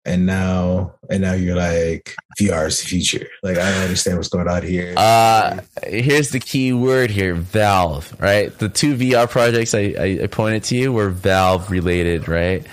and 0.06 0.26
now, 0.26 0.96
and 1.10 1.22
now 1.22 1.34
you're 1.34 1.56
like, 1.56 2.16
VR 2.40 2.68
is 2.68 2.82
the 2.82 2.88
future. 2.88 3.28
Like, 3.42 3.58
I 3.58 3.72
don't 3.72 3.84
understand 3.84 4.18
what's 4.18 4.30
going 4.30 4.48
on 4.48 4.64
here. 4.64 4.94
Uh, 4.98 5.60
here's 5.84 6.32
the 6.32 6.40
key 6.40 6.74
word 6.74 7.10
here: 7.10 7.36
Valve. 7.36 8.14
Right, 8.20 8.58
the 8.58 8.70
two 8.70 8.96
VR 8.96 9.30
projects 9.30 9.74
I, 9.74 9.96
I, 9.98 10.20
I 10.24 10.28
pointed 10.28 10.64
to 10.66 10.76
you 10.76 10.92
were 10.92 11.10
Valve 11.10 11.72
related. 11.72 12.28
Right. 12.28 12.66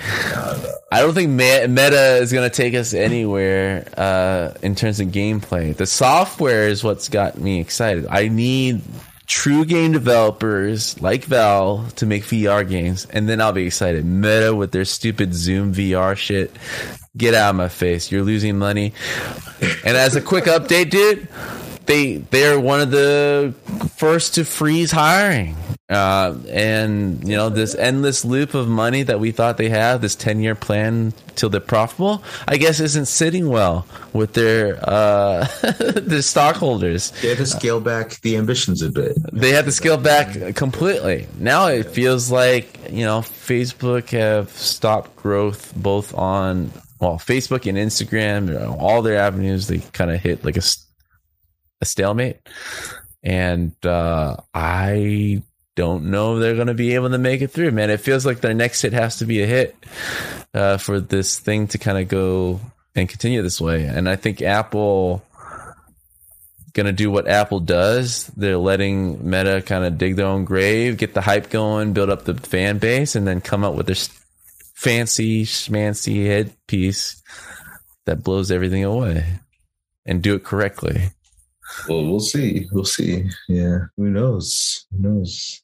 I 0.92 1.02
don't 1.02 1.14
think 1.14 1.30
Meta 1.30 2.16
is 2.16 2.32
going 2.32 2.50
to 2.50 2.54
take 2.54 2.74
us 2.74 2.94
anywhere 2.94 3.88
uh, 3.96 4.54
in 4.60 4.74
terms 4.74 4.98
of 4.98 5.08
gameplay. 5.08 5.76
The 5.76 5.86
software 5.86 6.66
is 6.66 6.82
what's 6.82 7.08
got 7.08 7.38
me 7.38 7.60
excited. 7.60 8.06
I 8.08 8.26
need 8.26 8.82
true 9.30 9.64
game 9.64 9.92
developers 9.92 11.00
like 11.00 11.24
Valve 11.24 11.94
to 11.94 12.04
make 12.04 12.24
VR 12.24 12.68
games, 12.68 13.06
and 13.06 13.28
then 13.28 13.40
I'll 13.40 13.52
be 13.52 13.64
excited. 13.64 14.04
Meta 14.04 14.52
with 14.52 14.72
their 14.72 14.84
stupid 14.84 15.34
Zoom 15.34 15.72
VR 15.72 16.16
shit. 16.16 16.50
Get 17.16 17.34
out 17.34 17.50
of 17.50 17.56
my 17.56 17.68
face. 17.68 18.10
You're 18.10 18.24
losing 18.24 18.58
money. 18.58 18.92
And 19.84 19.96
as 19.96 20.16
a 20.16 20.20
quick 20.20 20.44
update, 20.44 20.90
dude, 20.90 21.28
they 21.90 22.18
they're 22.18 22.60
one 22.60 22.80
of 22.80 22.90
the 22.92 23.52
first 23.96 24.34
to 24.34 24.44
freeze 24.44 24.92
hiring. 24.92 25.56
Uh, 25.88 26.38
and 26.48 27.28
you 27.28 27.36
know 27.36 27.48
this 27.48 27.74
endless 27.74 28.24
loop 28.24 28.54
of 28.54 28.68
money 28.68 29.02
that 29.02 29.18
we 29.18 29.32
thought 29.32 29.56
they 29.56 29.68
had, 29.68 30.00
this 30.00 30.14
ten 30.14 30.38
year 30.38 30.54
plan 30.54 31.12
till 31.34 31.48
they're 31.48 31.60
profitable, 31.60 32.22
I 32.46 32.58
guess 32.58 32.78
isn't 32.78 33.06
sitting 33.06 33.48
well 33.48 33.86
with 34.12 34.34
their 34.34 34.78
uh, 34.88 35.48
their 35.96 36.22
stockholders. 36.22 37.10
They 37.22 37.30
had 37.30 37.38
to 37.38 37.46
scale 37.46 37.80
back 37.80 38.20
the 38.20 38.36
ambitions 38.36 38.82
a 38.82 38.90
bit. 38.90 39.16
They 39.32 39.50
had 39.50 39.64
to 39.64 39.72
scale 39.72 39.96
back 39.96 40.54
completely. 40.54 41.26
Now 41.40 41.66
it 41.66 41.86
feels 41.86 42.30
like 42.30 42.88
you 42.88 43.04
know 43.04 43.22
Facebook 43.22 44.10
have 44.10 44.50
stopped 44.50 45.16
growth 45.16 45.74
both 45.74 46.14
on 46.14 46.70
well 47.00 47.18
Facebook 47.18 47.68
and 47.68 47.76
Instagram, 47.76 48.76
all 48.78 49.02
their 49.02 49.18
avenues. 49.18 49.66
They 49.66 49.78
kind 49.92 50.12
of 50.12 50.20
hit 50.20 50.44
like 50.44 50.56
a 50.56 50.62
a 51.80 51.84
stalemate, 51.84 52.40
and 53.22 53.74
uh, 53.84 54.36
I 54.54 55.42
don't 55.76 56.10
know 56.10 56.34
if 56.34 56.40
they're 56.40 56.56
going 56.56 56.66
to 56.66 56.74
be 56.74 56.94
able 56.94 57.10
to 57.10 57.18
make 57.18 57.42
it 57.42 57.48
through. 57.48 57.70
Man, 57.70 57.90
it 57.90 58.00
feels 58.00 58.26
like 58.26 58.40
their 58.40 58.54
next 58.54 58.82
hit 58.82 58.92
has 58.92 59.18
to 59.18 59.24
be 59.24 59.42
a 59.42 59.46
hit 59.46 59.76
uh, 60.52 60.76
for 60.76 61.00
this 61.00 61.38
thing 61.38 61.68
to 61.68 61.78
kind 61.78 61.98
of 61.98 62.08
go 62.08 62.60
and 62.94 63.08
continue 63.08 63.42
this 63.42 63.60
way. 63.60 63.84
And 63.84 64.08
I 64.08 64.16
think 64.16 64.42
Apple 64.42 65.24
gonna 66.72 66.92
do 66.92 67.10
what 67.10 67.28
Apple 67.28 67.60
does. 67.60 68.26
They're 68.36 68.58
letting 68.58 69.28
Meta 69.28 69.62
kind 69.64 69.84
of 69.84 69.98
dig 69.98 70.16
their 70.16 70.26
own 70.26 70.44
grave, 70.44 70.96
get 70.96 71.14
the 71.14 71.20
hype 71.20 71.50
going, 71.50 71.92
build 71.92 72.10
up 72.10 72.24
the 72.24 72.34
fan 72.34 72.78
base, 72.78 73.16
and 73.16 73.26
then 73.26 73.40
come 73.40 73.64
up 73.64 73.74
with 73.74 73.86
this 73.86 74.08
fancy 74.74 75.44
schmancy 75.44 76.26
headpiece 76.26 77.22
that 78.06 78.22
blows 78.22 78.50
everything 78.50 78.84
away 78.84 79.40
and 80.06 80.22
do 80.22 80.34
it 80.34 80.44
correctly. 80.44 81.10
Well, 81.88 82.04
we'll 82.04 82.20
see. 82.20 82.68
We'll 82.72 82.84
see. 82.84 83.28
Yeah, 83.48 83.78
who 83.96 84.10
knows? 84.10 84.86
Who 84.92 84.98
knows? 85.08 85.62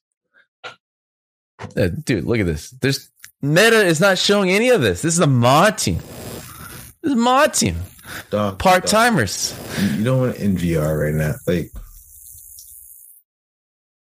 Uh, 0.63 1.87
dude, 2.03 2.25
look 2.25 2.39
at 2.39 2.45
this. 2.45 2.69
There's 2.71 3.09
Meta 3.41 3.83
is 3.85 3.99
not 3.99 4.17
showing 4.17 4.49
any 4.49 4.69
of 4.69 4.81
this. 4.81 5.01
This 5.01 5.13
is 5.13 5.19
a 5.19 5.27
mod 5.27 5.77
team. 5.77 5.97
This 5.97 7.11
is 7.11 7.13
a 7.13 7.15
mod 7.15 7.53
team. 7.53 7.75
Part 8.31 8.87
timers. 8.87 9.53
You 9.95 10.03
don't 10.03 10.19
want 10.21 10.37
in 10.37 10.55
VR 10.55 10.99
right 10.99 11.13
now. 11.13 11.33
Like, 11.45 11.71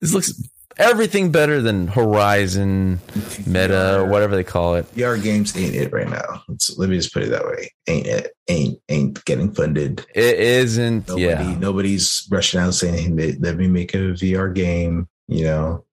This 0.01 0.13
looks 0.13 0.33
everything 0.77 1.31
better 1.31 1.61
than 1.61 1.87
Horizon, 1.87 2.99
Meta, 3.45 3.99
or 3.99 4.05
whatever 4.05 4.35
they 4.35 4.43
call 4.43 4.75
it. 4.75 4.85
VR 4.95 5.21
games 5.21 5.55
ain't 5.57 5.75
it 5.75 5.91
right 5.91 6.09
now. 6.09 6.43
Let's, 6.47 6.77
let 6.77 6.89
me 6.89 6.97
just 6.97 7.13
put 7.13 7.23
it 7.23 7.29
that 7.29 7.45
way. 7.45 7.71
Ain't 7.87 8.07
it? 8.07 8.31
Ain't 8.49 8.79
ain't 8.89 9.23
getting 9.25 9.53
funded. 9.53 10.05
It 10.13 10.39
isn't. 10.39 11.07
Nobody, 11.07 11.25
yeah. 11.25 11.57
nobody's 11.57 12.27
rushing 12.31 12.59
out 12.59 12.73
saying, 12.73 13.17
hey, 13.17 13.35
let 13.39 13.57
me 13.57 13.67
make 13.67 13.93
a 13.93 14.13
VR 14.13 14.53
game. 14.53 15.07
You 15.27 15.45
know, 15.45 15.85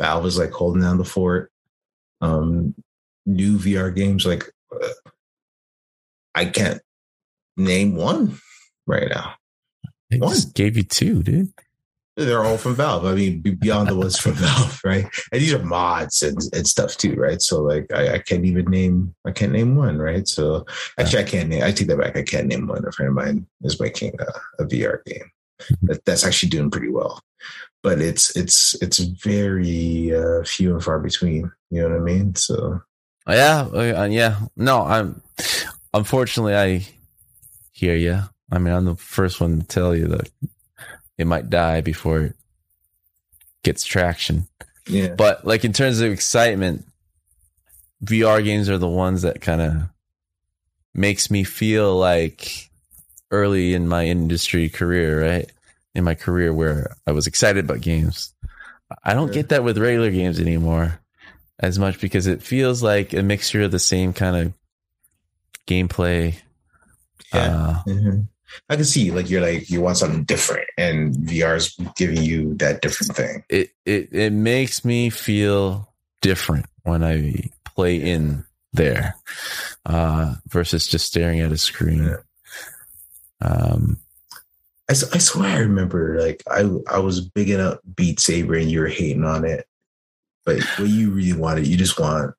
Valve 0.00 0.26
is 0.26 0.38
like 0.38 0.50
holding 0.50 0.82
down 0.82 0.98
the 0.98 1.04
fort. 1.04 1.52
Um, 2.20 2.74
new 3.26 3.58
VR 3.58 3.94
games, 3.94 4.26
like 4.26 4.44
uh, 4.74 4.88
I 6.34 6.46
can't 6.46 6.80
name 7.56 7.94
one 7.94 8.38
right 8.86 9.08
now. 9.08 9.34
They 10.10 10.18
One. 10.18 10.30
just 10.30 10.54
gave 10.54 10.76
you 10.76 10.82
two, 10.82 11.22
dude. 11.22 11.52
They're 12.26 12.44
all 12.44 12.58
from 12.58 12.74
Valve. 12.74 13.06
I 13.06 13.14
mean, 13.14 13.40
beyond 13.40 13.88
the 13.88 13.96
ones 13.96 14.18
from 14.18 14.32
Valve, 14.34 14.80
right? 14.84 15.06
And 15.32 15.40
these 15.40 15.54
are 15.54 15.62
mods 15.62 16.22
and, 16.22 16.38
and 16.52 16.66
stuff 16.66 16.96
too, 16.96 17.14
right? 17.14 17.40
So 17.40 17.62
like, 17.62 17.90
I, 17.92 18.14
I 18.14 18.18
can't 18.18 18.44
even 18.44 18.66
name, 18.66 19.14
I 19.24 19.30
can't 19.30 19.52
name 19.52 19.76
one, 19.76 19.98
right? 19.98 20.28
So 20.28 20.66
actually, 20.98 21.24
I 21.24 21.26
can't 21.26 21.48
name. 21.48 21.62
I 21.64 21.72
take 21.72 21.88
that 21.88 21.98
back. 21.98 22.16
I 22.16 22.22
can't 22.22 22.46
name 22.46 22.66
one. 22.66 22.86
A 22.86 22.92
friend 22.92 23.08
of 23.08 23.14
mine 23.14 23.46
is 23.62 23.80
making 23.80 24.14
a, 24.20 24.62
a 24.62 24.66
VR 24.66 25.04
game 25.04 25.30
that, 25.82 26.04
that's 26.04 26.24
actually 26.24 26.50
doing 26.50 26.70
pretty 26.70 26.90
well, 26.90 27.22
but 27.82 28.00
it's 28.00 28.36
it's 28.36 28.80
it's 28.82 28.98
very 28.98 30.14
uh, 30.14 30.44
few 30.44 30.74
and 30.74 30.82
far 30.82 30.98
between. 30.98 31.50
You 31.70 31.82
know 31.82 31.90
what 31.90 31.96
I 31.96 32.00
mean? 32.00 32.34
So 32.34 32.82
Yeah, 33.28 33.68
uh, 33.72 34.08
yeah. 34.10 34.40
No, 34.56 34.82
I'm. 34.82 35.22
Unfortunately, 35.92 36.54
I 36.54 36.86
hear 37.72 37.96
you. 37.96 38.20
I 38.52 38.58
mean, 38.58 38.74
I'm 38.74 38.84
the 38.84 38.96
first 38.96 39.40
one 39.40 39.60
to 39.60 39.66
tell 39.66 39.94
you 39.94 40.06
that 40.08 40.30
it 41.20 41.26
might 41.26 41.50
die 41.50 41.80
before 41.82 42.20
it 42.22 42.36
gets 43.62 43.84
traction. 43.84 44.48
yeah, 44.88 45.08
But 45.14 45.46
like 45.46 45.64
in 45.64 45.72
terms 45.72 46.00
of 46.00 46.10
excitement, 46.10 46.86
VR 48.04 48.42
games 48.42 48.68
are 48.70 48.78
the 48.78 48.88
ones 48.88 49.22
that 49.22 49.40
kind 49.42 49.60
of 49.60 49.74
makes 50.94 51.30
me 51.30 51.44
feel 51.44 51.96
like 51.96 52.70
early 53.30 53.74
in 53.74 53.86
my 53.86 54.06
industry 54.06 54.68
career, 54.68 55.22
right? 55.22 55.52
In 55.94 56.04
my 56.04 56.14
career 56.14 56.52
where 56.52 56.96
I 57.06 57.12
was 57.12 57.26
excited 57.26 57.64
about 57.64 57.80
games. 57.82 58.32
I 59.04 59.14
don't 59.14 59.32
get 59.32 59.50
that 59.50 59.62
with 59.62 59.78
regular 59.78 60.10
games 60.10 60.40
anymore 60.40 60.98
as 61.58 61.78
much 61.78 62.00
because 62.00 62.26
it 62.26 62.42
feels 62.42 62.82
like 62.82 63.12
a 63.12 63.22
mixture 63.22 63.62
of 63.62 63.70
the 63.70 63.78
same 63.78 64.12
kind 64.14 64.36
of 64.36 64.52
gameplay. 65.66 66.34
yeah. 67.34 67.56
Uh, 67.56 67.82
Mhm. 67.86 68.28
I 68.68 68.76
can 68.76 68.84
see 68.84 69.10
like 69.10 69.30
you're 69.30 69.40
like 69.40 69.70
you 69.70 69.80
want 69.80 69.96
something 69.96 70.24
different, 70.24 70.68
and 70.78 71.14
VR 71.14 71.56
is 71.56 71.76
giving 71.96 72.22
you 72.22 72.54
that 72.54 72.82
different 72.82 73.16
thing. 73.16 73.44
it, 73.48 73.70
it 73.84 74.08
it 74.12 74.32
makes 74.32 74.84
me 74.84 75.10
feel 75.10 75.92
different 76.20 76.66
when 76.82 77.02
I 77.02 77.50
play 77.64 77.96
in 77.96 78.44
there 78.72 79.16
uh, 79.86 80.34
versus 80.48 80.86
just 80.86 81.06
staring 81.06 81.40
at 81.40 81.52
a 81.52 81.58
screen. 81.58 82.04
Yeah. 82.04 82.16
Um, 83.42 83.98
I 84.88 84.92
swear 84.94 85.48
I 85.48 85.58
remember 85.60 86.20
like 86.20 86.42
I 86.50 86.68
I 86.88 86.98
was 86.98 87.20
bigging 87.20 87.60
up 87.60 87.80
Beat 87.94 88.18
Saber 88.18 88.54
and 88.54 88.70
you 88.70 88.80
were 88.80 88.88
hating 88.88 89.24
on 89.24 89.44
it, 89.44 89.66
but 90.44 90.60
what 90.78 90.88
you 90.88 91.10
really 91.10 91.32
wanted, 91.32 91.68
you 91.68 91.76
just 91.76 91.98
want 91.98 92.34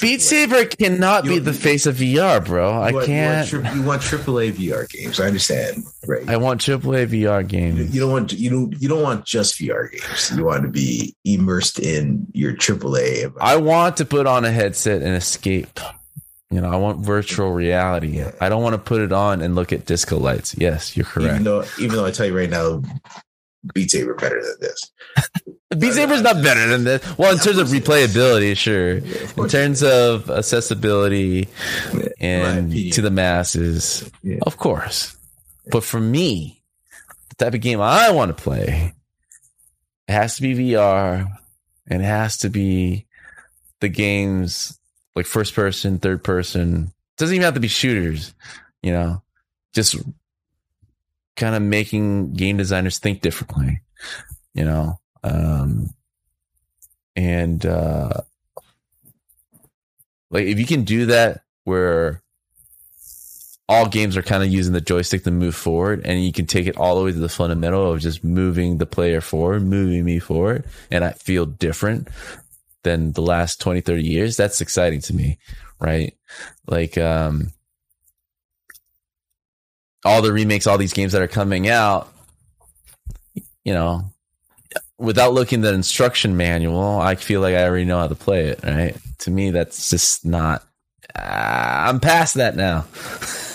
Beat 0.00 0.20
Saber 0.20 0.64
cannot 0.66 1.24
be 1.24 1.38
the 1.38 1.52
face 1.52 1.86
of 1.86 1.96
VR, 1.96 2.44
bro. 2.44 2.70
I 2.70 2.88
you 2.90 2.94
want- 2.96 3.06
can't. 3.06 3.52
You 3.52 3.58
want, 3.60 3.64
tri- 3.66 3.74
you 3.74 3.82
want 3.82 4.02
AAA 4.02 4.52
VR 4.52 4.88
games. 4.90 5.20
I 5.20 5.26
understand, 5.26 5.84
right? 6.06 6.28
I 6.28 6.36
want 6.36 6.60
AAA 6.60 7.06
VR 7.08 7.46
games. 7.46 7.94
you 7.94 8.00
don't 8.00 8.10
want 8.12 8.32
you 8.32 8.50
don't 8.50 8.72
you 8.80 8.88
don't 8.88 9.02
want 9.02 9.24
just 9.24 9.54
VR 9.58 9.90
games. 9.90 10.32
You 10.36 10.44
want 10.44 10.64
to 10.64 10.68
be 10.68 11.14
immersed 11.24 11.78
in 11.78 12.26
your 12.32 12.52
AAA. 12.52 13.32
I 13.40 13.56
want 13.56 13.96
to 13.98 14.04
put 14.04 14.26
on 14.26 14.44
a 14.44 14.50
headset 14.50 15.02
and 15.02 15.14
escape. 15.14 15.80
You 16.50 16.60
know, 16.60 16.70
I 16.70 16.76
want 16.76 17.00
virtual 17.00 17.50
reality. 17.52 18.18
Yeah. 18.18 18.30
I 18.40 18.48
don't 18.48 18.62
want 18.62 18.74
to 18.74 18.78
put 18.78 19.00
it 19.00 19.12
on 19.12 19.40
and 19.40 19.54
look 19.56 19.72
at 19.72 19.84
disco 19.86 20.16
lights. 20.18 20.54
Yes, 20.56 20.96
you're 20.96 21.06
correct. 21.06 21.32
even 21.32 21.42
though 21.44 21.64
even 21.80 21.96
though 21.96 22.04
I 22.06 22.10
tell 22.10 22.26
you 22.26 22.36
right 22.36 22.50
now, 22.50 22.82
Beat 23.74 23.90
Saber 23.90 24.14
better 24.14 24.40
than 24.42 24.56
this. 24.60 24.92
Beat 25.76 25.94
Saber's 25.94 26.22
not 26.22 26.42
better 26.44 26.68
than 26.68 26.84
this. 26.84 27.18
Well, 27.18 27.32
in 27.32 27.38
terms 27.38 27.58
of 27.58 27.66
of 27.66 27.72
course 27.72 27.72
it 27.72 27.82
replayability, 27.84 28.56
sure. 28.56 28.98
Yeah, 28.98 29.28
In 29.36 29.48
terms 29.48 29.82
of 29.82 30.30
accessibility 30.30 31.48
Yeah, 31.92 32.08
and 32.20 32.92
to 32.92 33.02
the 33.02 33.10
masses, 33.10 34.08
Yeah. 34.22 34.38
of 34.42 34.56
course. 34.58 35.16
But 35.72 35.82
for 35.82 35.98
me, 36.00 36.62
the 37.30 37.44
type 37.44 37.54
of 37.54 37.60
game 37.60 37.80
I 37.80 38.10
want 38.12 38.36
to 38.36 38.40
play, 38.42 38.94
it 40.06 40.12
has 40.12 40.36
to 40.36 40.42
be 40.42 40.54
VR 40.54 41.26
and 41.88 42.00
it 42.00 42.06
has 42.06 42.36
to 42.38 42.48
be 42.48 43.06
the 43.80 43.88
games 43.88 44.78
like 45.16 45.26
first 45.26 45.52
person, 45.54 45.98
third 45.98 46.22
person. 46.22 46.92
It 47.16 47.18
doesn't 47.18 47.34
even 47.34 47.44
have 47.44 47.54
to 47.54 47.60
be 47.60 47.66
shooters, 47.68 48.34
you 48.82 48.92
know, 48.92 49.20
just 49.74 49.96
kind 51.34 51.56
of 51.56 51.62
making 51.62 52.34
game 52.34 52.56
designers 52.56 52.98
think 53.00 53.20
differently, 53.20 53.80
you 54.54 54.64
know. 54.64 55.00
Um, 55.26 55.90
and 57.16 57.64
uh, 57.64 58.20
like 60.30 60.46
if 60.46 60.58
you 60.58 60.66
can 60.66 60.84
do 60.84 61.06
that 61.06 61.42
where 61.64 62.22
all 63.68 63.88
games 63.88 64.16
are 64.16 64.22
kind 64.22 64.44
of 64.44 64.48
using 64.48 64.72
the 64.72 64.80
joystick 64.80 65.24
to 65.24 65.30
move 65.30 65.54
forward 65.54 66.02
and 66.04 66.24
you 66.24 66.32
can 66.32 66.46
take 66.46 66.66
it 66.66 66.76
all 66.76 66.96
the 66.96 67.04
way 67.04 67.10
to 67.10 67.18
the 67.18 67.28
fundamental 67.28 67.92
of 67.92 68.00
just 68.00 68.22
moving 68.22 68.78
the 68.78 68.86
player 68.86 69.20
forward 69.20 69.62
moving 69.62 70.04
me 70.04 70.20
forward 70.20 70.64
and 70.90 71.04
i 71.04 71.10
feel 71.10 71.44
different 71.44 72.06
than 72.84 73.10
the 73.12 73.22
last 73.22 73.60
20 73.60 73.80
30 73.80 74.04
years 74.04 74.36
that's 74.36 74.60
exciting 74.60 75.00
to 75.00 75.14
me 75.14 75.38
right? 75.78 76.14
Like 76.66 76.98
um 76.98 77.52
all 80.04 80.22
the 80.22 80.32
remakes 80.32 80.66
all 80.66 80.78
these 80.78 80.92
games 80.92 81.12
that 81.12 81.22
are 81.22 81.28
coming 81.28 81.68
out 81.68 82.12
you 83.64 83.74
know 83.74 84.04
without 84.98 85.32
looking 85.34 85.60
at 85.60 85.68
the 85.68 85.74
instruction 85.74 86.36
manual 86.36 86.98
i 87.00 87.14
feel 87.14 87.40
like 87.40 87.54
i 87.54 87.64
already 87.64 87.84
know 87.84 87.98
how 87.98 88.08
to 88.08 88.14
play 88.14 88.46
it 88.46 88.60
right 88.64 88.96
to 89.18 89.30
me 89.30 89.50
that's 89.50 89.90
just 89.90 90.24
not 90.24 90.62
uh, 91.14 91.84
i'm 91.88 92.00
past 92.00 92.34
that 92.34 92.56
now 92.56 92.84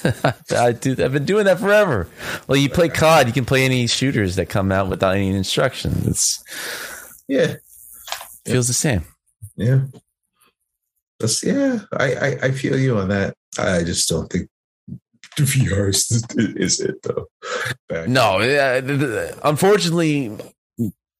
I 0.49 0.71
do, 0.71 0.91
I've 0.93 1.11
been 1.13 1.25
doing 1.25 1.45
that 1.45 1.59
forever. 1.59 2.07
Well, 2.47 2.57
you 2.57 2.69
play 2.71 2.89
COD, 2.89 3.27
you 3.27 3.33
can 3.33 3.45
play 3.45 3.65
any 3.65 3.85
shooters 3.85 4.35
that 4.37 4.49
come 4.49 4.71
out 4.71 4.89
without 4.89 5.13
any 5.13 5.29
instructions. 5.29 6.07
It's 6.07 6.43
Yeah, 7.27 7.57
feels 8.47 8.65
the 8.65 8.73
same. 8.73 9.03
yeah. 9.57 9.81
That's 11.19 11.43
yeah. 11.43 11.81
I, 11.93 12.13
I 12.15 12.27
I 12.45 12.51
feel 12.51 12.79
you 12.79 12.97
on 12.97 13.09
that. 13.09 13.35
I 13.59 13.83
just 13.83 14.09
don't 14.09 14.27
think 14.27 14.49
the 15.37 15.43
VR 15.43 15.89
is, 15.89 16.09
is 16.55 16.79
it 16.79 16.95
though. 17.03 17.27
Back- 17.87 18.07
No, 18.09 18.39
uh, 18.39 19.31
unfortunately, 19.43 20.35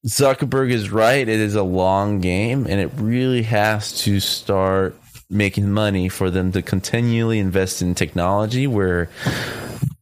Zuckerberg 0.06 0.70
is 0.70 0.90
right. 0.90 1.28
It 1.28 1.40
is 1.40 1.54
a 1.54 1.62
long 1.62 2.18
game, 2.20 2.66
and 2.68 2.80
it 2.80 2.90
really 2.96 3.42
has 3.42 3.92
to 4.02 4.18
start 4.20 4.96
making 5.30 5.70
money 5.72 6.08
for 6.08 6.30
them 6.30 6.52
to 6.52 6.60
continually 6.62 7.38
invest 7.38 7.80
in 7.82 7.94
technology 7.94 8.66
where 8.66 9.08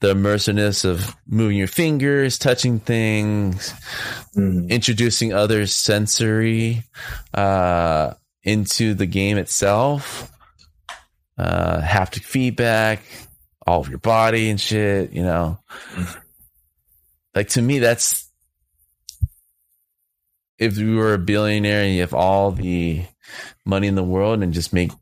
the 0.01 0.15
immersiveness 0.15 0.85
of 0.85 1.15
moving 1.29 1.57
your 1.59 1.69
fingers, 1.69 2.39
touching 2.39 2.81
things, 2.81 3.75
Mhm. 4.35 4.69
introducing 4.71 5.33
other 5.33 5.67
sensory 5.67 6.85
uh, 7.35 8.15
into 8.43 8.95
the 8.95 9.07
game 9.07 9.37
itself, 9.37 10.33
uh, 11.39 11.81
haptic 11.83 12.25
feedback, 12.25 13.03
all 13.67 13.81
of 13.83 13.89
your 13.91 13.99
body 13.99 14.49
and 14.49 14.59
shit, 14.61 15.13
you 15.13 15.23
know. 15.23 15.59
Like 17.35 17.51
to 17.51 17.63
me, 17.63 17.79
that's 17.79 18.30
if 20.61 20.77
you 20.79 20.97
were 20.97 21.15
a 21.15 21.19
billionaire 21.19 21.83
and 21.83 21.95
you 21.95 22.03
have 22.03 22.15
all 22.15 22.53
the 22.53 23.03
money 23.65 23.87
in 23.87 23.95
the 23.95 24.05
world 24.05 24.43
and 24.43 24.53
just 24.53 24.73
make 24.73 24.93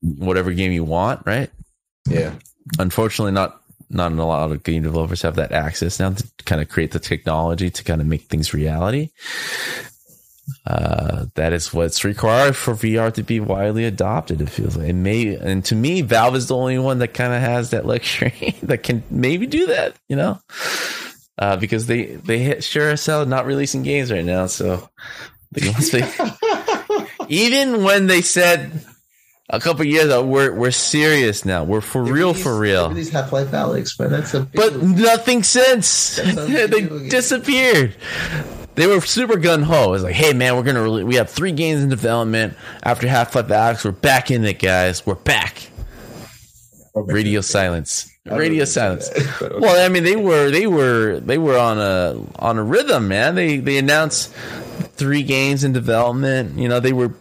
whatever 0.00 0.52
game 0.52 0.72
you 0.72 0.84
want, 0.84 1.24
right? 1.26 1.50
Yeah. 2.08 2.34
Unfortunately, 2.78 3.32
not 3.32 3.60
not 3.90 4.12
a 4.12 4.24
lot 4.24 4.50
of 4.50 4.62
game 4.62 4.82
developers 4.82 5.22
have 5.22 5.36
that 5.36 5.52
access 5.52 5.98
now 5.98 6.10
to 6.10 6.24
kind 6.44 6.60
of 6.60 6.68
create 6.68 6.90
the 6.92 6.98
technology 6.98 7.70
to 7.70 7.84
kind 7.84 8.00
of 8.00 8.06
make 8.06 8.22
things 8.22 8.52
reality. 8.52 9.10
Uh, 10.66 11.26
that 11.34 11.52
is 11.52 11.72
what's 11.74 12.04
required 12.04 12.56
for 12.56 12.74
VR 12.74 13.12
to 13.12 13.22
be 13.22 13.38
widely 13.40 13.84
adopted. 13.84 14.40
It 14.40 14.48
feels 14.48 14.76
like 14.76 14.88
it 14.88 14.94
may, 14.94 15.34
and 15.34 15.64
to 15.66 15.74
me, 15.74 16.00
Valve 16.00 16.36
is 16.36 16.48
the 16.48 16.56
only 16.56 16.78
one 16.78 16.98
that 16.98 17.14
kind 17.14 17.34
of 17.34 17.40
has 17.40 17.70
that 17.70 17.86
luxury 17.86 18.56
that 18.62 18.82
can 18.82 19.02
maybe 19.10 19.46
do 19.46 19.66
that. 19.66 19.94
You 20.08 20.16
know, 20.16 20.38
uh, 21.38 21.56
because 21.56 21.86
they 21.86 22.06
they 22.06 22.38
hit 22.38 22.64
sure 22.64 22.90
as 22.90 23.06
hell 23.06 23.24
not 23.24 23.46
releasing 23.46 23.82
games 23.82 24.10
right 24.10 24.24
now. 24.24 24.46
So 24.46 24.88
they 25.52 25.72
even 27.28 27.84
when 27.84 28.06
they 28.06 28.22
said 28.22 28.84
a 29.48 29.60
couple 29.60 29.84
years 29.84 30.06
ago, 30.06 30.24
we're 30.24 30.52
we're 30.52 30.70
serious 30.70 31.44
now. 31.44 31.64
We're 31.64 31.80
for 31.80 32.02
real, 32.02 32.34
for 32.34 32.58
real. 32.58 32.90
These 32.90 33.10
Half 33.10 33.32
Life 33.32 33.48
Alyx, 33.48 33.96
but 33.96 34.10
that's 34.10 34.34
a. 34.34 34.40
But 34.40 34.82
nothing 34.82 35.42
since 35.42 36.16
they 36.16 36.82
disappeared. 37.08 37.96
They 38.74 38.86
were 38.86 39.00
super 39.00 39.36
gun 39.38 39.62
ho. 39.62 39.94
It's 39.94 40.04
like, 40.04 40.14
hey 40.14 40.32
man, 40.32 40.56
we're 40.56 40.62
gonna 40.62 40.82
really, 40.82 41.04
we 41.04 41.16
have 41.16 41.30
three 41.30 41.52
games 41.52 41.82
in 41.82 41.88
development 41.88 42.56
after 42.82 43.08
Half 43.08 43.34
Life 43.34 43.48
Alyx. 43.48 43.84
We're 43.84 43.92
back 43.92 44.30
in 44.30 44.44
it, 44.44 44.58
guys. 44.58 45.06
We're 45.06 45.14
back. 45.14 45.70
Radio 46.94 47.40
silence. 47.40 48.10
Radio 48.30 48.64
silence. 48.64 49.10
Well, 49.40 49.84
I 49.84 49.88
mean, 49.88 50.04
they 50.04 50.16
were 50.16 50.50
they 50.50 50.66
were 50.66 51.20
they 51.20 51.38
were 51.38 51.58
on 51.58 51.78
a 51.78 52.20
on 52.38 52.58
a 52.58 52.62
rhythm, 52.62 53.08
man. 53.08 53.34
They 53.34 53.58
they 53.58 53.78
announced 53.78 54.32
three 54.96 55.22
games 55.22 55.64
in 55.64 55.72
development. 55.72 56.58
You 56.58 56.68
know, 56.68 56.80
they 56.80 56.92
were 56.92 57.12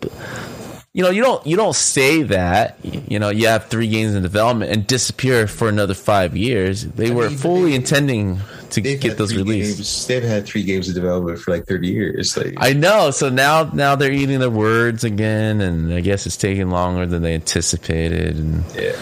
you 0.98 1.04
know, 1.04 1.12
you 1.12 1.22
don't 1.22 1.46
you 1.46 1.56
don't 1.56 1.76
say 1.76 2.24
that. 2.24 2.80
You 2.84 3.20
know, 3.20 3.30
you 3.30 3.46
have 3.46 3.66
three 3.66 3.88
games 3.88 4.16
in 4.16 4.24
development 4.24 4.72
and 4.72 4.88
disappear 4.88 5.46
for 5.46 5.70
another 5.70 5.94
five 5.94 6.36
years. 6.36 6.86
They 6.86 7.12
I 7.12 7.14
were 7.14 7.30
mean, 7.30 7.38
fully 7.38 7.70
they, 7.70 7.76
intending 7.76 8.40
to 8.72 8.82
get 8.82 9.16
those 9.16 9.36
released. 9.36 9.78
Games, 9.78 10.08
they've 10.08 10.24
had 10.24 10.48
three 10.48 10.64
games 10.64 10.88
in 10.88 10.96
development 10.96 11.38
for 11.38 11.52
like 11.52 11.68
thirty 11.68 11.90
years. 11.90 12.36
Like, 12.36 12.56
I 12.58 12.74
know. 12.74 13.12
So 13.12 13.30
now 13.30 13.70
now 13.76 13.96
they're 13.96 14.12
eating 14.12 14.40
their 14.40 14.50
words 14.50 15.04
again, 15.04 15.62
and 15.62 15.94
I 15.94 16.02
guess 16.02 16.26
it's 16.26 16.36
taking 16.36 16.72
longer 16.72 17.06
than 17.06 17.22
they 17.22 17.36
anticipated. 17.36 18.38
And 18.38 18.66
yeah. 18.74 18.96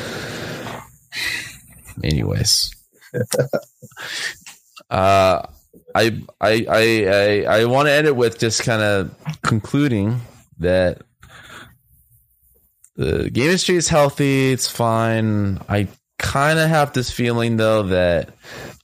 Anyways. 2.04 2.72
uh 4.90 5.48
I 5.96 6.22
I 6.42 6.66
I 6.70 7.06
I, 7.08 7.60
I 7.60 7.66
want 7.66 7.88
to 7.88 7.92
end 7.94 8.08
it 8.08 8.16
with 8.16 8.38
just 8.38 8.64
kind 8.64 8.82
of 8.82 9.16
concluding 9.42 10.22
that 10.60 11.02
the 12.96 13.30
game 13.30 13.46
industry 13.46 13.76
is 13.76 13.88
healthy. 13.88 14.52
It's 14.52 14.70
fine. 14.70 15.60
I 15.70 15.88
kind 16.18 16.60
of 16.60 16.70
have 16.70 16.94
this 16.94 17.12
feeling 17.12 17.58
though 17.58 17.84
that 17.84 18.30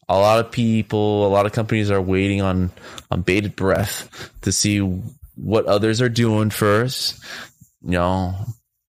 a 0.10 0.18
lot 0.18 0.40
of 0.44 0.52
people, 0.52 1.26
a 1.26 1.30
lot 1.30 1.46
of 1.46 1.54
companies 1.54 1.90
are 1.90 2.02
waiting 2.02 2.42
on 2.42 2.72
on 3.10 3.22
bated 3.22 3.56
breath 3.56 4.32
to 4.42 4.52
see 4.52 4.80
what 5.36 5.66
others 5.66 6.02
are 6.02 6.10
doing 6.10 6.50
first. 6.50 7.24
You 7.82 7.92
know, 7.92 8.36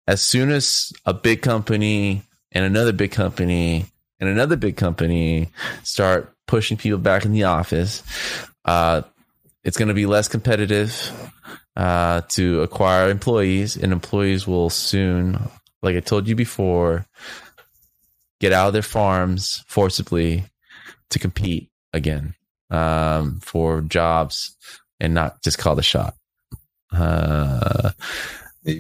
as 0.08 0.22
soon 0.22 0.50
as 0.50 0.92
a 1.06 1.14
big 1.14 1.42
company 1.42 2.24
and 2.52 2.66
another 2.66 2.92
big 2.92 3.12
company 3.12 3.86
and 4.22 4.30
another 4.30 4.56
big 4.56 4.78
company 4.78 5.50
start 5.84 6.34
pushing 6.48 6.78
people 6.78 7.00
back 7.00 7.26
in 7.26 7.34
the 7.34 7.44
office, 7.44 8.04
uh, 8.66 9.02
it's 9.64 9.78
going 9.78 9.88
to 9.88 9.96
be 9.96 10.06
less 10.06 10.28
competitive 10.28 11.12
uh, 11.76 12.22
to 12.30 12.62
acquire 12.62 13.10
employees, 13.10 13.76
and 13.76 13.92
employees 13.92 14.46
will 14.48 14.70
soon, 14.70 15.40
like 15.82 15.96
I 15.96 16.00
told 16.02 16.28
you 16.28 16.36
before, 16.36 17.06
get 18.40 18.54
out 18.54 18.68
of 18.68 18.74
their 18.74 18.82
farms 18.82 19.64
forcibly 19.68 20.46
to 21.10 21.20
compete 21.20 21.70
again 21.92 22.36
um, 22.70 23.40
for 23.40 23.82
jobs 23.82 24.56
and 25.00 25.14
not 25.14 25.42
just 25.42 25.58
call 25.58 25.76
the 25.76 25.84
shot. 25.84 26.14
Uh, 26.92 27.92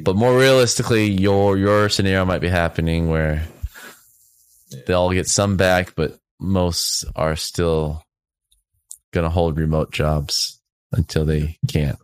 but 0.03 0.15
more 0.15 0.37
realistically, 0.37 1.05
your 1.05 1.57
your 1.57 1.89
scenario 1.89 2.25
might 2.25 2.41
be 2.41 2.49
happening 2.49 3.09
where 3.09 3.43
they 4.87 4.93
all 4.93 5.11
get 5.11 5.27
some 5.27 5.57
back, 5.57 5.95
but 5.95 6.17
most 6.39 7.05
are 7.15 7.35
still 7.35 8.03
going 9.11 9.23
to 9.23 9.29
hold 9.29 9.59
remote 9.59 9.91
jobs 9.91 10.61
until 10.91 11.25
they 11.25 11.57
can't. 11.67 11.97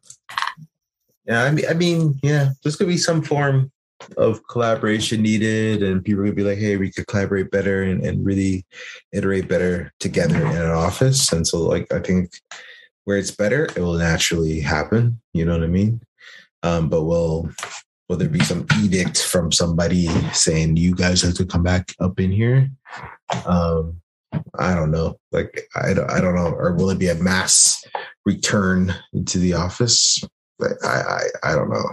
Yeah, 1.26 1.44
I 1.44 1.52
mean, 1.52 1.66
I 1.70 1.74
mean, 1.74 2.20
yeah, 2.24 2.52
there's 2.64 2.78
gonna 2.78 2.88
be 2.88 2.98
some 2.98 3.22
form 3.22 3.70
of 4.16 4.48
collaboration 4.48 5.22
needed, 5.22 5.84
and 5.84 6.04
people 6.04 6.24
gonna 6.24 6.34
be 6.34 6.44
like, 6.44 6.58
"Hey, 6.58 6.78
we 6.78 6.90
could 6.90 7.08
collaborate 7.08 7.52
better 7.52 7.84
and, 7.84 8.02
and 8.06 8.26
really 8.26 8.66
iterate 9.12 9.50
better 9.50 9.92
together 10.00 10.38
in 10.38 10.56
an 10.56 10.72
office." 10.72 11.34
And 11.34 11.46
so, 11.46 11.60
like, 11.64 11.92
I 11.92 12.00
think 12.00 12.40
where 13.04 13.18
it's 13.18 13.32
better, 13.32 13.66
it 13.66 13.80
will 13.80 13.96
naturally 13.96 14.62
happen. 14.62 15.20
You 15.34 15.44
know 15.44 15.52
what 15.52 15.64
I 15.64 15.68
mean? 15.68 16.02
Um, 16.64 16.88
but 16.88 17.04
will 17.04 17.50
will 18.08 18.18
there 18.18 18.30
be 18.30 18.40
some 18.40 18.66
edict 18.82 19.22
from 19.24 19.52
somebody 19.52 20.08
saying 20.34 20.78
you 20.78 20.96
guys 20.96 21.22
have 21.22 21.36
to 21.36 21.46
come 21.46 21.64
back 21.64 21.94
up 22.00 22.20
in 22.20 22.32
here? 22.32 22.70
Um, 23.46 24.02
I 24.58 24.76
don't 24.76 24.92
know. 24.92 25.20
Like, 25.32 25.68
I 25.76 25.94
don't, 25.94 26.10
I 26.10 26.22
don't 26.22 26.36
know. 26.36 26.52
Or 26.52 26.74
will 26.74 26.90
it 26.90 27.00
be 27.00 27.10
a 27.10 27.16
mass 27.16 27.84
return 28.26 28.94
into 29.14 29.40
the 29.40 29.54
office? 29.54 30.24
I, 30.62 30.88
I 30.88 31.22
I 31.44 31.56
don't 31.56 31.70
know, 31.70 31.86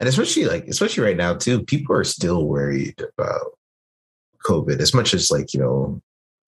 and 0.00 0.08
especially 0.08 0.46
like 0.46 0.66
especially 0.68 1.04
right 1.04 1.16
now 1.16 1.34
too, 1.34 1.62
people 1.64 1.94
are 1.94 2.04
still 2.04 2.46
worried 2.46 2.98
about 3.18 3.58
COVID 4.46 4.80
as 4.80 4.94
much 4.94 5.12
as 5.12 5.30
like 5.30 5.52
you 5.52 5.60
know 5.60 6.00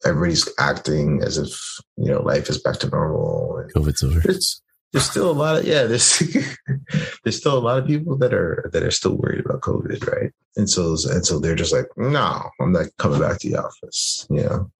everybody's 0.07 0.49
acting 0.59 1.23
as 1.23 1.37
if 1.37 1.53
you 1.99 2.11
know 2.11 2.23
life 2.23 2.49
is 2.49 2.59
back 2.59 2.79
to 2.79 2.89
normal. 2.89 3.67
COVID's 3.75 4.03
over. 4.03 4.21
There's, 4.21 4.63
there's 4.93 5.11
still 5.11 5.31
a 5.31 5.33
lot 5.33 5.59
of 5.59 5.67
yeah 5.67 5.85
there's 5.85 6.19
there's 7.25 7.37
still 7.37 7.59
a 7.59 7.61
lot 7.61 7.79
of 7.79 7.87
people 7.87 8.17
that 8.17 8.33
are 8.33 8.71
that 8.73 8.83
are 8.83 8.91
still 8.91 9.17
worried 9.17 9.45
about 9.45 9.61
COVID, 9.61 10.07
right? 10.07 10.33
And 10.57 10.69
so 10.69 10.97
and 11.11 11.25
so 11.27 11.39
they're 11.39 11.55
just 11.55 11.73
like, 11.73 11.87
no, 11.97 12.43
I'm 12.61 12.73
not 12.73 12.87
coming 12.99 13.21
back 13.21 13.39
to 13.41 13.51
the 13.51 13.63
office, 13.63 14.27
you 14.31 14.43
know. 14.43 14.71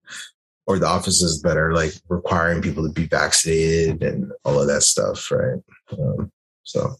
Or 0.67 0.77
the 0.77 0.87
offices 0.87 1.41
that 1.41 1.57
are 1.57 1.73
like 1.73 1.93
requiring 2.09 2.61
people 2.61 2.85
to 2.85 2.93
be 2.93 3.05
vaccinated 3.05 4.03
and 4.03 4.31
all 4.45 4.61
of 4.61 4.67
that 4.67 4.83
stuff, 4.83 5.31
right? 5.31 5.59
Um, 5.91 6.31
so, 6.61 6.93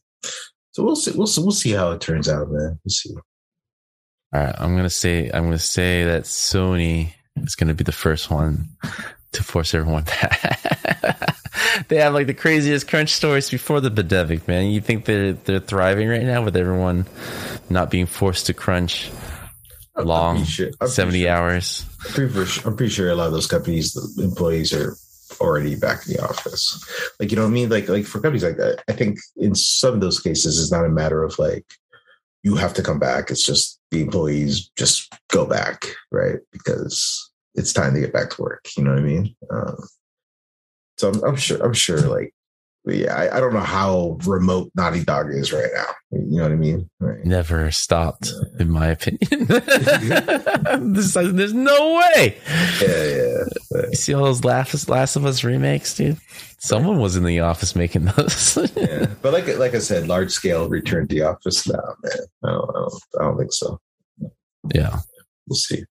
so 0.72 0.84
we'll 0.84 0.96
see. 0.96 1.12
We'll 1.12 1.28
see. 1.28 1.42
We'll 1.42 1.52
see 1.52 1.72
how 1.72 1.92
it 1.92 2.02
turns 2.02 2.28
out, 2.28 2.50
man. 2.50 2.80
We'll 2.84 2.90
see. 2.90 3.14
All 4.34 4.44
right, 4.44 4.56
I'm 4.58 4.76
gonna 4.76 4.90
say 4.90 5.30
I'm 5.32 5.44
gonna 5.44 5.60
say 5.60 6.04
that 6.04 6.24
Sony 6.24 7.14
is 7.38 7.56
gonna 7.56 7.76
be 7.76 7.84
the 7.84 7.92
first 7.92 8.32
one 8.32 8.70
to 9.34 9.44
force 9.44 9.74
everyone 9.76 10.04
back. 10.22 11.36
They 11.88 11.98
have 11.98 12.14
like 12.14 12.28
the 12.28 12.34
craziest 12.34 12.88
crunch 12.88 13.10
stories 13.10 13.50
before 13.50 13.82
the 13.82 13.92
pandemic, 13.92 14.48
man. 14.48 14.72
You 14.72 14.82
think 14.82 15.06
they're 15.06 15.34
they're 15.34 15.60
thriving 15.60 16.08
right 16.10 16.24
now 16.24 16.44
with 16.44 16.56
everyone 16.56 17.08
not 17.70 17.90
being 17.90 18.06
forced 18.06 18.48
to 18.48 18.54
crunch 18.54 19.10
long 19.98 20.44
sure, 20.44 20.72
seventy 20.86 21.24
sure. 21.24 21.32
hours. 21.32 21.86
I'm 22.06 22.14
pretty, 22.14 22.46
sure, 22.46 22.70
I'm 22.70 22.78
pretty 22.78 22.92
sure 22.92 23.10
a 23.10 23.16
lot 23.16 23.28
of 23.28 23.34
those 23.34 23.48
companies, 23.48 23.94
the 23.94 24.24
employees 24.24 24.74
are 24.74 24.96
already 25.42 25.76
back 25.76 26.08
in 26.08 26.14
the 26.14 26.24
office. 26.24 27.12
Like, 27.20 27.32
you 27.32 27.36
know 27.36 27.44
what 27.44 27.50
I 27.50 27.54
mean? 27.54 27.70
Like, 27.70 27.90
like 27.90 28.06
for 28.06 28.20
companies 28.20 28.44
like 28.44 28.58
that, 28.58 28.84
I 28.88 28.94
think 28.94 29.20
in 29.36 29.56
some 29.56 29.94
of 29.94 30.02
those 30.02 30.20
cases, 30.20 30.60
it's 30.62 30.72
not 30.72 30.86
a 30.86 30.90
matter 30.90 31.24
of 31.24 31.38
like, 31.38 31.66
you 32.44 32.56
have 32.56 32.74
to 32.76 32.82
come 32.82 33.00
back. 33.00 33.30
It's 33.30 33.46
just 33.46 33.80
the 33.92 34.02
employees 34.02 34.72
just 34.78 35.14
go 35.30 35.46
back, 35.46 35.86
right? 36.12 36.40
Because 36.52 37.30
it's 37.56 37.74
time 37.74 37.94
to 37.94 38.00
get 38.00 38.14
back 38.14 38.30
to 38.32 38.42
work. 38.42 38.66
You 38.78 38.84
know 38.86 38.92
what 38.92 39.00
I 39.00 39.04
mean? 39.04 39.36
Um, 39.52 39.78
so 41.00 41.10
I'm, 41.10 41.24
I'm 41.24 41.36
sure, 41.36 41.64
I'm 41.64 41.74
sure 41.74 42.00
like 42.02 42.34
yeah, 42.86 43.14
I, 43.14 43.38
I, 43.38 43.40
don't 43.40 43.54
know 43.54 43.60
how 43.60 44.18
remote 44.26 44.72
Naughty 44.76 45.04
Dog 45.04 45.32
is 45.32 45.52
right 45.52 45.70
now. 45.74 45.86
You 46.12 46.38
know 46.38 46.44
what 46.44 46.52
I 46.52 46.56
mean? 46.56 46.90
Right. 47.00 47.24
Never 47.24 47.72
stopped, 47.72 48.32
yeah. 48.32 48.62
in 48.62 48.72
my 48.72 48.88
opinion. 48.88 49.20
there's, 50.94 51.14
there's, 51.14 51.54
no 51.54 51.96
way. 51.96 52.38
Yeah, 52.82 53.04
yeah. 53.04 53.44
You 53.90 53.96
see 53.96 54.14
all 54.14 54.24
those 54.24 54.44
Last, 54.44 54.88
Last 54.90 55.16
of 55.16 55.26
Us 55.26 55.44
remakes, 55.44 55.96
dude? 55.96 56.18
Someone 56.58 56.96
right. 56.96 57.04
was 57.04 57.16
in 57.16 57.26
the 57.26 57.42
office 57.42 57.76
making 57.76 58.06
those. 58.06 58.58
yeah, 58.76 59.08
but 59.22 59.34
like 59.34 59.48
like 59.58 59.76
I 59.76 59.80
said, 59.80 60.08
large 60.08 60.32
scale 60.32 60.68
return 60.68 61.08
to 61.08 61.16
the 61.16 61.22
office. 61.24 61.68
No, 61.68 61.80
man, 62.04 62.14
I 62.44 62.52
don't, 62.52 62.70
I 62.70 62.74
don't, 62.74 62.94
I 63.20 63.24
don't 63.24 63.38
think 63.38 63.54
so. 63.54 63.80
Yeah, 64.74 65.00
we'll 65.48 65.56
see. 65.56 65.84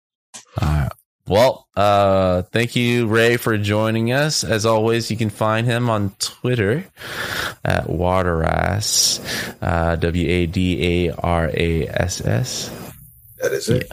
All 0.61 0.69
right. 0.69 0.93
Well, 1.29 1.69
uh, 1.77 2.43
thank 2.43 2.75
you, 2.75 3.07
Ray, 3.07 3.37
for 3.37 3.59
joining 3.59 4.13
us. 4.13 4.45
As 4.45 4.65
always, 4.65 5.11
you 5.11 5.17
can 5.19 5.29
find 5.29 5.67
him 5.67 5.91
on 5.91 6.15
Twitter 6.19 6.87
at 7.63 7.85
Wadarass, 7.87 9.21
uh, 9.61 9.97
W 9.97 10.27
A 10.27 10.47
D 10.47 11.07
A 11.09 11.15
R 11.15 11.51
A 11.53 11.87
S 11.87 12.25
S. 12.25 12.88
That 13.43 13.53
is 13.53 13.69
it. 13.69 13.87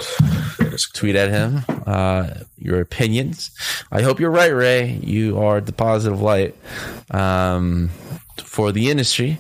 Yeah. 0.59 0.77
Tweet 0.93 1.15
at 1.15 1.30
him 1.30 1.63
uh, 1.85 2.30
your 2.57 2.81
opinions. 2.81 3.51
I 3.91 4.01
hope 4.01 4.19
you're 4.19 4.31
right, 4.31 4.53
Ray. 4.53 4.99
You 5.03 5.39
are 5.39 5.61
the 5.61 5.72
positive 5.73 6.22
light. 6.22 6.55
Um, 7.11 7.89
for 8.43 8.72
the 8.72 8.89
industry. 8.89 9.38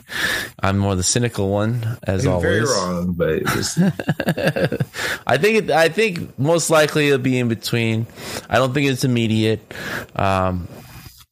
I'm 0.59 0.77
more 0.77 0.95
the 0.95 1.03
cynical 1.03 1.49
one, 1.49 1.97
as 2.03 2.23
You're 2.23 2.33
always. 2.33 2.43
very 2.45 2.61
wrong, 2.65 3.13
but 3.13 3.43
I 5.27 5.37
think 5.37 5.63
it, 5.65 5.71
I 5.71 5.89
think 5.89 6.37
most 6.39 6.69
likely 6.69 7.07
it'll 7.07 7.19
be 7.19 7.37
in 7.37 7.47
between. 7.47 8.07
I 8.49 8.55
don't 8.57 8.73
think 8.73 8.87
it's 8.87 9.03
immediate. 9.03 9.73
Um, 10.15 10.67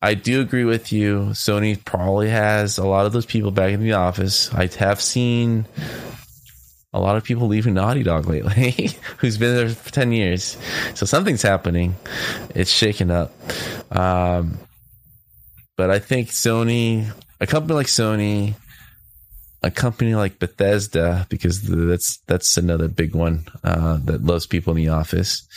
I 0.01 0.13
do 0.13 0.41
agree 0.41 0.65
with 0.65 0.91
you. 0.91 1.27
Sony 1.31 1.83
probably 1.83 2.29
has 2.29 2.77
a 2.77 2.85
lot 2.85 3.05
of 3.05 3.13
those 3.13 3.25
people 3.25 3.51
back 3.51 3.71
in 3.71 3.81
the 3.81 3.93
office. 3.93 4.53
I 4.53 4.67
have 4.79 4.99
seen 5.01 5.65
a 6.93 6.99
lot 6.99 7.15
of 7.15 7.23
people 7.23 7.47
leaving 7.47 7.73
Naughty 7.73 8.03
Dog 8.03 8.27
lately, 8.27 8.89
who's 9.17 9.37
been 9.37 9.55
there 9.55 9.69
for 9.69 9.91
ten 9.91 10.11
years. 10.11 10.57
So 10.93 11.05
something's 11.05 11.41
happening. 11.41 11.95
It's 12.53 12.71
shaken 12.71 13.11
up. 13.11 13.33
Um, 13.91 14.59
but 15.75 15.89
I 15.89 15.99
think 15.99 16.29
Sony, 16.29 17.11
a 17.41 17.47
company 17.47 17.73
like 17.73 17.87
Sony, 17.87 18.55
a 19.63 19.71
company 19.71 20.13
like 20.13 20.39
Bethesda, 20.39 21.25
because 21.29 21.61
that's 21.61 22.17
that's 22.27 22.57
another 22.57 22.87
big 22.87 23.15
one 23.15 23.47
uh, 23.63 23.97
that 24.03 24.23
loves 24.23 24.45
people 24.45 24.71
in 24.71 24.77
the 24.77 24.89
office. 24.89 25.47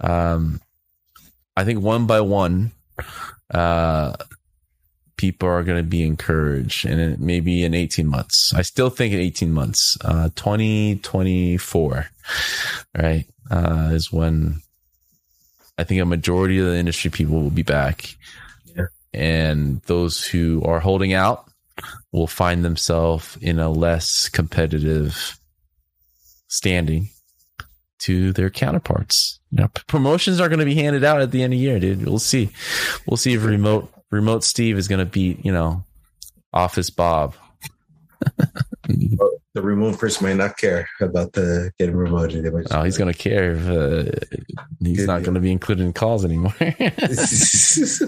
Um, 0.00 0.60
I 1.56 1.64
think 1.64 1.80
one 1.80 2.06
by 2.06 2.20
one, 2.20 2.72
uh, 3.52 4.14
people 5.16 5.48
are 5.48 5.62
going 5.62 5.78
to 5.78 5.88
be 5.88 6.02
encouraged, 6.02 6.84
and 6.86 7.00
it 7.00 7.20
maybe 7.20 7.64
in 7.64 7.74
eighteen 7.74 8.06
months. 8.06 8.52
I 8.54 8.62
still 8.62 8.90
think 8.90 9.12
in 9.12 9.20
eighteen 9.20 9.52
months, 9.52 9.96
uh, 10.04 10.30
twenty 10.34 10.96
twenty 10.96 11.56
four, 11.56 12.06
right, 12.96 13.26
uh, 13.50 13.90
is 13.92 14.12
when 14.12 14.62
I 15.78 15.84
think 15.84 16.00
a 16.00 16.04
majority 16.06 16.58
of 16.58 16.66
the 16.66 16.76
industry 16.76 17.10
people 17.10 17.40
will 17.40 17.50
be 17.50 17.62
back, 17.62 18.16
Yeah. 18.76 18.86
and 19.12 19.80
those 19.82 20.24
who 20.24 20.62
are 20.64 20.80
holding 20.80 21.12
out 21.12 21.48
will 22.12 22.26
find 22.28 22.64
themselves 22.64 23.36
in 23.40 23.58
a 23.58 23.70
less 23.70 24.28
competitive 24.28 25.38
standing 26.48 27.08
to 27.98 28.32
their 28.32 28.50
counterparts. 28.50 29.40
P- 29.56 29.66
promotions 29.86 30.40
are 30.40 30.48
going 30.48 30.58
to 30.58 30.64
be 30.64 30.74
handed 30.74 31.04
out 31.04 31.20
at 31.20 31.30
the 31.30 31.42
end 31.42 31.52
of 31.52 31.58
the 31.58 31.64
year, 31.64 31.80
dude. 31.80 32.04
We'll 32.04 32.18
see. 32.18 32.50
We'll 33.06 33.16
see 33.16 33.34
if 33.34 33.44
remote 33.44 33.90
remote 34.14 34.44
Steve 34.44 34.78
is 34.78 34.86
going 34.88 35.00
to 35.00 35.04
beat 35.06 35.44
you 35.44 35.52
know 35.52 35.84
Office 36.52 36.90
Bob. 36.90 37.34
the 38.88 39.62
remote 39.62 39.98
person 39.98 40.26
might 40.26 40.36
not 40.36 40.56
care 40.56 40.88
about 41.00 41.32
the 41.32 41.72
getting 41.78 41.96
remoted. 41.96 42.42
They 42.42 42.50
might 42.50 42.62
just- 42.62 42.74
Oh, 42.74 42.82
he's 42.84 42.96
going 42.96 43.12
to 43.12 43.18
care 43.18 43.52
if 43.52 43.68
uh, 43.68 44.04
he's 44.80 44.98
Good 44.98 45.06
not 45.08 45.22
going 45.24 45.34
to 45.34 45.40
be 45.40 45.52
included 45.52 45.84
in 45.84 45.92
calls 45.92 46.24
anymore. 46.24 46.54
it's 46.60 48.00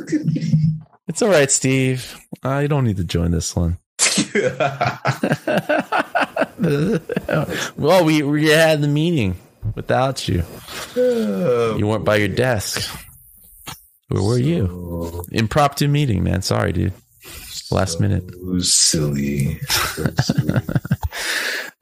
all 1.23 1.29
right, 1.29 1.51
Steve. 1.51 2.17
Uh, 2.45 2.59
you 2.61 2.69
don't 2.69 2.85
need 2.85 2.97
to 2.99 3.05
join 3.05 3.33
this 3.33 3.55
one. 3.57 3.79
well, 7.77 8.05
we 8.05 8.23
we 8.23 8.49
had 8.49 8.81
the 8.81 8.89
meeting 8.89 9.37
without 9.75 10.29
you. 10.29 10.45
You 10.95 11.87
weren't 11.87 12.05
by 12.05 12.17
your 12.17 12.29
desk. 12.29 12.89
Where 14.09 14.23
were 14.23 14.39
you? 14.39 14.69
Oh, 14.71 15.25
Impromptu 15.33 15.89
meeting, 15.89 16.23
man. 16.23 16.43
Sorry, 16.43 16.73
dude. 16.73 16.93
Last 17.71 18.01
minute. 18.01 18.31
so 18.31 18.59
silly. 18.61 19.59
So 19.69 20.05
silly. 20.23 20.61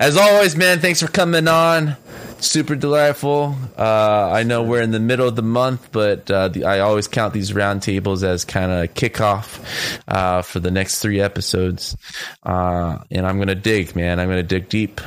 As 0.00 0.16
always, 0.16 0.56
man, 0.56 0.80
thanks 0.80 1.00
for 1.00 1.08
coming 1.08 1.46
on. 1.46 1.96
Super 2.40 2.74
delightful. 2.74 3.54
Uh, 3.78 4.30
I 4.32 4.42
know 4.42 4.62
we're 4.62 4.82
in 4.82 4.90
the 4.90 5.00
middle 5.00 5.28
of 5.28 5.36
the 5.36 5.42
month, 5.42 5.88
but 5.92 6.30
uh, 6.30 6.48
the, 6.48 6.64
I 6.64 6.80
always 6.80 7.06
count 7.08 7.32
these 7.32 7.52
roundtables 7.52 8.22
as 8.22 8.44
kind 8.44 8.72
of 8.72 8.94
kickoff 8.94 9.60
uh, 10.08 10.42
for 10.42 10.60
the 10.60 10.70
next 10.70 11.00
three 11.00 11.20
episodes. 11.20 11.96
Uh, 12.42 12.98
and 13.10 13.26
I'm 13.26 13.38
gonna 13.38 13.54
dig, 13.54 13.94
man. 13.94 14.18
I'm 14.18 14.28
gonna 14.28 14.42
dig 14.42 14.68
deep 14.68 15.00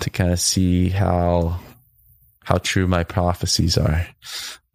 to 0.00 0.10
kind 0.10 0.32
of 0.32 0.40
see 0.40 0.88
how 0.88 1.60
how 2.44 2.58
true 2.58 2.86
my 2.86 3.04
prophecies 3.04 3.76
are 3.78 4.06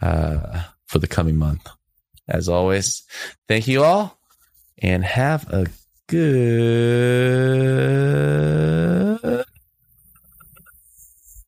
uh, 0.01 0.63
for 0.93 0.99
the 0.99 1.07
coming 1.07 1.35
month. 1.37 1.67
As 2.27 2.47
always, 2.47 3.01
thank 3.47 3.67
you 3.67 3.83
all, 3.83 4.19
and 4.77 5.03
have 5.03 5.51
a 5.51 5.65
good 6.07 7.33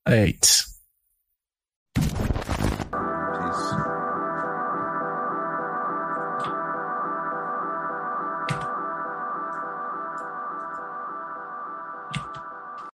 eight. 0.08 0.65